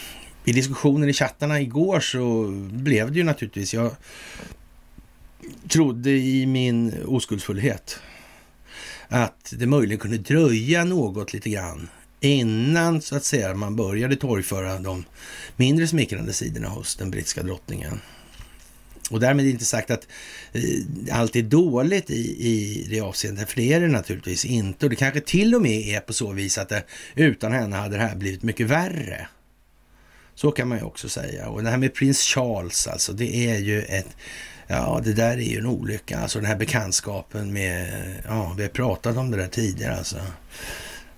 I 0.45 0.53
diskussioner 0.53 1.09
i 1.09 1.12
chattarna 1.12 1.61
igår 1.61 2.01
så 2.01 2.47
blev 2.73 3.12
det 3.12 3.19
ju 3.19 3.25
naturligtvis, 3.25 3.75
jag 3.75 3.97
trodde 5.69 6.11
i 6.11 6.47
min 6.47 7.05
oskuldsfullhet 7.07 8.01
att 9.09 9.55
det 9.57 9.67
möjligen 9.67 9.99
kunde 9.99 10.19
dröja 10.19 10.85
något 10.85 11.33
lite 11.33 11.51
grann 11.51 11.89
innan 12.21 13.03
så 13.03 13.17
att 13.17 13.25
säga 13.25 13.55
man 13.55 13.77
började 13.77 14.17
torgföra 14.17 14.79
de 14.79 15.05
mindre 15.57 15.87
smickrande 15.87 16.33
sidorna 16.33 16.69
hos 16.69 16.97
den 16.97 17.11
brittiska 17.11 17.43
drottningen. 17.43 18.01
Och 19.11 19.20
därmed 19.20 19.47
inte 19.47 19.65
sagt 19.65 19.91
att 19.91 20.09
eh, 20.53 20.62
allt 21.19 21.37
är 21.37 21.43
dåligt 21.43 22.11
i, 22.11 22.47
i 22.49 22.87
det 22.91 23.01
avseendet, 23.01 23.51
för 23.51 23.57
det 23.57 23.73
är 23.73 23.81
det 23.81 23.89
naturligtvis 23.89 24.45
inte. 24.45 24.87
Och 24.87 24.91
det 24.91 24.97
kanske 24.97 25.20
till 25.20 25.55
och 25.55 25.62
med 25.62 25.89
är 25.89 26.01
på 26.01 26.12
så 26.12 26.32
vis 26.32 26.59
att 26.59 26.69
det, 26.69 26.82
utan 27.15 27.53
henne 27.53 27.77
hade 27.77 27.97
det 27.97 28.03
här 28.03 28.16
blivit 28.16 28.43
mycket 28.43 28.66
värre. 28.66 29.28
Så 30.35 30.51
kan 30.51 30.69
man 30.69 30.78
ju 30.78 30.85
också 30.85 31.09
säga. 31.09 31.49
Och 31.49 31.62
det 31.62 31.70
här 31.70 31.77
med 31.77 31.95
prins 31.95 32.20
Charles, 32.20 32.87
alltså, 32.87 33.12
det 33.12 33.37
är 33.37 33.59
ju 33.59 33.82
ett... 33.82 34.16
Ja, 34.66 35.01
det 35.05 35.12
där 35.12 35.37
är 35.37 35.51
ju 35.51 35.59
en 35.59 35.66
olycka. 35.66 36.19
Alltså 36.19 36.39
den 36.39 36.47
här 36.47 36.57
bekantskapen 36.57 37.53
med... 37.53 37.91
Ja, 38.24 38.55
vi 38.57 38.62
har 38.62 38.70
pratat 38.70 39.16
om 39.16 39.31
det 39.31 39.37
där 39.37 39.49
tidigare 39.49 39.97
alltså. 39.97 40.16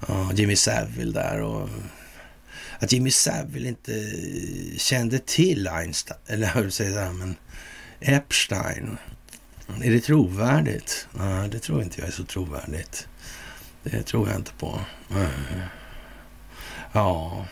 Ja, 0.08 0.32
Jimmy 0.34 0.56
Savile 0.56 1.12
där 1.12 1.40
och... 1.40 1.68
Att 2.78 2.92
Jimmy 2.92 3.10
Savile 3.10 3.68
inte 3.68 4.12
kände 4.76 5.18
till 5.18 5.68
Einstein, 5.68 6.18
eller 6.26 6.46
hur 6.54 6.70
säger 6.70 7.02
jag, 7.02 7.14
men 7.14 7.36
Epstein. 8.04 8.98
Är 9.82 9.90
det 9.90 10.00
trovärdigt? 10.00 11.08
Nej, 11.12 11.48
det 11.48 11.58
tror 11.58 11.82
inte 11.82 12.00
jag 12.00 12.08
är 12.08 12.12
så 12.12 12.24
trovärdigt. 12.24 13.08
Det 13.82 14.02
tror 14.02 14.28
jag 14.28 14.36
inte 14.36 14.52
på. 14.52 14.80
Eh, 15.10 15.62
ja. 16.92 17.46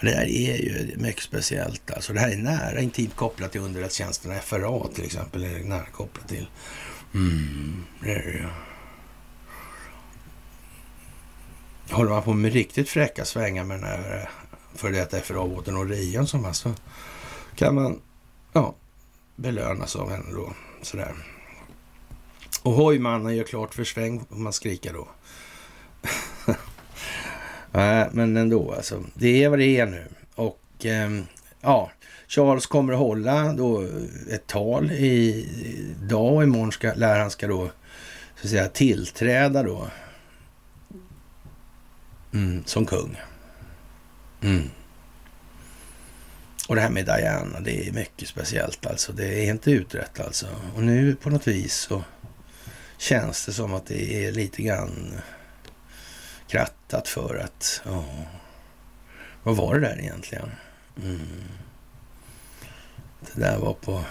Det 0.00 0.10
här 0.10 0.26
är 0.26 0.56
ju 0.56 0.94
mycket 0.96 1.22
speciellt. 1.22 1.90
Alltså, 1.90 2.12
det 2.12 2.20
här 2.20 2.30
är 2.30 2.36
nära 2.36 2.80
intimt 2.80 3.16
kopplat 3.16 3.52
till 3.52 3.60
underrättelsetjänsterna. 3.60 4.38
FRA 4.38 4.88
till 4.94 5.04
exempel. 5.04 5.44
Är 5.44 5.64
nära 5.64 5.86
kopplat 5.86 6.28
till. 6.28 6.48
Mm, 7.14 7.84
det 8.00 8.12
är 8.12 8.22
det 8.22 8.32
ju. 8.32 8.48
Håller 11.90 12.10
man 12.10 12.22
på 12.22 12.32
med 12.32 12.52
riktigt 12.52 12.88
fräcka 12.88 13.24
svängar 13.24 13.64
med 13.64 13.76
den 13.76 13.86
här 13.86 14.18
eh, 14.18 14.28
före 14.78 14.92
detta 14.92 15.20
FRA-båten 15.20 15.76
Orion 15.76 16.26
som 16.26 16.44
alltså 16.44 16.74
kan 17.54 17.74
man 17.74 18.00
ja, 18.52 18.74
belönas 19.36 19.96
av 19.96 20.10
henne 20.10 20.32
då 20.32 20.52
Sådär. 20.82 21.14
Och 22.62 22.72
hojmannen 22.72 23.36
gör 23.36 23.44
klart 23.44 23.74
för 23.74 23.84
sväng, 23.84 24.24
får 24.28 24.36
man 24.36 24.52
skrika 24.52 24.92
då. 24.92 25.08
Nej, 27.70 28.08
men 28.12 28.36
ändå 28.36 28.72
alltså. 28.72 29.04
Det 29.14 29.44
är 29.44 29.48
vad 29.48 29.58
det 29.58 29.78
är 29.78 29.86
nu. 29.86 30.06
Och 30.34 30.86
eh, 30.86 31.10
ja, 31.60 31.90
Charles 32.28 32.66
kommer 32.66 32.92
att 32.92 32.98
hålla 32.98 33.52
då 33.52 33.86
ett 34.30 34.46
tal 34.46 34.90
i, 34.90 35.48
idag 36.00 36.34
och 36.34 36.42
imorgon 36.42 36.72
ska, 36.72 36.92
lär 36.94 37.20
han 37.20 37.30
ska 37.30 37.46
då 37.46 37.70
så 38.36 38.46
att 38.46 38.50
säga, 38.50 38.68
tillträda 38.68 39.62
då 39.62 39.88
mm, 42.32 42.62
som 42.66 42.86
kung. 42.86 43.20
Mm. 44.40 44.70
Och 46.72 46.76
det 46.76 46.82
här 46.82 46.90
med 46.90 47.06
Diana, 47.06 47.60
det 47.60 47.88
är 47.88 47.92
mycket 47.92 48.28
speciellt 48.28 48.86
alltså. 48.86 49.12
Det 49.12 49.26
är 49.26 49.50
inte 49.50 49.70
utrett 49.70 50.20
alltså. 50.20 50.46
Och 50.74 50.82
nu 50.82 51.14
på 51.14 51.30
något 51.30 51.48
vis 51.48 51.74
så 51.74 52.04
känns 52.98 53.46
det 53.46 53.52
som 53.52 53.74
att 53.74 53.86
det 53.86 54.26
är 54.26 54.32
lite 54.32 54.62
grann 54.62 55.20
krattat 56.48 57.08
för 57.08 57.36
att, 57.36 57.82
ja, 57.84 58.04
vad 59.42 59.56
var 59.56 59.74
det 59.74 59.80
där 59.80 60.00
egentligen? 60.00 60.50
Mm. 61.02 61.20
Det 63.20 63.40
där 63.40 63.58
var 63.58 63.74
på 63.74 64.04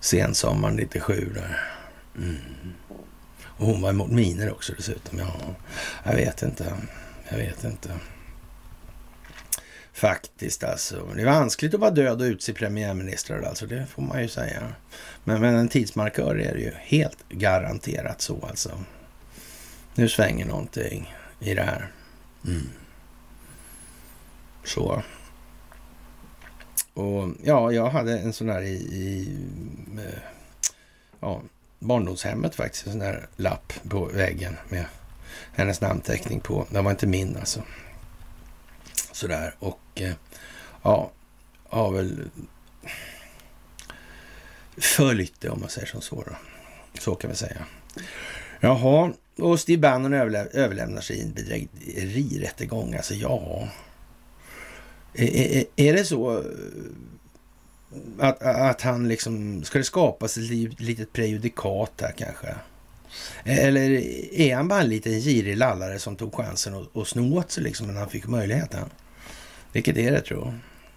sensommaren 0.00 0.76
97 0.76 1.32
där. 1.34 1.60
Mm. 2.18 2.36
Och 3.44 3.66
hon 3.66 3.80
var 3.80 3.90
emot 3.90 4.10
miner 4.10 4.52
också 4.52 4.72
dessutom. 4.76 5.18
Ja, 5.18 5.54
jag 6.04 6.14
vet 6.14 6.42
inte. 6.42 6.76
Jag 7.28 7.38
vet 7.38 7.64
inte. 7.64 7.90
Faktiskt 9.96 10.64
alltså. 10.64 11.08
Det 11.14 11.22
är 11.22 11.26
vanskligt 11.26 11.74
att 11.74 11.80
vara 11.80 11.90
död 11.90 12.20
och 12.20 12.24
utse 12.24 12.52
premiärministrar 12.52 13.42
alltså. 13.42 13.66
Det 13.66 13.86
får 13.86 14.02
man 14.02 14.22
ju 14.22 14.28
säga. 14.28 14.72
Men, 15.24 15.40
men 15.40 15.54
en 15.54 15.68
tidsmarkör 15.68 16.40
är 16.40 16.54
det 16.54 16.60
ju 16.60 16.72
helt 16.74 17.28
garanterat 17.28 18.20
så 18.20 18.46
alltså. 18.46 18.80
Nu 19.94 20.08
svänger 20.08 20.46
någonting 20.46 21.14
i 21.40 21.54
det 21.54 21.62
här. 21.62 21.92
Mm. 22.46 22.68
Så. 24.64 25.02
Och 26.94 27.28
ja, 27.44 27.72
jag 27.72 27.90
hade 27.90 28.18
en 28.18 28.32
sån 28.32 28.48
här 28.48 28.62
i, 28.62 28.74
i 28.76 29.38
eh, 29.98 30.20
ja, 31.20 31.42
barndomshemmet 31.78 32.54
faktiskt. 32.54 32.86
En 32.86 32.92
sån 32.92 33.00
där 33.00 33.28
lapp 33.36 33.72
på 33.88 34.04
väggen 34.04 34.56
med 34.68 34.84
hennes 35.52 35.80
namnteckning 35.80 36.40
på. 36.40 36.66
Den 36.70 36.84
var 36.84 36.90
inte 36.90 37.06
min 37.06 37.36
alltså. 37.36 37.62
Sådär 39.16 39.54
och 39.58 39.80
eh, 39.94 40.12
ja, 40.82 41.10
har 41.68 41.92
väl 41.92 42.30
följt 44.76 45.40
det 45.40 45.48
om 45.48 45.60
man 45.60 45.68
säger 45.68 45.86
som 45.86 46.00
så. 46.00 46.24
Då. 46.26 46.36
Så 47.00 47.14
kan 47.14 47.30
vi 47.30 47.36
säga. 47.36 47.66
Jaha, 48.60 49.12
och 49.38 49.60
Steve 49.60 49.80
Bannon 49.80 50.14
överlä 50.14 50.46
överlämnar 50.52 51.12
en 51.12 51.32
bedrägerirättegång. 51.32 52.94
Alltså 52.94 53.14
ja, 53.14 53.68
är, 55.14 55.36
är, 55.36 55.64
är 55.76 55.92
det 55.92 56.04
så 56.04 56.38
eh, 56.38 56.44
att, 58.18 58.42
att 58.42 58.80
han 58.80 59.08
liksom, 59.08 59.64
ska 59.64 59.78
det 59.78 59.84
skapas 59.84 60.36
ett 60.36 60.80
litet 60.80 61.12
prejudikat 61.12 61.92
här 62.00 62.12
kanske? 62.12 62.54
Eller 63.44 63.90
är 64.40 64.56
han 64.56 64.68
bara 64.68 64.80
en 64.80 64.88
liten 64.88 65.12
girig 65.20 65.56
lallare 65.56 65.98
som 65.98 66.16
tog 66.16 66.34
chansen 66.34 66.74
och, 66.74 67.02
att 67.02 67.08
sno 67.08 67.38
åt 67.38 67.50
sig 67.50 67.62
liksom 67.62 67.86
när 67.86 68.00
han 68.00 68.10
fick 68.10 68.26
möjligheten? 68.26 68.90
Vilket 69.76 69.96
är 69.96 70.12
det 70.12 70.20
tror 70.20 70.54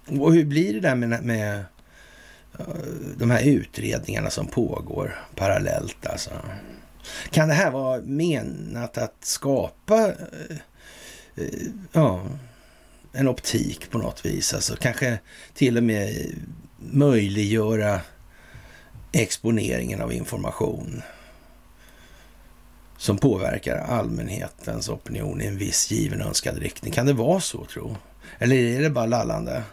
jag. 0.08 0.22
Och 0.22 0.34
hur 0.34 0.46
blir 0.46 0.74
det 0.74 0.80
där 0.80 0.96
med, 0.96 1.24
med 1.24 1.64
eh, 2.60 2.66
de 3.18 3.32
här 3.32 3.44
utredningarna 3.44 4.30
som 4.30 4.48
pågår 4.48 5.20
parallellt 5.36 6.08
alltså? 6.08 6.30
Kan 7.32 7.48
det 7.48 7.54
här 7.54 7.72
vara 7.72 8.02
menat 8.02 8.98
att 8.98 9.16
skapa 9.22 10.08
eh, 10.08 10.58
eh, 11.36 11.68
ja, 11.92 12.26
en 13.14 13.28
optik 13.28 13.90
på 13.92 13.98
något 13.98 14.26
vis? 14.26 14.54
Alltså 14.54 14.76
kanske 14.76 15.20
till 15.54 15.78
och 15.78 15.84
med 15.84 16.36
möjliggöra 16.80 18.02
exponeringen 19.12 20.02
av 20.02 20.14
information 20.14 21.02
som 22.98 23.18
påverkar 23.18 23.78
allmänhetens 23.78 24.90
opinion 24.90 25.42
i 25.42 25.46
en 25.46 25.58
viss 25.58 25.92
given 25.92 26.22
önskad 26.22 26.58
riktning. 26.58 26.94
Kan 26.94 27.06
det 27.06 27.14
vara 27.14 27.40
så, 27.40 27.66
tro? 27.66 27.98
Eller 28.40 28.56
är 28.56 28.82
det 28.82 28.90
bara 28.90 29.06
lallande? 29.06 29.64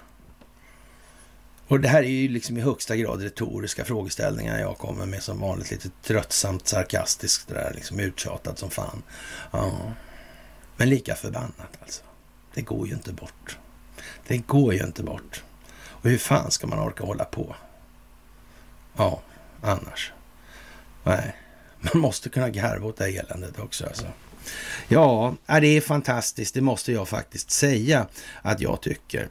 Och 1.69 1.81
det 1.81 1.89
här 1.89 2.03
är 2.03 2.09
ju 2.09 2.29
liksom 2.29 2.57
i 2.57 2.61
högsta 2.61 2.97
grad 2.97 3.23
retoriska 3.23 3.85
frågeställningar 3.85 4.59
jag 4.59 4.79
kommer 4.79 5.07
med 5.07 5.23
som 5.23 5.41
vanligt. 5.41 5.71
Lite 5.71 5.91
tröttsamt 6.03 6.69
sarkastiskt 6.69 7.49
där, 7.49 7.73
liksom 7.75 8.01
uttjatat 8.01 8.59
som 8.59 8.71
fan. 8.71 9.03
Ja. 9.51 9.73
Men 10.77 10.89
lika 10.89 11.15
förbannat 11.15 11.79
alltså. 11.83 12.03
Det 12.55 12.63
går 12.63 12.87
ju 12.87 12.95
inte 12.95 13.13
bort. 13.13 13.59
Det 14.27 14.39
går 14.39 14.75
ju 14.75 14.85
inte 14.85 15.03
bort. 15.03 15.43
Och 15.89 16.11
hur 16.11 16.19
fan 16.19 16.51
ska 16.51 16.67
man 16.67 16.79
orka 16.79 17.05
hålla 17.05 17.25
på? 17.25 17.57
Ja, 18.97 19.23
annars. 19.63 20.13
Nej, 21.05 21.37
man 21.79 21.99
måste 22.03 22.29
kunna 22.29 22.51
garva 22.51 22.87
åt 22.87 22.97
det 22.97 23.09
eländet 23.09 23.59
också 23.59 23.87
alltså. 23.87 24.07
Ja, 24.89 25.35
det 25.47 25.67
är 25.67 25.81
fantastiskt. 25.81 26.55
Det 26.55 26.61
måste 26.61 26.93
jag 26.93 27.09
faktiskt 27.09 27.51
säga 27.51 28.07
att 28.43 28.61
jag 28.61 28.81
tycker. 28.81 29.29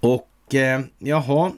Och 0.00 0.54
eh, 0.54 0.80
jaha, 0.98 1.52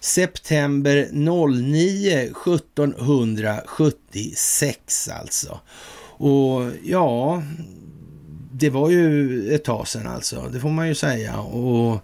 september 0.00 1.08
09 1.12 2.22
1776 2.22 5.08
alltså. 5.08 5.60
Och 6.18 6.62
ja, 6.84 7.42
det 8.52 8.70
var 8.70 8.90
ju 8.90 9.54
ett 9.54 9.64
tag 9.64 9.88
sedan 9.88 10.06
alltså. 10.06 10.48
Det 10.52 10.60
får 10.60 10.70
man 10.70 10.88
ju 10.88 10.94
säga. 10.94 11.40
Och 11.40 12.00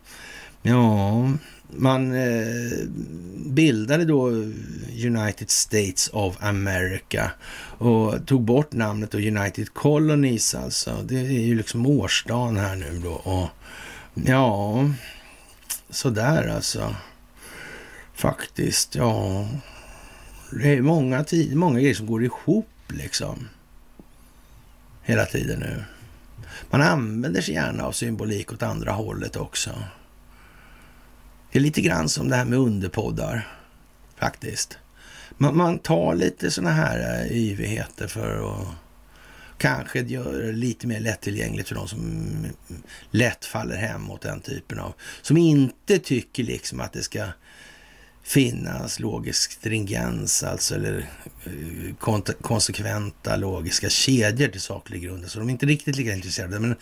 ja, 0.63 1.31
man 1.77 2.15
eh, 2.15 2.87
bildade 3.47 4.05
då 4.05 4.29
United 5.07 5.51
States 5.51 6.11
of 6.13 6.37
America 6.41 7.31
och 7.79 8.27
tog 8.27 8.43
bort 8.43 8.73
namnet 8.73 9.15
och 9.15 9.21
United 9.21 9.75
Colonies 9.75 10.55
alltså. 10.55 11.03
Det 11.05 11.19
är 11.19 11.47
ju 11.47 11.55
liksom 11.55 11.87
årsdagen 11.87 12.57
här 12.57 12.77
nu 12.77 13.01
då. 13.05 13.13
Och 13.13 13.49
ja, 14.15 14.91
sådär 15.91 16.49
alltså. 16.49 16.97
Faktiskt, 18.15 18.95
ja. 18.95 19.49
Det 20.63 20.77
är 20.77 20.83
många, 20.83 21.25
många 21.55 21.81
grejer 21.81 21.95
som 21.95 22.07
går 22.07 22.25
ihop 22.25 22.69
liksom. 22.89 23.49
Hela 25.03 25.27
tiden 25.27 25.61
nu. 25.61 25.85
Man 26.71 26.83
använder 26.83 27.41
sig 27.41 27.55
gärna 27.55 27.85
av 27.85 27.93
symbolik 27.93 28.53
åt 28.53 28.63
andra 28.63 28.93
hållet 28.93 29.37
också. 29.37 29.71
Det 31.53 31.59
är 31.59 31.63
lite 31.63 31.81
grann 31.81 32.09
som 32.09 32.29
det 32.29 32.37
här 32.37 32.45
med 32.45 32.59
underpoddar, 32.59 33.49
faktiskt. 34.17 34.79
Man, 35.39 35.57
man 35.57 35.79
tar 35.79 36.15
lite 36.15 36.51
sådana 36.51 36.71
här 36.71 37.25
eh, 37.25 37.33
yvigheter 37.33 38.07
för 38.07 38.53
att 38.53 38.69
kanske 39.59 40.01
göra 40.01 40.37
det 40.37 40.53
lite 40.53 40.87
mer 40.87 41.01
lättillgängligt 41.01 41.69
för 41.69 41.75
de 41.75 41.89
som 41.89 42.01
mm, 42.01 42.45
mm, 42.71 42.83
lätt 43.11 43.45
faller 43.45 43.77
hem 43.77 44.03
mot 44.03 44.21
den 44.21 44.41
typen 44.41 44.79
av... 44.79 44.95
Som 45.23 45.37
inte 45.37 45.99
tycker 45.99 46.43
liksom 46.43 46.81
att 46.81 46.93
det 46.93 47.03
ska 47.03 47.25
finnas 48.23 49.01
logisk 49.01 49.53
stringens, 49.53 50.43
alltså 50.43 50.75
eller 50.75 51.09
eh, 51.45 51.95
konsekventa 52.41 53.37
logiska 53.37 53.89
kedjor 53.89 54.49
till 54.49 54.61
saklig 54.61 55.03
grund. 55.03 55.29
Så 55.29 55.39
de 55.39 55.49
är 55.49 55.53
inte 55.53 55.67
riktigt 55.67 55.97
lika 55.97 56.13
intresserade. 56.13 56.59
Men 56.59 56.77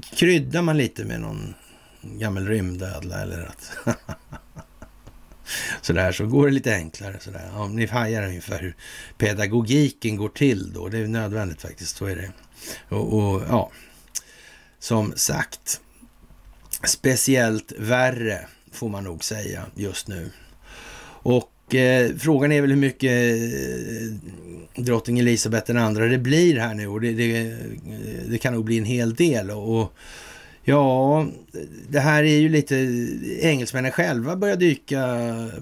kryddar 0.00 0.62
man 0.62 0.76
lite 0.76 1.04
med 1.04 1.20
någon 1.20 1.54
gammal 2.02 2.46
rymdödla 2.46 3.22
eller 3.22 3.42
att... 3.42 3.72
sådär, 5.82 6.12
så 6.12 6.26
går 6.26 6.46
det 6.46 6.52
lite 6.52 6.74
enklare. 6.74 7.16
Sådär. 7.20 7.50
Ja, 7.54 7.68
ni 7.68 7.86
hajar 7.86 8.26
ungefär 8.26 8.58
hur 8.58 8.76
pedagogiken 9.18 10.16
går 10.16 10.28
till 10.28 10.72
då. 10.72 10.88
Det 10.88 10.98
är 10.98 11.06
nödvändigt 11.06 11.62
faktiskt, 11.62 11.96
så 11.96 12.06
är 12.06 12.16
det. 12.16 12.32
Och, 12.88 13.14
och 13.14 13.42
ja, 13.48 13.70
som 14.78 15.12
sagt, 15.16 15.80
speciellt 16.84 17.72
värre 17.78 18.46
får 18.72 18.88
man 18.88 19.04
nog 19.04 19.24
säga 19.24 19.66
just 19.74 20.08
nu. 20.08 20.30
Och 21.24 21.74
eh, 21.74 22.16
frågan 22.18 22.52
är 22.52 22.60
väl 22.60 22.70
hur 22.70 22.76
mycket 22.76 23.42
eh, 23.42 24.82
drottning 24.82 25.18
Elisabeth 25.18 25.70
II 25.70 26.08
det 26.08 26.18
blir 26.18 26.58
här 26.58 26.74
nu 26.74 26.86
och 26.86 27.00
det, 27.00 27.12
det, 27.12 27.50
eh, 27.50 27.56
det 28.28 28.38
kan 28.38 28.54
nog 28.54 28.64
bli 28.64 28.78
en 28.78 28.84
hel 28.84 29.14
del. 29.14 29.50
och 29.50 29.94
Ja, 30.64 31.26
det 31.88 32.00
här 32.00 32.22
är 32.22 32.36
ju 32.36 32.48
lite... 32.48 32.76
Engelsmännen 33.40 33.92
själva 33.92 34.36
börjar 34.36 34.56
dyka 34.56 35.18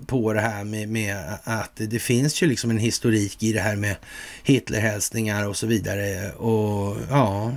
på 0.06 0.32
det 0.32 0.40
här 0.40 0.64
med, 0.64 0.88
med, 0.88 1.38
att 1.44 1.72
det 1.74 1.98
finns 1.98 2.42
ju 2.42 2.46
liksom 2.46 2.70
en 2.70 2.78
historik 2.78 3.42
i 3.42 3.52
det 3.52 3.60
här 3.60 3.76
med 3.76 3.96
Hitlerhälsningar 4.44 5.48
och 5.48 5.56
så 5.56 5.66
vidare. 5.66 6.32
Och 6.32 6.96
ja, 7.10 7.52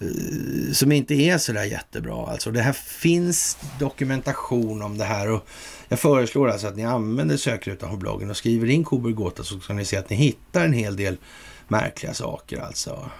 eh, 0.00 0.72
som 0.72 0.92
inte 0.92 1.14
är 1.14 1.38
så 1.38 1.52
där 1.52 1.64
jättebra. 1.64 2.26
Alltså 2.26 2.50
det 2.50 2.62
här 2.62 2.72
finns 2.72 3.58
dokumentation 3.80 4.82
om 4.82 4.98
det 4.98 5.04
här 5.04 5.30
och 5.30 5.48
jag 5.88 5.98
föreslår 5.98 6.48
alltså 6.48 6.66
att 6.66 6.76
ni 6.76 6.84
använder 6.84 7.36
sökrutan 7.36 7.90
på 7.90 7.96
bloggen 7.96 8.30
och 8.30 8.36
skriver 8.36 8.70
in 8.70 8.84
Cobergota 8.84 9.42
så 9.42 9.60
ska 9.60 9.72
ni 9.72 9.84
se 9.84 9.96
att 9.96 10.10
ni 10.10 10.16
hittar 10.16 10.64
en 10.64 10.72
hel 10.72 10.96
del 10.96 11.16
märkliga 11.68 12.14
saker 12.14 12.58
alltså. 12.58 13.10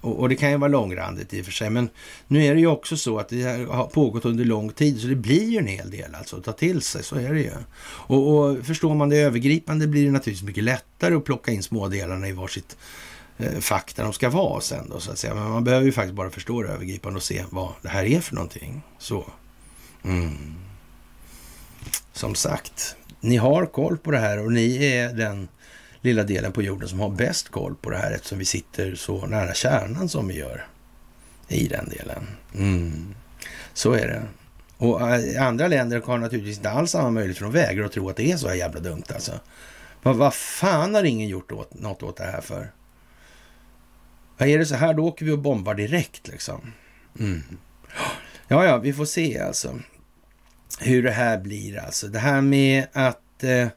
Och, 0.00 0.20
och, 0.20 0.28
det 0.28 0.36
kan 0.36 0.50
ju 0.50 0.56
vara 0.56 0.70
långrandigt 0.70 1.34
i 1.34 1.40
och 1.40 1.44
för 1.44 1.52
sig, 1.52 1.70
men 1.70 1.88
nu 2.26 2.44
är 2.44 2.54
det 2.54 2.60
ju 2.60 2.66
också 2.66 2.96
så 2.96 3.18
att 3.18 3.28
det 3.28 3.42
har 3.70 3.86
pågått 3.86 4.24
under 4.24 4.44
lång 4.44 4.70
tid, 4.70 5.00
så 5.00 5.06
det 5.06 5.14
blir 5.14 5.50
ju 5.50 5.58
en 5.58 5.66
hel 5.66 5.90
del 5.90 6.14
alltså 6.14 6.36
att 6.36 6.44
ta 6.44 6.52
till 6.52 6.82
sig, 6.82 7.02
så 7.02 7.16
är 7.16 7.34
det 7.34 7.40
ju. 7.40 7.52
Och, 7.82 8.34
och 8.34 8.66
förstår 8.66 8.94
man 8.94 9.08
det 9.08 9.16
övergripande 9.16 9.86
blir 9.86 10.04
det 10.04 10.10
naturligtvis 10.10 10.46
mycket 10.46 10.64
lättare 10.64 11.14
att 11.14 11.24
plocka 11.24 11.52
in 11.52 11.62
smådelarna 11.62 12.28
i 12.28 12.32
varsitt 12.32 12.76
eh, 13.38 13.58
fack 13.58 13.96
där 13.96 14.02
de 14.02 14.12
ska 14.12 14.30
vara 14.30 14.60
sen 14.60 14.88
då, 14.90 15.00
så 15.00 15.10
att 15.12 15.18
säga. 15.18 15.34
Men 15.34 15.50
man 15.50 15.64
behöver 15.64 15.86
ju 15.86 15.92
faktiskt 15.92 16.14
bara 16.14 16.30
förstå 16.30 16.62
det 16.62 16.68
övergripande 16.68 17.16
och 17.16 17.22
se 17.22 17.44
vad 17.50 17.72
det 17.82 17.88
här 17.88 18.04
är 18.04 18.20
för 18.20 18.34
någonting. 18.34 18.82
Så. 18.98 19.26
Mm. 20.04 20.54
Som 22.12 22.34
sagt, 22.34 22.96
ni 23.20 23.36
har 23.36 23.66
koll 23.66 23.98
på 23.98 24.10
det 24.10 24.18
här 24.18 24.44
och 24.44 24.52
ni 24.52 24.86
är 24.86 25.12
den 25.12 25.48
lilla 26.00 26.22
delen 26.22 26.52
på 26.52 26.62
jorden 26.62 26.88
som 26.88 27.00
har 27.00 27.10
bäst 27.10 27.48
koll 27.48 27.74
på 27.74 27.90
det 27.90 27.96
här 27.96 28.12
eftersom 28.12 28.38
vi 28.38 28.44
sitter 28.44 28.94
så 28.94 29.26
nära 29.26 29.54
kärnan 29.54 30.08
som 30.08 30.28
vi 30.28 30.38
gör 30.38 30.66
i 31.48 31.68
den 31.68 31.88
delen. 31.88 32.26
Mm. 32.54 33.14
Så 33.74 33.92
är 33.92 34.08
det. 34.08 34.22
Och 34.76 35.08
eh, 35.10 35.46
andra 35.46 35.68
länder 35.68 36.00
har 36.00 36.18
naturligtvis 36.18 36.56
inte 36.56 36.70
alls 36.70 36.90
samma 36.90 37.10
möjlighet 37.10 37.38
för 37.38 37.44
de 37.44 37.52
vägrar 37.52 37.84
att 37.84 37.92
tro 37.92 38.08
att 38.08 38.16
det 38.16 38.32
är 38.32 38.36
så 38.36 38.48
här 38.48 38.54
jävla 38.54 38.80
dumt 38.80 39.04
alltså. 39.14 39.40
Vad, 40.02 40.16
vad 40.16 40.34
fan 40.34 40.94
har 40.94 41.04
ingen 41.04 41.28
gjort 41.28 41.52
åt, 41.52 41.74
något 41.74 42.02
åt 42.02 42.16
det 42.16 42.24
här 42.24 42.40
för? 42.40 42.72
Ja, 44.36 44.46
är 44.46 44.58
det 44.58 44.66
så 44.66 44.74
här, 44.74 44.94
då 44.94 45.04
åker 45.04 45.24
vi 45.24 45.32
och 45.32 45.38
bombar 45.38 45.74
direkt 45.74 46.28
liksom. 46.28 46.72
Mm. 47.18 47.42
Ja, 48.48 48.64
ja, 48.64 48.78
vi 48.78 48.92
får 48.92 49.04
se 49.04 49.38
alltså 49.38 49.78
hur 50.80 51.02
det 51.02 51.10
här 51.10 51.38
blir 51.38 51.78
alltså. 51.78 52.08
Det 52.08 52.18
här 52.18 52.40
med 52.40 52.86
att 52.92 53.44
eh, 53.44 53.60
eh 53.60 53.70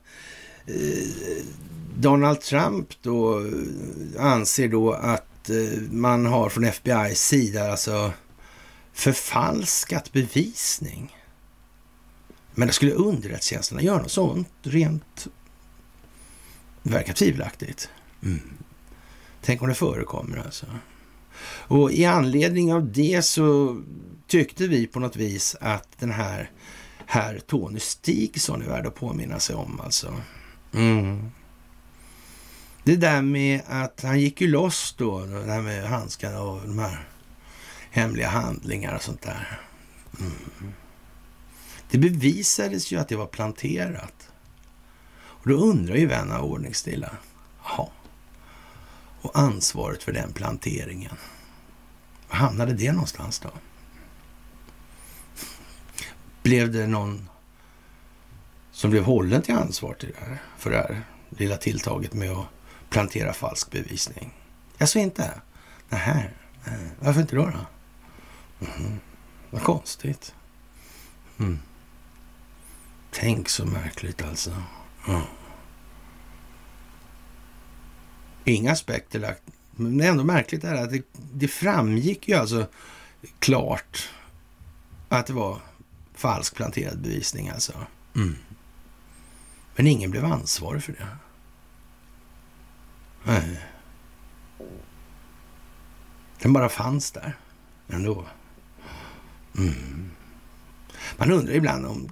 Donald 1.96 2.42
Trump 2.42 2.88
då 3.02 3.40
eh, 3.40 4.26
anser 4.26 4.68
då 4.68 4.94
att 4.94 5.50
eh, 5.50 5.82
man 5.92 6.26
har 6.26 6.50
från 6.50 6.66
FBI's 6.66 7.14
sida 7.14 7.72
alltså 7.72 8.14
förfalskat 8.94 10.12
bevisning. 10.12 11.18
Men 12.56 12.68
det 12.68 12.74
skulle 12.74 12.92
underrättelsetjänsterna 12.92 13.82
göra 13.82 14.02
något 14.02 14.12
sånt 14.12 14.50
rent 14.62 15.28
verkar 16.84 17.14
tvivelaktigt. 17.14 17.90
Mm. 18.24 18.42
Tänk 19.42 19.62
om 19.62 19.68
det 19.68 19.76
förekommer 19.76 20.38
alltså. 20.38 20.66
Och 21.46 21.92
i 21.92 22.06
anledning 22.06 22.74
av 22.74 22.92
det 22.92 23.26
så 23.26 23.82
tyckte 24.28 24.68
vi 24.68 24.88
på 24.88 25.00
något 25.00 25.16
vis 25.16 25.56
att 25.62 26.00
den 26.00 26.12
här 26.12 26.52
herr 27.06 27.40
Tony 27.40 27.80
Stigson 27.80 28.62
är 28.62 28.66
värd 28.66 28.86
att 28.86 28.96
påminna 28.96 29.40
sig 29.40 29.56
om 29.56 29.82
alltså. 29.84 30.14
Mm. 30.74 31.32
Det 32.84 32.96
där 32.96 33.22
med 33.22 33.62
att 33.68 34.02
han 34.04 34.20
gick 34.20 34.42
ju 34.42 34.48
loss 34.48 34.96
då, 34.98 35.26
det 35.26 35.52
här 35.52 35.62
med 35.62 35.90
handskarna 35.90 36.42
och 36.42 36.62
de 36.62 36.80
här 36.80 37.08
hemliga 37.92 38.30
handlingar 38.30 38.96
och 38.96 39.02
sånt 39.02 39.22
där. 39.22 39.60
Mm. 40.20 40.74
Det 41.90 41.98
bevisades 41.98 42.92
ju 42.92 43.00
att 43.00 43.08
det 43.08 43.16
var 43.16 43.26
planterat. 43.26 44.30
Och 45.16 45.50
då 45.50 45.56
undrar 45.56 45.96
ju 45.96 46.08
vän 46.08 46.32
av 46.32 46.44
ordning 46.44 46.74
stilla. 46.74 47.18
Jaha. 47.64 47.88
Och 49.22 49.38
ansvaret 49.40 50.04
för 50.04 50.12
den 50.12 50.34
planteringen. 50.34 51.16
Var 52.30 52.36
hamnade 52.36 52.74
det 52.74 52.92
någonstans 52.92 53.40
då? 53.40 53.50
Blev 56.44 56.72
det 56.72 56.88
någon 56.88 57.30
som 58.72 58.92
blev 58.92 59.04
hållen 59.04 59.42
till 59.42 59.56
ansvar 59.56 59.94
till 59.94 60.10
det 60.10 60.26
här, 60.26 60.42
för 60.58 60.70
det 60.70 60.78
här 60.78 61.04
lilla 61.30 61.58
tilltaget 61.58 62.14
med 62.14 62.32
att 62.32 62.46
plantera 62.94 63.34
falsk 63.34 63.72
bevisning. 63.72 64.34
Jag 64.78 64.90
så 64.90 65.00
inte? 65.00 65.42
Nähä, 65.90 66.30
varför 67.00 67.22
inte 67.22 67.36
då? 67.36 67.46
då? 67.46 67.66
Mm. 68.66 69.00
Vad 69.50 69.62
konstigt. 69.62 70.36
Mm. 71.40 71.60
Tänk 73.12 73.50
så 73.50 73.66
märkligt 73.66 74.22
alltså. 74.22 74.64
Mm. 75.08 75.22
Inga 78.44 78.72
aspekter 78.72 79.20
lagt. 79.20 79.42
Men 79.72 79.98
det 79.98 80.06
är 80.06 80.10
ändå 80.10 80.24
märkligt 80.24 80.64
är 80.64 80.76
att 80.76 80.92
det, 80.92 81.04
det 81.34 81.48
framgick 81.48 82.28
ju 82.28 82.36
alltså 82.36 82.68
klart 83.40 84.10
att 85.10 85.28
det 85.28 85.34
var 85.34 85.62
falsk 86.16 86.56
planterad 86.56 87.02
bevisning 87.02 87.50
alltså. 87.50 87.74
Mm. 88.16 88.36
Men 89.76 89.88
ingen 89.88 90.12
blev 90.12 90.26
ansvarig 90.26 90.84
för 90.84 90.92
det. 90.92 91.08
Nej. 93.24 93.60
Den 96.42 96.54
bara 96.54 96.70
fanns 96.70 97.12
där 97.12 97.38
ändå. 97.88 98.26
Mm. 99.58 100.12
Man 101.18 101.32
undrar 101.32 101.54
ibland 101.54 101.86
om 101.86 102.10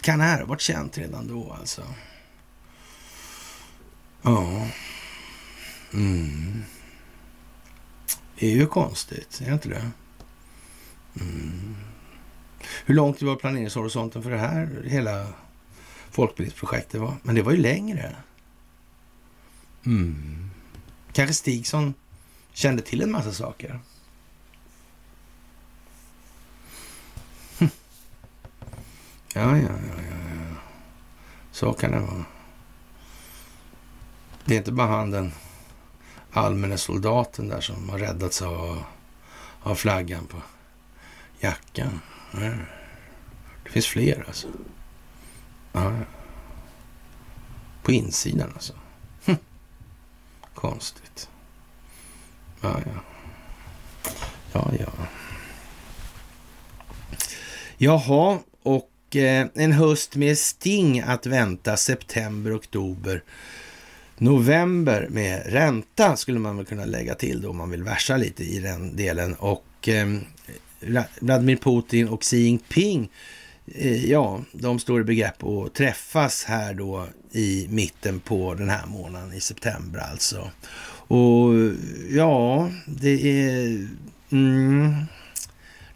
kan 0.00 0.18
det 0.18 0.24
här 0.24 0.40
ha 0.40 0.46
varit 0.46 0.60
känt 0.60 0.98
redan 0.98 1.28
då 1.28 1.52
alltså? 1.52 1.82
Ja. 4.22 4.66
Mm. 5.92 6.62
Det 8.38 8.46
är 8.46 8.56
ju 8.56 8.66
konstigt, 8.66 9.40
är 9.40 9.46
det 9.46 9.52
inte 9.52 9.68
det? 9.68 9.90
Mm. 11.20 11.76
Hur 12.84 12.94
långt 12.94 13.22
var 13.22 13.36
planeringshorisonten 13.36 14.22
för 14.22 14.30
det 14.30 14.38
här 14.38 14.82
hela 14.84 15.26
folkbildningsprojektet 16.10 17.00
var? 17.00 17.16
Men 17.22 17.34
det 17.34 17.42
var 17.42 17.52
ju 17.52 17.58
längre. 17.58 18.16
Mm. 19.86 20.50
Kanske 21.12 21.34
Stigson 21.34 21.94
kände 22.52 22.82
till 22.82 23.02
en 23.02 23.12
massa 23.12 23.32
saker. 23.32 23.80
Hm. 27.58 27.70
Ja, 29.34 29.56
ja, 29.56 29.62
ja, 29.62 30.02
ja, 30.10 30.56
Så 31.52 31.72
kan 31.72 31.92
det 31.92 32.00
vara. 32.00 32.24
Det 34.44 34.54
är 34.54 34.58
inte 34.58 34.72
bara 34.72 34.86
han 34.86 35.10
den 35.10 35.32
allmänna 36.32 36.76
soldaten 36.76 37.48
där 37.48 37.60
som 37.60 37.88
har 37.88 37.98
räddats 37.98 38.42
av, 38.42 38.82
av 39.62 39.74
flaggan 39.74 40.26
på 40.26 40.42
jackan. 41.40 42.00
Det 43.64 43.70
finns 43.70 43.86
fler 43.86 44.24
alltså. 44.26 44.48
Ja. 45.72 45.92
På 47.82 47.92
insidan 47.92 48.50
alltså. 48.54 48.72
Konstigt. 50.60 51.28
Ja, 52.60 52.80
ja. 52.86 53.02
Ja, 54.52 54.72
ja. 54.78 54.92
Jaha, 57.78 58.38
och 58.62 59.16
eh, 59.16 59.46
en 59.54 59.72
höst 59.72 60.16
med 60.16 60.38
Sting 60.38 61.00
att 61.00 61.26
vänta 61.26 61.76
september, 61.76 62.56
oktober, 62.56 63.22
november 64.18 65.08
med 65.10 65.42
ränta 65.46 66.16
skulle 66.16 66.38
man 66.38 66.56
väl 66.56 66.66
kunna 66.66 66.84
lägga 66.84 67.14
till 67.14 67.42
då 67.42 67.50
om 67.50 67.56
man 67.56 67.70
vill 67.70 67.82
värsa 67.82 68.16
lite 68.16 68.44
i 68.44 68.60
den 68.60 68.96
delen. 68.96 69.34
Och 69.34 69.88
eh, 69.88 70.06
Vladimir 71.20 71.56
Putin 71.56 72.08
och 72.08 72.22
Xi 72.22 72.38
Jinping 72.38 73.10
Eh, 73.74 74.10
ja, 74.10 74.40
de 74.52 74.78
står 74.78 75.00
i 75.00 75.04
begrepp 75.04 75.44
att 75.44 75.74
träffas 75.74 76.44
här 76.44 76.74
då 76.74 77.06
i 77.32 77.66
mitten 77.70 78.20
på 78.20 78.54
den 78.54 78.70
här 78.70 78.86
månaden, 78.86 79.32
i 79.32 79.40
september 79.40 80.00
alltså. 80.00 80.50
Och 81.08 81.54
ja, 82.10 82.70
det 82.86 83.42
är... 83.42 83.88
Mm, 84.32 84.94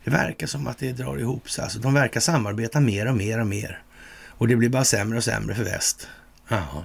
det 0.05 0.11
verkar 0.11 0.47
som 0.47 0.67
att 0.67 0.79
det 0.79 0.93
drar 0.93 1.19
ihop 1.19 1.51
sig. 1.51 1.63
Alltså, 1.63 1.79
de 1.79 1.95
verkar 1.95 2.21
samarbeta 2.21 2.81
mer 2.81 3.09
och 3.09 3.17
mer 3.17 3.41
och 3.41 3.47
mer. 3.47 3.83
Och 4.29 4.49
det 4.49 4.57
blir 4.57 4.69
bara 4.69 4.85
sämre 4.85 5.19
och 5.19 5.25
sämre 5.25 5.55
för 5.55 5.65
väst. 5.65 6.09
Aha. 6.51 6.85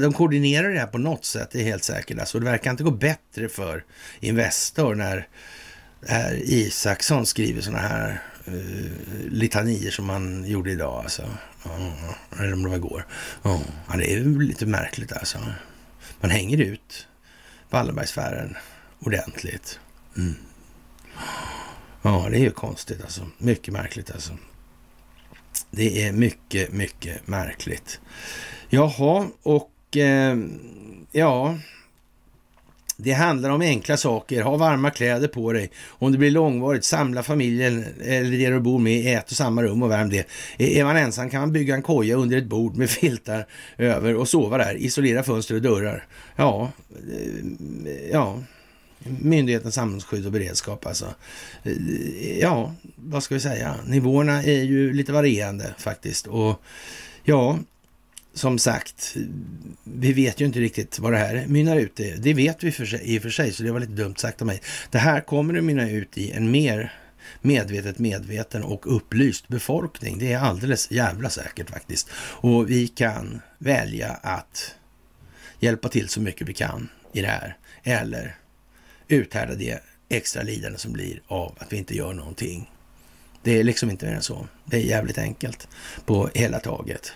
De 0.00 0.12
koordinerar 0.12 0.68
det 0.68 0.78
här 0.78 0.86
på 0.86 0.98
något 0.98 1.24
sätt, 1.24 1.48
det 1.52 1.60
är 1.60 1.64
helt 1.64 1.84
säkert. 1.84 2.18
Alltså, 2.18 2.38
det 2.38 2.44
verkar 2.44 2.70
inte 2.70 2.84
gå 2.84 2.90
bättre 2.90 3.48
för 3.48 3.84
Investor 4.20 4.94
när 4.94 5.28
Isaksson 6.44 7.26
skriver 7.26 7.62
sådana 7.62 7.88
här 7.88 8.22
Eh, 8.50 9.30
litanier 9.30 9.90
som 9.90 10.08
han 10.08 10.44
gjorde 10.44 10.70
idag. 10.70 11.02
Alltså. 11.04 11.22
Mm. 11.64 11.92
eller 12.38 12.52
om 12.52 12.62
det 12.62 12.68
var 12.68 12.76
igår. 12.76 13.06
Mm. 13.44 13.60
ja, 13.88 13.96
det 13.96 14.12
är 14.12 14.16
ju 14.16 14.42
lite 14.42 14.66
märkligt 14.66 15.12
alltså. 15.12 15.38
Man 16.20 16.30
hänger 16.30 16.60
ut 16.60 17.08
Wallenbergsfären 17.70 18.56
ordentligt. 18.98 19.80
Mm. 20.16 20.34
Ja, 22.02 22.28
det 22.30 22.36
är 22.36 22.40
ju 22.40 22.50
konstigt 22.50 23.02
alltså. 23.02 23.26
Mycket 23.38 23.74
märkligt 23.74 24.10
alltså. 24.10 24.32
Det 25.70 26.06
är 26.06 26.12
mycket, 26.12 26.72
mycket 26.72 27.26
märkligt. 27.26 28.00
Jaha, 28.68 29.28
och 29.42 29.96
eh, 29.96 30.38
ja, 31.12 31.58
det 33.02 33.12
handlar 33.12 33.50
om 33.50 33.60
enkla 33.60 33.96
saker. 33.96 34.42
Ha 34.42 34.56
varma 34.56 34.90
kläder 34.90 35.28
på 35.28 35.52
dig. 35.52 35.70
Om 35.86 36.12
det 36.12 36.18
blir 36.18 36.30
långvarigt, 36.30 36.84
samla 36.84 37.22
familjen 37.22 37.84
eller 38.04 38.30
det 38.30 38.50
du 38.50 38.60
bor 38.60 38.78
med 38.78 38.92
i 38.92 39.12
ett 39.12 39.30
och 39.30 39.36
samma 39.36 39.62
rum 39.62 39.82
och 39.82 39.90
värm 39.90 40.10
det. 40.10 40.26
Eh, 40.58 40.78
är 40.78 40.84
man 40.84 40.96
ensam 40.96 41.30
kan 41.30 41.40
man 41.40 41.52
bygga 41.52 41.74
en 41.74 41.82
koja 41.82 42.16
under 42.16 42.38
ett 42.38 42.46
bord 42.46 42.76
med 42.76 42.90
filtar 43.00 43.46
över 43.78 44.16
och 44.16 44.28
sova 44.28 44.58
där. 44.58 44.74
Isolera 44.74 45.22
fönster 45.22 45.54
och 45.54 45.62
dörrar. 45.62 46.06
Ja, 46.36 46.70
eh, 46.90 48.10
ja. 48.12 48.38
Myndigheten 49.20 49.72
samhällsskydd 49.72 50.26
och 50.26 50.32
beredskap 50.32 50.86
alltså. 50.86 51.06
Eh, 51.62 52.38
ja, 52.38 52.74
vad 52.96 53.22
ska 53.22 53.34
vi 53.34 53.40
säga? 53.40 53.74
Nivåerna 53.86 54.42
är 54.42 54.62
ju 54.62 54.92
lite 54.92 55.12
varierande 55.12 55.74
faktiskt. 55.78 56.26
Och 56.26 56.62
ja, 57.24 57.58
som 58.40 58.58
sagt, 58.58 59.16
vi 59.84 60.12
vet 60.12 60.40
ju 60.40 60.44
inte 60.44 60.60
riktigt 60.60 60.98
vad 60.98 61.12
det 61.12 61.18
här 61.18 61.44
mynnar 61.46 61.76
ut 61.76 62.00
i. 62.00 62.16
Det 62.18 62.34
vet 62.34 62.64
vi 62.64 62.72
för 62.72 62.86
sig, 62.86 63.00
i 63.04 63.18
och 63.18 63.22
för 63.22 63.30
sig, 63.30 63.52
så 63.52 63.62
det 63.62 63.72
var 63.72 63.80
lite 63.80 63.92
dumt 63.92 64.14
sagt 64.16 64.40
av 64.40 64.46
mig. 64.46 64.60
Det 64.90 64.98
här 64.98 65.20
kommer 65.20 65.58
att 65.58 65.64
mynna 65.64 65.90
ut 65.90 66.18
i 66.18 66.30
en 66.32 66.50
mer 66.50 66.92
medvetet 67.40 67.98
medveten 67.98 68.62
och 68.62 68.96
upplyst 68.96 69.48
befolkning. 69.48 70.18
Det 70.18 70.32
är 70.32 70.38
alldeles 70.38 70.90
jävla 70.90 71.30
säkert 71.30 71.70
faktiskt. 71.70 72.08
Och 72.16 72.70
vi 72.70 72.88
kan 72.88 73.40
välja 73.58 74.08
att 74.10 74.74
hjälpa 75.60 75.88
till 75.88 76.08
så 76.08 76.20
mycket 76.20 76.48
vi 76.48 76.54
kan 76.54 76.88
i 77.12 77.20
det 77.20 77.28
här. 77.28 77.56
Eller 77.82 78.36
uthärda 79.08 79.54
det 79.54 79.82
extra 80.08 80.42
lidande 80.42 80.78
som 80.78 80.92
blir 80.92 81.22
av 81.26 81.56
att 81.58 81.72
vi 81.72 81.76
inte 81.76 81.96
gör 81.96 82.12
någonting. 82.12 82.70
Det 83.42 83.60
är 83.60 83.64
liksom 83.64 83.90
inte 83.90 84.06
mer 84.06 84.14
än 84.14 84.22
så. 84.22 84.48
Det 84.64 84.76
är 84.76 84.80
jävligt 84.80 85.18
enkelt 85.18 85.68
på 86.06 86.30
hela 86.34 86.60
taget. 86.60 87.12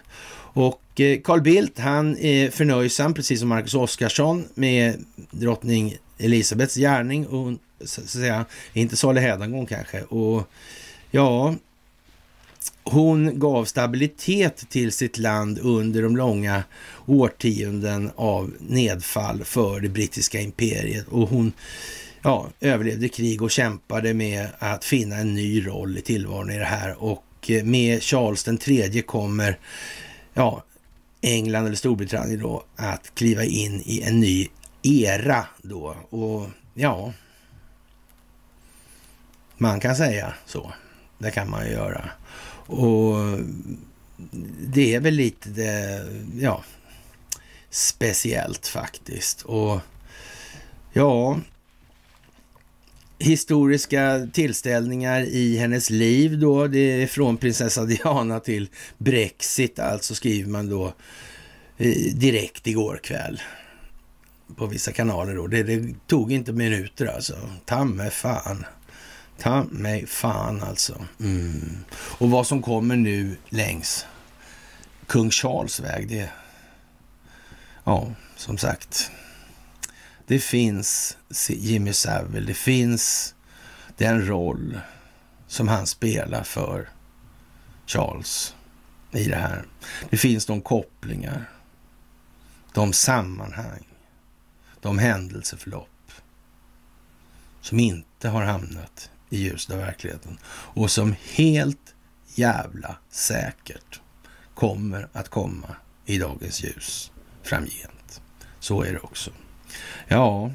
Och 0.55 1.01
eh, 1.01 1.21
Carl 1.21 1.41
Bildt, 1.41 1.79
han 1.79 2.19
är 2.19 2.51
förnöjsam, 2.51 3.15
precis 3.15 3.41
som 3.41 3.49
Marcus 3.49 3.75
Oskarsson, 3.75 4.45
med 4.55 5.05
drottning 5.31 5.97
Elisabets 6.19 6.75
gärning. 6.75 7.27
Och 7.27 7.53
så 7.85 8.01
att 8.01 8.09
säga, 8.09 8.45
inte 8.73 8.97
salig 8.97 9.21
hädangång 9.21 9.67
kanske. 9.67 10.03
Och 10.03 10.51
ja, 11.11 11.55
hon 12.85 13.39
gav 13.39 13.65
stabilitet 13.65 14.69
till 14.69 14.93
sitt 14.93 15.19
land 15.19 15.59
under 15.59 16.03
de 16.03 16.17
långa 16.17 16.63
årtionden 17.07 18.11
av 18.17 18.53
nedfall 18.59 19.45
för 19.45 19.81
det 19.81 19.89
brittiska 19.89 20.41
imperiet. 20.41 21.09
Och 21.09 21.29
hon 21.29 21.53
ja, 22.23 22.49
överlevde 22.61 23.09
krig 23.09 23.43
och 23.43 23.51
kämpade 23.51 24.15
med 24.15 24.49
att 24.59 24.85
finna 24.85 25.17
en 25.17 25.35
ny 25.35 25.67
roll 25.67 25.99
i 25.99 26.01
tillvaron 26.01 26.51
i 26.51 26.59
det 26.59 26.65
här. 26.65 27.03
Och 27.03 27.25
eh, 27.47 27.65
med 27.65 28.03
Charles 28.03 28.45
den 28.45 28.59
tredje 28.59 29.03
kommer 29.03 29.59
ja, 30.35 30.65
England 31.21 31.67
eller 31.67 31.77
Storbritannien 31.77 32.41
då 32.41 32.65
att 32.77 33.15
kliva 33.15 33.45
in 33.45 33.83
i 33.85 34.03
en 34.03 34.21
ny 34.21 34.49
era 34.83 35.47
då. 35.63 35.97
Och 36.11 36.49
ja, 36.75 37.13
man 39.57 39.81
kan 39.81 39.97
säga 39.97 40.35
så. 40.47 40.73
Det 41.19 41.31
kan 41.31 41.51
man 41.51 41.67
ju 41.67 41.73
göra. 41.73 42.11
Och 42.67 43.17
det 44.61 44.95
är 44.95 45.01
väl 45.01 45.15
lite 45.15 45.49
det, 45.49 46.07
ja, 46.41 46.65
speciellt 47.71 48.67
faktiskt. 48.67 49.43
Och 49.43 49.81
ja, 50.93 51.39
historiska 53.19 54.29
tillställningar 54.33 55.21
i 55.21 55.57
hennes 55.57 55.91
liv 55.91 56.39
då. 56.39 56.67
Det 56.67 57.03
är 57.03 57.07
från 57.07 57.37
prinsessa 57.37 57.85
Diana 57.85 58.41
till 58.41 58.69
Brexit, 58.99 59.79
alltså 59.79 60.15
skriver 60.15 60.51
man 60.51 60.69
då 60.69 60.87
eh, 61.77 62.15
direkt 62.15 62.67
igår 62.67 63.01
kväll 63.03 63.41
på 64.57 64.67
vissa 64.67 64.93
kanaler 64.93 65.35
då. 65.35 65.47
Det, 65.47 65.63
det 65.63 65.95
tog 66.07 66.33
inte 66.33 66.53
minuter 66.53 67.07
alltså. 67.07 67.35
Ta 67.65 67.85
mig 67.85 68.11
fan. 68.11 68.65
Ta 69.39 69.65
mig 69.71 70.07
fan 70.07 70.63
alltså. 70.63 71.05
Mm. 71.21 71.85
Och 71.91 72.31
vad 72.31 72.47
som 72.47 72.63
kommer 72.63 72.97
nu 72.97 73.37
längs 73.49 74.07
kung 75.07 75.31
Charles 75.31 75.81
väg, 75.81 76.09
det... 76.09 76.29
Ja, 77.85 78.13
som 78.37 78.59
sagt. 78.59 79.11
Det 80.27 80.39
finns 80.39 81.17
Jimmy 81.49 81.93
Savile, 81.93 82.47
det 82.47 82.55
finns 82.55 83.35
den 83.97 84.27
roll 84.27 84.81
som 85.47 85.69
han 85.69 85.87
spelar 85.87 86.43
för 86.43 86.89
Charles 87.87 88.55
i 89.13 89.25
det 89.25 89.37
här. 89.37 89.67
Det 90.11 90.17
finns 90.17 90.47
de 90.47 90.61
kopplingar, 90.61 91.51
de 92.75 92.93
sammanhang, 92.93 93.87
de 94.81 94.99
händelseförlopp 94.99 95.89
som 97.61 97.81
inte 97.81 98.29
har 98.29 98.43
hamnat 98.43 99.11
i 99.31 99.39
ljuset 99.39 99.71
av 99.71 99.79
verkligheten 99.79 100.39
och 100.47 100.91
som 100.91 101.15
helt 101.35 101.95
jävla 102.35 102.97
säkert 103.11 104.01
kommer 104.55 105.09
att 105.13 105.29
komma 105.29 105.77
i 106.05 106.19
dagens 106.19 106.65
ljus 106.65 107.13
framgent. 107.43 108.23
Så 108.61 108.83
är 108.83 108.93
det 108.93 108.99
också. 108.99 109.31
Ja, 110.09 110.51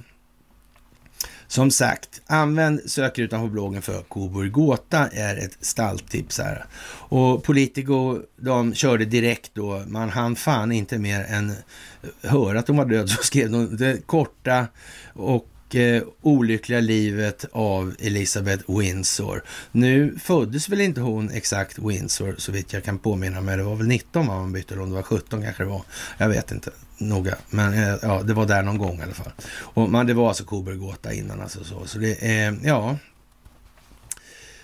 som 1.52 1.72
sagt, 1.72 2.22
använd 2.28 2.82
sökrutan 2.86 3.42
på 3.42 3.48
bloggen 3.48 3.82
för 3.82 4.02
Coburg 4.02 4.52
Gåta 4.52 5.08
är 5.08 5.38
ett 5.38 5.58
stalltips 5.62 6.38
här. 6.38 6.66
Och 6.92 7.44
Politico, 7.44 8.20
de 8.38 8.74
körde 8.74 9.06
direkt 9.06 9.52
då. 9.54 9.84
Man 9.88 10.10
hann 10.10 10.36
fan 10.36 10.72
inte 10.72 10.98
mer 10.98 11.26
än 11.30 11.50
eh, 11.50 12.30
höra 12.30 12.60
att 12.60 12.68
de 12.68 12.78
var 12.78 12.86
döda 12.86 13.08
så 13.08 13.24
skrev 13.24 13.52
de 13.52 13.78
det 13.78 14.08
korta 14.08 14.68
och 15.14 15.76
eh, 15.76 16.04
olyckliga 16.22 16.80
livet 16.80 17.46
av 17.52 17.96
Elisabeth 18.00 18.78
Windsor. 18.80 19.44
Nu 19.72 20.16
föddes 20.20 20.70
väl 20.70 20.82
inte 20.82 21.02
hon 21.02 21.32
exakt 21.32 21.80
Windsor 21.80 22.36
så 22.38 22.52
vitt 22.52 22.74
jag 22.74 22.84
kan 22.84 23.00
påminna 23.00 23.42
mig. 23.42 23.58
Det 23.58 23.64
var 23.64 23.76
väl 23.76 23.88
19 23.88 24.26
man 24.26 24.54
bytte, 24.54 24.80
om 24.80 24.90
det 24.90 24.96
var 24.96 25.04
17 25.04 25.42
kanske 25.42 25.64
det 25.64 25.70
var. 25.70 25.82
Jag 26.18 26.30
vet 26.30 26.52
inte 26.52 26.72
noga, 27.00 27.38
men 27.50 27.74
eh, 27.74 27.96
ja, 28.02 28.22
det 28.24 28.34
var 28.34 28.46
där 28.46 28.64
någon 28.64 28.78
gång 28.78 29.00
i 29.00 29.02
alla 29.04 29.14
fall. 29.14 29.32
Och, 29.52 29.90
men 29.90 30.08
det 30.08 30.14
var 30.14 30.28
alltså 30.28 30.44
Kobergåta 30.44 31.14
innan 31.14 31.42
alltså 31.42 31.64
så. 31.64 31.86
Så 31.86 32.00
det 32.00 32.26
är, 32.26 32.60
ja. 32.64 32.98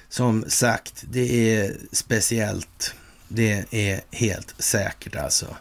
Som 0.10 0.46
sagt, 0.48 1.04
det 1.10 1.56
är 1.56 1.76
speciellt. 1.92 2.96
Det 3.28 3.66
är 3.72 4.02
helt 4.12 4.56
säkert 4.58 5.16
alltså. 5.16 5.56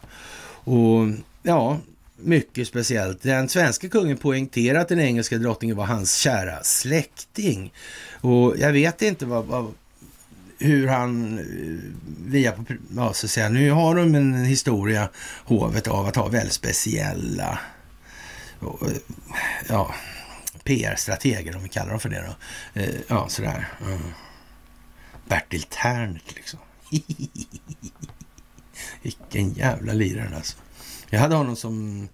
Och 0.65 1.09
ja, 1.43 1.79
mycket 2.17 2.69
speciellt. 2.69 3.23
Den 3.23 3.49
svenska 3.49 3.89
kungen 3.89 4.17
poängterade 4.17 4.81
att 4.81 4.89
den 4.89 5.01
engelska 5.01 5.39
drottningen 5.39 5.77
var 5.77 5.85
hans 5.85 6.15
kära 6.15 6.63
släkting. 6.63 7.73
Och 8.21 8.59
jag 8.59 8.73
vet 8.73 9.03
inte 9.03 9.27
vad, 9.27 9.45
vad 9.45 9.75
hur 10.65 10.89
han 10.89 11.41
via, 12.27 12.55
ja, 12.97 13.13
så 13.13 13.27
att 13.27 13.31
säga, 13.31 13.49
nu 13.49 13.71
har 13.71 13.95
de 13.95 14.15
en 14.15 14.45
historia, 14.45 15.09
hovet, 15.45 15.89
av 15.89 16.07
att 16.07 16.17
ha 16.17 16.29
väldigt 16.29 16.53
speciella, 16.53 17.59
ja, 19.69 19.95
PR-strateger 20.65 21.57
om 21.57 21.63
vi 21.63 21.69
kallar 21.69 21.91
dem 21.91 22.01
för 22.01 22.09
det 22.09 22.25
då. 22.27 22.35
Eh, 22.81 22.95
ja, 23.09 23.29
sådär. 23.29 23.69
Mm. 23.87 24.01
Bertil 25.29 25.63
Ternert 25.63 26.35
liksom. 26.35 26.61
Vilken 29.03 29.53
jävla 29.53 29.93
lirare 29.93 30.37
alltså. 30.37 30.57
Jag 31.11 31.21
hade 31.21 31.35
honom 31.35 31.57
som 31.57 32.09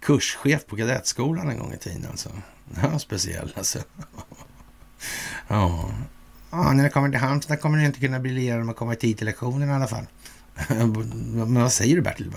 kurschef 0.00 0.66
på 0.66 0.76
kadettskolan 0.76 1.48
en 1.48 1.58
gång 1.58 1.72
i 1.72 1.78
tiden 1.78 2.06
alltså. 2.10 2.28
Han 2.76 2.92
Ja, 2.92 2.98
speciell 2.98 3.52
alltså. 3.56 3.78
ja, 5.48 5.90
Ja, 6.52 6.72
när 6.72 6.84
det 6.84 6.90
kommer 6.90 7.08
till 7.08 7.18
Halmstad 7.18 7.60
kommer 7.60 7.78
det 7.78 7.84
inte 7.84 8.00
kunna 8.00 8.20
briljera 8.20 8.60
om 8.60 8.66
man 8.66 8.74
kommer 8.74 8.94
tid 8.94 9.16
till 9.16 9.26
lektionen 9.26 9.68
i 9.68 9.72
alla 9.72 9.88
fall. 9.88 10.06
Men 10.68 11.54
vad 11.54 11.72
säger 11.72 11.96
du 11.96 12.02
Bertil? 12.02 12.32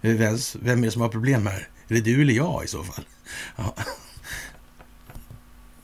Vem, 0.00 0.38
vem 0.60 0.78
är 0.78 0.82
det 0.82 0.90
som 0.90 1.02
har 1.02 1.08
problem 1.08 1.46
här? 1.46 1.68
Är 1.88 1.94
det 1.94 2.00
du 2.00 2.20
eller 2.20 2.34
jag 2.34 2.64
i 2.64 2.68
så 2.68 2.84
fall? 2.84 3.04
Ja, 3.56 3.74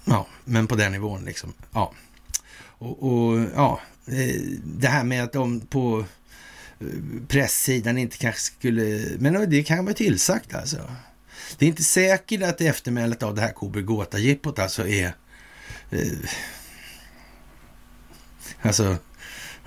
ja 0.05 0.27
men 0.45 0.67
på 0.67 0.77
den 0.77 0.93
nivån 0.93 1.25
liksom. 1.25 1.53
Ja. 1.73 1.93
Och, 2.57 3.03
och 3.03 3.41
ja, 3.55 3.81
eh, 4.07 4.41
det 4.65 4.89
här 4.89 5.05
med 5.05 5.25
att 5.25 5.33
de 5.33 5.61
på 5.61 6.05
eh, 6.81 6.87
presssidan 7.29 7.99
inte 7.99 8.17
kanske 8.17 8.41
skulle... 8.41 9.07
Men 9.19 9.51
det 9.51 9.63
kan 9.63 9.85
vara 9.85 9.95
tillsagt 9.95 10.55
alltså. 10.55 10.91
Det 11.59 11.65
är 11.65 11.69
inte 11.69 11.83
säkert 11.83 12.43
att 12.43 12.61
eftermälet 12.61 13.23
av 13.23 13.35
det 13.35 13.41
här 13.41 13.53
Kobergåta-jippot 13.53 14.59
alltså 14.59 14.89
är... 14.89 15.15
Eh, 15.91 16.01
Alltså, 18.63 18.97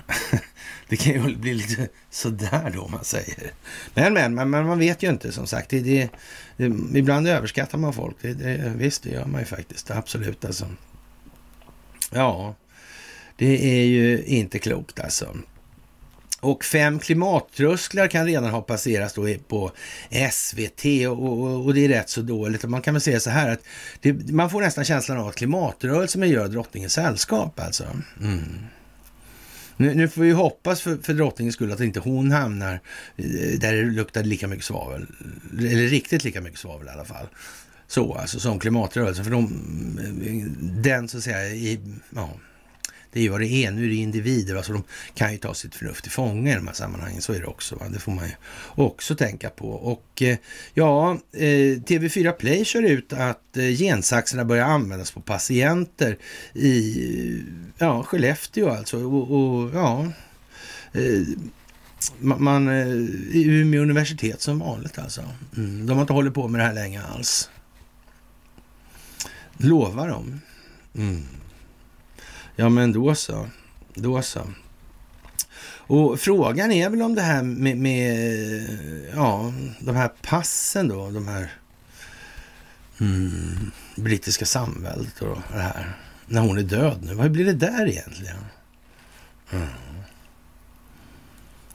det 0.89 0.97
kan 0.97 1.13
ju 1.13 1.35
bli 1.35 1.53
lite 1.53 1.87
sådär 2.09 2.71
då 2.75 2.81
om 2.81 2.91
man 2.91 3.03
säger. 3.03 3.51
Men, 3.93 4.13
men, 4.13 4.35
men, 4.35 4.49
men 4.49 4.65
man 4.65 4.79
vet 4.79 5.03
ju 5.03 5.09
inte 5.09 5.31
som 5.31 5.47
sagt. 5.47 5.69
Det, 5.69 5.79
det, 5.79 6.09
det, 6.57 6.99
ibland 6.99 7.27
överskattar 7.27 7.77
man 7.77 7.93
folk. 7.93 8.15
Det, 8.21 8.33
det, 8.33 8.73
visst, 8.75 9.03
det 9.03 9.09
gör 9.09 9.25
man 9.25 9.41
ju 9.41 9.45
faktiskt. 9.45 9.91
Absolut 9.91 10.45
alltså. 10.45 10.65
Ja, 12.11 12.55
det 13.37 13.79
är 13.81 13.85
ju 13.85 14.23
inte 14.23 14.59
klokt 14.59 14.99
alltså. 14.99 15.35
Och 16.41 16.65
fem 16.65 16.99
klimattrösklar 16.99 18.07
kan 18.07 18.25
redan 18.25 18.49
ha 18.49 18.61
passerats 18.61 19.13
då 19.13 19.27
på 19.47 19.71
SVT 20.31 20.85
och, 21.07 21.23
och, 21.23 21.65
och, 21.65 21.73
det 21.73 21.85
är 21.85 21.89
rätt 21.89 22.09
så 22.09 22.21
dåligt. 22.21 22.63
Man 22.63 22.81
kan 22.81 22.93
väl 22.93 23.01
säga 23.01 23.19
så 23.19 23.29
här 23.29 23.51
att 23.51 23.63
det, 24.01 24.31
man 24.31 24.49
får 24.49 24.61
nästan 24.61 24.85
känslan 24.85 25.17
av 25.17 25.27
att 25.27 25.35
klimatrörelsen 25.35 26.29
gör 26.29 26.47
drottningens 26.47 26.93
sällskap 26.93 27.59
alltså. 27.59 27.83
Mm. 28.21 28.43
Nu, 29.80 29.93
nu, 29.93 30.07
får 30.07 30.22
vi 30.22 30.31
hoppas 30.31 30.81
för, 30.81 30.97
för 30.97 31.14
drottningens 31.14 31.56
skull 31.56 31.72
att 31.72 31.80
inte 31.80 31.99
hon 31.99 32.31
hamnar 32.31 32.80
där 33.57 33.73
det 33.73 33.81
luktar 33.81 34.23
lika 34.23 34.47
mycket 34.47 34.65
svavel. 34.65 35.06
Eller 35.60 35.88
riktigt 35.88 36.23
lika 36.23 36.41
mycket 36.41 36.60
svavel 36.60 36.88
i 36.88 36.89
alla 36.89 37.06
fall. 37.06 37.26
Så 37.88 38.14
alltså 38.14 38.39
som 38.39 38.60
klimatrörelsen. 38.60 39.26
För 39.26 39.31
de, 39.31 39.49
den 40.84 41.07
så 41.07 41.18
att 41.18 41.23
säga, 41.23 41.49
i, 41.49 41.80
ja, 42.15 42.30
det 43.11 43.19
är 43.19 43.23
ju 43.23 43.30
vad 43.30 43.41
det 43.41 43.48
är. 43.48 43.72
Nu 43.72 43.86
är 43.86 43.90
det 43.90 43.95
individer, 43.95 44.56
alltså 44.56 44.73
de 44.73 44.84
kan 45.14 45.31
ju 45.31 45.38
ta 45.38 45.53
sitt 45.53 45.76
förnuft 45.76 46.07
i 46.07 46.10
fånga 46.10 46.52
i 46.52 46.56
de 46.56 46.68
här 46.68 46.73
sammanhangen. 46.73 47.22
Så 47.22 47.34
är 47.34 47.40
det 47.40 47.45
också. 47.45 47.76
Va? 47.76 47.86
Det 47.90 47.99
får 47.99 48.11
man 48.11 48.26
ju 48.26 48.34
också 48.84 49.15
tänka 49.15 49.49
på. 49.49 49.69
Och 49.69 50.22
eh, 50.22 50.38
ja, 50.73 51.11
eh, 51.34 51.80
TV4 51.88 52.31
Play 52.31 52.65
kör 52.65 52.84
ut 52.84 53.14
att 53.14 53.40
gensaxerna 53.53 54.19
gensaxarna 54.19 54.45
börjar 54.45 54.65
användas 54.65 55.11
på 55.11 55.22
patienter 55.22 56.18
i 56.53 57.44
ja, 57.77 58.03
Skellefteå 58.03 58.69
alltså. 58.69 58.98
Och, 58.98 59.31
och 59.31 59.69
ja, 59.73 60.11
man, 62.19 62.69
i 63.31 63.44
Umeå 63.45 63.81
universitet 63.81 64.41
som 64.41 64.60
vanligt 64.60 64.99
alltså. 64.99 65.22
Mm, 65.57 65.86
de 65.86 65.94
har 65.94 66.02
inte 66.02 66.14
hållit 66.14 66.34
på 66.34 66.48
med 66.48 66.61
det 66.61 66.65
här 66.65 66.73
länge 66.73 67.02
alls. 67.02 67.49
Lovar 69.57 70.07
de. 70.10 70.41
Mm. 70.95 71.23
Ja, 72.60 72.69
men 72.69 72.91
då 72.91 73.15
så. 73.15 73.48
Då 73.94 74.22
så. 74.22 74.48
Och 75.61 76.19
frågan 76.19 76.72
är 76.72 76.90
väl 76.90 77.02
om 77.02 77.15
det 77.15 77.22
här 77.22 77.44
med, 77.44 77.77
med 77.77 79.10
ja, 79.15 79.53
de 79.80 79.95
här 79.95 80.07
passen 80.22 80.88
då, 80.88 81.10
de 81.10 81.27
här 81.27 81.53
mm, 82.99 83.72
brittiska 83.95 84.45
samväldet 84.45 85.22
och 85.22 85.38
det 85.53 85.61
här. 85.61 85.98
När 86.26 86.41
hon 86.41 86.57
är 86.57 86.64
död 86.64 86.99
nu, 87.02 87.14
vad 87.14 87.31
blir 87.31 87.45
det 87.45 87.53
där 87.53 87.88
egentligen? 87.88 88.45
Mm. 89.52 89.68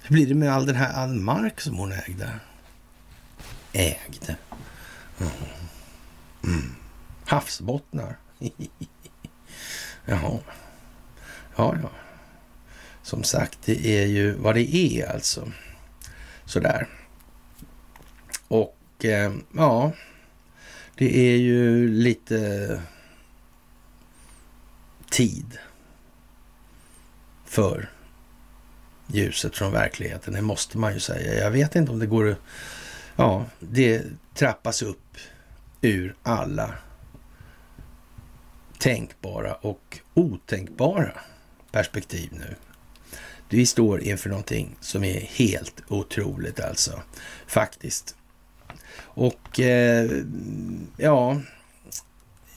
Hur 0.03 0.15
blir 0.15 0.27
det 0.27 0.35
med 0.35 0.53
all 0.53 0.67
den 0.67 0.77
här 0.77 0.93
all 0.93 1.15
mark 1.15 1.61
som 1.61 1.77
hon 1.77 1.93
ägde? 1.93 2.31
Ägde? 3.73 4.37
Mm. 5.21 5.33
Mm. 6.45 6.75
Havsbottnar? 7.25 8.17
Jaha. 10.07 10.39
Ja, 11.57 11.77
ja. 11.83 11.91
Som 13.03 13.23
sagt, 13.23 13.59
det 13.65 14.03
är 14.03 14.07
ju 14.07 14.33
vad 14.33 14.55
det 14.55 14.77
är 14.77 15.13
alltså. 15.13 15.53
Sådär. 16.45 16.89
Och 18.49 19.05
eh, 19.05 19.33
ja, 19.57 19.93
det 20.95 21.33
är 21.33 21.37
ju 21.37 21.89
lite 21.89 22.81
tid 25.11 25.59
för 27.45 27.91
ljuset 29.07 29.57
från 29.57 29.73
verkligheten. 29.73 30.35
Det 30.35 30.43
måste 30.43 30.79
man 30.79 30.95
ju 30.95 31.01
säga. 31.01 31.45
Jag 31.45 31.51
vet 31.51 31.77
inte 31.77 31.93
om 31.93 31.99
det 31.99 32.07
går 32.07 32.31
att... 32.31 32.39
Ja, 33.17 33.45
det 33.61 34.03
trappas 34.35 34.83
upp 34.83 35.17
ur 35.81 36.15
alla 36.23 36.75
tänkbara 38.79 39.55
och 39.55 39.99
otänkbara 40.15 41.13
perspektiv 41.75 42.29
nu. 42.33 42.55
Vi 43.49 43.67
står 43.67 44.01
inför 44.01 44.31
någonting 44.31 44.77
som 44.81 45.05
är 45.05 45.21
helt 45.21 45.83
otroligt 45.89 46.61
alltså, 46.61 47.03
faktiskt. 47.47 48.17
Och 48.99 49.61
eh, 49.61 50.11
ja, 50.97 51.41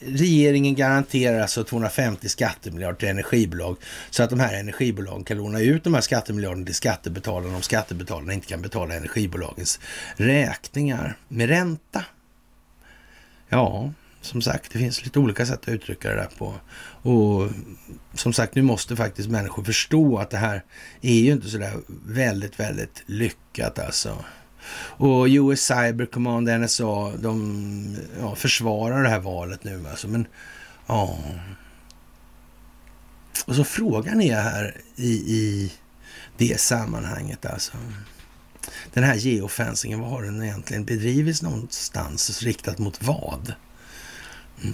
regeringen 0.00 0.74
garanterar 0.74 1.40
alltså 1.40 1.64
250 1.64 2.28
skattemiljarder 2.28 2.98
till 2.98 3.08
energibolag 3.08 3.76
så 4.10 4.22
att 4.22 4.30
de 4.30 4.40
här 4.40 4.54
energibolagen 4.54 5.24
kan 5.24 5.36
låna 5.36 5.60
ut 5.60 5.84
de 5.84 5.94
här 5.94 6.00
skattemiljarderna 6.00 6.66
till 6.66 6.74
skattebetalarna 6.74 7.56
om 7.56 7.62
skattebetalarna 7.62 8.32
inte 8.32 8.46
kan 8.46 8.62
betala 8.62 8.94
energibolagens 8.94 9.80
räkningar 10.16 11.16
med 11.28 11.48
ränta. 11.48 12.04
Ja, 13.48 13.92
som 14.20 14.42
sagt, 14.42 14.72
det 14.72 14.78
finns 14.78 15.04
lite 15.04 15.18
olika 15.18 15.46
sätt 15.46 15.60
att 15.62 15.68
uttrycka 15.68 16.08
det 16.08 16.14
där 16.14 16.28
på. 16.38 16.54
Och 17.10 17.50
som 18.14 18.32
sagt, 18.32 18.54
nu 18.54 18.62
måste 18.62 18.96
faktiskt 18.96 19.28
människor 19.28 19.64
förstå 19.64 20.18
att 20.18 20.30
det 20.30 20.36
här 20.36 20.64
är 21.00 21.14
ju 21.14 21.32
inte 21.32 21.48
sådär 21.48 21.74
väldigt, 22.06 22.60
väldigt 22.60 23.02
lyckat 23.06 23.78
alltså. 23.78 24.24
Och 24.74 25.26
US 25.28 25.60
Cyber 25.60 26.06
Command, 26.06 26.60
NSA, 26.60 27.12
de 27.16 27.96
ja, 28.20 28.34
försvarar 28.34 29.02
det 29.02 29.08
här 29.08 29.20
valet 29.20 29.64
nu 29.64 29.84
alltså. 29.90 30.08
Men 30.08 30.26
ja... 30.86 31.18
Och 33.46 33.54
så 33.54 33.64
frågan 33.64 34.20
är 34.20 34.40
här 34.40 34.76
i, 34.96 35.10
i 35.10 35.72
det 36.36 36.60
sammanhanget 36.60 37.46
alltså. 37.46 37.72
Den 38.92 39.04
här 39.04 39.14
geofencingen, 39.14 40.00
vad 40.00 40.10
har 40.10 40.22
den 40.22 40.42
egentligen 40.42 40.84
bedrivits 40.84 41.42
någonstans? 41.42 42.42
Riktat 42.42 42.78
mot 42.78 43.02
vad? 43.02 43.54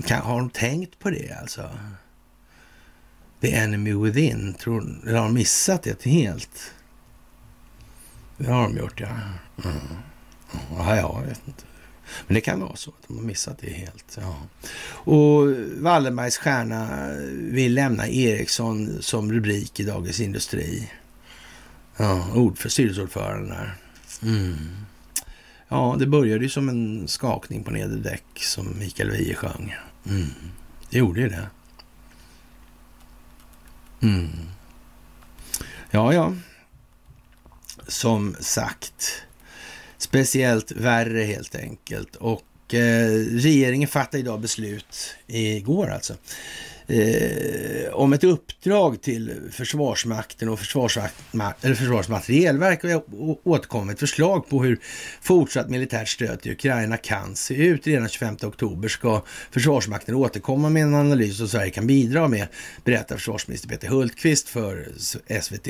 Kan, 0.06 0.20
har 0.20 0.38
de 0.38 0.50
tänkt 0.50 0.98
på 0.98 1.10
det 1.10 1.38
alltså? 1.40 1.70
The 3.40 3.54
enemy 3.54 3.94
within, 3.94 4.54
tror, 4.54 5.00
eller 5.02 5.18
har 5.18 5.24
de 5.24 5.34
missat 5.34 5.82
det 5.82 6.04
helt? 6.04 6.72
Det 8.36 8.50
har 8.50 8.62
de 8.62 8.76
gjort, 8.76 9.00
ja. 9.00 9.08
Mm. 9.64 9.76
Ja, 10.76 10.96
jag 10.96 11.22
vet 11.26 11.40
inte. 11.46 11.64
Men 12.26 12.34
det 12.34 12.40
kan 12.40 12.60
vara 12.60 12.76
så 12.76 12.90
att 12.90 13.08
de 13.08 13.16
har 13.16 13.24
missat 13.24 13.58
det 13.60 13.70
helt. 13.70 14.18
Ja. 14.20 14.36
Och 14.86 15.46
Wallenbergs 15.78 16.36
stjärna 16.38 17.10
vill 17.30 17.74
lämna 17.74 18.08
Ericsson 18.08 19.02
som 19.02 19.32
rubrik 19.32 19.80
i 19.80 19.84
Dagens 19.84 20.20
Industri. 20.20 20.90
Ja, 21.96 22.34
ord 22.34 22.58
för 22.58 22.68
styrelseordföranden 22.68 23.48
där. 23.48 23.74
Mm. 24.22 24.56
Ja, 25.74 25.96
det 25.98 26.06
började 26.06 26.44
ju 26.44 26.50
som 26.50 26.68
en 26.68 27.08
skakning 27.08 27.64
på 27.64 27.70
nedre 27.70 27.96
däck 27.96 28.24
som 28.34 28.78
Mikael 28.78 29.10
Wiehe 29.10 29.34
sjöng. 29.34 29.76
Mm. 30.06 30.30
Det 30.90 30.98
gjorde 30.98 31.20
ju 31.20 31.28
det. 31.28 31.48
Mm. 34.02 34.30
Ja, 35.90 36.12
ja. 36.12 36.34
Som 37.88 38.36
sagt, 38.40 39.22
speciellt 39.98 40.72
värre 40.72 41.22
helt 41.22 41.54
enkelt. 41.54 42.16
Och 42.16 42.74
eh, 42.74 43.10
regeringen 43.30 43.88
fattade 43.88 44.18
idag 44.18 44.40
beslut, 44.40 45.16
igår 45.26 45.90
alltså, 45.90 46.14
eh, 46.86 47.92
om 47.92 48.12
ett 48.12 48.24
uppdrag 48.24 49.02
till 49.02 49.32
Försvarsmakten 49.50 50.48
och 50.48 50.58
Försvarsmaterielverket 50.58 51.78
Försvarsmaterielverk 51.78 52.84
och 52.84 53.40
återkomma 53.46 53.84
med 53.84 53.92
ett 53.92 54.00
förslag 54.00 54.48
på 54.48 54.62
hur 54.62 54.78
fortsatt 55.20 55.70
militärt 55.70 56.08
stöd 56.08 56.40
till 56.40 56.52
Ukraina 56.52 56.96
kan 56.96 57.36
se 57.36 57.54
ut. 57.54 57.86
Redan 57.86 58.08
25 58.08 58.36
oktober 58.42 58.88
ska 58.88 59.22
Försvarsmakten 59.50 60.14
återkomma 60.14 60.68
med 60.68 60.82
en 60.82 60.94
analys 60.94 61.36
som 61.36 61.48
Sverige 61.48 61.70
kan 61.70 61.86
bidra 61.86 62.28
med, 62.28 62.46
berättar 62.84 63.16
försvarsminister 63.16 63.68
Peter 63.68 63.88
Hultqvist 63.88 64.48
för 64.48 64.88
SVT. 65.40 65.68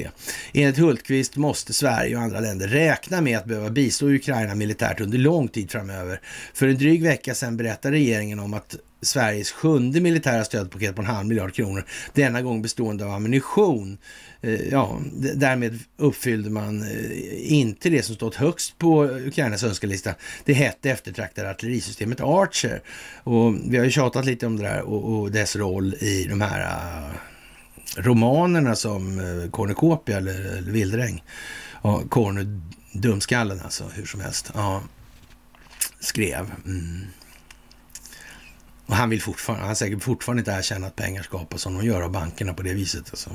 Enligt 0.52 0.78
Hultqvist 0.78 1.36
måste 1.36 1.72
Sverige 1.72 2.16
och 2.16 2.22
andra 2.22 2.40
länder 2.40 2.68
räkna 2.68 3.20
med 3.20 3.38
att 3.38 3.44
behöva 3.44 3.70
bistå 3.70 4.08
Ukraina 4.08 4.54
militärt 4.54 5.00
under 5.00 5.18
lång 5.18 5.48
tid 5.48 5.70
framöver. 5.70 6.20
För 6.54 6.68
en 6.68 6.78
dryg 6.78 7.02
vecka 7.02 7.34
sedan 7.34 7.56
berättade 7.56 7.94
regeringen 7.94 8.38
om 8.38 8.54
att 8.54 8.76
Sveriges 9.04 9.52
sjunde 9.52 10.00
militära 10.00 10.44
stödpaket 10.44 10.96
på 10.96 11.02
en 11.02 11.06
halv 11.06 11.26
miljard 11.26 11.54
kronor. 11.54 11.84
Denna 12.12 12.42
gång 12.42 12.62
bestående 12.62 13.04
av 13.04 13.10
ammunition. 13.10 13.98
Eh, 14.40 14.68
ja, 14.68 15.00
därmed 15.34 15.78
uppfyllde 15.96 16.50
man 16.50 16.82
eh, 16.82 17.52
inte 17.52 17.90
det 17.90 18.02
som 18.02 18.14
stått 18.14 18.34
högst 18.34 18.78
på 18.78 19.04
Ukrainas 19.04 19.64
önskelista. 19.64 20.14
Det 20.44 20.52
hette 20.52 20.90
eftertraktade 20.90 21.50
artillerisystemet 21.50 22.20
Archer. 22.20 22.82
Och 23.24 23.54
vi 23.68 23.76
har 23.76 23.84
ju 23.84 23.90
tjatat 23.90 24.24
lite 24.24 24.46
om 24.46 24.56
det 24.56 24.62
där 24.62 24.80
och, 24.80 25.20
och 25.20 25.30
dess 25.30 25.56
roll 25.56 25.94
i 25.94 26.26
de 26.28 26.40
här 26.40 26.60
eh, 26.60 27.14
romanerna 27.96 28.74
som 28.74 29.20
Cornucopia 29.50 30.16
eller, 30.16 30.56
eller 30.58 30.72
Vildräng. 30.72 31.22
Ja, 31.82 32.02
Cornu 32.08 32.60
Dumskallen 32.94 33.60
alltså, 33.64 33.84
hur 33.94 34.06
som 34.06 34.20
helst. 34.20 34.50
Ja, 34.54 34.82
skrev. 36.00 36.50
Mm. 36.66 37.06
Och 38.86 38.96
han 38.96 39.10
vill 39.10 39.22
fortfarande, 39.22 39.66
han 39.66 39.76
säkert 39.76 40.02
fortfarande 40.02 40.40
inte 40.40 40.50
erkänna 40.50 40.86
att 40.86 40.96
pengar 40.96 41.22
skapas 41.22 41.60
som 41.60 41.78
de 41.78 41.86
gör 41.86 42.02
av 42.02 42.10
bankerna 42.10 42.54
på 42.54 42.62
det 42.62 42.74
viset. 42.74 43.10
Alltså. 43.10 43.30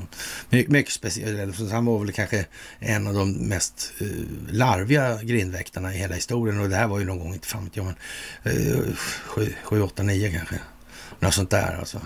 Mycket 0.48 0.92
speciellt. 0.92 1.70
Han 1.70 1.84
var 1.84 1.98
väl 1.98 2.12
kanske 2.12 2.46
en 2.78 3.06
av 3.06 3.14
de 3.14 3.32
mest 3.32 3.92
uh, 4.02 4.26
larviga 4.50 5.22
grindväktarna 5.22 5.94
i 5.94 5.98
hela 5.98 6.14
historien. 6.14 6.60
Och 6.60 6.68
det 6.68 6.76
här 6.76 6.86
var 6.86 6.98
ju 6.98 7.04
någon 7.04 7.18
gång, 7.18 7.34
inte 7.34 7.48
fan 7.48 7.64
vet 7.64 7.76
jag, 7.76 7.86
men 7.86 7.94
uh, 8.54 8.94
7, 9.26 9.54
7, 9.64 9.82
8, 9.82 10.02
9 10.02 10.32
kanske. 10.32 10.58
Något 11.20 11.34
sånt 11.34 11.50
där 11.50 11.76
alltså. 11.78 12.00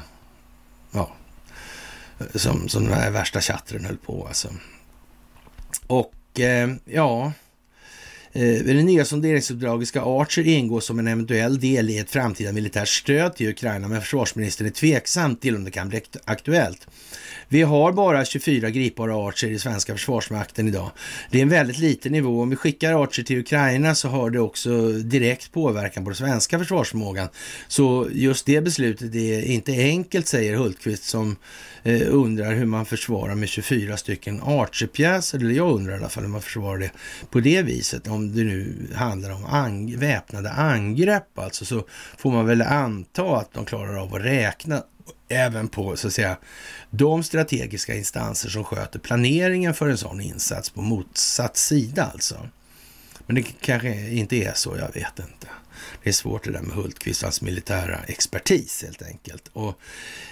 Ja. 0.90 1.14
Som, 2.34 2.68
som 2.68 2.84
den 2.84 2.94
här 2.94 3.10
värsta 3.10 3.40
chattren 3.40 3.84
höll 3.84 3.96
på 3.96 4.26
alltså. 4.26 4.48
Och 5.86 6.14
uh, 6.38 6.74
ja, 6.84 7.32
Eh, 8.36 8.64
det 8.64 8.82
nya 8.82 9.04
sonderingsuppdraget 9.04 9.88
ska 9.88 10.20
Archer 10.20 10.46
ingå 10.46 10.80
som 10.80 10.98
en 10.98 11.06
eventuell 11.06 11.60
del 11.60 11.90
i 11.90 11.98
ett 11.98 12.10
framtida 12.10 12.52
militärt 12.52 12.88
stöd 12.88 13.36
till 13.36 13.48
Ukraina, 13.48 13.88
men 13.88 14.00
försvarsministern 14.00 14.66
är 14.66 14.70
tveksam 14.70 15.36
till 15.36 15.56
om 15.56 15.64
det 15.64 15.70
kan 15.70 15.88
bli 15.88 16.02
aktuellt. 16.24 16.86
Vi 17.48 17.62
har 17.62 17.92
bara 17.92 18.24
24 18.24 18.70
gripbara 18.70 19.28
Archer 19.28 19.48
i 19.48 19.58
svenska 19.58 19.92
försvarsmakten 19.92 20.68
idag. 20.68 20.90
Det 21.30 21.38
är 21.38 21.42
en 21.42 21.48
väldigt 21.48 21.78
liten 21.78 22.12
nivå. 22.12 22.42
Om 22.42 22.50
vi 22.50 22.56
skickar 22.56 23.02
Archer 23.02 23.22
till 23.22 23.38
Ukraina 23.38 23.94
så 23.94 24.08
har 24.08 24.30
det 24.30 24.40
också 24.40 24.88
direkt 24.88 25.52
påverkan 25.52 26.04
på 26.04 26.10
den 26.10 26.16
svenska 26.16 26.58
försvarsförmågan. 26.58 27.28
Så 27.68 28.08
just 28.12 28.46
det 28.46 28.60
beslutet 28.60 29.14
är 29.14 29.42
inte 29.42 29.72
enkelt, 29.72 30.26
säger 30.26 30.54
Hultqvist 30.54 31.04
som 31.04 31.36
eh, 31.82 32.02
undrar 32.08 32.54
hur 32.54 32.66
man 32.66 32.86
försvarar 32.86 33.34
med 33.34 33.48
24 33.48 33.96
stycken 33.96 34.40
Archer-pjäser. 34.42 35.38
Eller 35.38 35.54
jag 35.54 35.72
undrar 35.72 35.94
i 35.94 35.96
alla 35.96 36.08
fall 36.08 36.24
hur 36.24 36.30
man 36.30 36.42
försvarar 36.42 36.78
det 36.78 36.90
på 37.30 37.40
det 37.40 37.62
viset. 37.62 38.08
Om 38.08 38.23
det 38.32 38.44
nu 38.44 38.88
handlar 38.94 39.30
om 39.30 39.44
ang 39.44 39.96
väpnade 39.98 40.50
angrepp 40.50 41.38
alltså 41.38 41.64
så 41.64 41.86
får 42.18 42.32
man 42.32 42.46
väl 42.46 42.62
anta 42.62 43.36
att 43.36 43.52
de 43.52 43.64
klarar 43.64 43.96
av 43.96 44.14
att 44.14 44.22
räkna 44.22 44.82
även 45.28 45.68
på 45.68 45.96
så 45.96 46.06
att 46.06 46.12
säga 46.12 46.36
de 46.90 47.22
strategiska 47.22 47.94
instanser 47.94 48.48
som 48.48 48.64
sköter 48.64 48.98
planeringen 48.98 49.74
för 49.74 49.88
en 49.88 49.98
sån 49.98 50.20
insats 50.20 50.70
på 50.70 50.82
motsatt 50.82 51.56
sida 51.56 52.10
alltså. 52.12 52.48
Men 53.26 53.36
det 53.36 53.42
kanske 53.42 54.10
inte 54.10 54.36
är 54.36 54.52
så, 54.54 54.76
jag 54.76 54.94
vet 54.94 55.18
inte. 55.18 55.46
Det 56.02 56.08
är 56.08 56.12
svårt 56.12 56.44
det 56.44 56.50
där 56.50 56.60
med 56.60 56.76
Hultqvist 56.76 57.22
och 57.22 57.26
hans 57.26 57.42
militära 57.42 58.00
expertis 58.06 58.82
helt 58.82 59.02
enkelt. 59.02 59.50
Och 59.52 59.80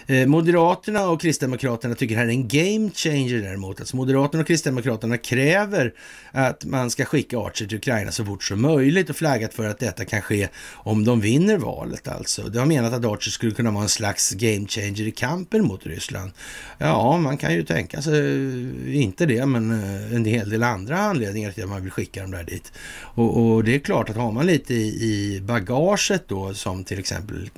eh, 0.06 0.26
Moderaterna 0.26 1.08
och 1.08 1.20
Kristdemokraterna 1.20 1.94
tycker 1.94 2.14
det 2.14 2.20
här 2.20 2.28
är 2.28 2.30
en 2.30 2.48
game 2.48 2.90
changer 2.94 3.42
däremot. 3.42 3.80
Alltså 3.80 3.96
Moderaterna 3.96 4.40
och 4.40 4.46
Kristdemokraterna 4.46 5.18
kräver 5.18 5.94
att 6.32 6.64
man 6.64 6.90
ska 6.90 7.04
skicka 7.04 7.38
Archer 7.38 7.66
till 7.66 7.78
Ukraina 7.78 8.12
så 8.12 8.24
fort 8.24 8.44
som 8.44 8.62
möjligt 8.62 9.10
och 9.10 9.16
flaggat 9.16 9.54
för 9.54 9.64
att 9.64 9.78
detta 9.78 10.04
kan 10.04 10.22
ske 10.22 10.48
om 10.72 11.04
de 11.04 11.20
vinner 11.20 11.56
valet 11.56 12.08
alltså. 12.08 12.42
De 12.42 12.58
har 12.58 12.66
menat 12.66 12.92
att 12.92 13.04
Archer 13.04 13.30
skulle 13.30 13.54
kunna 13.54 13.70
vara 13.70 13.82
en 13.82 13.88
slags 13.88 14.30
game 14.30 14.66
changer 14.66 15.00
i 15.02 15.10
kampen 15.10 15.64
mot 15.64 15.86
Ryssland. 15.86 16.32
Ja, 16.78 17.18
man 17.18 17.36
kan 17.36 17.54
ju 17.54 17.64
tänka 17.64 18.02
sig, 18.02 18.18
eh, 18.18 19.02
inte 19.02 19.26
det, 19.26 19.46
men 19.46 19.70
eh, 19.70 20.14
en 20.14 20.24
hel 20.24 20.50
del 20.50 20.62
andra 20.62 20.98
anledningar 20.98 21.52
till 21.52 21.62
att 21.62 21.70
man 21.70 21.82
vill 21.82 21.92
skicka 21.92 22.22
dem 22.22 22.30
där 22.30 22.44
dit. 22.44 22.72
Och, 23.14 23.40
och 23.46 23.64
det 23.64 23.74
är 23.74 23.78
klart 23.78 24.10
att 24.10 24.16
har 24.16 24.32
man 24.32 24.46
lite 24.46 24.74
i, 24.74 24.86
i 24.86 25.40
bagaget 25.40 26.28
då 26.28 26.54
som 26.54 26.84
till 26.84 26.98
exempel 26.98 27.50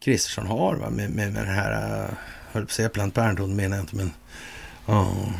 Kristersson 0.00 0.46
har 0.46 0.76
va? 0.76 0.90
Med, 0.90 1.10
med, 1.10 1.32
med 1.32 1.42
den 1.46 1.54
här, 1.54 1.72
jag 1.72 2.08
höll 2.52 2.62
på 2.62 2.66
att 2.66 2.70
säga 2.70 2.88
Plant 2.88 3.14
Parenthood 3.14 3.50
menar 3.50 3.76
jag 3.76 3.82
inte 3.82 3.96
men 3.96 4.10
Oh. 4.86 5.32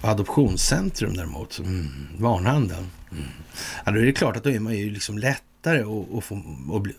Adoptionscentrum 0.00 1.14
däremot, 1.16 1.58
mm, 1.58 1.88
barnhandeln. 2.18 2.86
Mm. 3.12 3.24
Ja, 3.84 3.92
då 3.92 4.00
är 4.00 4.04
det 4.04 4.12
klart 4.12 4.36
att 4.36 4.44
då 4.44 4.50
är 4.50 4.60
man 4.60 4.76
ju 4.76 4.90
liksom 4.90 5.18
lättare 5.18 5.80
att, 5.80 6.24
få, 6.24 6.42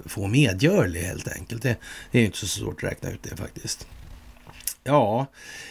att 0.05 0.11
få 0.11 0.27
medgörlig 0.27 1.01
helt 1.01 1.27
enkelt. 1.27 1.61
Det, 1.61 1.75
det 2.11 2.19
är 2.19 2.25
inte 2.25 2.37
så 2.37 2.47
svårt 2.47 2.83
att 2.83 2.91
räkna 2.91 3.09
ut 3.09 3.23
det 3.23 3.35
faktiskt. 3.35 3.87
Ja, 4.83 5.27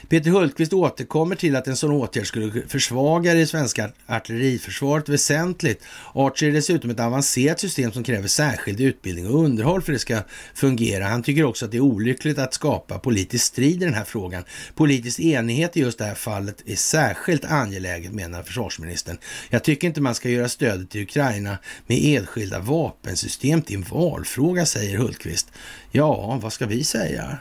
Peter 0.09 0.31
Hultqvist 0.31 0.73
återkommer 0.73 1.37
till 1.37 1.57
att 1.57 1.67
en 1.67 1.77
sån 1.77 1.91
åtgärd 1.91 2.27
skulle 2.27 2.69
försvaga 2.69 3.35
det 3.35 3.47
svenska 3.47 3.91
artilleriförsvaret 4.07 5.09
väsentligt. 5.09 5.85
Archer 6.15 6.49
är 6.49 6.53
dessutom 6.53 6.91
ett 6.91 7.01
avancerat 7.01 7.61
system 7.61 7.93
som 7.93 8.05
kräver 8.05 8.29
särskild 8.29 8.81
utbildning 8.81 9.27
och 9.27 9.45
underhåll 9.45 9.83
för 9.83 9.93
att 9.93 9.97
det 9.97 10.01
ska 10.01 10.19
fungera. 10.55 11.05
Han 11.05 11.23
tycker 11.23 11.45
också 11.45 11.65
att 11.65 11.71
det 11.71 11.77
är 11.77 11.81
olyckligt 11.81 12.39
att 12.39 12.55
skapa 12.55 12.99
politisk 12.99 13.45
strid 13.45 13.83
i 13.83 13.85
den 13.85 13.95
här 13.95 14.05
frågan. 14.05 14.45
Politisk 14.75 15.21
enighet 15.21 15.77
i 15.77 15.81
just 15.81 15.99
det 15.99 16.05
här 16.05 16.15
fallet 16.15 16.63
är 16.67 16.77
särskilt 16.77 17.45
angeläget, 17.45 18.13
menar 18.13 18.43
försvarsministern. 18.43 19.19
Jag 19.49 19.65
tycker 19.65 19.89
inte 19.89 20.01
man 20.01 20.15
ska 20.15 20.29
göra 20.29 20.49
stödet 20.49 20.91
till 20.91 21.03
Ukraina 21.03 21.59
med 21.87 21.99
enskilda 22.03 22.59
vapensystem 22.59 23.63
till 23.63 23.77
en 23.77 23.83
valfråga, 23.83 24.67
säger 24.67 24.99
Hultqvist. 24.99 25.53
Ja, 25.93 26.39
vad 26.43 26.53
ska 26.53 26.67
vi 26.67 26.85
säga? 26.85 27.39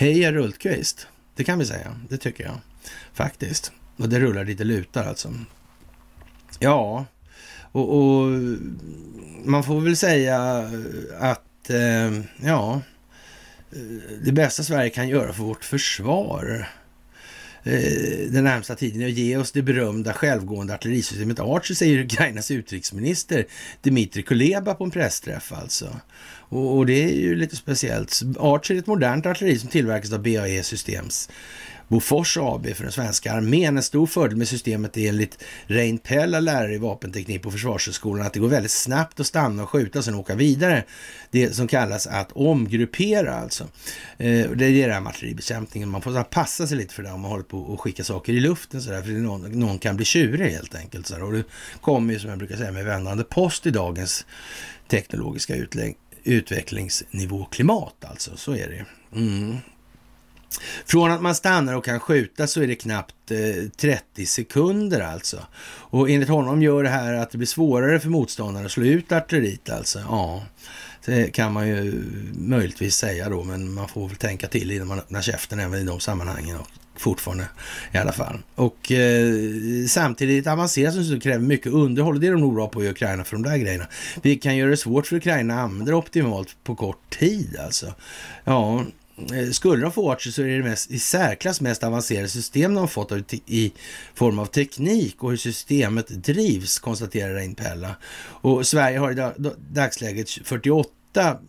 Heja 0.00 0.32
Rultqvist! 0.32 1.06
det 1.34 1.44
kan 1.44 1.58
vi 1.58 1.66
säga. 1.66 2.00
Det 2.08 2.18
tycker 2.18 2.44
jag 2.44 2.60
faktiskt. 3.12 3.72
Och 3.96 4.08
det 4.08 4.20
rullar 4.20 4.44
lite 4.44 4.64
lutar 4.64 5.04
alltså. 5.04 5.34
Ja, 6.58 7.06
och, 7.72 7.98
och 7.98 8.26
man 9.44 9.64
får 9.64 9.80
väl 9.80 9.96
säga 9.96 10.70
att 11.18 11.70
eh, 11.70 12.20
ja, 12.44 12.80
eh, 13.72 13.78
det 14.24 14.32
bästa 14.32 14.62
Sverige 14.62 14.90
kan 14.90 15.08
göra 15.08 15.32
för 15.32 15.42
vårt 15.42 15.64
försvar 15.64 16.68
Eh, 17.68 18.30
den 18.30 18.44
närmsta 18.44 18.74
tiden 18.74 19.02
är 19.02 19.06
att 19.06 19.12
ge 19.12 19.36
oss 19.36 19.52
det 19.52 19.62
berömda 19.62 20.12
självgående 20.12 20.74
artillerisystemet 20.74 21.40
Archer, 21.40 21.74
säger 21.74 22.04
Ukrainas 22.04 22.50
utrikesminister 22.50 23.46
Dmitrij 23.82 24.22
Kuleba 24.22 24.74
på 24.74 24.84
en 24.84 24.90
pressträff 24.90 25.52
alltså. 25.52 26.00
Och, 26.50 26.76
och, 26.76 26.86
det 26.86 27.04
är 27.04 27.14
ju 27.14 27.34
lite 27.36 27.56
speciellt. 27.56 28.22
Archer 28.38 28.74
är 28.74 28.78
ett 28.78 28.86
modernt 28.86 29.26
artilleri 29.26 29.58
som 29.58 29.68
tillverkas 29.68 30.12
av 30.12 30.22
BAE 30.22 30.62
Systems. 30.62 31.28
Bofors 31.88 32.36
AB 32.36 32.66
för 32.74 32.82
den 32.82 32.92
svenska 32.92 33.32
armén. 33.32 33.76
En 33.76 33.82
stor 33.82 34.06
fördel 34.06 34.36
med 34.36 34.48
systemet 34.48 34.96
är 34.96 35.08
enligt 35.08 35.44
Rein 35.66 35.98
Pella, 35.98 36.40
lärare 36.40 36.74
i 36.74 36.78
vapenteknik 36.78 37.42
på 37.42 37.50
Försvarshögskolan, 37.50 38.26
att 38.26 38.32
det 38.32 38.40
går 38.40 38.48
väldigt 38.48 38.70
snabbt 38.70 39.20
att 39.20 39.26
stanna 39.26 39.62
och 39.62 39.68
skjuta 39.68 39.98
och 39.98 40.04
sen 40.04 40.14
åka 40.14 40.34
vidare. 40.34 40.84
Det 41.30 41.54
som 41.54 41.68
kallas 41.68 42.06
att 42.06 42.32
omgruppera 42.32 43.34
alltså. 43.34 43.64
Eh, 44.18 44.50
det 44.50 44.66
är 44.66 44.86
det 44.88 44.92
här 44.92 45.00
med 45.00 45.10
artilleribekämpningen. 45.10 45.88
Man 45.88 46.02
får 46.02 46.22
passa 46.22 46.66
sig 46.66 46.76
lite 46.76 46.94
för 46.94 47.02
det 47.02 47.10
om 47.10 47.20
man 47.20 47.30
håller 47.30 47.44
på 47.44 47.72
att 47.74 47.80
skicka 47.80 48.04
saker 48.04 48.32
i 48.32 48.40
luften 48.40 48.82
sådär, 48.82 49.02
för 49.02 49.10
någon, 49.10 49.60
någon 49.60 49.78
kan 49.78 49.96
bli 49.96 50.04
tjurig 50.04 50.50
helt 50.50 50.74
enkelt. 50.74 51.06
Sådär. 51.06 51.22
Och 51.22 51.32
det 51.32 51.44
kommer 51.80 52.12
ju 52.12 52.18
som 52.18 52.30
jag 52.30 52.38
brukar 52.38 52.56
säga 52.56 52.72
med 52.72 52.84
vändande 52.84 53.24
post 53.24 53.66
i 53.66 53.70
dagens 53.70 54.26
teknologiska 54.88 55.56
utlägg 55.56 55.96
utvecklingsnivå 56.24 57.44
klimat 57.44 58.04
alltså. 58.04 58.36
Så 58.36 58.52
är 58.52 58.68
det. 58.68 58.84
Mm. 59.18 59.56
Från 60.86 61.10
att 61.10 61.22
man 61.22 61.34
stannar 61.34 61.74
och 61.74 61.84
kan 61.84 62.00
skjuta 62.00 62.46
så 62.46 62.62
är 62.62 62.66
det 62.66 62.74
knappt 62.74 63.30
eh, 63.30 63.70
30 63.76 64.26
sekunder 64.26 65.00
alltså. 65.00 65.38
Och 65.90 66.10
enligt 66.10 66.28
honom 66.28 66.62
gör 66.62 66.82
det 66.82 66.88
här 66.88 67.14
att 67.14 67.30
det 67.30 67.38
blir 67.38 67.46
svårare 67.46 68.00
för 68.00 68.08
motståndaren 68.08 68.66
att 68.66 68.72
slå 68.72 68.84
ut 68.84 69.12
artilleriet 69.12 69.70
alltså. 69.70 69.98
Ja, 69.98 70.42
det 71.04 71.30
kan 71.30 71.52
man 71.52 71.68
ju 71.68 72.04
möjligtvis 72.32 72.96
säga 72.96 73.28
då, 73.28 73.44
men 73.44 73.74
man 73.74 73.88
får 73.88 74.08
väl 74.08 74.16
tänka 74.16 74.46
till 74.46 74.70
innan 74.70 74.86
man 74.86 74.98
öppnar 74.98 75.22
käften 75.22 75.60
även 75.60 75.80
i 75.80 75.84
de 75.84 76.00
sammanhangen 76.00 76.56
och 76.56 76.68
fortfarande 76.96 77.48
i 77.92 77.98
alla 77.98 78.12
fall. 78.12 78.38
Och 78.54 78.92
eh, 78.92 79.34
samtidigt 79.88 80.46
avancerat 80.46 81.06
som 81.06 81.20
kräver 81.20 81.38
mycket 81.38 81.72
underhåll 81.72 82.14
och 82.14 82.20
det 82.20 82.26
är 82.26 82.32
de 82.32 82.40
nog 82.40 82.54
bra 82.54 82.68
på 82.68 82.84
i 82.84 82.88
Ukraina 82.88 83.24
för 83.24 83.36
de 83.36 83.42
där 83.42 83.56
grejerna. 83.56 83.86
Vi 84.22 84.36
kan 84.36 84.56
göra 84.56 84.70
det 84.70 84.76
svårt 84.76 85.06
för 85.06 85.16
Ukraina 85.16 85.54
att 85.54 85.60
använda 85.60 85.90
det 85.90 85.96
optimalt 85.96 86.56
på 86.64 86.74
kort 86.74 87.18
tid 87.18 87.56
alltså. 87.64 87.94
Ja, 88.44 88.84
Eh, 89.32 89.50
skulle 89.50 89.82
de 89.82 89.92
få 89.92 90.12
Archer 90.12 90.30
så 90.30 90.42
är 90.42 90.46
det 90.46 90.62
mest, 90.62 90.90
i 90.90 90.98
särklass 90.98 91.60
mest 91.60 91.84
avancerade 91.84 92.28
system 92.28 92.74
de 92.74 92.88
fått 92.88 93.32
i 93.46 93.72
form 94.14 94.38
av 94.38 94.46
teknik 94.46 95.22
och 95.22 95.30
hur 95.30 95.36
systemet 95.36 96.08
drivs, 96.08 96.78
konstaterar 96.78 97.34
Reinpella. 97.34 97.96
Och 98.40 98.66
Sverige 98.66 98.98
har 98.98 99.12
i 99.12 99.32
dagsläget 99.70 100.30
48 100.30 100.90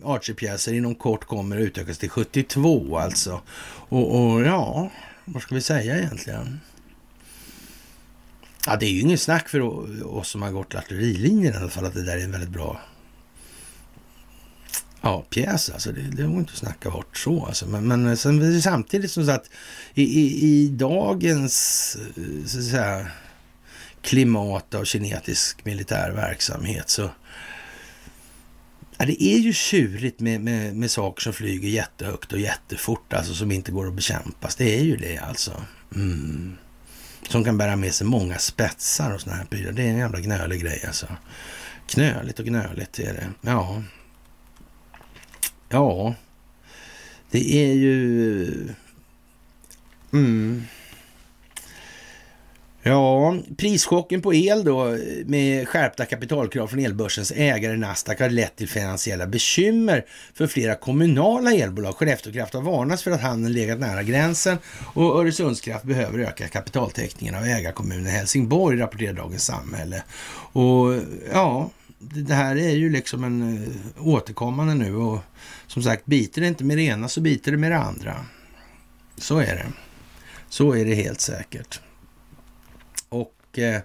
Archer-pjäser, 0.03 0.73
inom 0.73 0.95
kort 0.95 1.25
kommer 1.25 1.57
det 1.57 1.63
utökas 1.63 1.97
till 1.97 2.09
72 2.09 2.97
alltså. 2.97 3.41
Och, 3.89 4.21
och 4.21 4.41
ja, 4.41 4.91
vad 5.25 5.41
ska 5.41 5.55
vi 5.55 5.61
säga 5.61 5.97
egentligen? 5.97 6.59
Ja, 8.65 8.75
det 8.75 8.85
är 8.85 8.89
ju 8.89 9.01
inget 9.01 9.21
snack 9.21 9.49
för 9.49 9.61
oss 10.05 10.29
som 10.29 10.41
har 10.41 10.51
gått 10.51 10.75
artillerilinjen 10.75 11.53
i 11.53 11.57
alla 11.57 11.69
fall 11.69 11.85
att 11.85 11.93
det 11.93 12.05
där 12.05 12.17
är 12.17 12.23
en 12.23 12.31
väldigt 12.31 12.49
bra 12.49 12.81
ja, 15.01 15.25
pjäs. 15.29 15.69
Alltså 15.69 15.91
det, 15.91 16.01
det 16.01 16.23
går 16.23 16.39
inte 16.39 16.51
att 16.51 16.57
snacka 16.57 16.89
bort 16.89 17.17
så. 17.17 17.45
Alltså. 17.45 17.67
Men, 17.67 17.87
men 17.87 18.07
eh, 18.07 18.15
sen, 18.15 18.61
samtidigt 18.61 19.11
som 19.11 19.25
sagt 19.25 19.49
i, 19.93 20.03
i, 20.03 20.45
i 20.45 20.67
dagens 20.67 21.97
eh, 22.17 22.47
så 22.47 22.59
att 22.59 22.65
säga, 22.65 23.07
klimat 24.01 24.75
av 24.75 24.83
kinetisk 24.83 25.65
militär 25.65 26.11
verksamhet 26.11 26.89
så 26.89 27.09
Ja, 29.01 29.05
det 29.05 29.23
är 29.23 29.37
ju 29.37 29.53
tjurigt 29.53 30.19
med, 30.19 30.41
med, 30.41 30.75
med 30.75 30.91
saker 30.91 31.21
som 31.21 31.33
flyger 31.33 31.69
jättehögt 31.69 32.33
och 32.33 32.39
jättefort, 32.39 33.13
alltså 33.13 33.33
som 33.33 33.51
inte 33.51 33.71
går 33.71 33.87
att 33.87 33.93
bekämpas. 33.93 34.55
Det 34.55 34.79
är 34.79 34.83
ju 34.83 34.97
det 34.97 35.17
alltså. 35.17 35.63
Mm. 35.95 36.57
Som 37.29 37.43
kan 37.43 37.57
bära 37.57 37.75
med 37.75 37.93
sig 37.93 38.07
många 38.07 38.37
spetsar 38.37 39.13
och 39.13 39.21
sådana 39.21 39.37
här 39.37 39.45
prylar. 39.45 39.71
Det 39.71 39.83
är 39.83 39.87
en 39.87 39.97
jävla 39.97 40.19
gnölig 40.19 40.61
grej 40.61 40.83
alltså. 40.87 41.07
Knöligt 41.87 42.39
och 42.39 42.45
gnöligt 42.45 42.99
är 42.99 43.13
det. 43.13 43.27
Ja. 43.41 43.83
Ja. 45.69 46.15
Det 47.31 47.55
är 47.55 47.73
ju... 47.73 48.47
Mm. 50.13 50.63
Ja, 52.83 53.37
prischocken 53.57 54.21
på 54.21 54.33
el 54.33 54.63
då 54.63 54.97
med 55.25 55.67
skärpta 55.67 56.05
kapitalkrav 56.05 56.67
från 56.67 56.79
elbörsens 56.79 57.31
ägare 57.35 57.77
Nasdaq 57.77 58.19
har 58.19 58.29
lett 58.29 58.55
till 58.55 58.69
finansiella 58.69 59.27
bekymmer 59.27 60.05
för 60.33 60.47
flera 60.47 60.75
kommunala 60.75 61.53
elbolag. 61.53 61.95
Skellefteå 61.95 62.33
Kraft 62.33 62.53
har 62.53 62.61
varnats 62.61 63.03
för 63.03 63.11
att 63.11 63.21
handeln 63.21 63.53
legat 63.53 63.79
nära 63.79 64.03
gränsen 64.03 64.57
och 64.93 65.19
Öresundskraft 65.19 65.85
behöver 65.85 66.19
öka 66.19 66.47
kapitaltäckningen 66.47 67.35
av 67.35 67.43
ägarkommunen 67.43 68.05
Helsingborg, 68.05 68.79
rapporterar 68.79 69.13
Dagens 69.13 69.45
Samhälle. 69.45 70.03
Och 70.51 70.93
ja, 71.31 71.69
det 71.99 72.33
här 72.33 72.55
är 72.55 72.75
ju 72.75 72.89
liksom 72.89 73.23
en 73.23 73.63
eh, 73.63 74.07
återkommande 74.07 74.73
nu 74.73 74.95
och 74.95 75.19
som 75.67 75.83
sagt, 75.83 76.05
biter 76.05 76.41
det 76.41 76.47
inte 76.47 76.63
med 76.63 76.77
det 76.77 76.83
ena 76.83 77.07
så 77.07 77.21
biter 77.21 77.51
det 77.51 77.57
med 77.57 77.71
det 77.71 77.77
andra. 77.77 78.25
Så 79.17 79.37
är 79.37 79.55
det. 79.55 79.67
Så 80.49 80.75
är 80.75 80.85
det 80.85 80.95
helt 80.95 81.21
säkert. 81.21 81.81
Och 83.09 83.59
eh, 83.59 83.81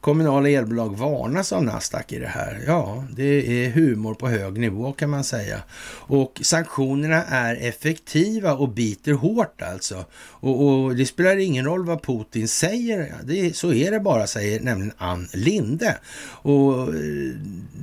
kommunala 0.00 0.48
elbolag 0.48 0.96
varnas 0.96 1.52
av 1.52 1.64
Nasdaq 1.64 2.12
i 2.12 2.18
det 2.18 2.26
här. 2.26 2.62
Ja, 2.66 3.04
det 3.16 3.64
är 3.64 3.70
humor 3.70 4.14
på 4.14 4.28
hög 4.28 4.58
nivå 4.58 4.92
kan 4.92 5.10
man 5.10 5.24
säga. 5.24 5.62
Och 5.92 6.40
sanktionerna 6.42 7.24
är 7.24 7.56
effektiva 7.56 8.52
och 8.54 8.68
biter 8.68 9.12
hårt 9.12 9.62
alltså. 9.62 10.04
Och, 10.16 10.66
och 10.66 10.96
det 10.96 11.06
spelar 11.06 11.36
ingen 11.36 11.64
roll 11.64 11.86
vad 11.86 12.02
Putin 12.02 12.48
säger. 12.48 13.14
Det, 13.24 13.56
så 13.56 13.72
är 13.72 13.90
det 13.90 14.00
bara, 14.00 14.26
säger 14.26 14.60
nämligen 14.60 14.92
Ann 14.98 15.28
Linde. 15.32 15.98
Och 16.42 16.94
eh, 16.94 17.34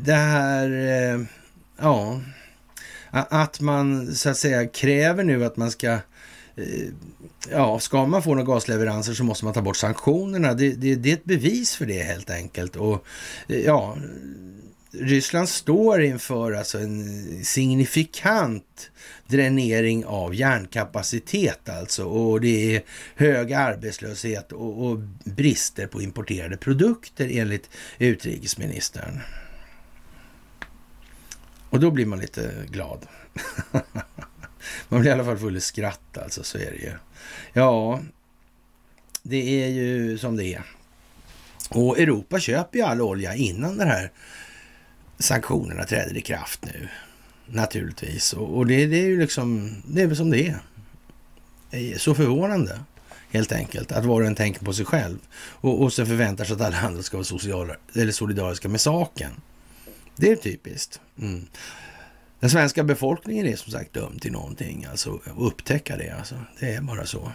det 0.03 0.13
här, 0.13 0.69
eh, 0.69 1.21
ja, 1.79 2.21
att 3.11 3.61
man 3.61 4.15
så 4.15 4.29
att 4.29 4.37
säga 4.37 4.67
kräver 4.67 5.23
nu 5.23 5.45
att 5.45 5.57
man 5.57 5.71
ska 5.71 5.91
eh, 6.55 6.87
ja, 7.51 7.79
ska 7.79 8.05
man 8.05 8.23
få 8.23 8.29
några 8.29 8.43
gasleveranser 8.43 9.13
så 9.13 9.23
måste 9.23 9.45
man 9.45 9.53
ta 9.53 9.61
bort 9.61 9.77
sanktionerna. 9.77 10.53
Det, 10.53 10.69
det, 10.69 10.95
det 10.95 11.09
är 11.09 11.13
ett 11.13 11.25
bevis 11.25 11.75
för 11.75 11.85
det 11.85 12.03
helt 12.03 12.29
enkelt. 12.29 12.75
Och 12.75 13.05
eh, 13.47 13.59
ja, 13.59 13.97
Ryssland 14.91 15.49
står 15.49 16.01
inför 16.01 16.51
alltså 16.51 16.79
en 16.79 17.45
signifikant 17.45 18.91
dränering 19.27 20.05
av 20.05 20.35
järnkapacitet 20.35 21.69
alltså 21.69 22.05
och 22.05 22.41
det 22.41 22.75
är 22.75 22.83
hög 23.15 23.53
arbetslöshet 23.53 24.51
och, 24.51 24.85
och 24.85 24.99
brister 25.23 25.87
på 25.87 26.01
importerade 26.01 26.57
produkter 26.57 27.29
enligt 27.33 27.69
utrikesministern. 27.97 29.21
Och 31.69 31.79
då 31.79 31.91
blir 31.91 32.05
man 32.05 32.19
lite 32.19 32.51
glad. 32.69 33.05
Man 34.89 35.01
blir 35.01 35.11
i 35.11 35.13
alla 35.13 35.25
fall 35.25 35.37
full 35.37 35.57
i 35.57 35.61
skratt 35.61 36.17
alltså, 36.17 36.43
så 36.43 36.57
är 36.57 36.71
det 36.71 36.77
ju. 36.77 36.91
Ja, 37.53 37.99
det 39.23 39.63
är 39.63 39.67
ju 39.67 40.17
som 40.17 40.35
det 40.35 40.53
är. 40.53 40.63
Och 41.69 41.99
Europa 41.99 42.39
köper 42.39 42.79
ju 42.79 42.85
all 42.85 43.01
olja 43.01 43.35
innan 43.35 43.77
de 43.77 43.83
här 43.83 44.11
sanktionerna 45.19 45.83
träder 45.83 46.17
i 46.17 46.21
kraft 46.21 46.65
nu. 46.65 46.87
Naturligtvis. 47.45 48.33
Och, 48.33 48.57
och 48.57 48.67
det, 48.67 48.85
det, 48.85 48.97
är 48.97 49.07
ju 49.07 49.19
liksom, 49.19 49.75
det 49.87 50.01
är 50.01 50.07
väl 50.07 50.17
som 50.17 50.29
det 50.29 50.55
är. 51.71 51.97
Så 51.97 52.15
förvånande 52.15 52.79
helt 53.29 53.51
enkelt. 53.51 53.91
Att 53.91 54.05
var 54.05 54.21
och 54.21 54.27
en 54.27 54.35
tänker 54.35 54.65
på 54.65 54.73
sig 54.73 54.85
själv 54.85 55.17
och, 55.37 55.81
och 55.81 55.93
så 55.93 56.05
förväntar 56.05 56.45
sig 56.45 56.55
att 56.55 56.61
alla 56.61 56.77
andra 56.77 57.03
ska 57.03 57.17
vara 57.17 57.25
sociala, 57.25 57.75
eller 57.95 58.11
solidariska 58.11 58.69
med 58.69 58.81
saken. 58.81 59.31
Det 60.15 60.31
är 60.31 60.35
typiskt. 60.35 60.99
Mm. 61.21 61.47
Den 62.39 62.49
svenska 62.49 62.83
befolkningen 62.83 63.45
är 63.45 63.55
som 63.55 63.71
sagt 63.71 63.93
dömd 63.93 64.21
till 64.21 64.31
någonting, 64.31 64.85
alltså 64.85 65.15
att 65.15 65.37
upptäcka 65.37 65.97
det. 65.97 66.09
Alltså. 66.09 66.35
Det 66.59 66.73
är 66.73 66.81
bara 66.81 67.05
så. 67.05 67.31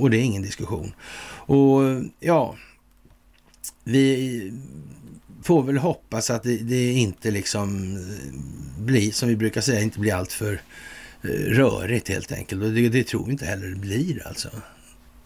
Och 0.00 0.10
det 0.10 0.16
är 0.16 0.22
ingen 0.22 0.42
diskussion. 0.42 0.92
Och 1.46 1.80
ja, 2.20 2.56
vi 3.84 4.52
får 5.42 5.62
väl 5.62 5.78
hoppas 5.78 6.30
att 6.30 6.42
det, 6.42 6.56
det 6.56 6.92
inte 6.92 7.30
liksom 7.30 7.96
eh, 7.96 8.82
blir, 8.84 9.12
som 9.12 9.28
vi 9.28 9.36
brukar 9.36 9.60
säga, 9.60 9.80
inte 9.80 10.00
blir 10.00 10.14
alltför 10.14 10.60
eh, 11.22 11.28
rörigt 11.30 12.08
helt 12.08 12.32
enkelt. 12.32 12.62
Och 12.62 12.72
det, 12.72 12.88
det 12.88 13.04
tror 13.04 13.26
vi 13.26 13.32
inte 13.32 13.46
heller 13.46 13.66
det 13.66 13.76
blir 13.76 14.26
alltså. 14.26 14.48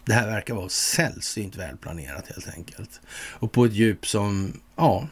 Det 0.05 0.13
här 0.13 0.27
verkar 0.27 0.53
vara 0.53 0.69
sällsynt 0.69 1.55
välplanerat 1.55 2.27
helt 2.27 2.49
enkelt. 2.57 3.01
Och 3.13 3.51
på 3.51 3.65
ett 3.65 3.73
djup 3.73 4.07
som, 4.07 4.59
ja, 4.75 5.07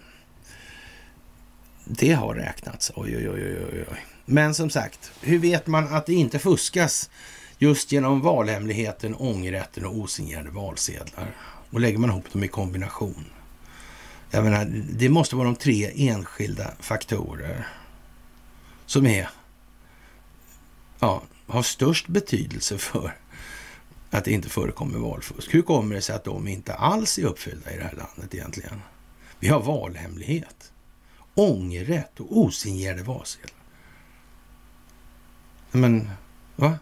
det 1.92 2.14
har 2.14 2.36
räknats. 2.36 2.92
Oj, 2.96 3.18
oj, 3.18 3.30
oj, 3.30 3.58
oj, 3.72 3.86
oj. 3.92 4.06
Men 4.26 4.54
som 4.54 4.70
sagt, 4.70 5.12
hur 5.22 5.40
vet 5.40 5.68
man 5.68 5.88
att 5.88 6.06
det 6.06 6.14
inte 6.14 6.40
fuskas 6.40 7.10
just 7.58 7.92
genom 7.92 8.22
valhemligheten, 8.22 9.16
ångerrätten 9.16 9.86
och 9.86 9.98
osignerade 9.98 10.50
valsedlar? 10.50 11.36
Och 11.70 11.80
lägger 11.80 11.98
man 11.98 12.10
ihop 12.10 12.34
dem 12.34 12.44
i 12.44 12.48
kombination. 12.48 13.26
Jag 14.32 14.44
menar, 14.44 14.66
det 14.90 15.10
måste 15.10 15.36
vara 15.36 15.46
de 15.46 15.56
tre 15.56 16.10
enskilda 16.10 16.72
faktorer 16.80 17.68
som 18.86 19.06
är, 19.06 19.30
ja, 21.00 21.24
har 21.48 21.64
störst 21.64 22.08
betydelse 22.08 22.78
för 22.78 23.16
att 24.10 24.26
det 24.26 24.32
inte 24.32 24.50
förekommer 24.50 25.00
valfusk. 25.00 25.54
Hur 25.54 25.62
kommer 25.62 25.96
det 25.96 26.02
sig 26.02 26.16
att 26.16 26.24
de 26.24 26.48
inte 26.48 26.74
alls 26.74 27.18
är 27.18 27.24
uppfyllda 27.24 27.72
i 27.74 27.78
det 27.78 27.84
här 27.84 27.96
landet 27.96 28.36
egentligen? 28.36 28.82
Vi 29.40 29.48
har 29.48 29.60
valhemlighet 29.60 30.72
ångerrätt 31.36 32.20
och 32.20 32.38
osignerade 32.38 33.04
valsedlar. 33.04 33.60
Men, 35.72 36.10
va? 36.56 36.78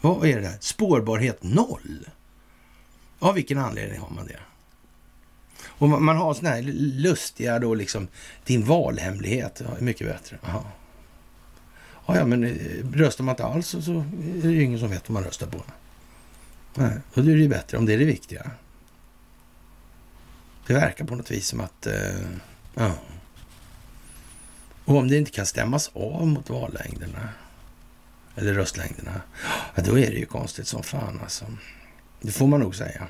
Vad 0.00 0.26
är 0.26 0.36
det 0.36 0.42
där? 0.42 0.56
Spårbarhet 0.60 1.42
noll? 1.42 2.08
Av 3.18 3.34
vilken 3.34 3.58
anledning 3.58 4.00
har 4.00 4.10
man 4.10 4.26
det? 4.26 4.38
Och 5.66 5.88
man, 5.88 6.16
har 6.16 6.34
sådana 6.34 6.54
här 6.54 6.62
lustiga 6.62 7.58
då 7.58 7.74
liksom, 7.74 8.08
din 8.44 8.64
valhemlighet 8.64 9.60
är 9.60 9.80
mycket 9.80 10.06
bättre. 10.06 10.38
Aha. 10.42 10.64
Ja, 12.06 12.16
ja, 12.16 12.26
men 12.26 12.44
eh, 12.44 12.50
röstar 12.92 13.24
man 13.24 13.32
inte 13.32 13.44
alls 13.44 13.66
så, 13.66 13.92
är 13.92 14.42
det 14.42 14.52
ju 14.52 14.62
ingen 14.62 14.80
som 14.80 14.90
vet 14.90 15.08
vad 15.08 15.14
man 15.14 15.24
röstar 15.24 15.46
på. 15.46 15.62
Nej, 16.74 16.98
då 17.14 17.20
är 17.20 17.24
det 17.24 17.32
ju 17.32 17.48
bättre 17.48 17.78
om 17.78 17.86
det 17.86 17.94
är 17.94 17.98
det 17.98 18.04
viktiga. 18.04 18.50
Det 20.66 20.74
verkar 20.74 21.04
på 21.04 21.14
något 21.14 21.30
vis 21.30 21.46
som 21.46 21.60
att... 21.60 21.86
Eh, 21.86 22.26
ja. 22.74 22.92
Och 24.84 24.96
om 24.96 25.08
det 25.08 25.16
inte 25.16 25.30
kan 25.30 25.46
stämmas 25.46 25.90
av 25.94 26.26
mot 26.26 26.50
vallängderna 26.50 27.28
eller 28.36 28.54
röstlängderna, 28.54 29.20
ja, 29.74 29.82
då 29.82 29.98
är 29.98 30.10
det 30.10 30.16
ju 30.16 30.26
konstigt 30.26 30.66
som 30.66 30.82
fan 30.82 31.20
alltså. 31.22 31.44
Det 32.20 32.32
får 32.32 32.46
man 32.46 32.60
nog 32.60 32.76
säga. 32.76 33.06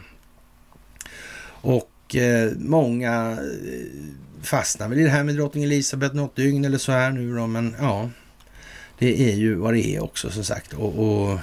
Och 1.47 2.17
eh, 2.17 2.53
många 2.57 3.31
eh, 3.31 4.03
fastnar 4.43 4.89
väl 4.89 4.99
i 4.99 5.03
det 5.03 5.11
här 5.11 5.25
med 5.25 5.35
drottning 5.35 5.65
Elisabeth 5.65 6.15
något 6.15 6.37
dygn 6.37 6.65
eller 6.65 6.79
så 6.79 6.93
här 6.93 7.11
nu 7.11 7.37
då, 7.37 7.47
men 7.47 7.77
ja, 7.79 8.11
det 8.99 9.31
är 9.31 9.35
ju 9.35 9.55
vad 9.55 9.75
det 9.75 9.87
är 9.87 10.03
också 10.03 10.31
som 10.31 10.45
sagt. 10.45 10.73
och, 10.73 10.99
och 10.99 11.39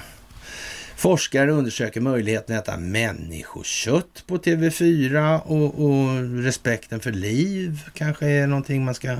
Forskare 1.02 1.52
undersöker 1.52 2.02
möjligheten 2.02 2.57
att 2.57 2.68
äta 2.68 2.78
människokött 2.78 4.23
på 4.28 4.38
TV4 4.38 5.40
och, 5.40 5.86
och, 5.86 6.44
respekten 6.44 6.99
för 6.99 7.11
liv 7.11 7.90
kanske 7.94 8.28
är 8.28 8.48
någonting 8.48 8.86
man 8.86 8.95
ska 8.95 9.18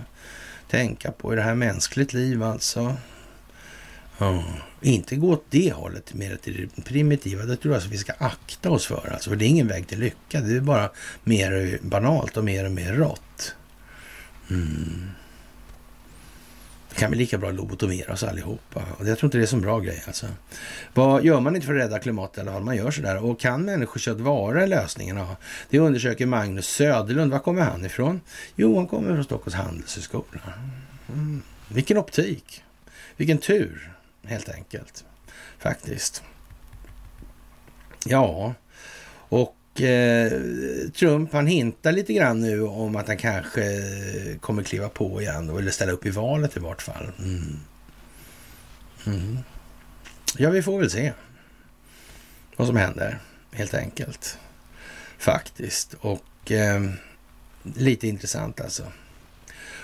tänka 0.70 1.12
på. 1.12 1.34
i 1.34 1.36
det 1.36 1.41
här 1.41 1.56
mänskligt 1.56 2.14
liv 2.14 2.44
alltså? 2.44 2.95
Ja. 4.18 4.44
Inte 4.82 5.16
gå 5.16 5.32
åt 5.32 5.45
det 5.49 5.74
hållet, 5.74 6.14
mer 6.14 6.36
till 6.36 6.70
det 6.76 6.82
primitiva. 6.82 7.44
Det 7.44 7.56
tror 7.56 7.74
jag 7.74 7.80
att 7.80 7.88
vi 7.88 7.98
ska 7.98 8.14
akta 8.18 8.70
oss 8.70 8.86
för. 8.86 9.10
Alltså, 9.14 9.30
för 9.30 9.38
det 9.38 9.45
är 9.45 9.49
ingen 9.49 9.68
väg 9.68 9.88
till 9.88 9.99
lycka. 9.99 10.41
Det 10.41 10.56
är 10.56 10.62
bara 10.62 10.90
mer 11.24 11.80
banalt 11.82 12.38
och 12.38 12.44
mer 12.44 12.66
och 12.66 12.72
mer 12.72 12.94
rått. 12.94 13.56
Mm. 14.49 15.12
Kan 16.96 17.12
vi 17.12 17.18
lika 17.18 17.38
bra 17.38 17.52
lobotomera 17.52 18.14
oss 18.14 18.24
allihopa. 18.24 18.84
Och 18.98 19.08
jag 19.08 19.18
tror 19.18 19.28
inte 19.28 19.38
det 19.38 19.44
är 19.44 19.48
så 19.48 19.58
bra 19.58 19.80
grej 19.80 20.04
alltså. 20.08 20.28
Vad 20.94 21.26
gör 21.26 21.40
man 21.40 21.56
inte 21.56 21.68
för 21.68 21.76
att 21.76 21.82
rädda 21.82 22.00
klimatet 22.00 22.38
i 22.38 22.42
alla 22.42 22.52
fall? 22.52 22.64
Man 22.64 22.76
gör 22.76 22.92
sådär. 22.92 23.26
Och 23.26 23.40
kan 23.40 23.66
människokött 23.66 24.20
vara 24.20 24.66
lösningen? 24.66 25.18
Ja, 25.18 25.38
det 25.70 25.80
undersöker 25.80 26.26
Magnus 26.26 26.68
Söderlund. 26.68 27.32
Var 27.32 27.40
kommer 27.40 27.62
han 27.62 27.86
ifrån? 27.86 28.22
Jo, 28.56 28.78
han 28.78 28.88
kommer 28.88 29.14
från 29.14 29.24
Stockholms 29.24 29.56
handelshögskola. 29.56 30.42
Mm. 31.10 31.42
Vilken 31.68 31.98
optik! 31.98 32.64
Vilken 33.18 33.38
tur, 33.38 33.94
helt 34.24 34.50
enkelt. 34.50 35.06
Faktiskt. 35.60 36.24
Ja, 38.06 38.54
och 39.30 39.56
Eh, 39.76 40.31
Trump 40.91 41.34
han 41.34 41.48
hintar 41.48 41.91
lite 41.91 42.14
grann 42.14 42.41
nu 42.41 42.61
om 42.61 42.95
att 42.95 43.07
han 43.07 43.18
kanske 43.18 43.64
kommer 44.41 44.64
kliva 44.64 44.89
på 44.89 45.22
igen 45.22 45.48
då, 45.48 45.57
eller 45.57 45.72
ställa 45.72 45.91
upp 45.91 46.06
i 46.06 46.10
valet 46.10 46.57
i 46.57 46.60
vart 46.60 46.81
fall. 46.81 47.11
Mm. 47.19 47.60
Mm. 49.06 49.38
Ja, 50.38 50.49
vi 50.49 50.61
får 50.61 50.80
väl 50.80 50.89
se 50.89 51.14
vad 52.56 52.68
som 52.68 52.76
händer 52.76 53.19
helt 53.52 53.73
enkelt. 53.73 54.38
Faktiskt. 55.18 55.93
Och 55.93 56.52
eh, 56.52 56.81
lite 57.76 58.07
intressant 58.07 58.61
alltså. 58.61 58.84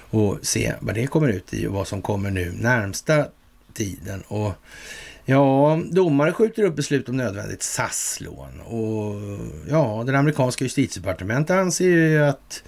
Och 0.09 0.39
se 0.41 0.73
vad 0.79 0.95
det 0.95 1.07
kommer 1.07 1.29
ut 1.29 1.53
i 1.53 1.67
och 1.67 1.73
vad 1.73 1.87
som 1.87 2.01
kommer 2.01 2.31
nu 2.31 2.51
närmsta 2.51 3.27
tiden. 3.73 4.21
Och 4.21 4.53
Ja, 5.29 5.79
domare 5.91 6.33
skjuter 6.33 6.63
upp 6.63 6.75
beslut 6.75 7.09
om 7.09 7.17
nödvändigt 7.17 7.63
SAS-lån 7.63 8.61
och 8.61 9.21
ja, 9.69 10.03
den 10.05 10.15
amerikanska 10.15 10.65
justitiedepartementet 10.65 11.55
anser 11.55 11.85
ju 11.85 12.23
att 12.23 12.63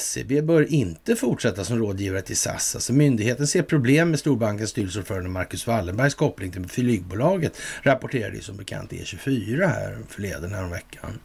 SEB 0.00 0.44
bör 0.44 0.72
inte 0.72 1.16
fortsätta 1.16 1.64
som 1.64 1.78
rådgivare 1.78 2.22
till 2.22 2.36
SAS. 2.36 2.74
Alltså 2.74 2.92
myndigheten 2.92 3.46
ser 3.46 3.62
problem 3.62 4.10
med 4.10 4.18
storbankens 4.18 4.70
styrelseordförande 4.70 5.30
Marcus 5.30 5.66
Wallenbergs 5.66 6.14
koppling 6.14 6.52
till 6.52 6.68
flygbolaget, 6.68 7.58
rapporterade 7.82 8.36
ju 8.36 8.42
som 8.42 8.56
bekant 8.56 8.92
E24 8.92 9.68
här 9.68 9.98
förleden 10.08 10.54
häromveckan. 10.54 11.10
veckan. 11.10 11.20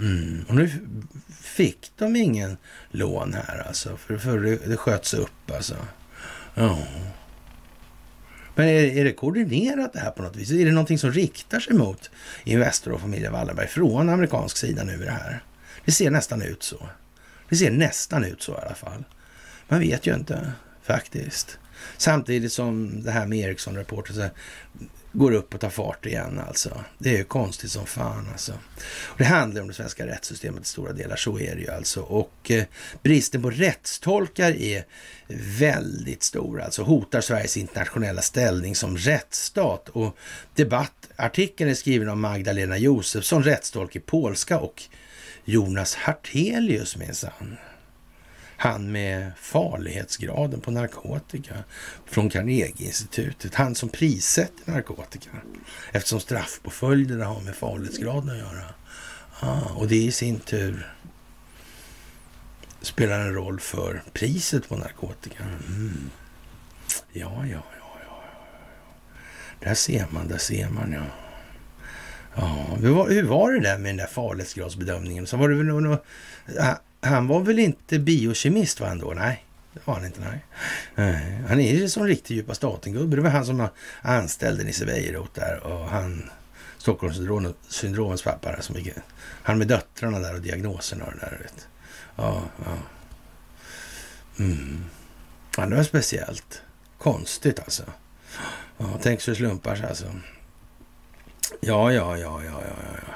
Mm. 0.00 0.44
Och 0.48 0.54
nu 0.54 0.70
fick 1.40 1.90
de 1.96 2.16
ingen 2.16 2.56
lån 2.90 3.34
här 3.34 3.64
alltså, 3.66 3.96
för, 3.96 4.18
för 4.18 4.38
det, 4.38 4.56
det 4.66 4.76
sköts 4.76 5.14
upp 5.14 5.50
alltså. 5.54 5.76
Ja. 6.54 6.78
Men 8.56 8.68
är, 8.68 8.96
är 8.96 9.04
det 9.04 9.12
koordinerat 9.12 9.92
det 9.92 9.98
här 9.98 10.10
på 10.10 10.22
något 10.22 10.36
vis? 10.36 10.50
Är 10.50 10.64
det 10.64 10.72
någonting 10.72 10.98
som 10.98 11.12
riktar 11.12 11.60
sig 11.60 11.74
mot 11.74 12.10
Investor 12.44 12.92
och 12.92 13.00
familjen 13.00 13.32
Wallenberg 13.32 13.68
från 13.68 14.08
amerikansk 14.08 14.56
sida 14.56 14.84
nu 14.84 14.92
i 14.92 15.04
det 15.04 15.10
här? 15.10 15.42
Det 15.84 15.92
ser 15.92 16.10
nästan 16.10 16.42
ut 16.42 16.62
så. 16.62 16.88
Det 17.48 17.56
ser 17.56 17.70
nästan 17.70 18.24
ut 18.24 18.42
så 18.42 18.52
i 18.52 18.56
alla 18.66 18.74
fall. 18.74 19.04
Man 19.68 19.80
vet 19.80 20.06
ju 20.06 20.14
inte 20.14 20.52
faktiskt. 20.82 21.58
Samtidigt 21.96 22.52
som 22.52 23.02
det 23.02 23.10
här 23.10 23.26
med 23.26 23.38
Ericsson-rapporten 23.38 24.30
går 25.16 25.32
upp 25.32 25.54
och 25.54 25.60
tar 25.60 25.70
fart 25.70 26.06
igen 26.06 26.40
alltså. 26.48 26.84
Det 26.98 27.10
är 27.10 27.16
ju 27.16 27.24
konstigt 27.24 27.70
som 27.70 27.86
fan 27.86 28.28
alltså. 28.32 28.52
Och 28.88 29.18
det 29.18 29.24
handlar 29.24 29.62
om 29.62 29.68
det 29.68 29.74
svenska 29.74 30.06
rättssystemet 30.06 30.62
i 30.62 30.66
stora 30.66 30.92
delar, 30.92 31.16
så 31.16 31.38
är 31.38 31.54
det 31.54 31.60
ju 31.60 31.70
alltså. 31.70 32.00
Och 32.00 32.50
eh, 32.50 32.64
bristen 33.02 33.42
på 33.42 33.50
rättstolkar 33.50 34.50
är 34.50 34.84
väldigt 35.58 36.22
stor, 36.22 36.60
alltså 36.60 36.82
hotar 36.82 37.20
Sveriges 37.20 37.56
internationella 37.56 38.22
ställning 38.22 38.74
som 38.74 38.96
rättsstat. 38.96 39.88
Och 39.88 40.16
debattartikeln 40.54 41.70
är 41.70 41.74
skriven 41.74 42.08
av 42.08 42.16
Magdalena 42.16 42.78
Josefsson, 42.78 43.44
rättstolk 43.44 43.96
i 43.96 44.00
polska 44.00 44.58
och 44.58 44.82
Jonas 45.44 45.94
Hartelius 45.94 46.96
minsann. 46.96 47.56
Han 48.56 48.92
med 48.92 49.32
farlighetsgraden 49.40 50.60
på 50.60 50.70
narkotika 50.70 51.54
från 52.06 52.30
Carnegie-institutet. 52.30 53.54
Han 53.54 53.74
som 53.74 53.88
prissätter 53.88 54.72
narkotika. 54.72 55.30
Eftersom 55.92 56.20
straffpåföljderna 56.20 57.24
har 57.24 57.40
med 57.40 57.56
farlighetsgraden 57.56 58.30
att 58.30 58.38
göra. 58.38 58.74
Ah, 59.40 59.60
och 59.74 59.88
det 59.88 59.96
i 59.96 60.12
sin 60.12 60.40
tur 60.40 60.92
spelar 62.80 63.20
en 63.20 63.34
roll 63.34 63.60
för 63.60 64.02
priset 64.12 64.68
på 64.68 64.76
narkotika. 64.76 65.44
Mm. 65.68 66.10
Ja, 67.12 67.44
ja, 67.46 67.46
ja, 67.46 67.62
ja, 67.80 68.00
ja. 68.06 68.22
Där 69.60 69.74
ser 69.74 70.06
man, 70.10 70.28
där 70.28 70.38
ser 70.38 70.68
man, 70.68 70.92
ja. 70.92 71.04
Ja, 72.34 72.76
hur 72.80 72.90
var, 72.90 73.10
hur 73.10 73.22
var 73.22 73.52
det 73.52 73.60
där 73.60 73.78
med 73.78 73.88
den 73.88 73.96
där 73.96 74.06
farlighetsgradsbedömningen? 74.06 75.26
Så 75.26 75.36
var 75.36 75.48
det 75.48 75.54
väl 75.54 75.66
någon, 75.66 75.98
han 77.06 77.26
var 77.26 77.40
väl 77.40 77.58
inte 77.58 77.98
biokemist 77.98 78.80
var 78.80 78.88
han 78.88 78.98
då? 78.98 79.12
Nej, 79.16 79.44
det 79.72 79.80
var 79.84 79.94
han 79.94 80.04
inte. 80.04 80.20
Nej. 80.20 80.44
nej. 80.94 81.42
Han 81.48 81.60
är 81.60 81.72
ju 81.72 81.88
som 81.88 82.06
riktig 82.06 82.36
djupa 82.36 82.54
staten-gubbe. 82.54 83.16
Det 83.16 83.22
var 83.22 83.30
han 83.30 83.46
som 83.46 83.68
anställde 84.02 84.64
Nisse 84.64 84.86
Bejerot 84.86 85.34
där 85.34 85.60
och 85.62 85.88
han 85.88 86.30
Stockholmssyndromets 86.78 88.22
pappa. 88.22 88.52
Där, 88.52 88.60
som 88.60 88.76
han 89.42 89.58
med 89.58 89.68
döttrarna 89.68 90.18
där 90.18 90.34
och 90.34 90.40
diagnoserna 90.40 91.04
och 91.04 91.12
det 91.12 91.18
där. 91.18 91.38
Vet. 91.42 91.68
Ja, 92.16 92.42
ja. 92.64 92.76
Mm. 94.38 94.84
Ja, 95.56 95.66
det 95.66 95.76
var 95.76 95.82
speciellt. 95.82 96.62
Konstigt 96.98 97.60
alltså. 97.60 97.82
Ja, 98.78 98.98
tänk 99.02 99.20
så 99.20 99.30
det 99.30 99.36
slumpar 99.36 99.76
sig 99.76 99.86
alltså. 99.86 100.14
Ja, 101.60 101.92
ja, 101.92 102.16
ja, 102.16 102.42
ja, 102.44 102.62
ja, 102.64 102.76
ja. 103.06 103.14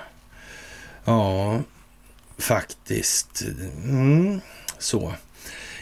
Ja, 1.04 1.60
faktiskt. 2.40 3.42
Mm, 3.84 4.40
så. 4.78 5.14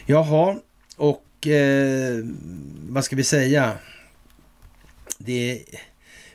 Jaha, 0.06 0.56
och 0.96 1.46
eh, 1.46 2.24
vad 2.88 3.04
ska 3.04 3.16
vi 3.16 3.24
säga? 3.24 3.78
Det 5.18 5.64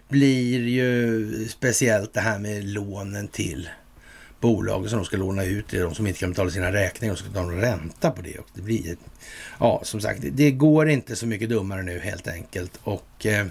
blir 0.10 0.68
ju 0.68 1.48
speciellt 1.50 2.14
det 2.14 2.20
här 2.20 2.40
med 2.40 2.64
lånen 2.64 3.28
till 3.28 3.70
bolagen 4.40 4.90
som 4.90 5.00
de 5.00 5.06
ska 5.06 5.18
låna 5.18 5.44
ut 5.44 5.68
till 5.68 5.80
de 5.80 5.96
som 5.96 6.08
inte 6.08 6.20
kan 6.20 6.30
betala 6.30 6.50
sina 6.50 6.72
räkningar 6.72 7.14
och 7.14 7.20
så 7.20 7.26
ska 7.26 7.34
ta 7.34 7.52
ränta 7.52 8.12
på 8.12 8.22
det. 8.22 8.40
Och 8.40 8.48
det 8.54 8.62
blir, 8.62 8.98
ja, 9.60 9.82
som 9.84 10.02
sagt, 10.02 10.20
det 10.32 10.52
går 10.52 10.90
inte 10.90 11.16
så 11.16 11.28
mycket 11.28 11.50
dummare 11.50 11.84
nu 11.84 12.00
helt 12.00 12.28
enkelt. 12.28 12.80
Och 12.84 13.26
eh, 13.26 13.46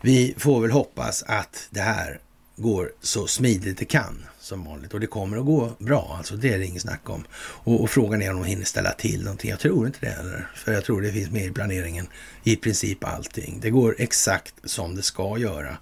vi 0.00 0.34
får 0.38 0.60
väl 0.60 0.70
hoppas 0.70 1.22
att 1.22 1.68
det 1.70 1.80
här 1.80 2.20
går 2.56 2.92
så 3.00 3.26
smidigt 3.26 3.78
det 3.78 3.84
kan 3.84 4.26
som 4.50 4.64
vanligt. 4.64 4.94
Och 4.94 5.00
det 5.00 5.06
kommer 5.06 5.36
att 5.38 5.44
gå 5.44 5.72
bra, 5.78 6.14
alltså 6.18 6.36
det 6.36 6.54
är 6.54 6.58
det 6.58 6.66
inget 6.66 6.82
snack 6.82 7.10
om. 7.10 7.24
Och, 7.34 7.80
och, 7.82 7.90
frågan 7.90 8.22
är 8.22 8.30
om 8.30 8.40
de 8.40 8.46
hinner 8.46 8.64
ställa 8.64 8.92
till 8.92 9.22
någonting. 9.22 9.50
Jag 9.50 9.60
tror 9.60 9.86
inte 9.86 9.98
det 10.00 10.10
heller. 10.10 10.50
För 10.54 10.72
jag 10.72 10.84
tror 10.84 11.02
det 11.02 11.12
finns 11.12 11.30
med 11.30 11.44
i 11.44 11.50
planeringen 11.50 12.06
i 12.44 12.56
princip 12.56 13.04
allting. 13.04 13.58
Det 13.62 13.70
går 13.70 13.96
exakt 13.98 14.54
som 14.64 14.94
det 14.94 15.02
ska 15.02 15.38
göra. 15.38 15.78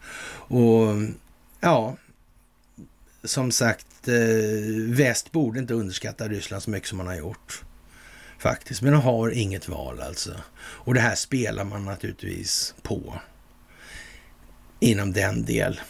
Och 0.49 0.95
ja, 1.61 1.97
som 3.25 3.53
sagt, 3.53 4.09
eh, 4.09 4.15
väst 4.87 5.33
borde 5.33 5.59
inte 5.59 5.75
underskatta 5.75 6.29
Ryssland 6.29 6.63
så 6.63 6.71
mycket 6.71 6.89
som 6.89 6.99
man 6.99 7.07
har 7.07 7.17
gjort. 7.17 7.63
Faktiskt, 8.39 8.83
men 8.83 8.93
de 8.93 9.03
har 9.03 9.31
inget 9.31 9.69
val 9.69 10.01
alltså. 10.01 10.31
Och 10.59 10.95
det 10.95 11.01
här 11.01 11.15
spelar 11.15 11.65
man 11.65 11.85
naturligtvis 11.85 12.75
på 12.83 13.21
inom 14.81 15.13
den 15.13 15.45
del 15.45 15.81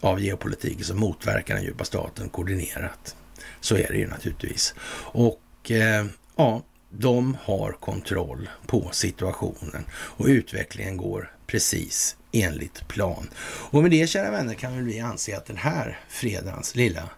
av 0.00 0.20
geopolitiken 0.20 0.84
som 0.84 0.98
motverkar 0.98 1.54
den 1.54 1.64
djupa 1.64 1.84
staten 1.84 2.28
koordinerat. 2.28 3.16
Så 3.60 3.76
är 3.76 3.88
det 3.88 3.98
ju 3.98 4.06
naturligtvis. 4.06 4.74
Och 5.12 5.70
eh, 5.70 6.06
ja, 6.36 6.62
de 6.90 7.36
har 7.42 7.72
kontroll 7.72 8.48
på 8.66 8.88
situationen 8.92 9.84
och 9.92 10.26
utvecklingen 10.26 10.96
går 10.96 11.32
precis 11.46 12.16
enligt 12.32 12.88
plan. 12.88 13.30
Och 13.44 13.82
med 13.82 13.90
det, 13.90 14.10
kära 14.10 14.30
vänner, 14.30 14.54
kan 14.54 14.84
vi 14.84 15.00
anse 15.00 15.36
att 15.36 15.46
den 15.46 15.56
här 15.56 15.98
fredagens 16.08 16.76
lilla 16.76 17.10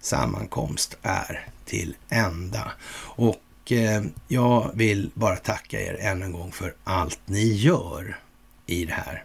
sammankomst 0.00 0.96
är 1.02 1.48
till 1.64 1.96
ända. 2.08 2.72
Och 2.98 3.72
eh, 3.72 4.02
jag 4.28 4.70
vill 4.74 5.10
bara 5.14 5.36
tacka 5.36 5.80
er 5.80 5.98
än 6.00 6.22
en 6.22 6.32
gång 6.32 6.52
för 6.52 6.74
allt 6.84 7.20
ni 7.24 7.52
gör 7.52 8.18
i 8.66 8.84
det 8.84 8.92
här 8.92 9.24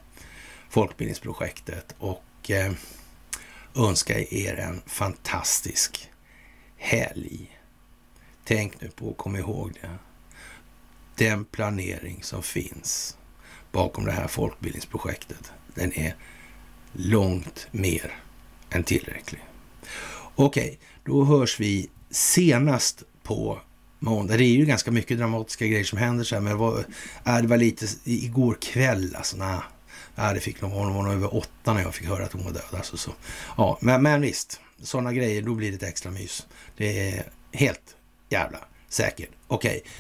folkbildningsprojektet 0.69 1.95
och 1.99 2.23
Eh, 2.49 2.71
önska 3.75 4.19
er 4.19 4.55
en 4.55 4.81
fantastisk 4.85 6.09
helg. 6.77 7.59
Tänk 8.43 8.81
nu 8.81 8.89
på, 8.89 9.13
kom 9.13 9.35
ihåg 9.35 9.71
det, 9.81 9.97
den 11.25 11.45
planering 11.45 12.23
som 12.23 12.43
finns 12.43 13.17
bakom 13.71 14.05
det 14.05 14.11
här 14.11 14.27
folkbildningsprojektet, 14.27 15.51
den 15.75 15.93
är 15.93 16.15
långt 16.93 17.67
mer 17.71 18.15
än 18.69 18.83
tillräcklig. 18.83 19.41
Okej, 20.35 20.63
okay, 20.63 20.77
då 21.03 21.23
hörs 21.23 21.59
vi 21.59 21.89
senast 22.09 23.03
på 23.23 23.59
måndag. 23.99 24.37
Det 24.37 24.45
är 24.45 24.57
ju 24.57 24.65
ganska 24.65 24.91
mycket 24.91 25.17
dramatiska 25.17 25.67
grejer 25.67 25.83
som 25.83 25.97
händer 25.97 26.23
så 26.23 26.35
här, 26.35 26.41
men 26.41 26.51
det 26.51 26.59
var, 26.59 26.85
äh, 27.25 27.37
det 27.37 27.47
var 27.47 27.57
lite 27.57 27.85
igår 28.03 28.57
kväll 28.61 29.15
alltså. 29.15 29.37
Nah, 29.37 29.63
Ja, 30.21 30.33
det 30.33 30.39
fick 30.39 30.61
nog, 30.61 30.71
hon 30.71 30.93
var 30.93 31.03
nog 31.03 31.13
över 31.13 31.35
åtta 31.35 31.73
när 31.73 31.81
jag 31.81 31.95
fick 31.95 32.07
höra 32.07 32.25
att 32.25 32.33
hon 32.33 32.43
var 32.43 32.51
död. 32.51 32.63
Alltså, 32.71 32.97
så. 32.97 33.11
Ja, 33.57 33.77
men, 33.81 34.03
men 34.03 34.21
visst, 34.21 34.59
sådana 34.81 35.13
grejer, 35.13 35.41
då 35.41 35.55
blir 35.55 35.69
det 35.71 35.75
ett 35.75 35.83
extra 35.83 36.11
mys. 36.11 36.47
Det 36.77 37.09
är 37.09 37.23
helt 37.51 37.95
jävla 38.29 38.59
säkert. 38.89 39.29
Okej, 39.47 39.77
okay. 39.77 39.91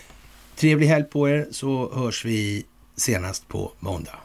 trevlig 0.55 0.87
helg 0.87 1.03
på 1.03 1.29
er 1.29 1.47
så 1.51 1.93
hörs 1.93 2.25
vi 2.25 2.65
senast 2.95 3.47
på 3.47 3.71
måndag. 3.79 4.15